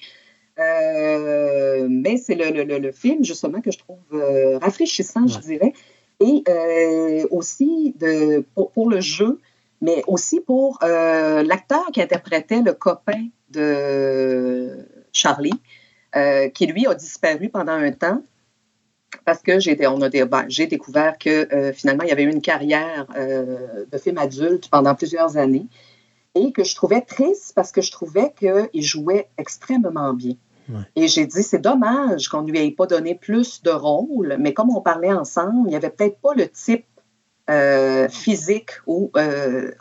[0.59, 5.39] Euh, mais c'est le, le- le- le film, justement, que je trouve euh, rafraîchissant, je
[5.39, 5.73] dirais.
[6.19, 9.39] Et euh, aussi de, pour, pour le jeu,
[9.81, 14.77] mais aussi pour l'acteur qui interprétait le copain de
[15.13, 15.53] Charlie,
[16.53, 18.21] qui lui a disparu pendant un temps
[19.25, 23.07] parce que j'ai, ben, j'ai découvert que finalement, il y avait eu une carrière
[23.91, 25.67] de film adulte pendant plusieurs années
[26.35, 30.35] et que je trouvais triste parce que je trouvais qu'il jouait extrêmement bien.
[30.69, 30.81] Ouais.
[30.95, 34.53] Et j'ai dit, c'est dommage qu'on ne lui ait pas donné plus de rôle, mais
[34.53, 36.85] comme on parlait ensemble, il n'y avait peut-être pas le type
[37.49, 39.71] euh, physique ou euh,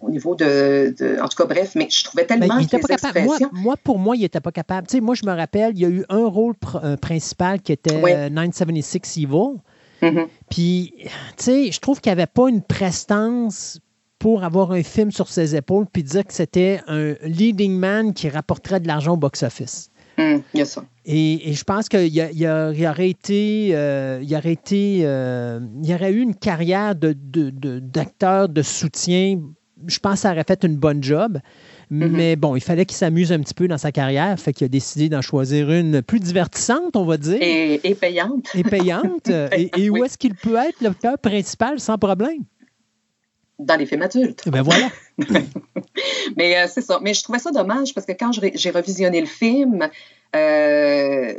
[0.00, 2.74] au niveau de, de- En tout cas, bref, mais je trouvais Ben, tellement il que
[2.76, 3.20] les pas capable.
[3.24, 3.50] Moi, expressions...
[3.52, 4.88] moi, pour moi, il n'était pas capable.
[4.88, 7.60] Tu sais, moi, je me rappelle, il y a eu un rôle pr- euh, principal
[7.62, 8.10] qui était Oui.
[8.12, 9.60] euh, 976 Evil.
[10.02, 10.26] Mhm.
[10.50, 13.78] Puis, tu sais, je trouve qu'il n'y avait pas une prestance
[14.18, 18.28] pour avoir un film sur ses épaules puis dire que c'était un leading man qui
[18.28, 19.90] rapporterait de l'argent au box-office.
[20.18, 20.84] Hum, il y a ça.
[21.04, 22.46] Et, et je pense qu'il y,
[22.86, 27.12] aurait été, euh, il y aurait été, euh, il y aurait eu une carrière de,
[27.18, 29.40] de- de- d'acteur de soutien.
[29.86, 31.38] Je pense que ça aurait fait une bonne job.
[31.90, 34.38] Mais bon, il fallait qu'il s'amuse un petit peu dans sa carrière.
[34.38, 37.94] Fait qu'il a décidé d'en choisir une plus divertissante, on va dire, et, Et, et
[37.94, 38.46] payante.
[38.70, 39.28] payante.
[39.52, 40.06] et, et où Oui.
[40.06, 42.44] est-ce qu'il peut être l'acteur principal sans problème?
[43.64, 44.42] Dans les films adultes.
[44.46, 44.88] Eh Ben voilà.
[46.36, 46.98] Mais euh, c'est ça.
[47.02, 49.88] Mais je trouvais ça dommage parce que quand j'ai revisionné le film,
[50.36, 51.34] euh,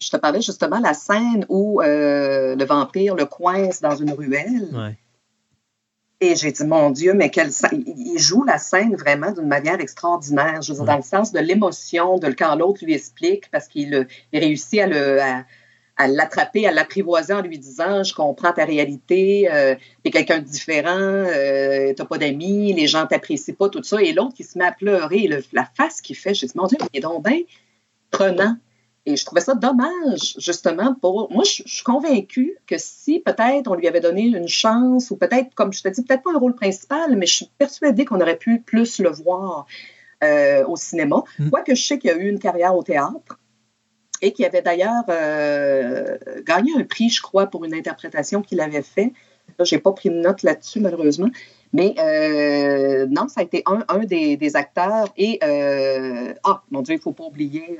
[0.00, 4.12] je te parlais justement de la scène où euh, le vampire le coince dans une
[4.12, 4.68] ruelle.
[4.72, 4.98] Ouais.
[6.20, 9.80] Et j'ai dit, mon Dieu, mais quelle scène- il joue la scène vraiment d'une manière
[9.80, 10.62] extraordinaire.
[10.62, 10.86] Je veux dire, Ouais.
[10.92, 14.80] dans le sens de l'émotion, de le quand l'autre lui explique, parce qu'il il réussit
[14.80, 15.20] à le.
[15.20, 15.44] à-
[15.96, 20.44] à l'attraper, à l'apprivoiser en lui disant Je comprends ta réalité, euh, t'es quelqu'un de
[20.44, 24.02] différent, euh, t'as pas d'amis, les gens t'apprécient pas, tout ça.
[24.02, 26.66] Et l'autre qui se met à pleurer, le- la face qu'il fait, j'ai dit Mon
[26.66, 27.40] Dieu, il est donc bien
[28.10, 28.56] prenant.
[29.06, 31.30] Et je trouvais ça dommage, justement, pour.
[31.30, 35.16] Moi, je, je suis convaincue que si peut-être on lui avait donné une chance, ou
[35.16, 38.20] peut-être, comme je te dis, peut-être pas un rôle principal, mais je suis persuadée qu'on
[38.22, 39.66] aurait pu plus le voir
[40.22, 41.22] euh, au cinéma.
[41.38, 41.50] Mm.
[41.50, 43.38] Quoique je sais qu'il y a eu une carrière au théâtre.
[44.24, 48.82] Et qui avait d'ailleurs euh, gagné un prix, je crois, pour une interprétation qu'il avait
[48.82, 49.12] fait.
[49.62, 51.28] Je n'ai pas pris de note là-dessus, malheureusement.
[51.74, 55.12] Mais euh, non, ça a été un, un des, des, acteurs.
[55.18, 57.78] Et, euh, ah, mon Dieu, il ne faut pas oublier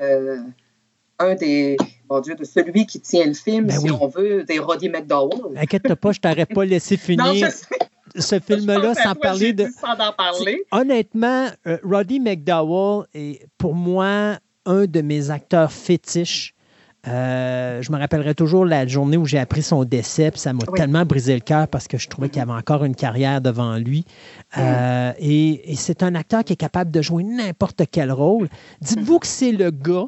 [1.19, 1.77] un des,
[2.11, 3.97] mon Dieu, de celui qui tient le film, Ben si oui.
[3.99, 5.57] on veut, des Roddy McDowell.
[5.57, 7.49] Inquiète pas, je t'aurais pas laissé finir Non,
[8.17, 9.67] ce film-là sans parler de.
[9.81, 10.65] sans en parler.
[10.73, 16.55] Honnêtement, euh, Roddy McDowell est pour moi un de mes acteurs fétiches.
[17.07, 20.65] Euh, je me rappellerai toujours la journée où j'ai appris son décès, puis ça m'a
[20.67, 20.79] Oui.
[20.79, 24.07] tellement brisé le cœur parce que je trouvais qu'il avait encore une carrière devant lui.
[24.57, 28.49] Euh, et et c'est un acteur qui est capable de jouer n'importe quel rôle.
[28.81, 30.07] Dites-vous que c'est le gars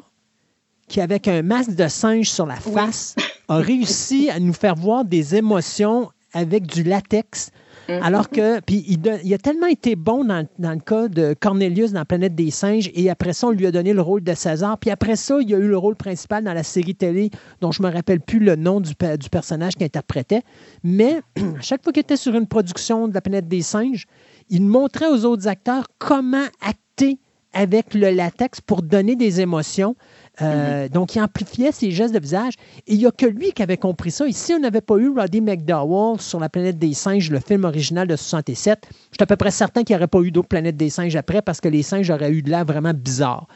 [0.87, 2.73] qui, avec un masque de singe sur la Oui.
[2.73, 3.15] face,
[3.47, 7.51] a réussi à nous faire voir des émotions avec du latex.
[7.89, 8.03] Mhm.
[8.03, 12.35] Alors que, puis il, a tellement été bon dans, le cas de Cornelius dans Planète
[12.35, 14.77] des singes, et après ça, on lui a donné le rôle de César.
[14.77, 17.29] Puis après ça, il a eu le rôle principal dans la série télé,
[17.61, 20.41] dont je me rappelle plus le nom du personnage qu'il interprétait.
[20.83, 24.05] Mais à chaque fois qu'il était sur une production de la Planète des singes,
[24.49, 27.19] il montrait aux autres acteurs comment acter
[27.53, 29.95] avec le latex pour donner des émotions.
[30.41, 32.53] Euh, Donc, il amplifiait ses gestes de visage.
[32.85, 34.27] Et il n'y a que lui qui avait compris ça.
[34.27, 37.63] Et si on n'avait pas eu Roddy McDowell sur la planète des singes, le film
[37.65, 40.47] original de 67, je suis à peu près certain qu'il n'y aurait pas eu d'autres
[40.47, 43.47] planètes des singes après parce que les singes auraient eu de l'air vraiment bizarre.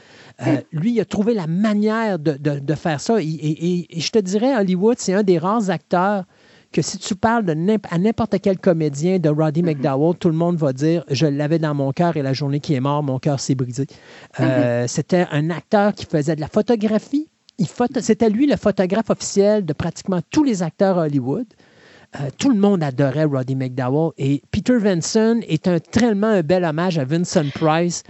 [0.48, 3.22] Euh, lui, il a trouvé la manière de, de- de faire ça.
[3.22, 6.24] Et, et- et- et je te dirais, Hollywood, c'est un des rares acteurs
[6.72, 7.52] que si tu parles de
[7.90, 11.74] à n'importe quel comédien de Roddy McDowell, tout le monde va dire Je l'avais dans
[11.76, 13.88] mon cœur et la journée qui est mort, mon cœur s'est brisé.
[14.40, 17.28] Euh, C'était un acteur qui faisait de la photographie.
[17.66, 21.46] Photo- C'était lui le photographe officiel de pratiquement tous les acteurs à Hollywood.
[22.20, 26.66] Euh, tout le monde adorait Roddy McDowell et Peter Vinson est un, tellement un bel
[26.66, 28.04] hommage à Vincent Price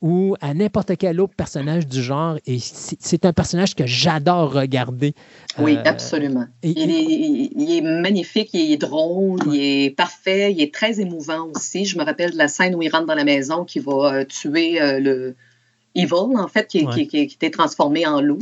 [0.00, 5.12] ou à n'importe quel autre personnage du genre et c'est un personnage que j'adore regarder.
[5.58, 6.46] Oui, Euh, absolument.
[6.62, 10.72] et- il, est, il- il est magnifique, il est drôle, il est parfait, il est
[10.72, 11.84] très émouvant aussi.
[11.84, 14.24] Je me rappelle de la scène où il rentre dans la maison qui va euh,
[14.24, 15.34] tuer le
[15.96, 16.94] Evil, en fait, qui, Ouais.
[16.94, 18.38] qui, qui- qui était transformé en loup.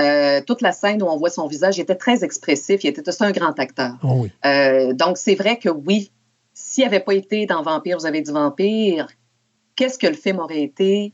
[0.00, 3.06] Euh, toute la scène où on voit son visage, il était très expressif, il était
[3.06, 3.92] aussi un grand acteur.
[4.02, 4.32] Oh oui.
[4.46, 6.10] Euh, donc, c'est vrai que oui,
[6.54, 9.06] s'il n'avait pas été dans Vampire, vous avez dit Vampire,
[9.76, 11.12] qu'est-ce que le film aurait été?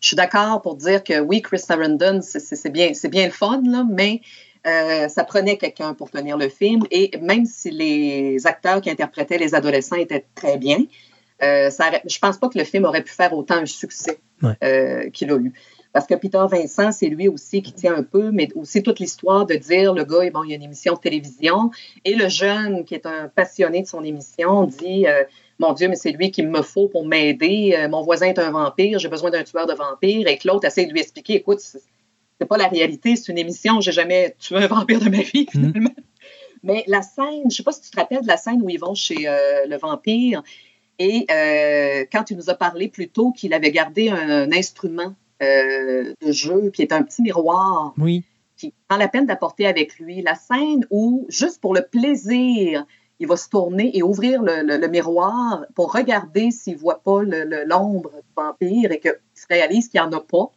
[0.00, 3.62] Je suis d'accord pour dire que oui, Chris Sarandon, c'est- bien, c'est bien le fun,
[3.64, 4.20] là, mais
[4.66, 6.82] euh, ça prenait quelqu'un pour tenir le film.
[6.90, 10.78] Et même si les acteurs qui interprétaient les adolescents étaient très bien,
[11.42, 14.52] euh, ça je pense pas que le film aurait pu faire autant un succès Ouais.
[14.62, 15.52] euh, qu'il a eu.
[15.92, 19.46] Parce que Peter Vincent, c'est lui aussi qui tient un peu, mais aussi toute l'histoire
[19.46, 21.70] de dire le gars, bon, il y a une émission de télévision,
[22.04, 25.24] et le jeune qui est un passionné de son émission dit euh,
[25.58, 27.74] Mon Dieu, mais c'est lui qu'il me faut pour m'aider.
[27.76, 30.28] Euh, mon voisin est un vampire, j'ai besoin d'un tueur de vampires.
[30.28, 33.80] Et que l'autre essaie de lui expliquer Écoute, c'est pas la réalité, c'est une émission,
[33.80, 35.90] j'ai jamais tué un vampire de ma vie, finalement.
[36.62, 38.80] Mais la scène, je sais pas si tu te rappelles de la scène où ils
[38.80, 40.42] vont chez euh, le vampire,
[40.98, 46.12] et euh, quand il nous a parlé plus tôt qu'il avait gardé un, instrument euh,
[46.24, 48.24] de jeu qui est un petit miroir Oui.
[48.56, 50.22] qui prend la peine d'apporter avec lui.
[50.22, 52.84] La scène où, juste pour le plaisir,
[53.20, 57.00] il va se tourner et ouvrir le, le- le miroir pour regarder s'il ne voit
[57.02, 60.50] pas l'ombre du vampire et qu'il se réalise qu'il n'y en a pas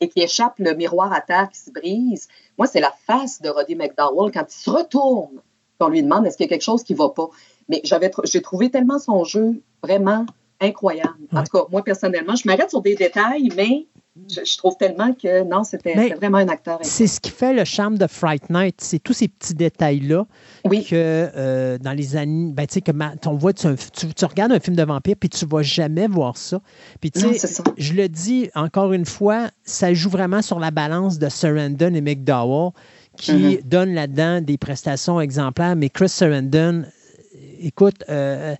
[0.00, 2.28] et qu'il échappe le miroir à terre qui se brise.
[2.58, 5.40] Moi, c'est la face de Roddy McDowell quand il se retourne
[5.78, 7.28] qu'on lui demande est-ce qu'il y a quelque chose qui ne va pas?
[7.68, 10.26] Mais j'avais j'ai trouvé tellement son jeu vraiment
[10.60, 11.16] incroyable.
[11.32, 13.86] En tout cas, moi, personnellement, je m'arrête sur des détails, mais
[14.30, 16.78] je, je trouve tellement que non, c'était vraiment un acteur.
[16.82, 20.26] C'est ce qui fait le charme de Fright Night, c'est tous ces petits détails-là
[20.64, 20.84] Oui.
[20.84, 22.92] que euh, dans les années, ben, tu sais, que
[23.26, 26.36] on voit, tu, tu- tu regardes un film de vampire puis tu vas jamais voir
[26.36, 26.60] ça.
[27.00, 31.18] Puis tu sais, je le dis encore une fois, ça joue vraiment sur la balance
[31.18, 32.70] de Sarandon et McDowell
[33.16, 33.58] qui Mhm.
[33.64, 35.76] donnent là-dedans des prestations exemplaires.
[35.76, 38.54] Mais Chris Sarandon, euh, écoute, euh,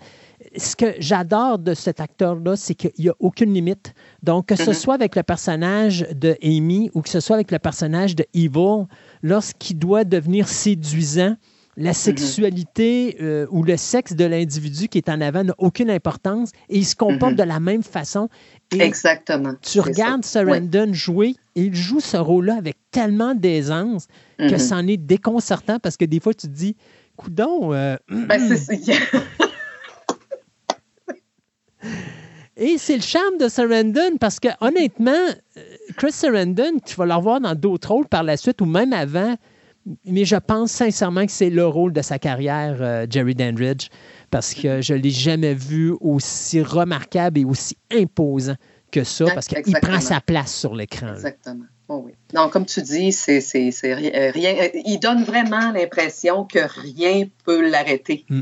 [0.56, 3.94] ce que j'adore de cet acteur-là, c'est qu'il n'y a aucune limite.
[4.22, 4.74] Donc, que ce Mhm.
[4.74, 8.86] soit avec le personnage de Amy ou que ce soit avec le personnage de Evil,
[9.22, 11.36] lorsqu'il doit devenir séduisant,
[11.76, 16.50] la sexualité euh, ou le sexe de l'individu qui est en avant n'a aucune importance
[16.68, 17.38] et il se comporte Mhm.
[17.38, 18.28] de la même façon.
[18.72, 19.54] Et Exactement.
[19.60, 20.44] tu regardes ça.
[20.44, 24.06] Sarandon jouer et il joue ce rôle-là avec tellement d'aisance
[24.38, 24.46] Ouais.
[24.50, 24.58] que Mhm.
[24.60, 26.76] c'en est déconcertant parce que des fois, tu te dis,
[27.16, 29.02] coudon, euh, Ben, c'est- c'est-
[32.56, 35.60] Et c'est le charme de Sarandon parce que honnêtement, euh,
[35.96, 39.34] Chris Sarandon, tu vas le revoir dans d'autres rôles par la suite ou même avant,
[40.04, 43.88] mais je pense sincèrement que c'est le rôle de sa carrière, euh, Jerry Dandridge,
[44.30, 48.56] parce que je ne l'ai jamais vu aussi remarquable et aussi imposant
[48.92, 51.14] que ça, parce qu'il prend sa place sur l'écran.
[51.14, 51.64] Exactement.
[51.88, 52.12] Oh oui.
[52.32, 53.40] Non, comme tu dis, c'est
[53.94, 54.70] rien.
[54.84, 58.24] Il donne vraiment l'impression que rien peut l'arrêter.
[58.30, 58.40] Mm.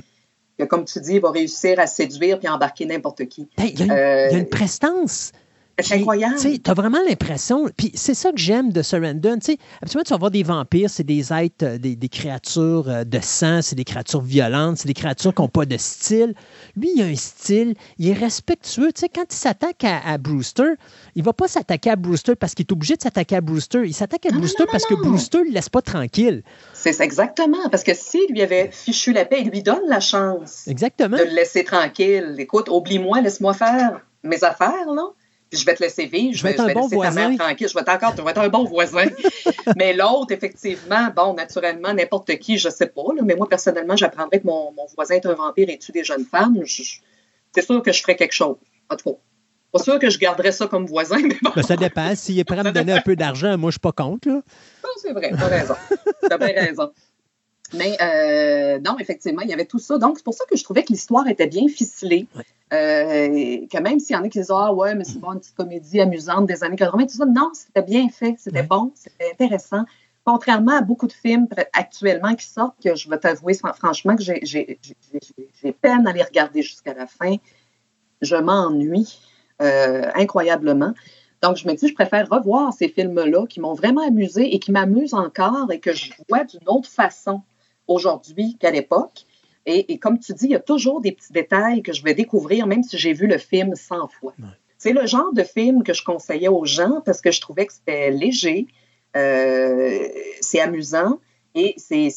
[0.63, 3.49] Que, comme tu dis, il va réussir à séduire puis embarquer n'importe qui.
[3.59, 5.33] Il y, a une prestance
[5.79, 6.37] c'est incroyable.
[6.39, 9.35] Tu as vraiment l'impression, puis c'est ça que j'aime de Surrender.
[9.43, 13.19] Tu absolument, tu vas voir des vampires, c'est des êtres, euh, des, créatures euh, de
[13.21, 16.35] sang, c'est des créatures violentes, c'est des créatures qui n'ont pas de style.
[16.77, 18.93] Lui, il a un style, il est respectueux.
[18.93, 20.75] Tu sais, quand il s'attaque à, Brewster,
[21.15, 23.83] il va pas s'attaquer à Brewster parce qu'il est obligé de s'attaquer à Brewster.
[23.85, 26.43] Il s'attaque à Brewster parce que Brewster ne le laisse pas tranquille.
[26.75, 30.67] C'est exactement, parce que s'il lui avait fichu la paix, il lui donne la chance
[30.67, 31.17] exactement.
[31.17, 32.35] de le laisser tranquille.
[32.39, 35.13] Écoute, oublie-moi, laisse-moi faire mes affaires, là
[35.53, 37.23] je vais te laisser vivre, je vais, être un bon laisser voisin.
[37.23, 39.07] ta mère tranquille, je vais encore, tu vas être un bon voisin.
[39.77, 44.47] mais l'autre, effectivement, bon, naturellement, n'importe qui, je sais pas, mais moi, personnellement, j'apprendrais que
[44.47, 46.59] mon, voisin est un vampire et tue des jeunes femmes.
[46.67, 48.57] C'est sûr que je ferais quelque chose.
[48.89, 49.19] En tout cas,
[49.73, 51.51] pas sûr que je garderais ça comme voisin, mais bon.
[51.55, 52.15] Ben, ça dépend.
[52.15, 54.35] S'il est prêt à me donner un peu d'argent, moi, je suis pas contre, là.
[54.35, 55.75] Non, c'est vrai, t'as raison.
[56.29, 56.93] T'as bien raison.
[57.75, 59.99] Mais euh, non, effectivement, il y avait tout ça.
[59.99, 62.27] Donc, c'est pour ça que je trouvais que l'histoire était bien ficelée.
[62.73, 65.41] Euh, que même s'il y en a qui disent Ah ouais, mais c'est pas une
[65.41, 69.31] petite comédie amusante des années 80, tout ça, non, c'était bien fait, c'était bon, c'était
[69.31, 69.85] intéressant.
[70.25, 74.79] Contrairement à beaucoup de films actuellement qui sortent, que je vais t'avouer franchement que j'ai
[75.81, 77.37] peine à les regarder jusqu'à la fin.
[78.21, 79.19] Je m'ennuie
[79.61, 80.95] euh, incroyablement.
[81.43, 84.71] Donc, je me dis, je préfère revoir ces films-là qui m'ont vraiment amusé et qui
[84.71, 87.43] m'amusent encore et que je vois d'une autre façon
[87.93, 89.27] aujourd'hui qu'à l'époque.
[89.65, 92.67] Et, comme tu dis, il y a toujours des petits détails que je vais découvrir,
[92.67, 94.35] même si j'ai vu le film 100 fois.
[94.77, 97.73] C'est le genre de film que je conseillais aux gens parce que je trouvais que
[97.73, 98.67] c'était léger,
[99.17, 100.09] euh,
[100.41, 101.21] c'est amusant
[101.55, 102.09] et c'est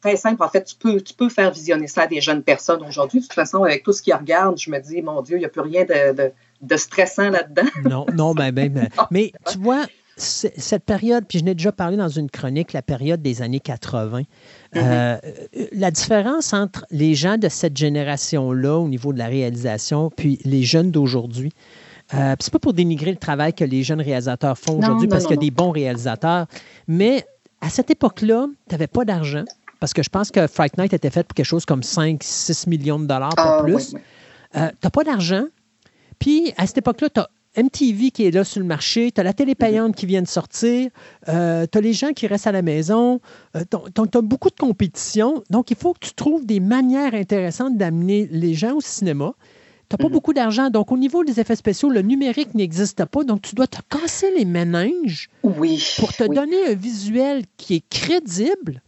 [0.00, 0.42] très simple.
[0.42, 3.20] En fait, tu peux, tu peux faire visionner ça à des jeunes personnes aujourd'hui.
[3.20, 5.44] De toute façon, avec tout ce qu'ils regardent, je me dis, mon Dieu, il n'y
[5.44, 7.68] a plus rien de, de, stressant là-dedans.
[7.84, 8.88] non, non, ben, ben, ben.
[9.10, 9.84] mais tu vois,
[10.16, 14.22] cette période, puis je n'ai déjà parlé dans une chronique, la période des années 80,
[14.76, 15.68] euh, mm-hmm.
[15.72, 20.62] la différence entre les gens de cette génération-là au niveau de la réalisation, puis les
[20.62, 21.52] jeunes d'aujourd'hui,
[22.14, 25.36] euh, c'est pas pour dénigrer le travail que les jeunes réalisateurs font aujourd'hui, parce qu'il
[25.36, 26.46] y a des bons réalisateurs,
[26.88, 27.26] mais
[27.60, 29.44] à cette époque-là, tu n'avais pas d'argent,
[29.80, 32.98] parce que je pense que Fright Night était fait pour quelque chose comme 5-6 millions
[32.98, 33.94] de dollars, pas ah, plus.
[34.56, 35.44] Euh, tu n'as pas d'argent,
[36.18, 39.24] puis à cette époque-là, tu as MTV qui est là sur le marché, tu as
[39.24, 40.90] la télé payante qui vient de sortir,
[41.28, 43.20] euh, tu as les gens qui restent à la maison,
[43.56, 45.42] euh, tu as beaucoup de compétition.
[45.50, 49.34] Donc, il faut que tu trouves des manières intéressantes d'amener les gens au cinéma.
[49.88, 50.12] Tu n'as pas mhm.
[50.12, 50.68] beaucoup d'argent.
[50.70, 53.22] Donc, au niveau des effets spéciaux, le numérique n'existe pas.
[53.24, 57.88] Donc, tu dois te casser les méninges oui, pour te donner un visuel qui est
[57.88, 58.82] crédible.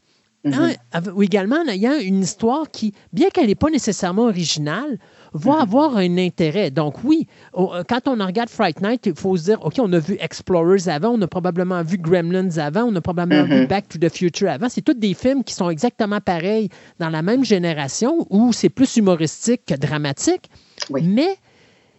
[0.44, 1.22] Hein, mhm.
[1.22, 4.98] également en ayant une histoire qui, bien qu'elle n'est pas nécessairement originale,
[5.32, 5.60] va mhm.
[5.60, 6.70] avoir un intérêt.
[6.70, 7.26] Donc oui,
[7.56, 10.88] euh, quand on regarde Fright Night, il faut se dire, OK, on a vu Explorers
[10.88, 13.66] avant, on a probablement vu Gremlins avant, on a probablement vu mhm.
[13.66, 14.68] Back to the Future avant.
[14.68, 18.96] C'est tous des films qui sont exactement pareils dans la même génération où c'est plus
[18.96, 20.50] humoristique que dramatique.
[20.90, 21.36] Mais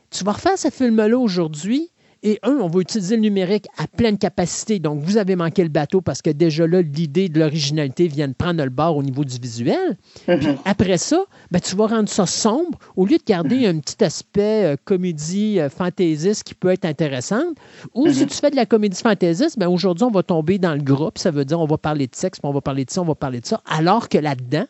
[0.10, 1.90] tu vas refaire ce film-là aujourd'hui,
[2.22, 4.80] et un, on va utiliser le numérique à pleine capacité.
[4.80, 8.34] Donc, vous avez manqué le bateau parce que déjà là, l'idée de l'originalité vient de
[8.34, 9.98] prendre le bord au niveau du visuel.
[10.26, 10.58] Puis mhm.
[10.66, 14.66] après ça, ben, tu vas rendre ça sombre au lieu de garder un petit aspect
[14.66, 17.56] euh, comédie euh, fantaisiste qui peut être intéressante.
[17.94, 18.28] Ou si mhm.
[18.28, 21.18] tu fais de la comédie fantaisiste, ben, aujourd'hui, on va tomber dans le groupe.
[21.18, 23.16] Ça veut dire on va parler de sexe, on va parler de ça, on va
[23.16, 23.62] parler de ça.
[23.66, 24.68] Alors que là-dedans,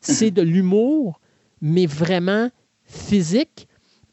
[0.00, 0.34] c'est mhm.
[0.34, 1.20] de l'humour,
[1.62, 2.50] mais vraiment
[2.84, 3.66] physique.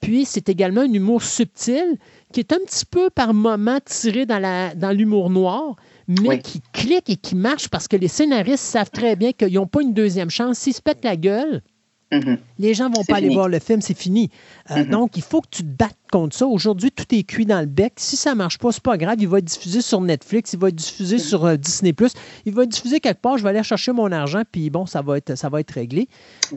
[0.03, 1.97] Puis c'est également un humour subtil
[2.33, 5.75] qui est un petit peu par moment tiré dans l'humour dans noir,
[6.07, 9.67] mais qui clique et qui marche parce que les scénaristes savent très bien qu'ils n'ont
[9.67, 10.57] pas une deuxième chance.
[10.57, 11.61] S'ils se pètent la gueule,
[12.11, 12.37] Mhm.
[12.63, 14.29] Les gens ne vont pas aller voir le film, c'est fini.
[14.71, 14.89] Euh, mhm.
[14.89, 16.47] Donc, il faut que tu te battes contre ça.
[16.47, 17.93] Aujourd'hui, tout est cuit dans le bec.
[17.97, 19.15] Si ça ne marche pas, c'est pas grave.
[19.19, 21.21] Il va être diffusé sur Netflix, il va être diffusé mhm.
[21.21, 21.93] sur euh, Disney+.
[22.45, 23.37] Il va être diffusé quelque part.
[23.37, 26.07] Je vais aller chercher mon argent, puis bon, ça va être, ça va être réglé.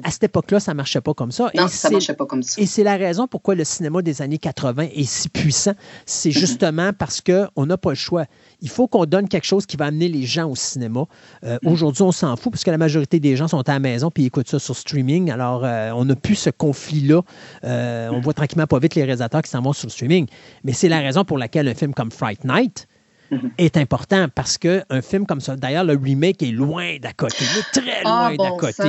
[0.04, 1.50] À cette époque-là, ça ne marchait pas comme ça.
[1.56, 2.60] Non, et ça ne marchait pas comme ça.
[2.62, 5.74] Et c'est la raison pourquoi le cinéma des années 80 est si puissant.
[6.04, 8.26] C'est justement parce qu'on n'a pas le choix.
[8.60, 11.06] Il faut qu'on donne quelque chose qui va amener les gens au cinéma.
[11.42, 14.10] Euh, aujourd'hui, on s'en fout parce que la majorité des gens sont à la maison
[14.12, 15.30] puis écoutent ça sur streaming.
[15.30, 15.64] Alors,
[15.96, 17.22] on n'a plus ce conflit-là.
[17.64, 20.26] Euh, on voit tranquillement pas vite les réalisateurs qui s'en vont sur le streaming.
[20.64, 22.86] Mais c'est la raison pour laquelle un film comme Fright Night,
[23.30, 23.50] mm-hmm.
[23.58, 28.02] est important parce qu'un film comme ça, d'ailleurs, le remake est loin d'à côté, très
[28.04, 28.82] ah, loin d'à côté.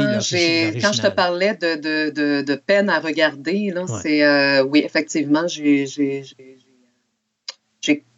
[0.81, 5.85] quand je te parlais de, peine à regarder, c'est oui, effectivement, j'ai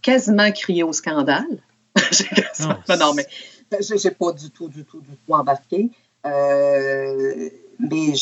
[0.01, 1.45] quasiment crié au scandale.
[2.61, 2.97] Ah.
[2.97, 3.25] non, mais
[3.79, 5.89] j'ai pas du tout, du tout, du tout embarqué.
[6.25, 8.13] Euh, mais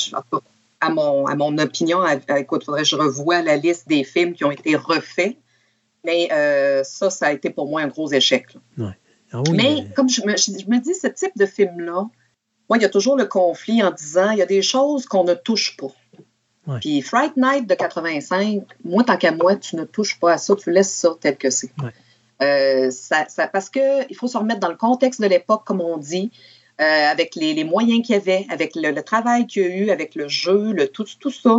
[0.80, 2.00] à, mon, à mon opinion,
[2.38, 5.38] écoute, il faudrait que je revoie la liste des films qui ont été refaits.
[6.06, 8.46] Mais euh, ça, ça a été pour moi un gros échec.
[8.78, 8.86] Ouais.
[9.32, 12.08] Ah oui, Mais comme je me, je, je me dis, ce type de film-là,
[12.70, 15.24] moi, il y a toujours le conflit en disant il y a des choses qu'on
[15.26, 15.88] ne touche pas.
[16.68, 16.80] Ouais.
[16.80, 20.56] Puis Fright Night de 85, moi, tant qu'à moi, tu ne touches pas à ça,
[20.56, 21.72] tu laisses ça tel que c'est.
[21.82, 21.92] Ouais.
[22.42, 25.98] Euh, ça, ça- parce qu'il faut se remettre dans le contexte de l'époque, comme on
[25.98, 26.32] dit,
[26.80, 29.70] euh, avec les, les moyens qu'il y avait, avec le, le travail qu'il y a
[29.70, 31.58] eu, avec le jeu, le, tout, tout ça,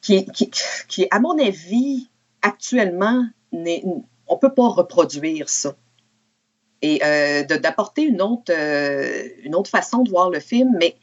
[0.00, 0.50] qui, qui,
[0.88, 2.08] qui, à mon avis,
[2.42, 5.74] actuellement, on ne peut pas reproduire ça
[6.82, 10.94] et euh, d'apporter une autre, euh, une autre façon de voir le film, mais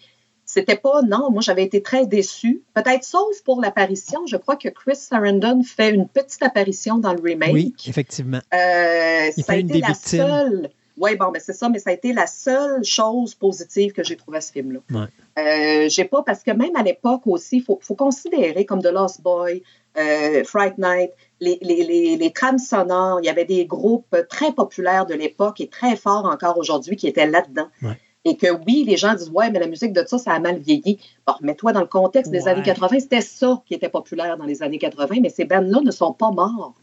[0.45, 4.69] c'était pas, non, moi j'avais été très déçue, peut-être sauf pour l'apparition, je crois que
[4.69, 7.51] Chris Sarandon fait une petite apparition dans le remake.
[7.51, 8.39] Oui, effectivement.
[8.53, 10.19] Il ça a fait une été des la victimes.
[10.19, 10.69] seule.
[10.97, 14.15] Oui, bon, ben c'est ça, mais ça a été la seule chose positive que j'ai
[14.15, 14.79] trouvée à ce film-là.
[14.91, 15.07] Ouais.
[15.37, 18.91] Euh, j'ai pas, parce que même à l'époque aussi, il faut, faut considérer comme The
[18.91, 19.61] Lost Boy,
[19.97, 24.53] euh, Fright Night, les, les, les, les trames sonores, il y avait des groupes très
[24.53, 27.67] populaires de l'époque et très forts encore aujourd'hui qui étaient là-dedans.
[27.81, 27.97] Ouais.
[28.27, 30.57] Et que oui, les gens disent Ouais, mais la musique de ça, ça a mal
[30.57, 30.99] vieilli.
[31.27, 32.49] Bon, mets-toi dans le contexte des Ouais.
[32.49, 35.91] années 80, c'était ça qui était populaire dans les années 80, mais ces bands-là ne
[35.91, 36.73] sont pas morts.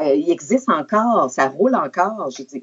[0.00, 2.30] Euh, ils existent encore, ça roule encore.
[2.30, 2.62] Je dis.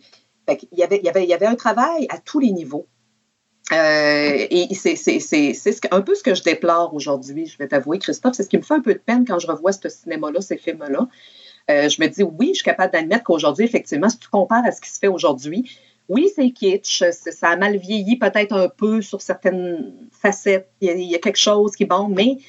[0.72, 2.88] Il, y avait, un travail à tous les niveaux.
[3.72, 4.96] Euh, et c'est
[5.92, 8.34] un peu ce que je déplore aujourd'hui, je vais t'avouer, Christophe.
[8.36, 10.58] C'est ce qui me fait un peu de peine quand je revois ce cinéma-là, ces
[10.58, 11.08] films-là.
[11.70, 14.72] Euh, je me dis, oui, je suis capable d'admettre qu'aujourd'hui, effectivement, si tu compares à
[14.72, 15.70] ce qui se fait aujourd'hui,
[16.08, 21.16] oui, c'est kitsch, ça a mal vieilli peut-être un peu sur certaines facettes, il y
[21.16, 22.40] a, quelque chose qui est bon, mais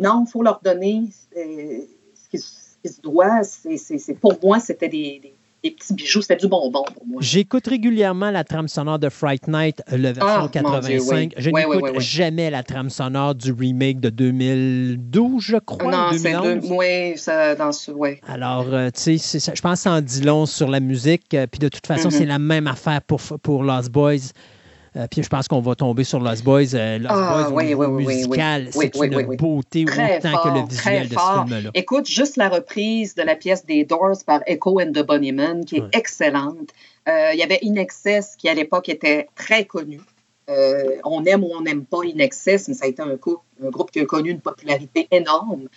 [0.00, 1.04] non, il faut leur donner
[1.36, 1.82] euh,
[2.14, 5.32] ce qui, ce qui se c'est- pour moi, c'était des-
[5.70, 7.18] des petits bijoux, c'était du bonbon pour moi.
[7.22, 10.88] J'écoute régulièrement la trame sonore de Fright Night, le version Ah, mon 85.
[10.88, 11.28] Dieu, oui.
[11.36, 16.08] Je Oui, n'écoute oui, jamais la trame sonore du remake de 2012, je crois, non,
[16.12, 16.68] c'est 2011.
[16.68, 16.74] deux.
[16.74, 17.90] Oui, ça, dans ce.
[17.90, 18.20] Ouais.
[18.28, 21.34] Alors, euh, tu sais, je pense que ça en dit long sur la musique.
[21.34, 22.14] euh, puis de toute façon, Mhm.
[22.14, 24.32] c'est la même affaire pour, pour Lost Boys.
[24.96, 26.74] Euh, puis je pense qu'on va tomber sur Lost Boys.
[26.74, 28.90] Euh, Lost Ah, Boys, oui, oui, musical, oui.
[28.92, 31.70] c'est une beauté Très autant que le visuel de ce film-là.
[31.74, 35.76] Écoute, juste la reprise de la pièce des Doors par Echo and the Bunnymen, qui
[35.76, 35.88] est Ouais.
[35.92, 36.70] excellente.
[37.08, 40.00] Euh, Il y avait In Excess, qui à l'époque était très connu.
[40.48, 43.38] Euh, on aime ou on n'aime pas In Excess, mais ça a été un, coup-
[43.62, 45.68] un groupe qui a connu une popularité énorme.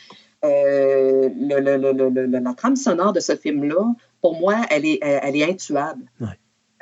[0.46, 4.86] Euh, le- le- le- le- le- la trame sonore de ce film-là, pour moi, elle
[4.86, 6.04] est, elle est intuable.
[6.22, 6.28] Ouais.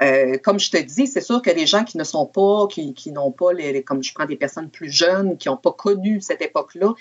[0.01, 2.93] Euh, comme je te dis, c'est sûr que les gens qui ne sont pas, qui,
[2.93, 5.71] qui n'ont pas, les, les- comme je prends des personnes plus jeunes, qui n'ont pas
[5.71, 6.93] connu cette époque-là,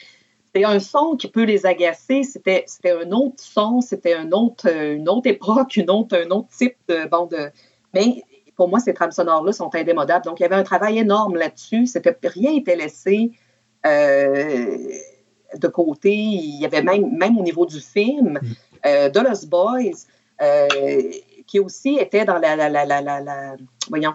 [0.55, 2.23] c'est un son qui peut les agacer.
[2.23, 6.31] C'était, c'était un autre son, c'était un autre, euh, une autre époque, une autre, un
[6.31, 7.51] autre type de bon de.
[7.93, 8.23] Mais
[8.57, 10.25] pour moi, ces trames sonores-là sont indémodables.
[10.25, 11.87] Donc, il y avait un travail énorme là-dessus.
[11.87, 13.33] C'était, rien n'était laissé
[13.85, 14.79] euh,
[15.55, 16.15] de côté.
[16.15, 18.41] Il y avait même, même au niveau du film,
[18.87, 20.07] euh, de Lost Boys,
[20.41, 20.69] euh,
[21.47, 23.57] qui aussi était dans la, la, la, la,
[23.89, 24.15] voyons,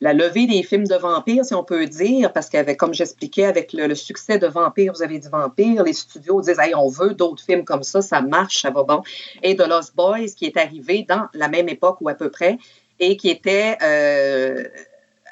[0.00, 3.72] la levée des films de vampires, si on peut dire, parce qu'avec, comme j'expliquais, avec
[3.72, 7.42] le, succès de Vampire, vous avez dit Vampire, les studios disent hey, on veut d'autres
[7.42, 9.02] films comme ça, ça marche, ça va bon.
[9.42, 12.58] Et The Lost Boys, qui est arrivé dans la même époque ou à peu près,
[13.00, 14.64] et qui était euh,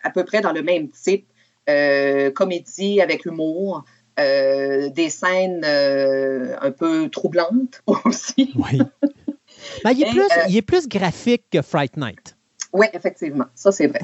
[0.03, 1.27] à peu près dans le même type,
[1.69, 3.85] euh, comédie avec humour,
[4.19, 8.53] euh, des scènes un peu troublantes aussi.
[8.57, 8.81] Oui.
[9.85, 12.37] Ben, il, est Et, plus, euh, il est plus graphique que Fright Night.
[12.73, 14.01] Oui, effectivement, ça c'est vrai.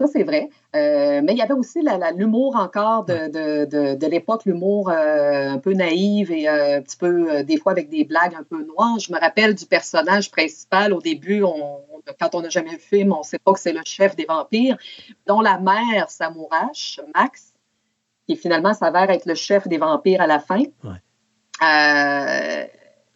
[0.00, 0.48] Ça, c'est vrai.
[0.74, 1.78] Euh, mais il y avait aussi
[2.16, 6.82] l'humour encore de, de, de, de l'époque, l'humour euh, un peu naïf et euh, un
[6.82, 8.98] petit peu, des fois, avec des blagues un peu noires.
[8.98, 10.92] Je me rappelle du personnage principal.
[10.92, 11.78] Au début, on-
[12.18, 14.16] quand on n'a jamais vu le film, on ne sait pas que c'est le chef
[14.16, 14.76] des vampires,
[15.28, 17.52] dont la mère s'amourache, Max,
[18.26, 20.64] qui finalement s'avère être le chef des vampires à la fin.
[20.82, 21.00] Ouais.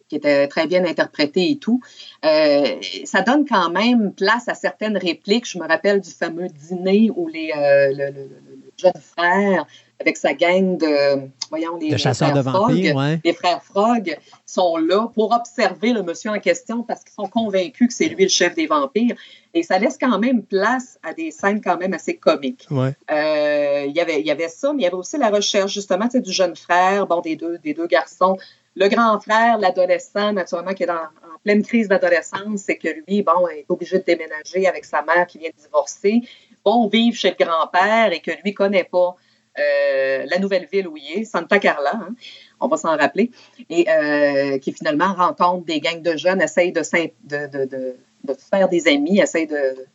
[0.09, 1.81] Qui était très bien interprété et tout.
[2.25, 2.65] Euh,
[3.05, 5.47] ça donne quand même place à certaines répliques.
[5.47, 9.67] Je me rappelle du fameux dîner où les, euh, le, le- le- le jeune frère,
[10.01, 13.19] avec sa gang de, voyons, les De chasseurs frères de vampires, Frog, ouais.
[13.23, 17.89] les frères Frog sont là pour observer le monsieur en question parce qu'ils sont convaincus
[17.89, 19.15] que c'est lui le chef des vampires.
[19.53, 22.65] Et ça laisse quand même place à des scènes quand même assez comiques.
[22.71, 22.95] Ouais.
[23.11, 25.73] Euh, il y avait, il y avait ça, mais il y avait aussi la recherche
[25.73, 28.37] justement du jeune frère, bon, des deux, des deux garçons.
[28.79, 30.93] Le grand frère, l'adolescent, naturellement, qui est dans-
[31.33, 35.27] en pleine crise d'adolescence, c'est que lui, bon, est obligé de déménager avec sa mère
[35.27, 36.21] qui vient de divorcer,
[36.65, 39.15] vont vivre chez le grand-père et que lui connaît pas
[39.57, 42.15] euh, la nouvelle ville où il est, Santa Carla, hein,
[42.61, 43.31] on va s'en rappeler,
[43.69, 46.81] et euh, qui finalement rencontre des gangs de jeunes, essaye de,
[47.23, 49.85] de, de, faire des amis, essaye de-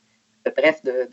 [0.54, 1.08] bref, de,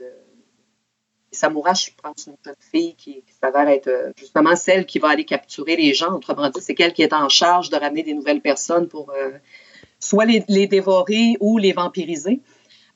[1.31, 5.09] Samourache, je pense, une jeune fille qui, qui s'avère être euh, justement celle qui va
[5.09, 6.13] aller capturer les gens.
[6.13, 9.31] Autrement dit, c'est elle qui est en charge de ramener des nouvelles personnes pour, euh,
[9.99, 12.41] soit les, les dévorer ou les vampiriser.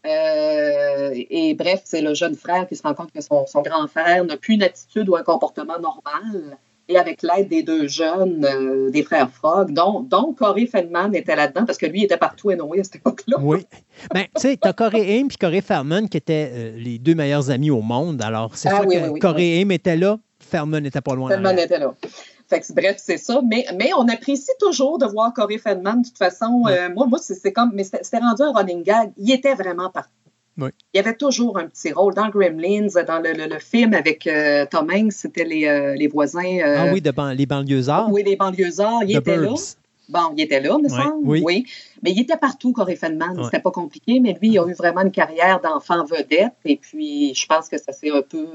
[0.05, 3.87] Euh, et bref, c'est le jeune frère qui se rend compte que son, son grand
[3.87, 6.57] frère n'a plus une attitude ou un comportement normal.
[6.87, 11.35] Et avec l'aide des deux jeunes, euh, des frères Frog, dont, dont Corey Feldman était
[11.35, 13.37] là-dedans, parce que lui il était partout et Noé à cette époque-là.
[13.41, 13.65] Oui.
[14.13, 17.15] Ben, tu sais, tu as Corey Haim et Corey Feldman qui étaient euh, les deux
[17.15, 18.21] meilleurs amis au monde.
[18.21, 21.15] Alors, c'est Ah sûr oui, que oui, oui, Corey Haim était là, Feldman n'était pas
[21.15, 21.29] loin.
[21.29, 21.93] Feldman était là.
[22.47, 23.41] Fait que, bref, c'est ça.
[23.49, 26.03] Mais, mais on apprécie toujours de voir Corey Feldman.
[26.03, 26.77] De toute façon, Ouais.
[26.81, 27.71] euh, moi, moi c'est comme.
[27.73, 29.11] Mais c'était c'était rendu un running gag.
[29.17, 30.11] Il était vraiment partout.
[30.57, 30.69] Oui.
[30.93, 34.25] Il y avait toujours un petit rôle dans Gremlins, dans le, le- le film avec
[34.27, 36.43] euh, Tom Hanks, c'était les, euh, les voisins.
[36.45, 38.09] euh, Ah oui, de ban- les banlieusards.
[38.11, 39.03] oui, les banlieusards.
[39.07, 39.49] Il The était là.
[40.07, 41.27] Bon, il était là, me semble.
[41.43, 41.65] oui.
[42.03, 43.35] Mais il était partout, Corey Feldman.
[43.45, 46.53] C'était pas compliqué, mais lui, il a eu vraiment une carrière d'enfant vedette.
[46.63, 48.45] Et puis, je pense que ça s'est un peu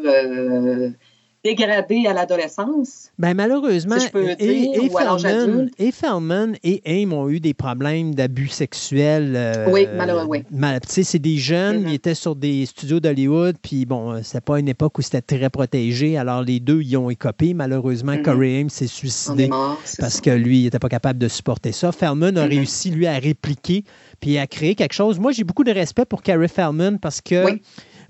[1.44, 3.10] dégradé à l'adolescence.
[3.18, 5.74] Ben, malheureusement, Si je peux et, dire, et ou à l'âge Feldman, adulte.
[5.78, 9.32] et Feldman et Aim ont eu des problèmes d'abus sexuels.
[9.36, 10.42] euh, Oui, malheureux, oui.
[10.50, 11.88] mal- tu sais, c'est des jeunes, Mhm.
[11.88, 15.22] ils étaient sur des studios d'Hollywood, puis bon, euh, c'était pas une époque où c'était
[15.22, 17.54] très protégé, alors les deux y ont écopé.
[17.54, 18.22] Malheureusement, Mhm.
[18.22, 19.78] Corey Haim s'est suicidé mort.
[19.98, 20.20] parce ça.
[20.20, 21.90] que lui, il n'était pas capable de supporter ça.
[21.92, 22.50] Feldman a Mhm.
[22.50, 23.84] réussi, lui, à répliquer
[24.20, 25.18] puis à créer quelque chose.
[25.18, 27.62] Moi, j'ai beaucoup de respect pour Carrie Feldman parce que Oui.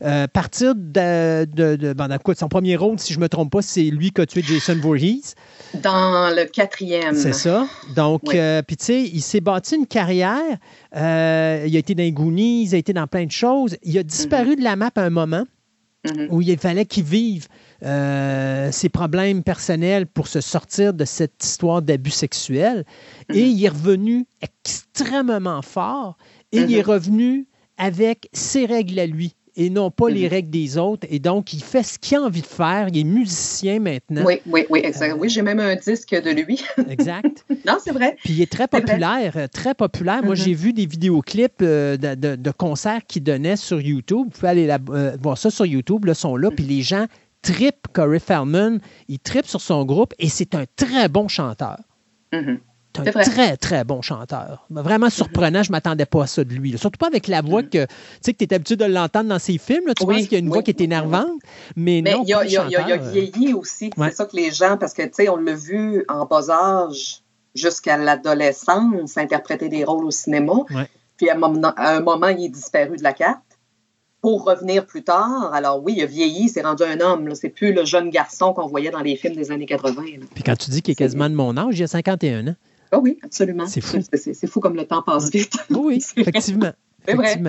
[0.03, 3.53] Euh, partir de, de, de- ben, de son premier rôle, si je ne me trompe
[3.53, 5.35] pas, c'est lui qui a tué Jason Voorhees.
[5.83, 7.15] Dans le quatrième.
[7.15, 7.67] C'est ça.
[7.95, 8.39] Donc, Oui.
[8.39, 10.57] euh, puis tu sais, il s'est bâti une carrière.
[10.97, 13.77] Euh, il a été dans les Goonies, il a été dans plein de choses.
[13.83, 15.45] Il a disparu de la map à un moment
[16.09, 16.29] Mhm.
[16.31, 17.47] où il fallait qu'il vive
[17.85, 22.85] euh, ses problèmes personnels pour se sortir de cette histoire d'abus sexuel.
[23.35, 23.51] Et Mhm.
[23.51, 26.17] il est revenu extrêmement fort
[26.53, 26.75] et il Mhm.
[26.75, 27.47] est revenu
[27.77, 30.29] avec ses règles à lui et non pas les Mhm.
[30.29, 31.07] règles des autres.
[31.11, 32.89] Et donc, il fait ce qu'il a envie de faire.
[32.93, 34.23] Il est musicien maintenant.
[34.25, 35.13] Oui, oui, oui, exact.
[35.13, 36.63] Euh, Oui, j'ai même un disque de lui.
[36.89, 37.45] Exact.
[37.67, 38.17] non, c'est vrai.
[38.25, 40.23] Puis il est très populaire, euh, très populaire.
[40.23, 40.43] Moi, Mhm.
[40.45, 44.27] j'ai vu des vidéoclips euh, de, de- de concerts qu'il donnait sur YouTube.
[44.27, 46.43] Vous pouvez aller euh, voir ça sur YouTube, là, sont Mhm.
[46.43, 46.51] là.
[46.51, 47.07] Puis les gens
[47.43, 51.79] tripent Corey Feldman, ils tripent sur son groupe et c'est un très bon chanteur.
[52.99, 54.67] Un très, très bon chanteur.
[54.69, 56.73] Vraiment surprenant, je ne m'attendais pas à ça de lui.
[56.73, 56.77] là.
[56.79, 59.39] Surtout pas avec la voix que tu sais que tu es habitué de l'entendre dans
[59.39, 59.87] ses films.
[59.87, 59.95] là.
[59.95, 60.53] Tu Oui, penses qu'il y a une oui.
[60.55, 61.31] voix qui est énervante,
[61.77, 63.91] mais, Mais non, il a, il a- il a- vieilli aussi.
[63.97, 64.11] Ouais.
[64.11, 67.23] C'est ça que les gens, parce que, tu sais, on l'a vu en bas âge
[67.55, 70.53] jusqu'à l'adolescence, interpréter des rôles au cinéma.
[70.71, 70.89] Ouais.
[71.17, 73.41] Puis à un, moment, à un moment, il est disparu de la carte
[74.23, 75.51] pour revenir plus tard.
[75.53, 77.35] Alors oui, il a vieilli, c'est rendu un homme.
[77.35, 80.03] C'est plus le jeune garçon qu'on voyait dans les films des années 80.
[80.19, 80.27] là.
[80.35, 82.55] Puis quand tu dis qu'il est quasiment de mon âge, il a 51 ans.
[82.93, 83.67] Ah oui, absolument.
[83.67, 83.99] C'est fou.
[84.13, 85.55] C'est fou comme le temps passe vite.
[85.71, 86.73] Oui, effectivement.
[87.07, 87.41] C'est vrai.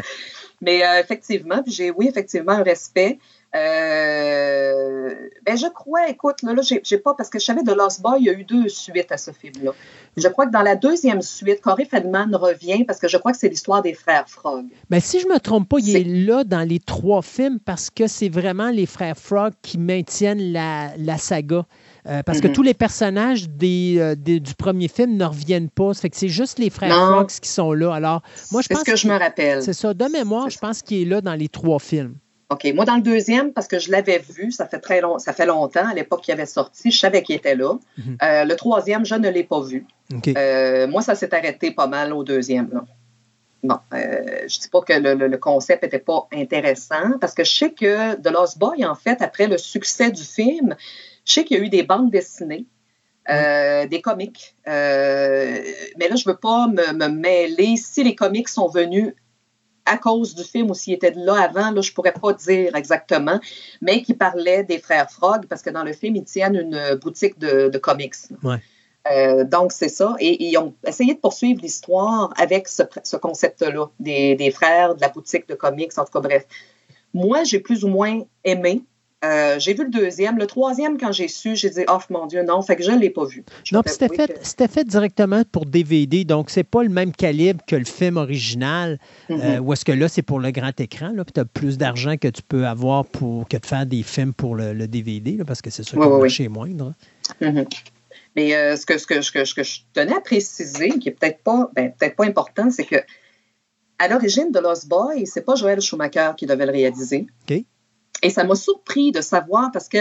[0.61, 3.17] Mais euh, effectivement, j'ai, oui, effectivement, un respect.
[3.53, 5.09] Euh,
[5.45, 8.19] ben, je crois, écoute, là, là j'ai, pas, parce que je savais de Lost Boy,
[8.21, 9.71] il y a eu deux suites à ce film-là.
[10.15, 13.39] Je crois que dans la deuxième suite, Corey Feldman revient parce que je crois que
[13.39, 14.67] c'est l'histoire des frères Frog.
[14.89, 17.89] Ben, si je ne me trompe pas, il est là dans les trois films parce
[17.89, 21.65] que c'est vraiment les frères Frog qui maintiennent la, la saga.
[22.07, 22.53] Euh, parce que Mhm.
[22.53, 25.93] tous les personnages des, euh, des- du premier film ne reviennent pas.
[25.93, 27.11] Ça fait que c'est juste les frères Non.
[27.13, 27.93] Frogs qui sont là.
[27.93, 28.21] Alors,
[28.51, 29.61] moi, je c'est pense ce que je me rappelle.
[29.61, 29.93] c'est ça.
[29.93, 32.15] De mémoire, C'est je pense qu'il est là dans les trois films.
[32.49, 32.67] OK.
[32.75, 35.45] Moi, dans le deuxième, parce que je l'avais vu, ça fait très long, ça fait
[35.45, 37.75] longtemps, à l'époque qu'il avait sorti, je savais qu'il était là.
[37.97, 38.17] Mhm.
[38.21, 39.85] Euh, le troisième, je ne l'ai pas vu.
[40.37, 42.67] Euh, moi, ça s'est arrêté pas mal au deuxième.
[42.73, 42.83] Là.
[43.63, 47.43] Bon, euh, je dis pas que le, le- le concept n'était pas intéressant, parce que
[47.43, 50.75] je sais que The Lost Boy, en fait, après le succès du film,
[51.31, 52.65] je sais qu'il y a eu des bandes dessinées,
[53.29, 54.55] euh, des comics.
[54.67, 55.63] Euh,
[55.97, 57.77] mais là, je veux pas me, me mêler.
[57.77, 59.13] Si les comics sont venus
[59.85, 63.39] à cause du film ou s'ils étaient là avant, là, je pourrais pas dire exactement,
[63.81, 67.39] mais qui parlait des frères Frog, parce que dans le film, ils tiennent une boutique
[67.39, 68.15] de, de comics.
[68.43, 68.57] Ouais.
[69.11, 70.15] Euh, donc, c'est ça.
[70.19, 75.01] Et ils ont essayé de poursuivre l'histoire avec ce, ce concept-là, des, des frères, de
[75.01, 76.45] la boutique de comics, en tout cas, bref.
[77.13, 78.83] Moi, j'ai plus ou moins aimé.
[79.23, 80.37] Euh, j'ai vu le deuxième.
[80.39, 82.97] Le troisième, quand j'ai su, j'ai dit, oh mon Dieu, non, fait que je ne
[82.99, 83.43] l'ai pas vu.
[83.63, 87.63] Je Non, c'était fait, que- fait directement pour DVD, donc c'est pas le même calibre
[87.67, 88.97] que le film original,
[89.29, 89.39] Mhm.
[89.41, 91.77] euh, où est-ce que là, c'est pour le grand écran, là, puis tu as plus
[91.77, 95.37] d'argent que tu peux avoir pour que de faire des films pour le, le DVD,
[95.37, 96.93] là, parce que c'est sûr Ouais, que le marché est moindre.
[97.41, 97.65] Mhm.
[98.35, 101.09] Mais euh, ce, que, ce, que, ce, que, ce que je tenais à préciser, qui
[101.09, 102.95] est peut-être pas, ben, peut-être pas important, c'est que
[103.99, 107.27] à l'origine de Lost Boy, c'est pas Joel Schumacher qui devait le réaliser.
[107.47, 107.63] OK.
[108.23, 109.97] Et ça m'a surpris de savoir parce que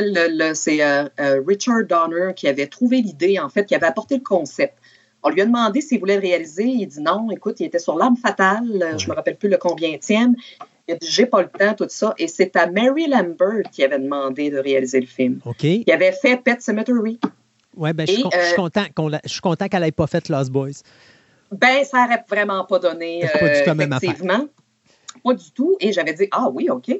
[0.55, 4.23] c'est euh, euh, Richard Donner qui avait trouvé l'idée, en fait, qui avait apporté le
[4.23, 4.75] concept.
[5.23, 6.65] On lui a demandé s'il voulait le réaliser.
[6.65, 8.65] Il dit non, écoute, il était sur l'arme fatale.
[8.83, 10.35] euh, Je me rappelle plus le combienième.
[10.89, 12.15] Il a dit j'ai pas le temps, tout ça.
[12.19, 15.41] Et c'est à Mary Lambert qui avait demandé de réaliser le film.
[15.47, 15.63] OK.
[15.65, 17.19] Il avait fait Pet Cemetery.
[17.77, 20.29] Ouais, ben, je, suis euh, content qu'on l'a- je suis content qu'elle n'ait pas fait
[20.29, 20.83] Lost Boys.
[21.53, 23.75] Ben, ça n'aurait vraiment pas donné, pas du tout
[24.07, 24.47] effectivement.
[25.25, 25.77] Pas du tout.
[25.81, 26.91] Et j'avais dit, ah oui, OK.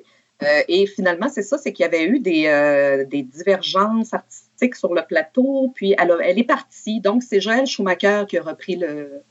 [0.43, 4.75] Euh, et finalement, c'est ça, c'est qu'il y avait eu des, euh, des divergences artistiques
[4.75, 7.01] sur le plateau, puis elle, a- elle est partie.
[7.01, 9.23] Donc, c'est Joël Schumacher qui a repris le,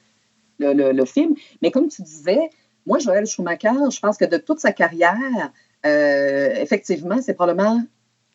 [0.59, 1.33] le, le- le film.
[1.61, 2.49] Mais comme tu disais,
[2.85, 5.51] moi, Joël Schumacher, je pense que de toute sa carrière,
[5.85, 7.81] euh, effectivement, c'est probablement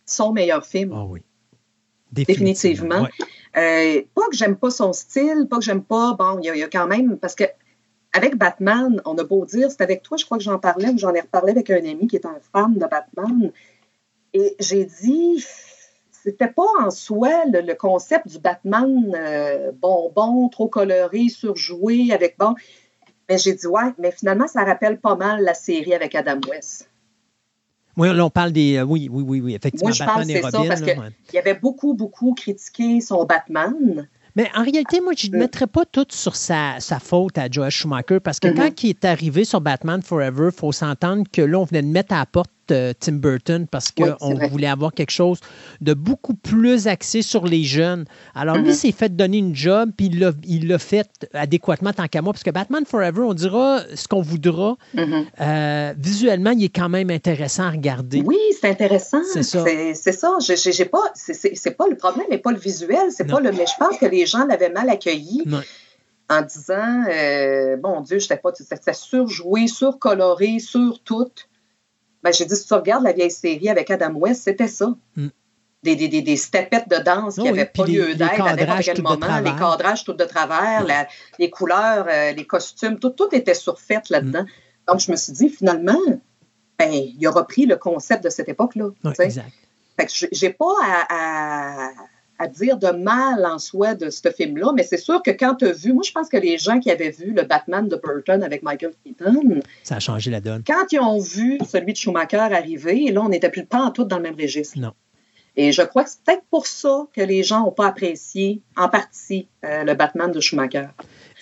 [0.07, 0.93] son meilleur film.
[0.95, 1.21] Ah oui.
[2.13, 3.03] Définitivement.
[3.55, 4.09] Ouais.
[4.15, 6.15] Pas que j'aime pas son style, pas que j'aime pas.
[6.19, 7.19] Bon, il y, a- il y a quand même.
[7.19, 7.45] Parce que
[8.15, 10.99] avec Batman, on a beau dire, c'est avec toi, je crois que j'en parlais, ou
[10.99, 13.51] j'en ai reparlé avec un ami qui est un fan de Batman.
[14.33, 15.45] Et j'ai dit,
[16.11, 22.39] c'était pas en soi le, le concept du Batman euh, bonbon, trop coloré, surjoué, avec
[22.39, 22.55] bon.
[23.29, 26.89] Mais j'ai dit, ouais, mais finalement, ça rappelle pas mal la série avec Adam West.
[27.97, 28.77] Oui, là, on parle des.
[28.77, 29.89] euh, oui, oui, oui, oui, effectivement.
[29.89, 30.69] Moi, je Batman pense que et c'est ça, Robin.
[30.69, 31.09] parce là, que- ouais.
[31.33, 34.09] Il y avait beaucoup, beaucoup critiqué son Batman.
[34.37, 35.39] Mais en réalité, moi, je ne Euh.
[35.39, 38.55] mettrais pas tout sur sa, sa faute à Joel Schumacher parce que Mhm.
[38.57, 41.87] quand il est arrivé sur Batman Forever, il faut s'entendre que là, on venait de
[41.89, 45.39] mettre à la porte Tim Burton parce qu'on voulait avoir quelque chose
[45.81, 48.05] de beaucoup plus axé sur les jeunes.
[48.35, 48.75] Alors, lui, Mhm.
[48.75, 50.07] s'est fait donner une job, puis
[50.47, 54.23] il l'a- fait adéquatement tant qu'à moi parce que Batman Forever, on dira ce qu'on
[54.23, 54.77] voudra.
[54.95, 55.25] Mhm.
[55.41, 58.23] Euh, visuellement, il est quand même intéressant à regarder.
[58.25, 59.23] Oui, c'est intéressant.
[59.33, 59.65] C'est ça.
[59.95, 60.37] C'est ça.
[60.41, 60.99] J'ai- pas.
[61.15, 63.51] c'est- pas le problème, n'est pas le visuel, c'est pas le.
[63.53, 65.45] Mais je pense que les gens l'avaient mal accueilli
[66.31, 71.29] en disant, euh, bon Dieu, j'étais pas, c'était surjoué, surcoloré, sur tout.
[72.25, 74.95] Ben, j'ai dit, si tu regardes la vieille série avec Adam West, c'était ça.
[75.15, 75.29] Mm.
[75.83, 78.79] Des, des, des, des stepettes de danse qui n'avaient puis pas lieu d'être à n'importe
[78.87, 81.07] quel moment, les cadrages tout de travers, la-
[81.39, 84.45] les couleurs, euh, les costumes, tout, tout était surfait là-dedans.
[84.45, 84.47] Mm.
[84.89, 86.01] Donc, je me suis dit, finalement,
[86.79, 88.89] ben, il a repris le concept de cette époque-là.
[89.27, 89.53] Exact.
[90.01, 91.91] Fait que j'ai- j'ai pas à, à-
[92.45, 95.67] à dire de mal en soi de ce film-là, mais c'est sûr que quand tu
[95.67, 98.43] as vu, moi je pense que les gens qui avaient vu le Batman de Burton
[98.43, 100.63] avec Michael Keaton, Ça a changé la donne.
[100.67, 104.05] quand ils ont vu celui de Schumacher arriver, là on n'était plus pas en tout
[104.05, 104.79] dans le même registre.
[104.79, 104.93] Non.
[105.57, 108.89] Et je crois que c'est peut-être pour ça que les gens n'ont pas apprécié en
[108.89, 110.87] partie euh, le Batman de Schumacher.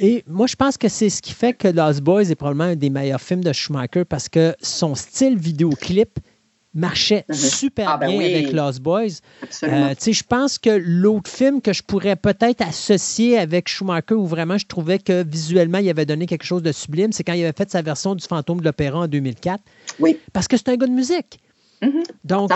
[0.01, 2.77] Et moi, je pense que c'est ce qui fait que Lost Boys est probablement un
[2.77, 6.19] des meilleurs films de Schumacher parce que son style vidéoclip
[6.75, 7.35] marchait Mhm.
[7.35, 8.25] super Ah, ben bien oui.
[8.35, 9.21] avec Lost Boys.
[9.65, 14.59] Euh, je pense que l'autre film que je pourrais peut-être associer avec Schumacher où vraiment
[14.59, 17.53] je trouvais que visuellement il avait donné quelque chose de sublime, c'est quand il avait
[17.57, 19.63] fait sa version du Fantôme de l'Opéra en 2004.
[20.01, 20.19] Oui.
[20.33, 21.41] Parce que c'est un gars de musique.
[21.83, 22.05] Mhm.
[22.25, 22.53] Donc,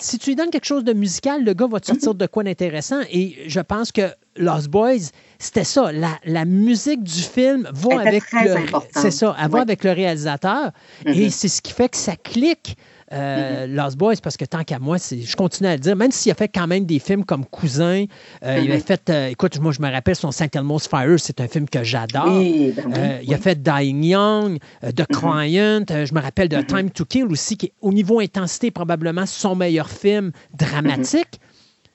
[0.00, 2.44] si tu lui donnes quelque chose de musical, le gars va te sortir de quoi
[2.44, 3.00] d'intéressant.
[3.10, 4.02] Et je pense que
[4.36, 5.90] Lost Boys, c'était ça.
[5.90, 8.54] La, la musique du film va avec le.
[8.94, 10.70] C'est ça, elle va avec le réalisateur.
[11.06, 11.30] Et Mhm.
[11.30, 12.76] c'est ce qui fait que ça clique.
[13.12, 16.30] Euh, Lost Boys, parce que tant qu'à moi, je continue à le dire, même s'il
[16.32, 18.04] a fait quand même des films comme Cousin,
[18.44, 18.70] euh, il Mhm.
[18.72, 21.68] avait fait, euh, écoute, moi je me rappelle son Saint Elmo's Fire, c'est un film
[21.68, 22.26] que j'adore.
[22.40, 25.84] Oui, ben oui, Il a fait Dying Young, The Client.
[25.90, 26.66] euh, je me rappelle de Mhm.
[26.66, 31.40] Time to Kill aussi, qui est au niveau intensité probablement son meilleur film dramatique.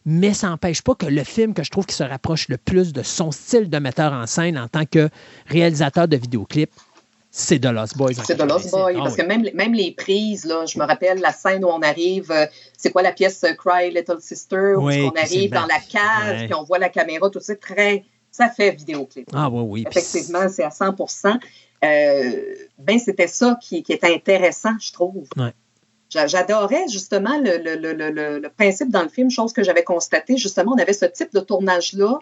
[0.06, 2.92] Mais ça n'empêche pas que le film que je trouve qui se rapproche le plus
[2.92, 5.08] de son style de metteur en scène en tant que
[5.48, 6.72] réalisateur de vidéoclips,
[7.36, 8.14] c'est The Lost Boys.
[8.26, 8.72] C'est de Lost 96.
[8.72, 8.94] Boy.
[8.95, 9.22] Ah parce oui.
[9.22, 12.45] que même, même les prises, là, je me rappelle la scène où on arrive, euh,
[12.78, 16.38] c'est quoi la pièce euh, Cry Little Sister, où Oui, on arrive dans la cave,
[16.42, 16.45] Ouais.
[16.45, 19.28] puis on voit la caméra, tout ça, très, ça fait vidéoclip.
[19.34, 19.86] Ah oui, oui.
[19.90, 21.40] Effectivement, c'est à 100%
[21.84, 22.32] euh,
[22.78, 25.28] Ben, c'était ça qui, qui est intéressant, je trouve.
[25.36, 25.53] Ouais.
[26.10, 29.84] J'adorais justement le, le- le- le- le- le principe dans le film, chose que j'avais
[29.84, 30.38] constaté.
[30.38, 32.20] Justement, on avait ce type de tournage-là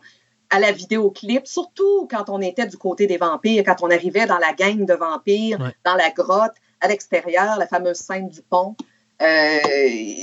[0.51, 4.37] à la vidéoclip, surtout quand on était du côté des vampires, quand on arrivait dans
[4.37, 5.73] la gang de vampires, Ouais.
[5.85, 8.75] dans la grotte, à l'extérieur, la fameuse scène du pont.
[9.21, 9.59] Euh,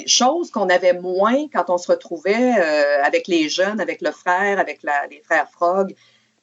[0.07, 4.59] chose qu'on avait moins quand on se retrouvait euh, avec les jeunes, avec le frère,
[4.59, 5.95] avec la- les frères Frog,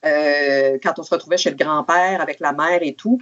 [0.06, 3.20] euh, quand on se retrouvait chez le grand-père, avec la mère et tout.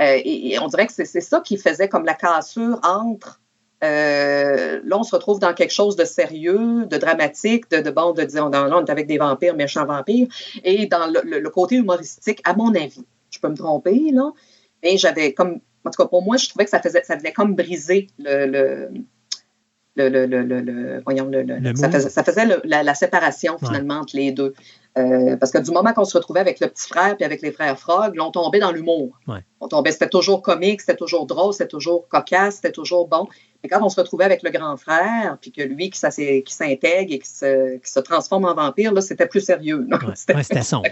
[0.00, 3.40] Euh, et, et on dirait que c'est c'est ça qui faisait comme la cassure entre.
[3.84, 8.12] Euh, là, on se retrouve dans quelque chose de sérieux, de dramatique, de, de bon,
[8.12, 10.28] de dire, là, on est avec des vampires, méchants vampires,
[10.64, 13.04] et dans le, le- le côté humoristique, à mon avis.
[13.30, 14.32] Je peux me tromper, là,
[14.82, 17.32] mais j'avais comme, en tout cas, pour moi, je trouvais que ça faisait, ça venait
[17.32, 21.30] comme briser le, le, le, le, le, le- voyons,
[21.74, 23.66] ça faisait, ça faisait le- la, la séparation, Ouais.
[23.68, 24.52] finalement, entre les deux.
[24.98, 27.52] Euh, parce que du moment qu'on se retrouvait avec le petit frère puis avec les
[27.52, 29.18] frères Frog, là, on tombait dans l'humour.
[29.28, 29.40] Ouais.
[29.66, 33.26] On tombait, c'était toujours comique, c'était toujours drôle, c'était toujours cocasse, c'était toujours bon.
[33.64, 36.42] Mais quand on se retrouvait avec le grand frère, puis que lui qui, ça qui
[36.46, 39.84] s'intègre et qui se, qui se transforme en vampire, là, c'était plus sérieux.
[39.90, 40.86] Ouais, C'était ouais, sombre.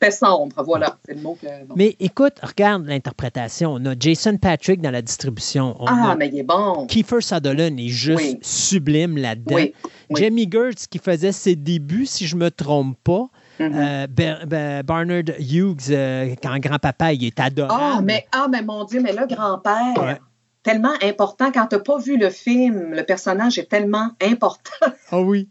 [0.00, 0.96] c'était sombre, voilà.
[1.04, 1.66] C'est le mot que.
[1.66, 1.74] bon.
[1.76, 3.74] Mais écoute, regarde l'interprétation.
[3.74, 5.76] On a Jason Patrick dans la distribution.
[5.78, 6.86] On ah, a mais il est bon.
[6.86, 8.38] Kiefer Sutherland est juste Oui.
[8.40, 9.56] sublime là-dedans.
[9.56, 9.74] Oui.
[10.08, 10.22] oui.
[10.22, 13.28] Jamie Gertz qui faisait ses débuts, si je me trompe pas.
[13.58, 14.06] Mhm.
[14.52, 17.82] Euh, Barnard Hughes, euh, quand grand-papa, il est adorable.
[17.98, 20.18] Ah, mais, ah, mais mon Dieu, mais le grand-père, Ouais.
[20.62, 21.50] tellement important.
[21.52, 24.92] Quand tu n'as pas vu le film, le personnage est tellement important.
[25.10, 25.48] Ah oui.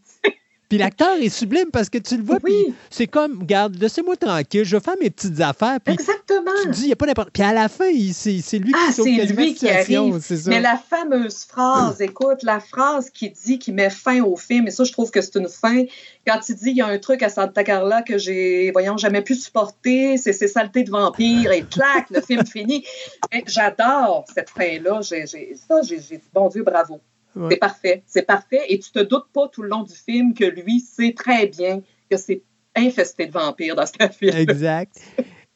[0.70, 4.18] Puis l'acteur est sublime parce que tu le vois, puis Oui, c'est comme, regarde, laissez-moi
[4.18, 6.52] tranquille, je vais faire mes petites affaires, puis exactement.
[6.64, 7.30] tu te dis, il n'y a pas n'importe...
[7.32, 10.20] Puis à la fin, c'est lui Ah, qui sauve lui la qui arrive.
[10.22, 10.50] c'est ça.
[10.50, 14.72] Mais la fameuse phrase, écoute, la phrase qui dit, qui met fin au film, et
[14.72, 15.84] ça, je trouve que c'est une fin.
[16.28, 19.22] Quand il dit, il y a un truc à Santa Carla que j'ai, voyons, jamais
[19.22, 22.84] pu supporter, c'est ces saletés de vampires, et clac, le film finit.
[23.32, 25.00] Et J'adore cette fin-là.
[25.02, 27.00] J'ai, ça, j'ai, dit, bon Dieu, bravo.
[27.34, 27.48] Ouais.
[27.52, 28.04] C'est parfait.
[28.06, 28.66] C'est parfait.
[28.68, 31.82] Et tu te doutes pas tout le long du film que lui sait très bien
[32.12, 32.42] que c'est
[32.76, 34.36] infesté de vampires dans cette film.
[34.36, 35.00] Exact.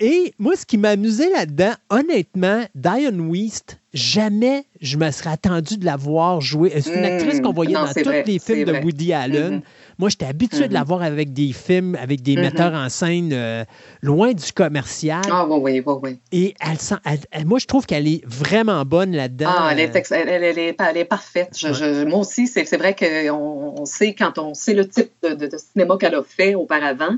[0.03, 5.77] Et moi, ce qui m'a amusé là-dedans, honnêtement, Diane Weist, jamais je me serais attendu
[5.77, 6.71] de la voir jouer.
[6.81, 7.05] C'est une Mm.
[7.05, 8.83] actrice qu'on voyait Non, dans tous vrai, les films de vrai.
[8.83, 9.53] Woody Allen.
[9.57, 9.61] Mhm.
[9.99, 10.73] Moi, j'étais habitué de Mhm.
[10.73, 12.41] la voir avec des films, avec des Mhm.
[12.41, 13.63] metteurs en scène euh,
[14.01, 15.21] loin du commercial.
[15.29, 16.19] Ah, oui, oui, oui, oui.
[16.31, 16.95] Et elle sent,
[17.31, 19.51] elle- moi, je trouve qu'elle est vraiment bonne là-dedans.
[19.55, 21.55] Ah, elle est, elle, est, elle est parfaite.
[21.55, 25.11] Je- je- moi aussi, c'est c'est vrai qu'on on sait quand on sait le type
[25.21, 27.17] de, de- de cinéma qu'elle a fait auparavant.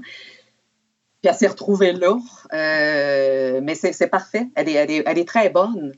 [1.21, 2.17] Puis elle s'est retrouvée là.
[2.53, 4.47] Euh, mais c'est parfait.
[4.55, 5.93] Elle est, elle, est, elle est très bonne.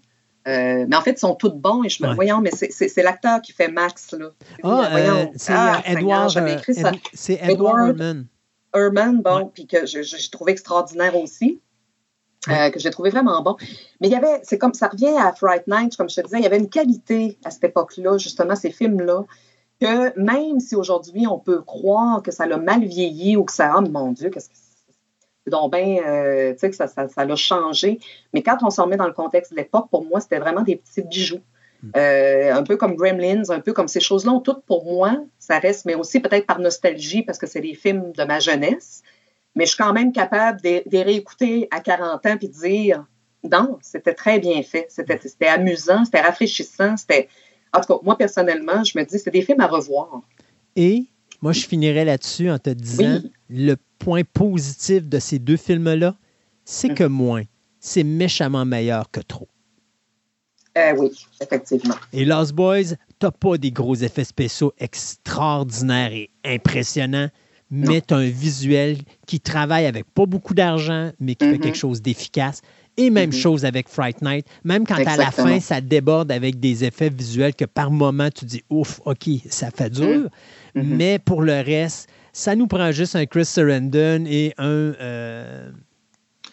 [0.48, 1.84] Euh, mais en fait, ils sont tous bons.
[1.84, 2.16] Et je me Ouais.
[2.16, 4.14] voyons, mais c'est- l'acteur qui fait Max.
[4.14, 4.30] Là.
[4.64, 5.16] Ah, Voyons.
[5.16, 6.32] euh, c'est Ah, Edward.
[7.14, 8.00] C'est Edward.
[8.00, 8.28] Herman.
[8.74, 9.46] Herman, bon, Ouais.
[9.54, 11.62] puis que j'ai trouvé extraordinaire aussi.
[12.48, 13.56] euh, que j'ai trouvé vraiment bon.
[14.00, 16.38] Mais il y avait, c'est comme ça revient à Fright Night, comme je te disais,
[16.38, 19.24] il y avait une qualité à cette époque-là, justement, ces films-là,
[19.82, 23.74] que même si aujourd'hui on peut croire que ça l'a mal vieilli ou que ça,
[23.76, 24.65] oh mon Dieu, qu'est-ce que c'est
[25.50, 28.00] donc ben, euh, tu sais, que ça, ça, ça l'a changé.
[28.34, 30.76] Mais quand on s'en remet dans le contexte de l'époque, pour moi, c'était vraiment des
[30.78, 31.42] petits bijoux.
[31.96, 35.60] Euh, un peu comme Gremlins, un peu comme ces choses-là ont toutes pour moi, ça
[35.60, 39.04] reste, mais aussi peut-être par nostalgie parce que c'est des films de ma jeunesse.
[39.56, 42.54] Mais je suis quand même capable de, de les réécouter à 40 ans puis de
[42.54, 43.06] dire
[43.44, 47.30] non, c'était très bien fait, c'était c'était amusant, c'était rafraîchissant, c'était.
[47.74, 50.22] En tout cas, moi personnellement, je me dis c'est des films à revoir.
[50.76, 51.06] Et
[51.46, 53.32] moi, je finirais là-dessus en te disant Oui.
[53.50, 56.16] le point positif de ces deux films-là,
[56.64, 57.44] c'est que moins,
[57.80, 59.48] c'est méchamment meilleur que trop.
[60.76, 61.94] Euh, oui, effectivement.
[62.12, 67.30] Et Lost Boys, t'as pas des gros effets spéciaux extraordinaires et impressionnants,
[67.70, 71.62] mais t'as un visuel qui travaille avec pas beaucoup d'argent, mais qui fait Mhm.
[71.62, 72.64] quelque chose d'efficace.
[72.98, 73.36] Et même Mhm.
[73.36, 74.46] chose avec Fright Night.
[74.64, 78.46] Même quand à la fin, ça déborde avec des effets visuels que par moment, tu
[78.46, 80.30] dis, ouf, OK, ça fait dur.
[80.76, 80.84] Mhm.
[80.96, 84.66] Mais pour le reste, ça nous prend juste un Chris Sarandon et un...
[84.68, 85.70] euh,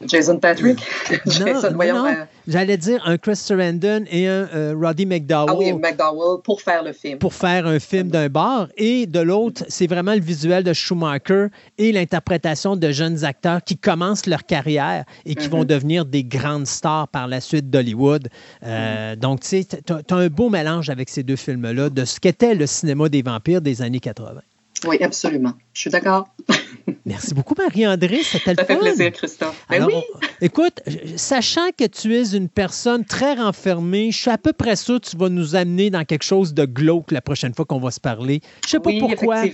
[0.06, 0.78] Jason Patrick.
[1.26, 2.06] Jason, voyons, non.
[2.06, 5.46] euh, J'allais dire un Chris Sarandon et un euh, Roddy McDowell.
[5.50, 7.18] ah oui, McDowell pour faire le film.
[7.18, 8.68] pour faire un film d'un bar.
[8.76, 11.46] Et de l'autre, c'est vraiment le visuel de Schumacher
[11.78, 16.66] et l'interprétation de jeunes acteurs qui commencent leur carrière et qui vont devenir des grandes
[16.66, 18.28] stars par la suite d'Hollywood.
[18.64, 22.18] Euh, Donc, tu sais, tu as un beau mélange avec ces deux films-là de ce
[22.18, 24.40] qu'était le cinéma des vampires des années 80.
[24.86, 25.52] Oui, absolument.
[25.72, 26.28] Je suis d'accord.
[27.06, 28.20] Merci beaucoup, Marie-André.
[28.24, 29.64] C'était Ça fait plaisir, Christophe.
[29.70, 30.02] Ben Alors, oui.
[30.14, 30.80] on- écoute,
[31.16, 35.08] sachant que tu es une personne très renfermée, je suis à peu près sûr que
[35.08, 38.00] tu vas nous amener dans quelque chose de glauque la prochaine fois qu'on va se
[38.00, 38.40] parler.
[38.64, 39.44] Je sais pas oui, pourquoi.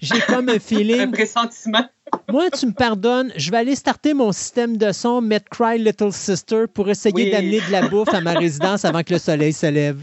[0.00, 1.10] J'ai comme un Un feeling.
[1.12, 1.84] pressentiment.
[2.30, 6.12] Moi, tu me pardonnes, je vais aller starter mon système de son, mettre Cry Little
[6.12, 7.30] Sister pour essayer Oui.
[7.30, 9.98] d'amener de la bouffe à ma résidence avant que le soleil se lève.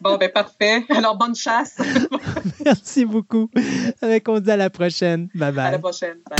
[0.00, 0.84] Bon, ben parfait.
[0.90, 1.76] Alors, bonne chasse.
[2.64, 3.50] Merci beaucoup.
[4.02, 5.28] Avec on dit à la prochaine.
[5.34, 5.80] Bye À la bye.
[5.80, 6.18] prochaine.
[6.28, 6.38] Bye.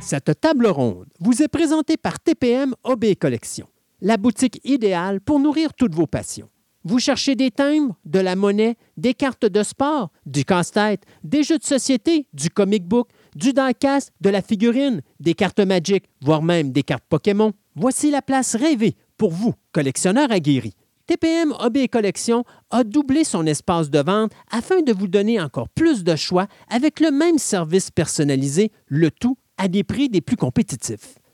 [0.00, 3.66] Cette table ronde vous est présentée par TPM OB Collection,
[4.00, 6.48] la boutique idéale pour nourrir toutes vos passions.
[6.82, 11.58] Vous cherchez des timbres, de la monnaie, des cartes de sport, du casse-tête, des jeux
[11.58, 16.72] de société, du comic book, du diecast, de la figurine, des cartes magiques, voire même
[16.72, 17.52] des cartes Pokémon.
[17.76, 20.74] Voici la place rêvée pour vous, collectionneurs aguerris.
[21.06, 26.02] TPM Hobby Collection a doublé son espace de vente afin de vous donner encore plus
[26.02, 31.19] de choix avec le même service personnalisé, le tout à des prix des plus compétitifs.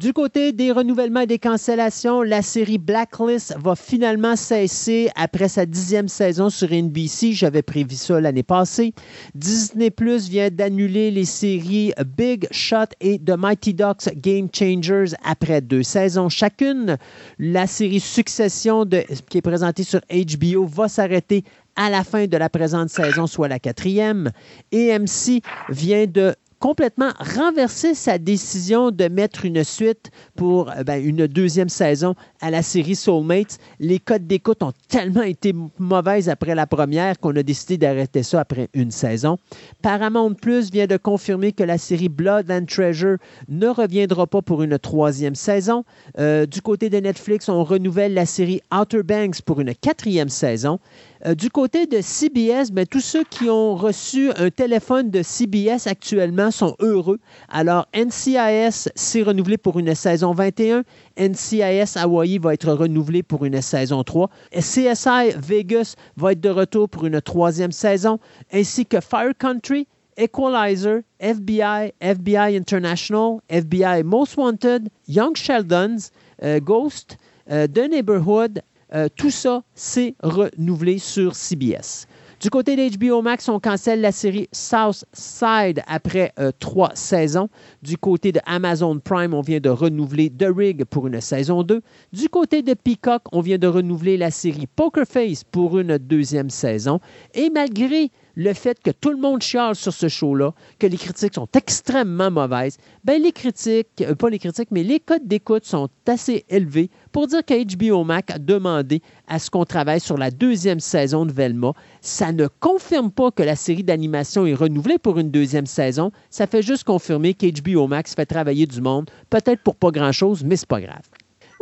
[0.00, 5.66] Du côté des renouvellements et des cancellations, la série Blacklist va finalement cesser après sa
[5.66, 7.34] dixième saison sur NBC.
[7.34, 8.94] J'avais prévu ça l'année passée.
[9.34, 15.60] Disney Plus vient d'annuler les séries Big Shot et The Mighty Ducks Game Changers après
[15.60, 16.96] deux saisons chacune.
[17.38, 18.86] La série Succession
[19.28, 21.44] qui est présentée sur HBO va s'arrêter
[21.76, 24.30] à la fin de la présente saison, soit la quatrième.
[24.72, 31.26] AMC vient de complètement renversé sa décision de mettre une suite pour euh, ben, une
[31.26, 33.58] deuxième saison à la série Soulmates.
[33.80, 38.40] Les codes d'écoute ont tellement été mauvaises après la première qu'on a décidé d'arrêter ça
[38.40, 39.38] après une saison.
[39.82, 43.16] Paramount Plus vient de confirmer que la série Blood and Treasure
[43.48, 45.84] ne reviendra pas pour une troisième saison.
[46.18, 50.78] Euh, du côté de Netflix, on renouvelle la série Outer Banks pour une quatrième saison.
[51.26, 55.86] Euh, du côté de CBS, ben, tous ceux qui ont reçu un téléphone de CBS
[55.86, 57.18] actuellement sont heureux.
[57.48, 60.82] Alors, NCIS s'est renouvelé pour une saison 21.
[61.18, 64.30] NCIS Hawaii va être renouvelé pour une saison 3.
[64.52, 68.18] CSI Vegas va être de retour pour une troisième saison,
[68.52, 76.10] ainsi que Fire Country, Equalizer, FBI, FBI International, FBI Most Wanted, Young Sheldons,
[76.42, 77.16] euh, Ghost,
[77.50, 78.60] euh, The Neighborhood,
[78.92, 82.06] euh, tout ça, c'est renouvelé sur CBS.
[82.40, 87.50] Du côté d'HBO Max, on cancelle la série South Side après euh, trois saisons.
[87.82, 91.82] Du côté de Amazon Prime, on vient de renouveler The Rig pour une saison 2.
[92.14, 96.48] Du côté de Peacock, on vient de renouveler la série Poker Face pour une deuxième
[96.48, 97.00] saison.
[97.34, 101.34] Et malgré le fait que tout le monde chiale sur ce show-là, que les critiques
[101.34, 105.90] sont extrêmement mauvaises, ben les critiques, euh, pas les critiques, mais les codes d'écoute sont
[106.06, 110.80] assez élevés pour dire qu'HBO Mac a demandé à ce qu'on travaille sur la deuxième
[110.80, 111.72] saison de Velma.
[112.00, 116.12] Ça ne confirme pas que la série d'animation est renouvelée pour une deuxième saison.
[116.30, 120.56] Ça fait juste confirmer qu'HBO Max fait travailler du monde, peut-être pour pas grand-chose, mais
[120.56, 121.02] c'est pas grave.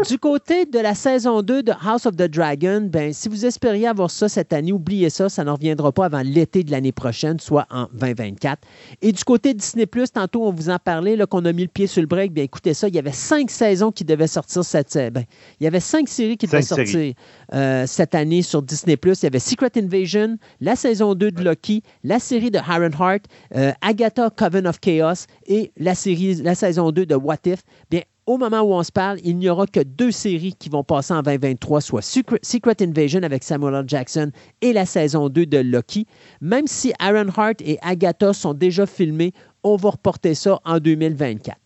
[0.06, 3.88] Du côté de la saison 2 de House of the Dragon, ben, si vous espériez
[3.88, 7.40] avoir ça cette année, oubliez ça, ça ne reviendra pas avant l'été de l'année prochaine,
[7.40, 8.62] soit en 2024.
[9.02, 11.68] Et du côté Disney Plus, tantôt on vous en parlait, là, qu'on a mis le
[11.68, 14.64] pied sur le break, bien écoutez ça, il y avait cinq saisons qui devaient sortir
[14.64, 15.24] cette ben,
[15.60, 17.14] Il y avait cinq séries qui devaient sortir
[17.52, 19.22] euh, cette année sur Disney Plus.
[19.22, 23.22] Il y avait Secret Invasion, la saison 2 de Loki, la série de Ironheart,
[23.56, 27.62] euh, Agatha Coven of Chaos et la série, la saison 2 de What If.
[27.90, 30.84] Bien, au moment où on se parle, il n'y aura que deux séries qui vont
[30.84, 33.84] passer en 2023, soit Secret, Invasion avec Samuel L.
[33.86, 36.06] Jackson et la saison 2 de Loki.
[36.42, 39.32] Même si Aaron Hart et Agatha sont déjà filmés,
[39.62, 41.56] on va reporter ça en 2024.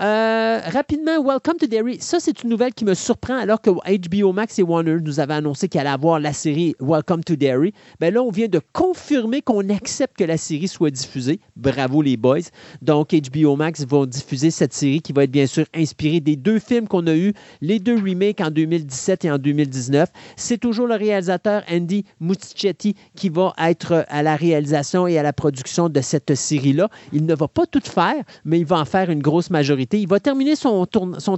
[0.00, 1.98] Euh, rapidement, Welcome to Derry.
[2.00, 5.34] Ça, c'est une nouvelle qui me surprend alors que HBO Max et Warner nous avaient
[5.34, 7.74] annoncé qu'elle allait avoir la série Welcome to Derry.
[8.00, 11.40] Ben là, on vient de confirmer qu'on accepte que la série soit diffusée.
[11.56, 12.40] Bravo les boys.
[12.80, 16.58] Donc, HBO Max va diffuser cette série qui va être bien sûr inspirée des deux
[16.58, 20.08] films qu'on a eus, les deux remakes en 2017 et en 2019.
[20.36, 25.32] C'est toujours le réalisateur Andy Muschietti qui va être à la réalisation et à la
[25.32, 26.88] production de cette série-là.
[27.12, 30.00] Il ne va pas tout faire, mais il va en faire une grosse majorité.
[30.00, 30.86] Il va terminer son,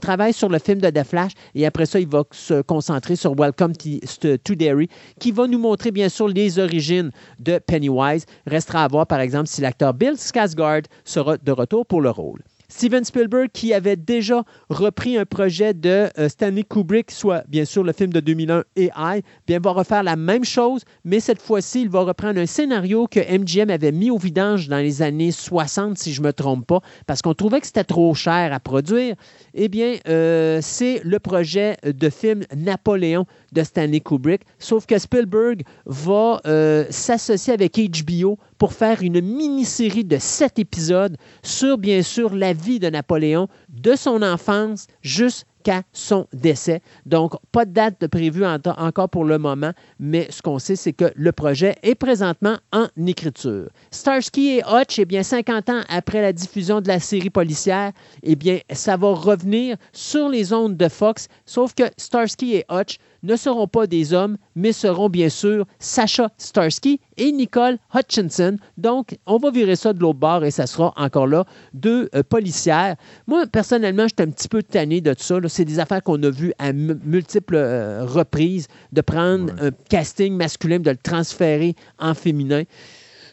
[0.01, 3.35] travail sur le film de The Flash et après ça, il va se concentrer sur
[3.35, 4.89] Welcome to Derry,
[5.21, 7.11] qui va nous montrer bien sûr les origines
[7.41, 8.25] de Pennywise.
[8.47, 12.41] Restera à voir, par exemple, si l'acteur Bill Skarsgård sera de retour pour le rôle.
[12.69, 17.85] Steven Spielberg, qui avait déjà repris un projet de euh, Stanley Kubrick, soit bien sûr
[17.85, 21.89] le film de 2001 AI, bien va refaire la même chose, mais cette fois-ci, il
[21.89, 26.13] va reprendre un scénario que MGM avait mis au vidange dans les années 60, si
[26.13, 29.15] je ne me trompe pas, parce qu'on trouvait que c'était trop cher à produire.
[29.55, 35.63] Eh bien, euh, c'est le projet de film Napoléon de Stanley Kubrick, sauf que Spielberg
[35.87, 42.35] va euh, s'associer avec HBO pour faire une mini-série de sept épisodes sur, bien sûr,
[42.35, 46.83] la vie de Napoléon, de son enfance jusqu'à son décès.
[47.07, 51.13] Donc, pas de date prévue encore pour le moment, mais ce qu'on sait, c'est que
[51.17, 53.69] le projet est présentement en écriture.
[53.91, 57.93] Starsky et Hutch, eh bien, 50 ans après la diffusion de la série policière,
[58.23, 62.99] eh bien, ça va revenir sur les ondes de Fox, sauf que Starsky et Hutch
[63.25, 68.59] ne seront pas des hommes, mais seront bien sûr Sacha Starsky et Nicole Hutchinson.
[68.77, 72.23] Donc, on va virer ça de l'autre bord et ça sera encore là deux euh,
[72.23, 72.97] policières.
[73.27, 75.39] Moi, personnellement, j'étais un petit peu tanné de tout ça.
[75.49, 80.79] C'est des affaires qu'on a vues à multiples euh, reprises, de prendre un casting masculin,
[80.79, 82.65] de le transférer en féminin.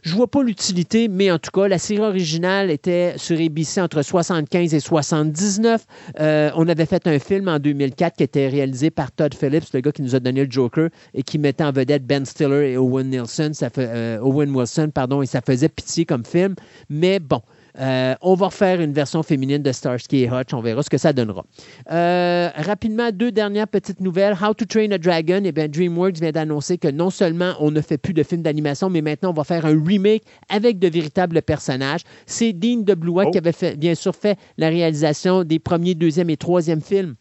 [0.03, 4.01] Je vois pas l'utilité, mais en tout cas, la série originale était sur ABC entre
[4.01, 5.85] 75 et 79.
[6.19, 9.81] Euh, on avait fait un film en 2004 qui était réalisé par Todd Phillips, le
[9.81, 12.77] gars qui nous a donné le Joker et qui mettait en vedette Ben Stiller et
[12.77, 16.55] Owen fait, euh, Owen Wilson, pardon, et ça faisait pitié comme film.
[16.89, 17.41] Mais bon,
[17.79, 20.53] Euh, on va refaire une version féminine de Starsky et Hutch.
[20.53, 21.45] On verra ce que ça donnera.
[21.91, 24.35] Euh, rapidement, deux dernières petites nouvelles.
[24.41, 25.41] How to Train a Dragon.
[25.45, 28.89] Eh bien, DreamWorks vient d'annoncer que non seulement on ne fait plus de films d'animation,
[28.89, 32.01] mais maintenant on va faire un remake avec de véritables personnages.
[32.25, 33.31] C'est Dean DeBlois Oh.
[33.31, 37.15] qui avait fait, bien sûr fait la réalisation des premiers, deuxième et troisième films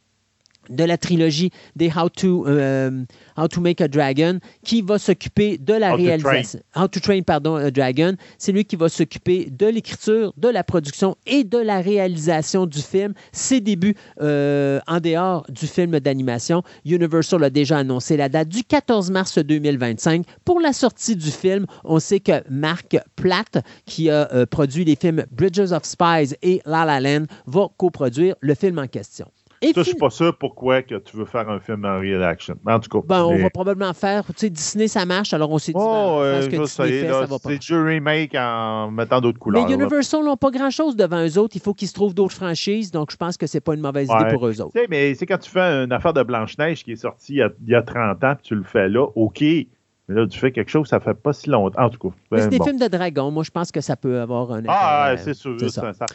[0.70, 3.04] de la trilogie des How to, euh,
[3.36, 6.60] How to Make a Dragon, qui va s'occuper de la How to réalisation.
[6.76, 8.14] How to Train, pardon, a Dragon.
[8.38, 12.80] C'est lui qui va s'occuper de l'écriture, de la production et de la réalisation du
[12.80, 13.14] film.
[13.32, 16.62] Ses débuts euh, en dehors du film d'animation.
[16.84, 20.24] Universal a déjà annoncé la date du 14 mars 2025.
[20.44, 24.96] Pour la sortie du film, on sait que Mark Platt, qui a euh, produit les
[24.96, 29.26] films Bridges of Spies et La La Land, va coproduire le film en question.
[29.62, 32.22] Et Ça, je suis pas sûr pourquoi que tu veux faire un film en real
[32.22, 32.56] action.
[32.66, 33.06] En tout cas.
[33.06, 34.24] Ben, on va probablement faire.
[34.28, 37.02] Tu sais, Disney, ça marche, alors on s'est dit, ben, Oh, faire euh, que fait,
[37.02, 37.50] là, ça va pas.
[37.50, 39.68] c'est du remake en mettant d'autres couleurs.
[39.68, 39.74] Mais.
[39.74, 41.56] Universal n'ont pas grand-chose devant eux autres.
[41.56, 44.08] Il faut qu'ils se trouvent d'autres franchises, donc je pense que c'est pas une mauvaise
[44.08, 44.72] idée pour eux autres.
[44.72, 47.38] Tu sais, mais c'est quand tu fais une affaire de Blanche-Neige qui est sortie il
[47.38, 49.40] y, a, il y a 30 ans, puis tu le fais là, OK.
[49.42, 49.66] Mais
[50.08, 51.84] là, tu fais quelque chose, ça fait pas si longtemps.
[51.84, 52.16] En tout cas.
[52.32, 52.64] Mais ben, c'est des bon.
[52.64, 53.30] films de dragons.
[53.30, 55.92] Moi, je pense que ça peut avoir un Ah, c'est sûr, c'est ça.
[55.92, 56.06] ça.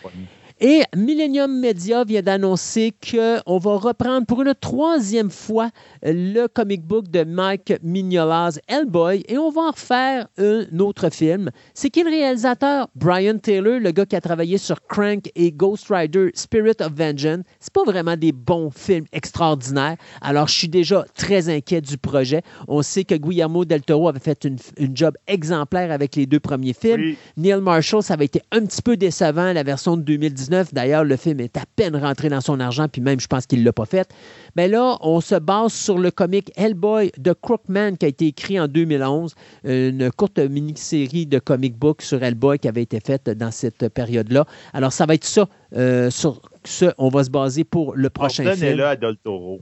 [0.62, 5.70] Et Millennium Media vient d'annoncer qu'on va reprendre pour une troisième fois
[6.02, 11.52] le comic book de Mike Mignola's Hellboy et on va en refaire un autre film.
[11.74, 12.88] C'est qui le réalisateur?
[12.96, 17.44] Brian Taylor, le gars qui a travaillé sur Crank et Ghost Rider Spirit of Vengeance.
[17.60, 19.98] C'est pas vraiment des bons films extraordinaires.
[20.22, 22.44] Alors, je suis déjà très inquiet du projet.
[22.70, 26.40] On sait que Guillermo del Toro avait fait une, une job exemplaire avec les deux
[26.40, 27.02] premiers films.
[27.02, 27.18] Oui.
[27.36, 30.45] Neil Marshall, ça avait été un petit peu décevant, la version de 2019.
[30.74, 33.60] D'ailleurs, le film est à peine rentré dans son argent, puis même, je pense qu'il
[33.60, 34.10] ne l'a pas fait.
[34.56, 38.60] Mais là, on se base sur le comic Hellboy de Crookman qui a été écrit
[38.60, 43.52] en 2011, une courte mini-série de comic book sur Hellboy qui avait été faite dans
[43.52, 44.46] cette période-là.
[44.74, 45.48] Alors, ça va être ça.
[45.76, 48.54] euh, sur ce, on va se baser pour le prochain film.
[48.54, 49.62] Ordonnez-le à Del Toro.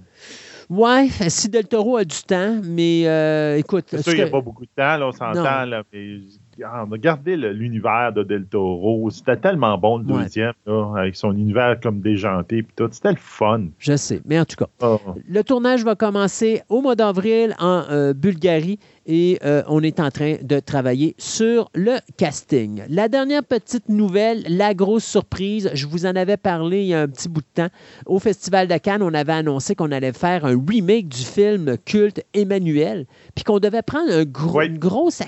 [0.70, 3.86] Ouais, si Del Toro a du temps, mais euh, écoute.
[3.90, 6.18] C'est ce sûr, il n'y a pas beaucoup de temps, là, on s'entend, là, mais
[6.56, 9.10] regarde, regardez l'univers de Del Toro.
[9.10, 10.24] C'était tellement bon, le Ouais.
[10.24, 12.88] deuxième, là, avec son univers comme déjanté, puis tout.
[12.92, 13.66] C'était le fun.
[13.80, 14.68] Je sais, mais en tout cas.
[14.82, 14.98] Ah.
[15.28, 20.12] Le tournage va commencer au mois d'avril en euh, Bulgarie et euh, on est en
[20.12, 22.84] train de travailler sur le casting.
[22.90, 27.02] La dernière petite nouvelle, la grosse surprise, je vous en avais parlé il y a
[27.02, 27.70] un petit bout de temps.
[28.06, 32.24] Au Festival de Cannes, on avait annoncé qu'on allait faire un remake du film culte
[32.34, 34.68] Emmanuel, puis qu'on devait prendre un gros, Oui.
[34.68, 35.22] une grosse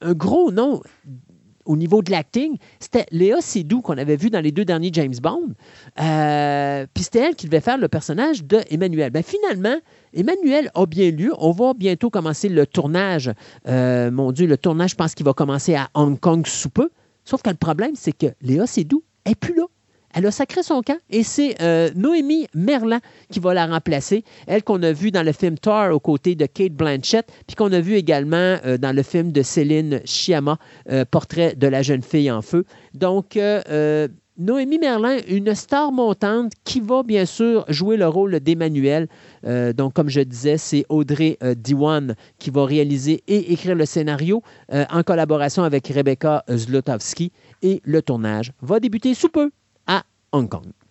[0.00, 0.80] un gros nom
[1.66, 5.14] au niveau de l'acting, c'était Léa Seydoux qu'on avait vu dans les deux derniers James
[5.22, 5.50] Bond.
[6.00, 9.10] Euh, Puis c'était elle qui devait faire le personnage de Emmanuel.
[9.10, 9.76] Ben, finalement,
[10.14, 11.32] Emmanuel a bien lieu.
[11.38, 13.30] On va bientôt commencer le tournage.
[13.68, 16.90] Euh, mon Dieu, le tournage, je pense qu'il va commencer à Hong Kong sous peu.
[17.24, 19.64] Sauf que le problème, c'est que Léa Seydoux n'est plus là.
[20.16, 24.24] Elle a sacré son camp et c'est euh, Noémie Merlan qui va la remplacer.
[24.46, 27.70] Elle qu'on a vue dans le film Thor aux côtés de Kate Blanchett, puis qu'on
[27.70, 30.56] a vu également euh, dans le film de Céline Sciamma,
[30.90, 32.64] euh, Portrait de la jeune fille en feu.
[32.94, 39.08] Donc, euh, Noémie Merlin, une star montante qui va bien sûr jouer le rôle d'Emmanuel.
[39.74, 45.02] Donc, comme je disais, c'est Audrey Diwan qui va réaliser et écrire le scénario en
[45.02, 47.32] collaboration avec Rebecca Zlotowski.
[47.62, 49.50] Et le tournage va débuter sous peu
[50.36, 50.85] à Hong Kong.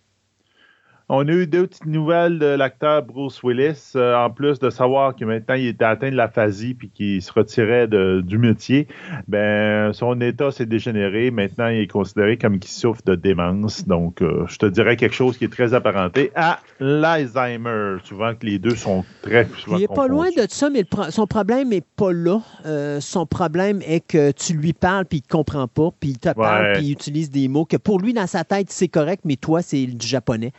[1.08, 5.14] On a eu deux petites nouvelles de l'acteur Bruce Willis, euh, en plus de savoir
[5.14, 8.88] que maintenant il était atteint de l'aphasie puis qu'il se retirait de- du métier.
[9.28, 11.30] Ben, son état s'est dégénéré.
[11.30, 13.86] Maintenant, il est considéré comme qu'il souffre de démence.
[13.86, 17.98] Donc, euh, je te dirais quelque chose qui est très apparenté à l'Alzheimer.
[18.02, 21.08] Souvent que les deux sont très souvent Il n'est pas loin de ça, mais pro-
[21.12, 22.40] son problème n'est pas là.
[22.66, 26.30] Euh, son problème est que tu lui parles, puis il comprend pas, puis il te
[26.34, 26.72] parle, Ouais.
[26.74, 29.62] puis il utilise des mots que pour lui, dans sa tête, c'est correct, mais toi,
[29.62, 30.50] c'est du japonais.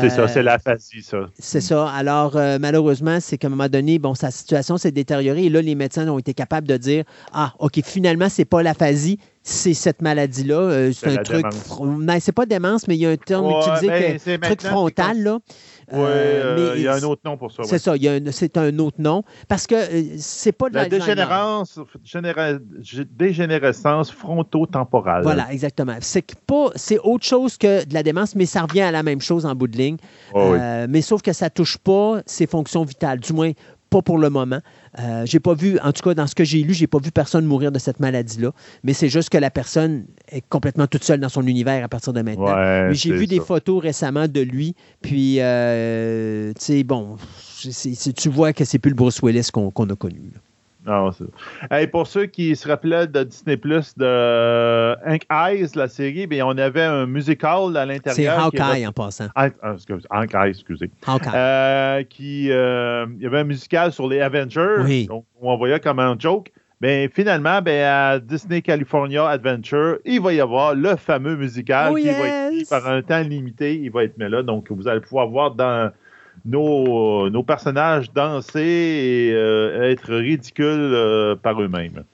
[0.00, 1.18] C'est ça, Euh, c'est l'aphasie, ça.
[1.38, 1.88] C'est ça.
[1.88, 5.60] Alors, euh, malheureusement, c'est qu'à un moment donné, bon, sa situation s'est détériorée et là,
[5.62, 10.02] les médecins ont été capables de dire Ah, OK, finalement, c'est pas l'aphasie, c'est cette
[10.02, 10.54] maladie-là.
[10.54, 11.44] Euh, c'est un truc.
[11.46, 14.18] fr- Non, c'est pas démence, mais il y a un terme Ouais, utilisé ben, que
[14.22, 15.38] c'est truc frontal, là.
[15.92, 17.62] Oui, Euh, il y a un autre nom pour ça.
[17.64, 17.78] C'est ouais.
[17.78, 19.22] ça, il y a un- c'est un autre nom.
[19.48, 25.22] Parce que euh, c'est pas de La dégénérance, généra- gé- dégénérescence frontotemporale.
[25.22, 25.96] Voilà, exactement.
[26.00, 29.20] C'est pas, c'est autre chose que de la démence, mais ça revient à la même
[29.20, 29.96] chose en bout de ligne.
[30.34, 30.58] Oh, oui.
[30.60, 33.52] Euh, mais sauf que ça touche pas ses fonctions vitales, du moins
[33.90, 34.60] pas pour le moment.
[34.98, 37.10] Euh, j'ai pas vu, en tout cas dans ce que j'ai lu, j'ai pas vu
[37.10, 38.52] personne mourir de cette maladie-là.
[38.84, 42.12] Mais c'est juste que la personne est complètement toute seule dans son univers à partir
[42.12, 42.44] de maintenant.
[42.54, 47.94] Ouais, Mais j'ai vu des photos récemment de lui, puis euh, tu sais bon, c'est-
[47.94, 50.30] c'est- tu vois que c'est plus le Bruce Willis qu'on qu'on a connu.
[50.34, 50.40] là.
[50.84, 51.24] Non, c'est-
[51.70, 56.44] Hey, pour ceux qui se rappelaient de Disney Plus de Hank Eyes, la série, bien,
[56.44, 58.50] on avait un musical à C'est l'intérieur.
[58.50, 59.28] qui Hawkeye en passant.
[59.36, 60.90] Hank, ah, excuse- Hank Eyes, excusez.
[61.06, 61.30] Hawkeye.
[61.34, 64.80] Euh, qui, euh, il y avait un musical sur les Avengers.
[64.84, 65.06] Oui.
[65.06, 66.50] Donc, on voyait comme un joke.
[66.80, 71.96] Ben, finalement, ben, à Disney California Adventure, il va y avoir le fameux musical Oh,
[71.96, 73.76] qui va être par un temps limité.
[73.76, 74.42] Il va être mis là.
[74.42, 75.92] Donc, vous allez pouvoir voir dans
[76.44, 82.04] nos, nos personnages danser et euh, être ridicules euh, par eux-mêmes.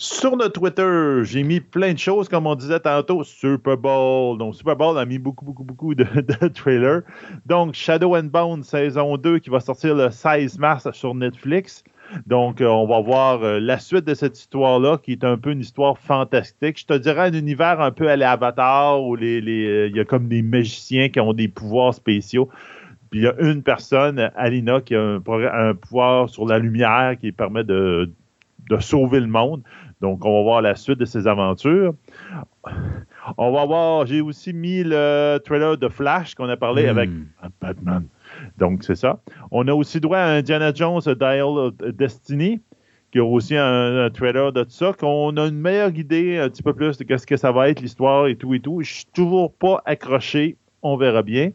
[0.00, 4.38] Sur notre Twitter, j'ai mis plein de choses, comme on disait tantôt, Super Bowl.
[4.38, 6.04] Donc, Super Bowl a mis beaucoup, beaucoup, beaucoup de,
[6.54, 7.02] trailers.
[7.46, 11.82] Donc, Shadow and Bone saison 2 qui va sortir le 16 mars sur Netflix.
[12.26, 15.50] Donc, euh, on va voir euh, la suite de cette histoire-là, qui est un peu
[15.50, 16.78] une histoire fantastique.
[16.78, 20.28] Je te dirais un univers un peu à l'Avatar, où euh, il y a comme
[20.28, 22.48] des magiciens qui ont des pouvoirs spéciaux.
[23.10, 27.32] Puis il y a une personne, Alina, qui a un, pouvoir sur la lumière qui
[27.32, 28.10] permet de,
[28.70, 29.62] de sauver le monde.
[30.00, 31.94] Donc, on va voir la suite de ses aventures.
[33.36, 36.90] On va voir, j'ai aussi mis le trailer de Flash qu'on a parlé Hmm.
[36.90, 37.10] avec
[37.60, 38.04] Batman.
[38.58, 39.20] Donc, c'est ça.
[39.50, 42.60] On a aussi droit à Indiana Jones Dial of Destiny,
[43.10, 46.48] qui a aussi un, un trailer de tout ça, qu'on a une meilleure idée un
[46.48, 48.82] petit peu plus de qu'est-ce que ça va être, l'histoire et tout et tout.
[48.82, 50.56] Je suis toujours pas accroché.
[50.82, 51.50] On verra bien.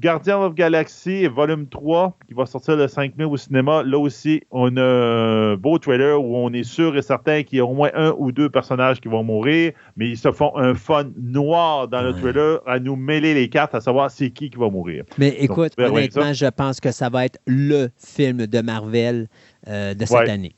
[0.00, 3.82] Guardian of Galaxy, volume 3, qui va sortir le 5 mai au cinéma.
[3.82, 7.60] Là aussi, on a un beau trailer où on est sûr et certain qu'il y
[7.60, 10.74] a au moins un ou deux personnages qui vont mourir, mais ils se font un
[10.74, 12.20] fun noir dans le Ouais.
[12.20, 15.04] trailer à nous mêler les cartes, à savoir c'est qui qui va mourir.
[15.18, 19.28] Mais écoute, ouais, honnêtement, je pense que ça va être le film de Marvel
[19.68, 20.30] euh, de cette Ouais.
[20.30, 20.54] année.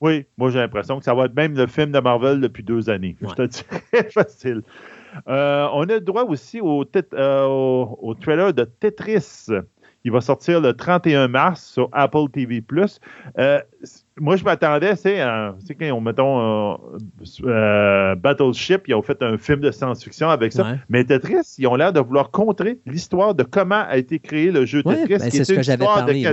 [0.00, 2.88] Oui, moi j'ai l'impression que ça va être même le film de Marvel depuis deux
[2.88, 3.14] années.
[3.20, 4.62] Je te dirais facile.
[5.28, 9.46] Euh, on a le droit aussi au, euh, au, au trailer de Tetris.
[10.02, 12.64] Il va sortir le 31 mars sur Apple TV+.
[13.38, 13.60] Euh,
[14.18, 16.78] moi, je m'attendais, c'est quand on mettons
[18.16, 20.62] Battleship, ils ont fait un film de science-fiction avec ça.
[20.64, 20.78] Ouais.
[20.88, 24.64] Mais Tetris, ils ont l'air de vouloir contrer l'histoire de comment a été créé le
[24.64, 25.18] jeu Ouais, Tetris.
[25.18, 26.24] ben, c'est ce que j'avais histoire de parlé,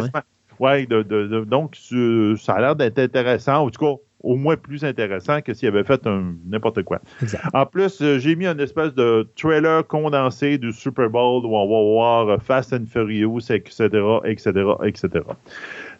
[0.59, 0.85] ouais.
[1.03, 1.75] de- donc
[2.37, 5.85] ça a l'air d'être intéressant, en tout cas au moins plus intéressant que s'il avait
[5.85, 6.05] fait
[6.45, 6.99] n'importe quoi.
[7.21, 7.43] Exact.
[7.53, 11.65] En plus, euh, j'ai mis un espèce de trailer condensé du Super Bowl où on
[11.65, 13.87] va voir euh, Fast and Furious, etc.,
[14.25, 14.51] etc.,
[14.83, 15.23] etc.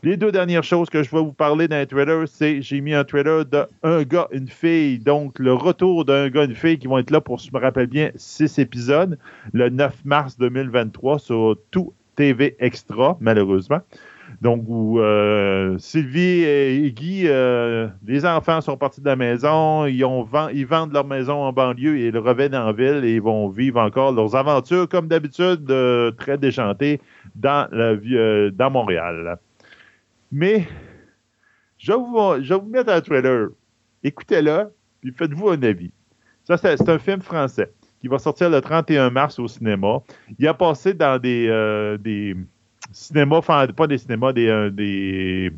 [0.04, 3.06] Les deux dernières choses que je vais vous parler d'un trailer, c'est j'ai mis un
[3.06, 6.98] trailer de un gars, une fille, donc le retour d'un gars, une fille qui vont
[6.98, 9.18] être là pour, je me rappelle bien, six épisodes,
[9.54, 13.80] le 9 mars 2023 sur tout TV Extra, malheureusement.
[14.42, 20.04] Donc, où euh, Sylvie et Guy, euh, les enfants sont partis de la maison, ils,
[20.04, 24.12] vendent leur maison en banlieue et ils reviennent en ville et ils vont vivre encore
[24.12, 27.02] leurs aventures, comme d'habitude, euh, très déchantées
[27.36, 29.40] dans, la, euh, dans Montréal.
[30.32, 30.68] Mais,
[31.80, 33.50] je vais vous, je vous mettre un trailer.
[34.04, 35.92] Écoutez-le, puis faites-vous un avis.
[36.44, 40.02] Ça, c'est un film français qui va sortir le 31 mars au cinéma.
[40.38, 42.36] Il a passé dans des
[42.92, 45.52] cinémas, pas des cinémas, des, euh, des,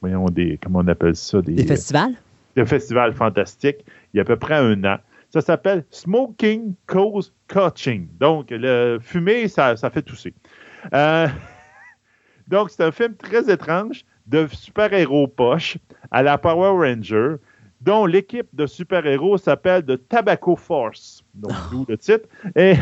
[0.00, 1.42] voyons, des, comment on appelle ça?
[1.42, 2.14] Des, Des festivals?
[2.58, 4.98] des festivals fantastiques, il y a à peu près un an.
[5.30, 8.08] Ça s'appelle Smoking Cause Coaching.
[8.18, 10.34] Donc, le fumer, ça, ça fait tousser.
[10.94, 11.28] Euh,
[12.48, 15.78] donc, c'est un film très étrange de super-héros poche
[16.10, 17.36] à la Power Ranger,
[17.80, 21.22] dont l'équipe de super-héros s'appelle The Tobacco Force.
[21.34, 22.28] Donc, d'où le titre.
[22.56, 22.74] Et,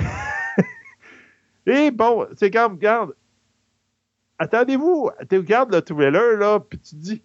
[1.67, 3.13] et bon, c'est comme, regarde,
[4.39, 7.23] attendez-vous, tu regardes le trailer, là, puis tu te dis,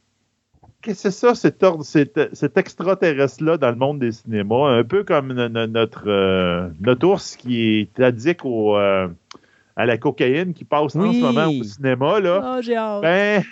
[0.81, 4.69] qu'est-ce que c'est ça, cet, ordre, cet, cet extraterrestre-là dans le monde des cinémas?
[4.69, 9.07] Un peu comme notre, euh, notre ours qui est addict au, euh,
[9.75, 12.56] à la cocaïne qui passe en ce moment au cinéma, là.
[12.57, 13.01] Oh, j'ai hâte.
[13.01, 13.43] Ben,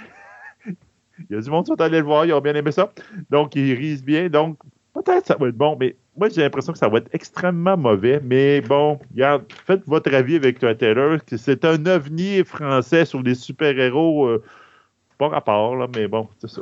[0.68, 2.92] il y a du monde qui sont allés le voir, ils ont bien aimé ça.
[3.30, 4.30] Donc, ils risent bien.
[4.30, 4.58] Donc,
[4.94, 8.20] peut-être ça va être bon, mais moi, j'ai l'impression que ça va être extrêmement mauvais.
[8.24, 13.24] Mais bon, regarde, faites votre avis avec le Taylor, que c'est un ovni français sur
[13.24, 14.28] des super-héros.
[14.28, 14.44] euh,
[15.18, 16.62] pas rapport, là, mais bon, c'est ça.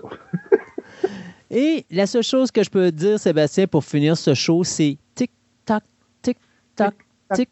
[1.49, 5.83] Et la seule chose que je peux dire, Sébastien, pour finir ce show, c'est tic-tac,
[6.21, 6.93] tic-tac,
[7.33, 7.49] tic-tac,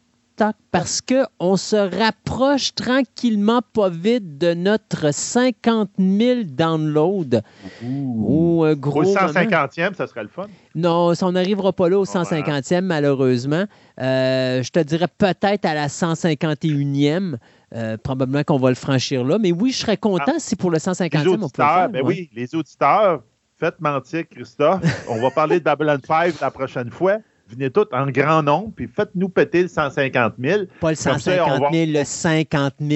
[0.70, 7.40] parce qu'on se rapproche tranquillement, pas vite, de notre 50 000 downloads.
[7.84, 9.02] Ou un gros.
[9.02, 9.16] Au moment.
[9.16, 10.46] 150e, ça serait le fun.
[10.74, 13.64] Non, on n'arrivera pas là au Bon, 150e, malheureusement.
[14.00, 17.36] Euh, je te dirais peut-être à la 151e.
[17.74, 19.38] euh, probablement qu'on va le franchir là.
[19.38, 21.88] Mais oui, je serais content si pour le 150e, Les on peut le auditeurs, faire.
[21.90, 22.08] ben ouais.
[22.14, 23.22] oui, les auditeurs,
[23.58, 24.82] faites mentir Christophe.
[25.08, 27.18] On va parler de Babylon 5 la prochaine fois.
[27.48, 30.64] Venez tous en grand nombre, puis faites-nous péter le 150 000.
[30.80, 32.90] Pas le 150 000, le 50 000.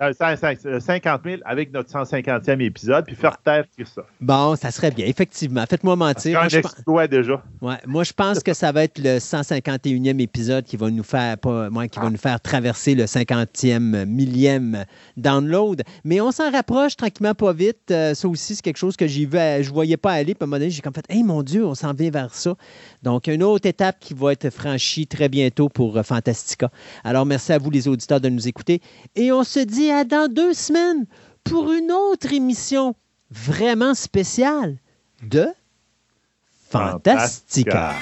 [0.00, 4.06] le 50 000 avec notre 150e épisode, puis faire taire Christophe.
[4.20, 5.64] Bon, ça serait bien, effectivement.
[5.68, 6.40] Faites-moi mentir.
[6.40, 7.42] Un exploit déjà.
[7.60, 11.38] Ouais, moi, je pense que ça va être le 151e épisode qui va nous faire,
[11.38, 14.84] pas, moi, qui va nous faire traverser le 50e, millième
[15.16, 15.82] download.
[16.04, 17.90] Mais on s'en rapproche tranquillement, pas vite.
[17.90, 20.34] Euh, ça aussi, c'est quelque chose que j'ai vu, je voyais pas aller.
[20.34, 22.34] Puis à un moment donné, j'ai comme fait, hey mon Dieu, on s'en vient vers
[22.34, 22.54] ça.
[23.02, 26.70] Donc, une autre étape qui va être franchie très bientôt pour euh, Fantastica.
[27.02, 28.80] Alors, merci à vous, les auditeurs, de nous écouter.
[29.14, 31.06] Et on se dit à dans deux semaines
[31.44, 32.94] pour une autre émission
[33.30, 34.78] vraiment spéciale
[35.22, 35.46] de
[36.70, 37.94] Fantastica.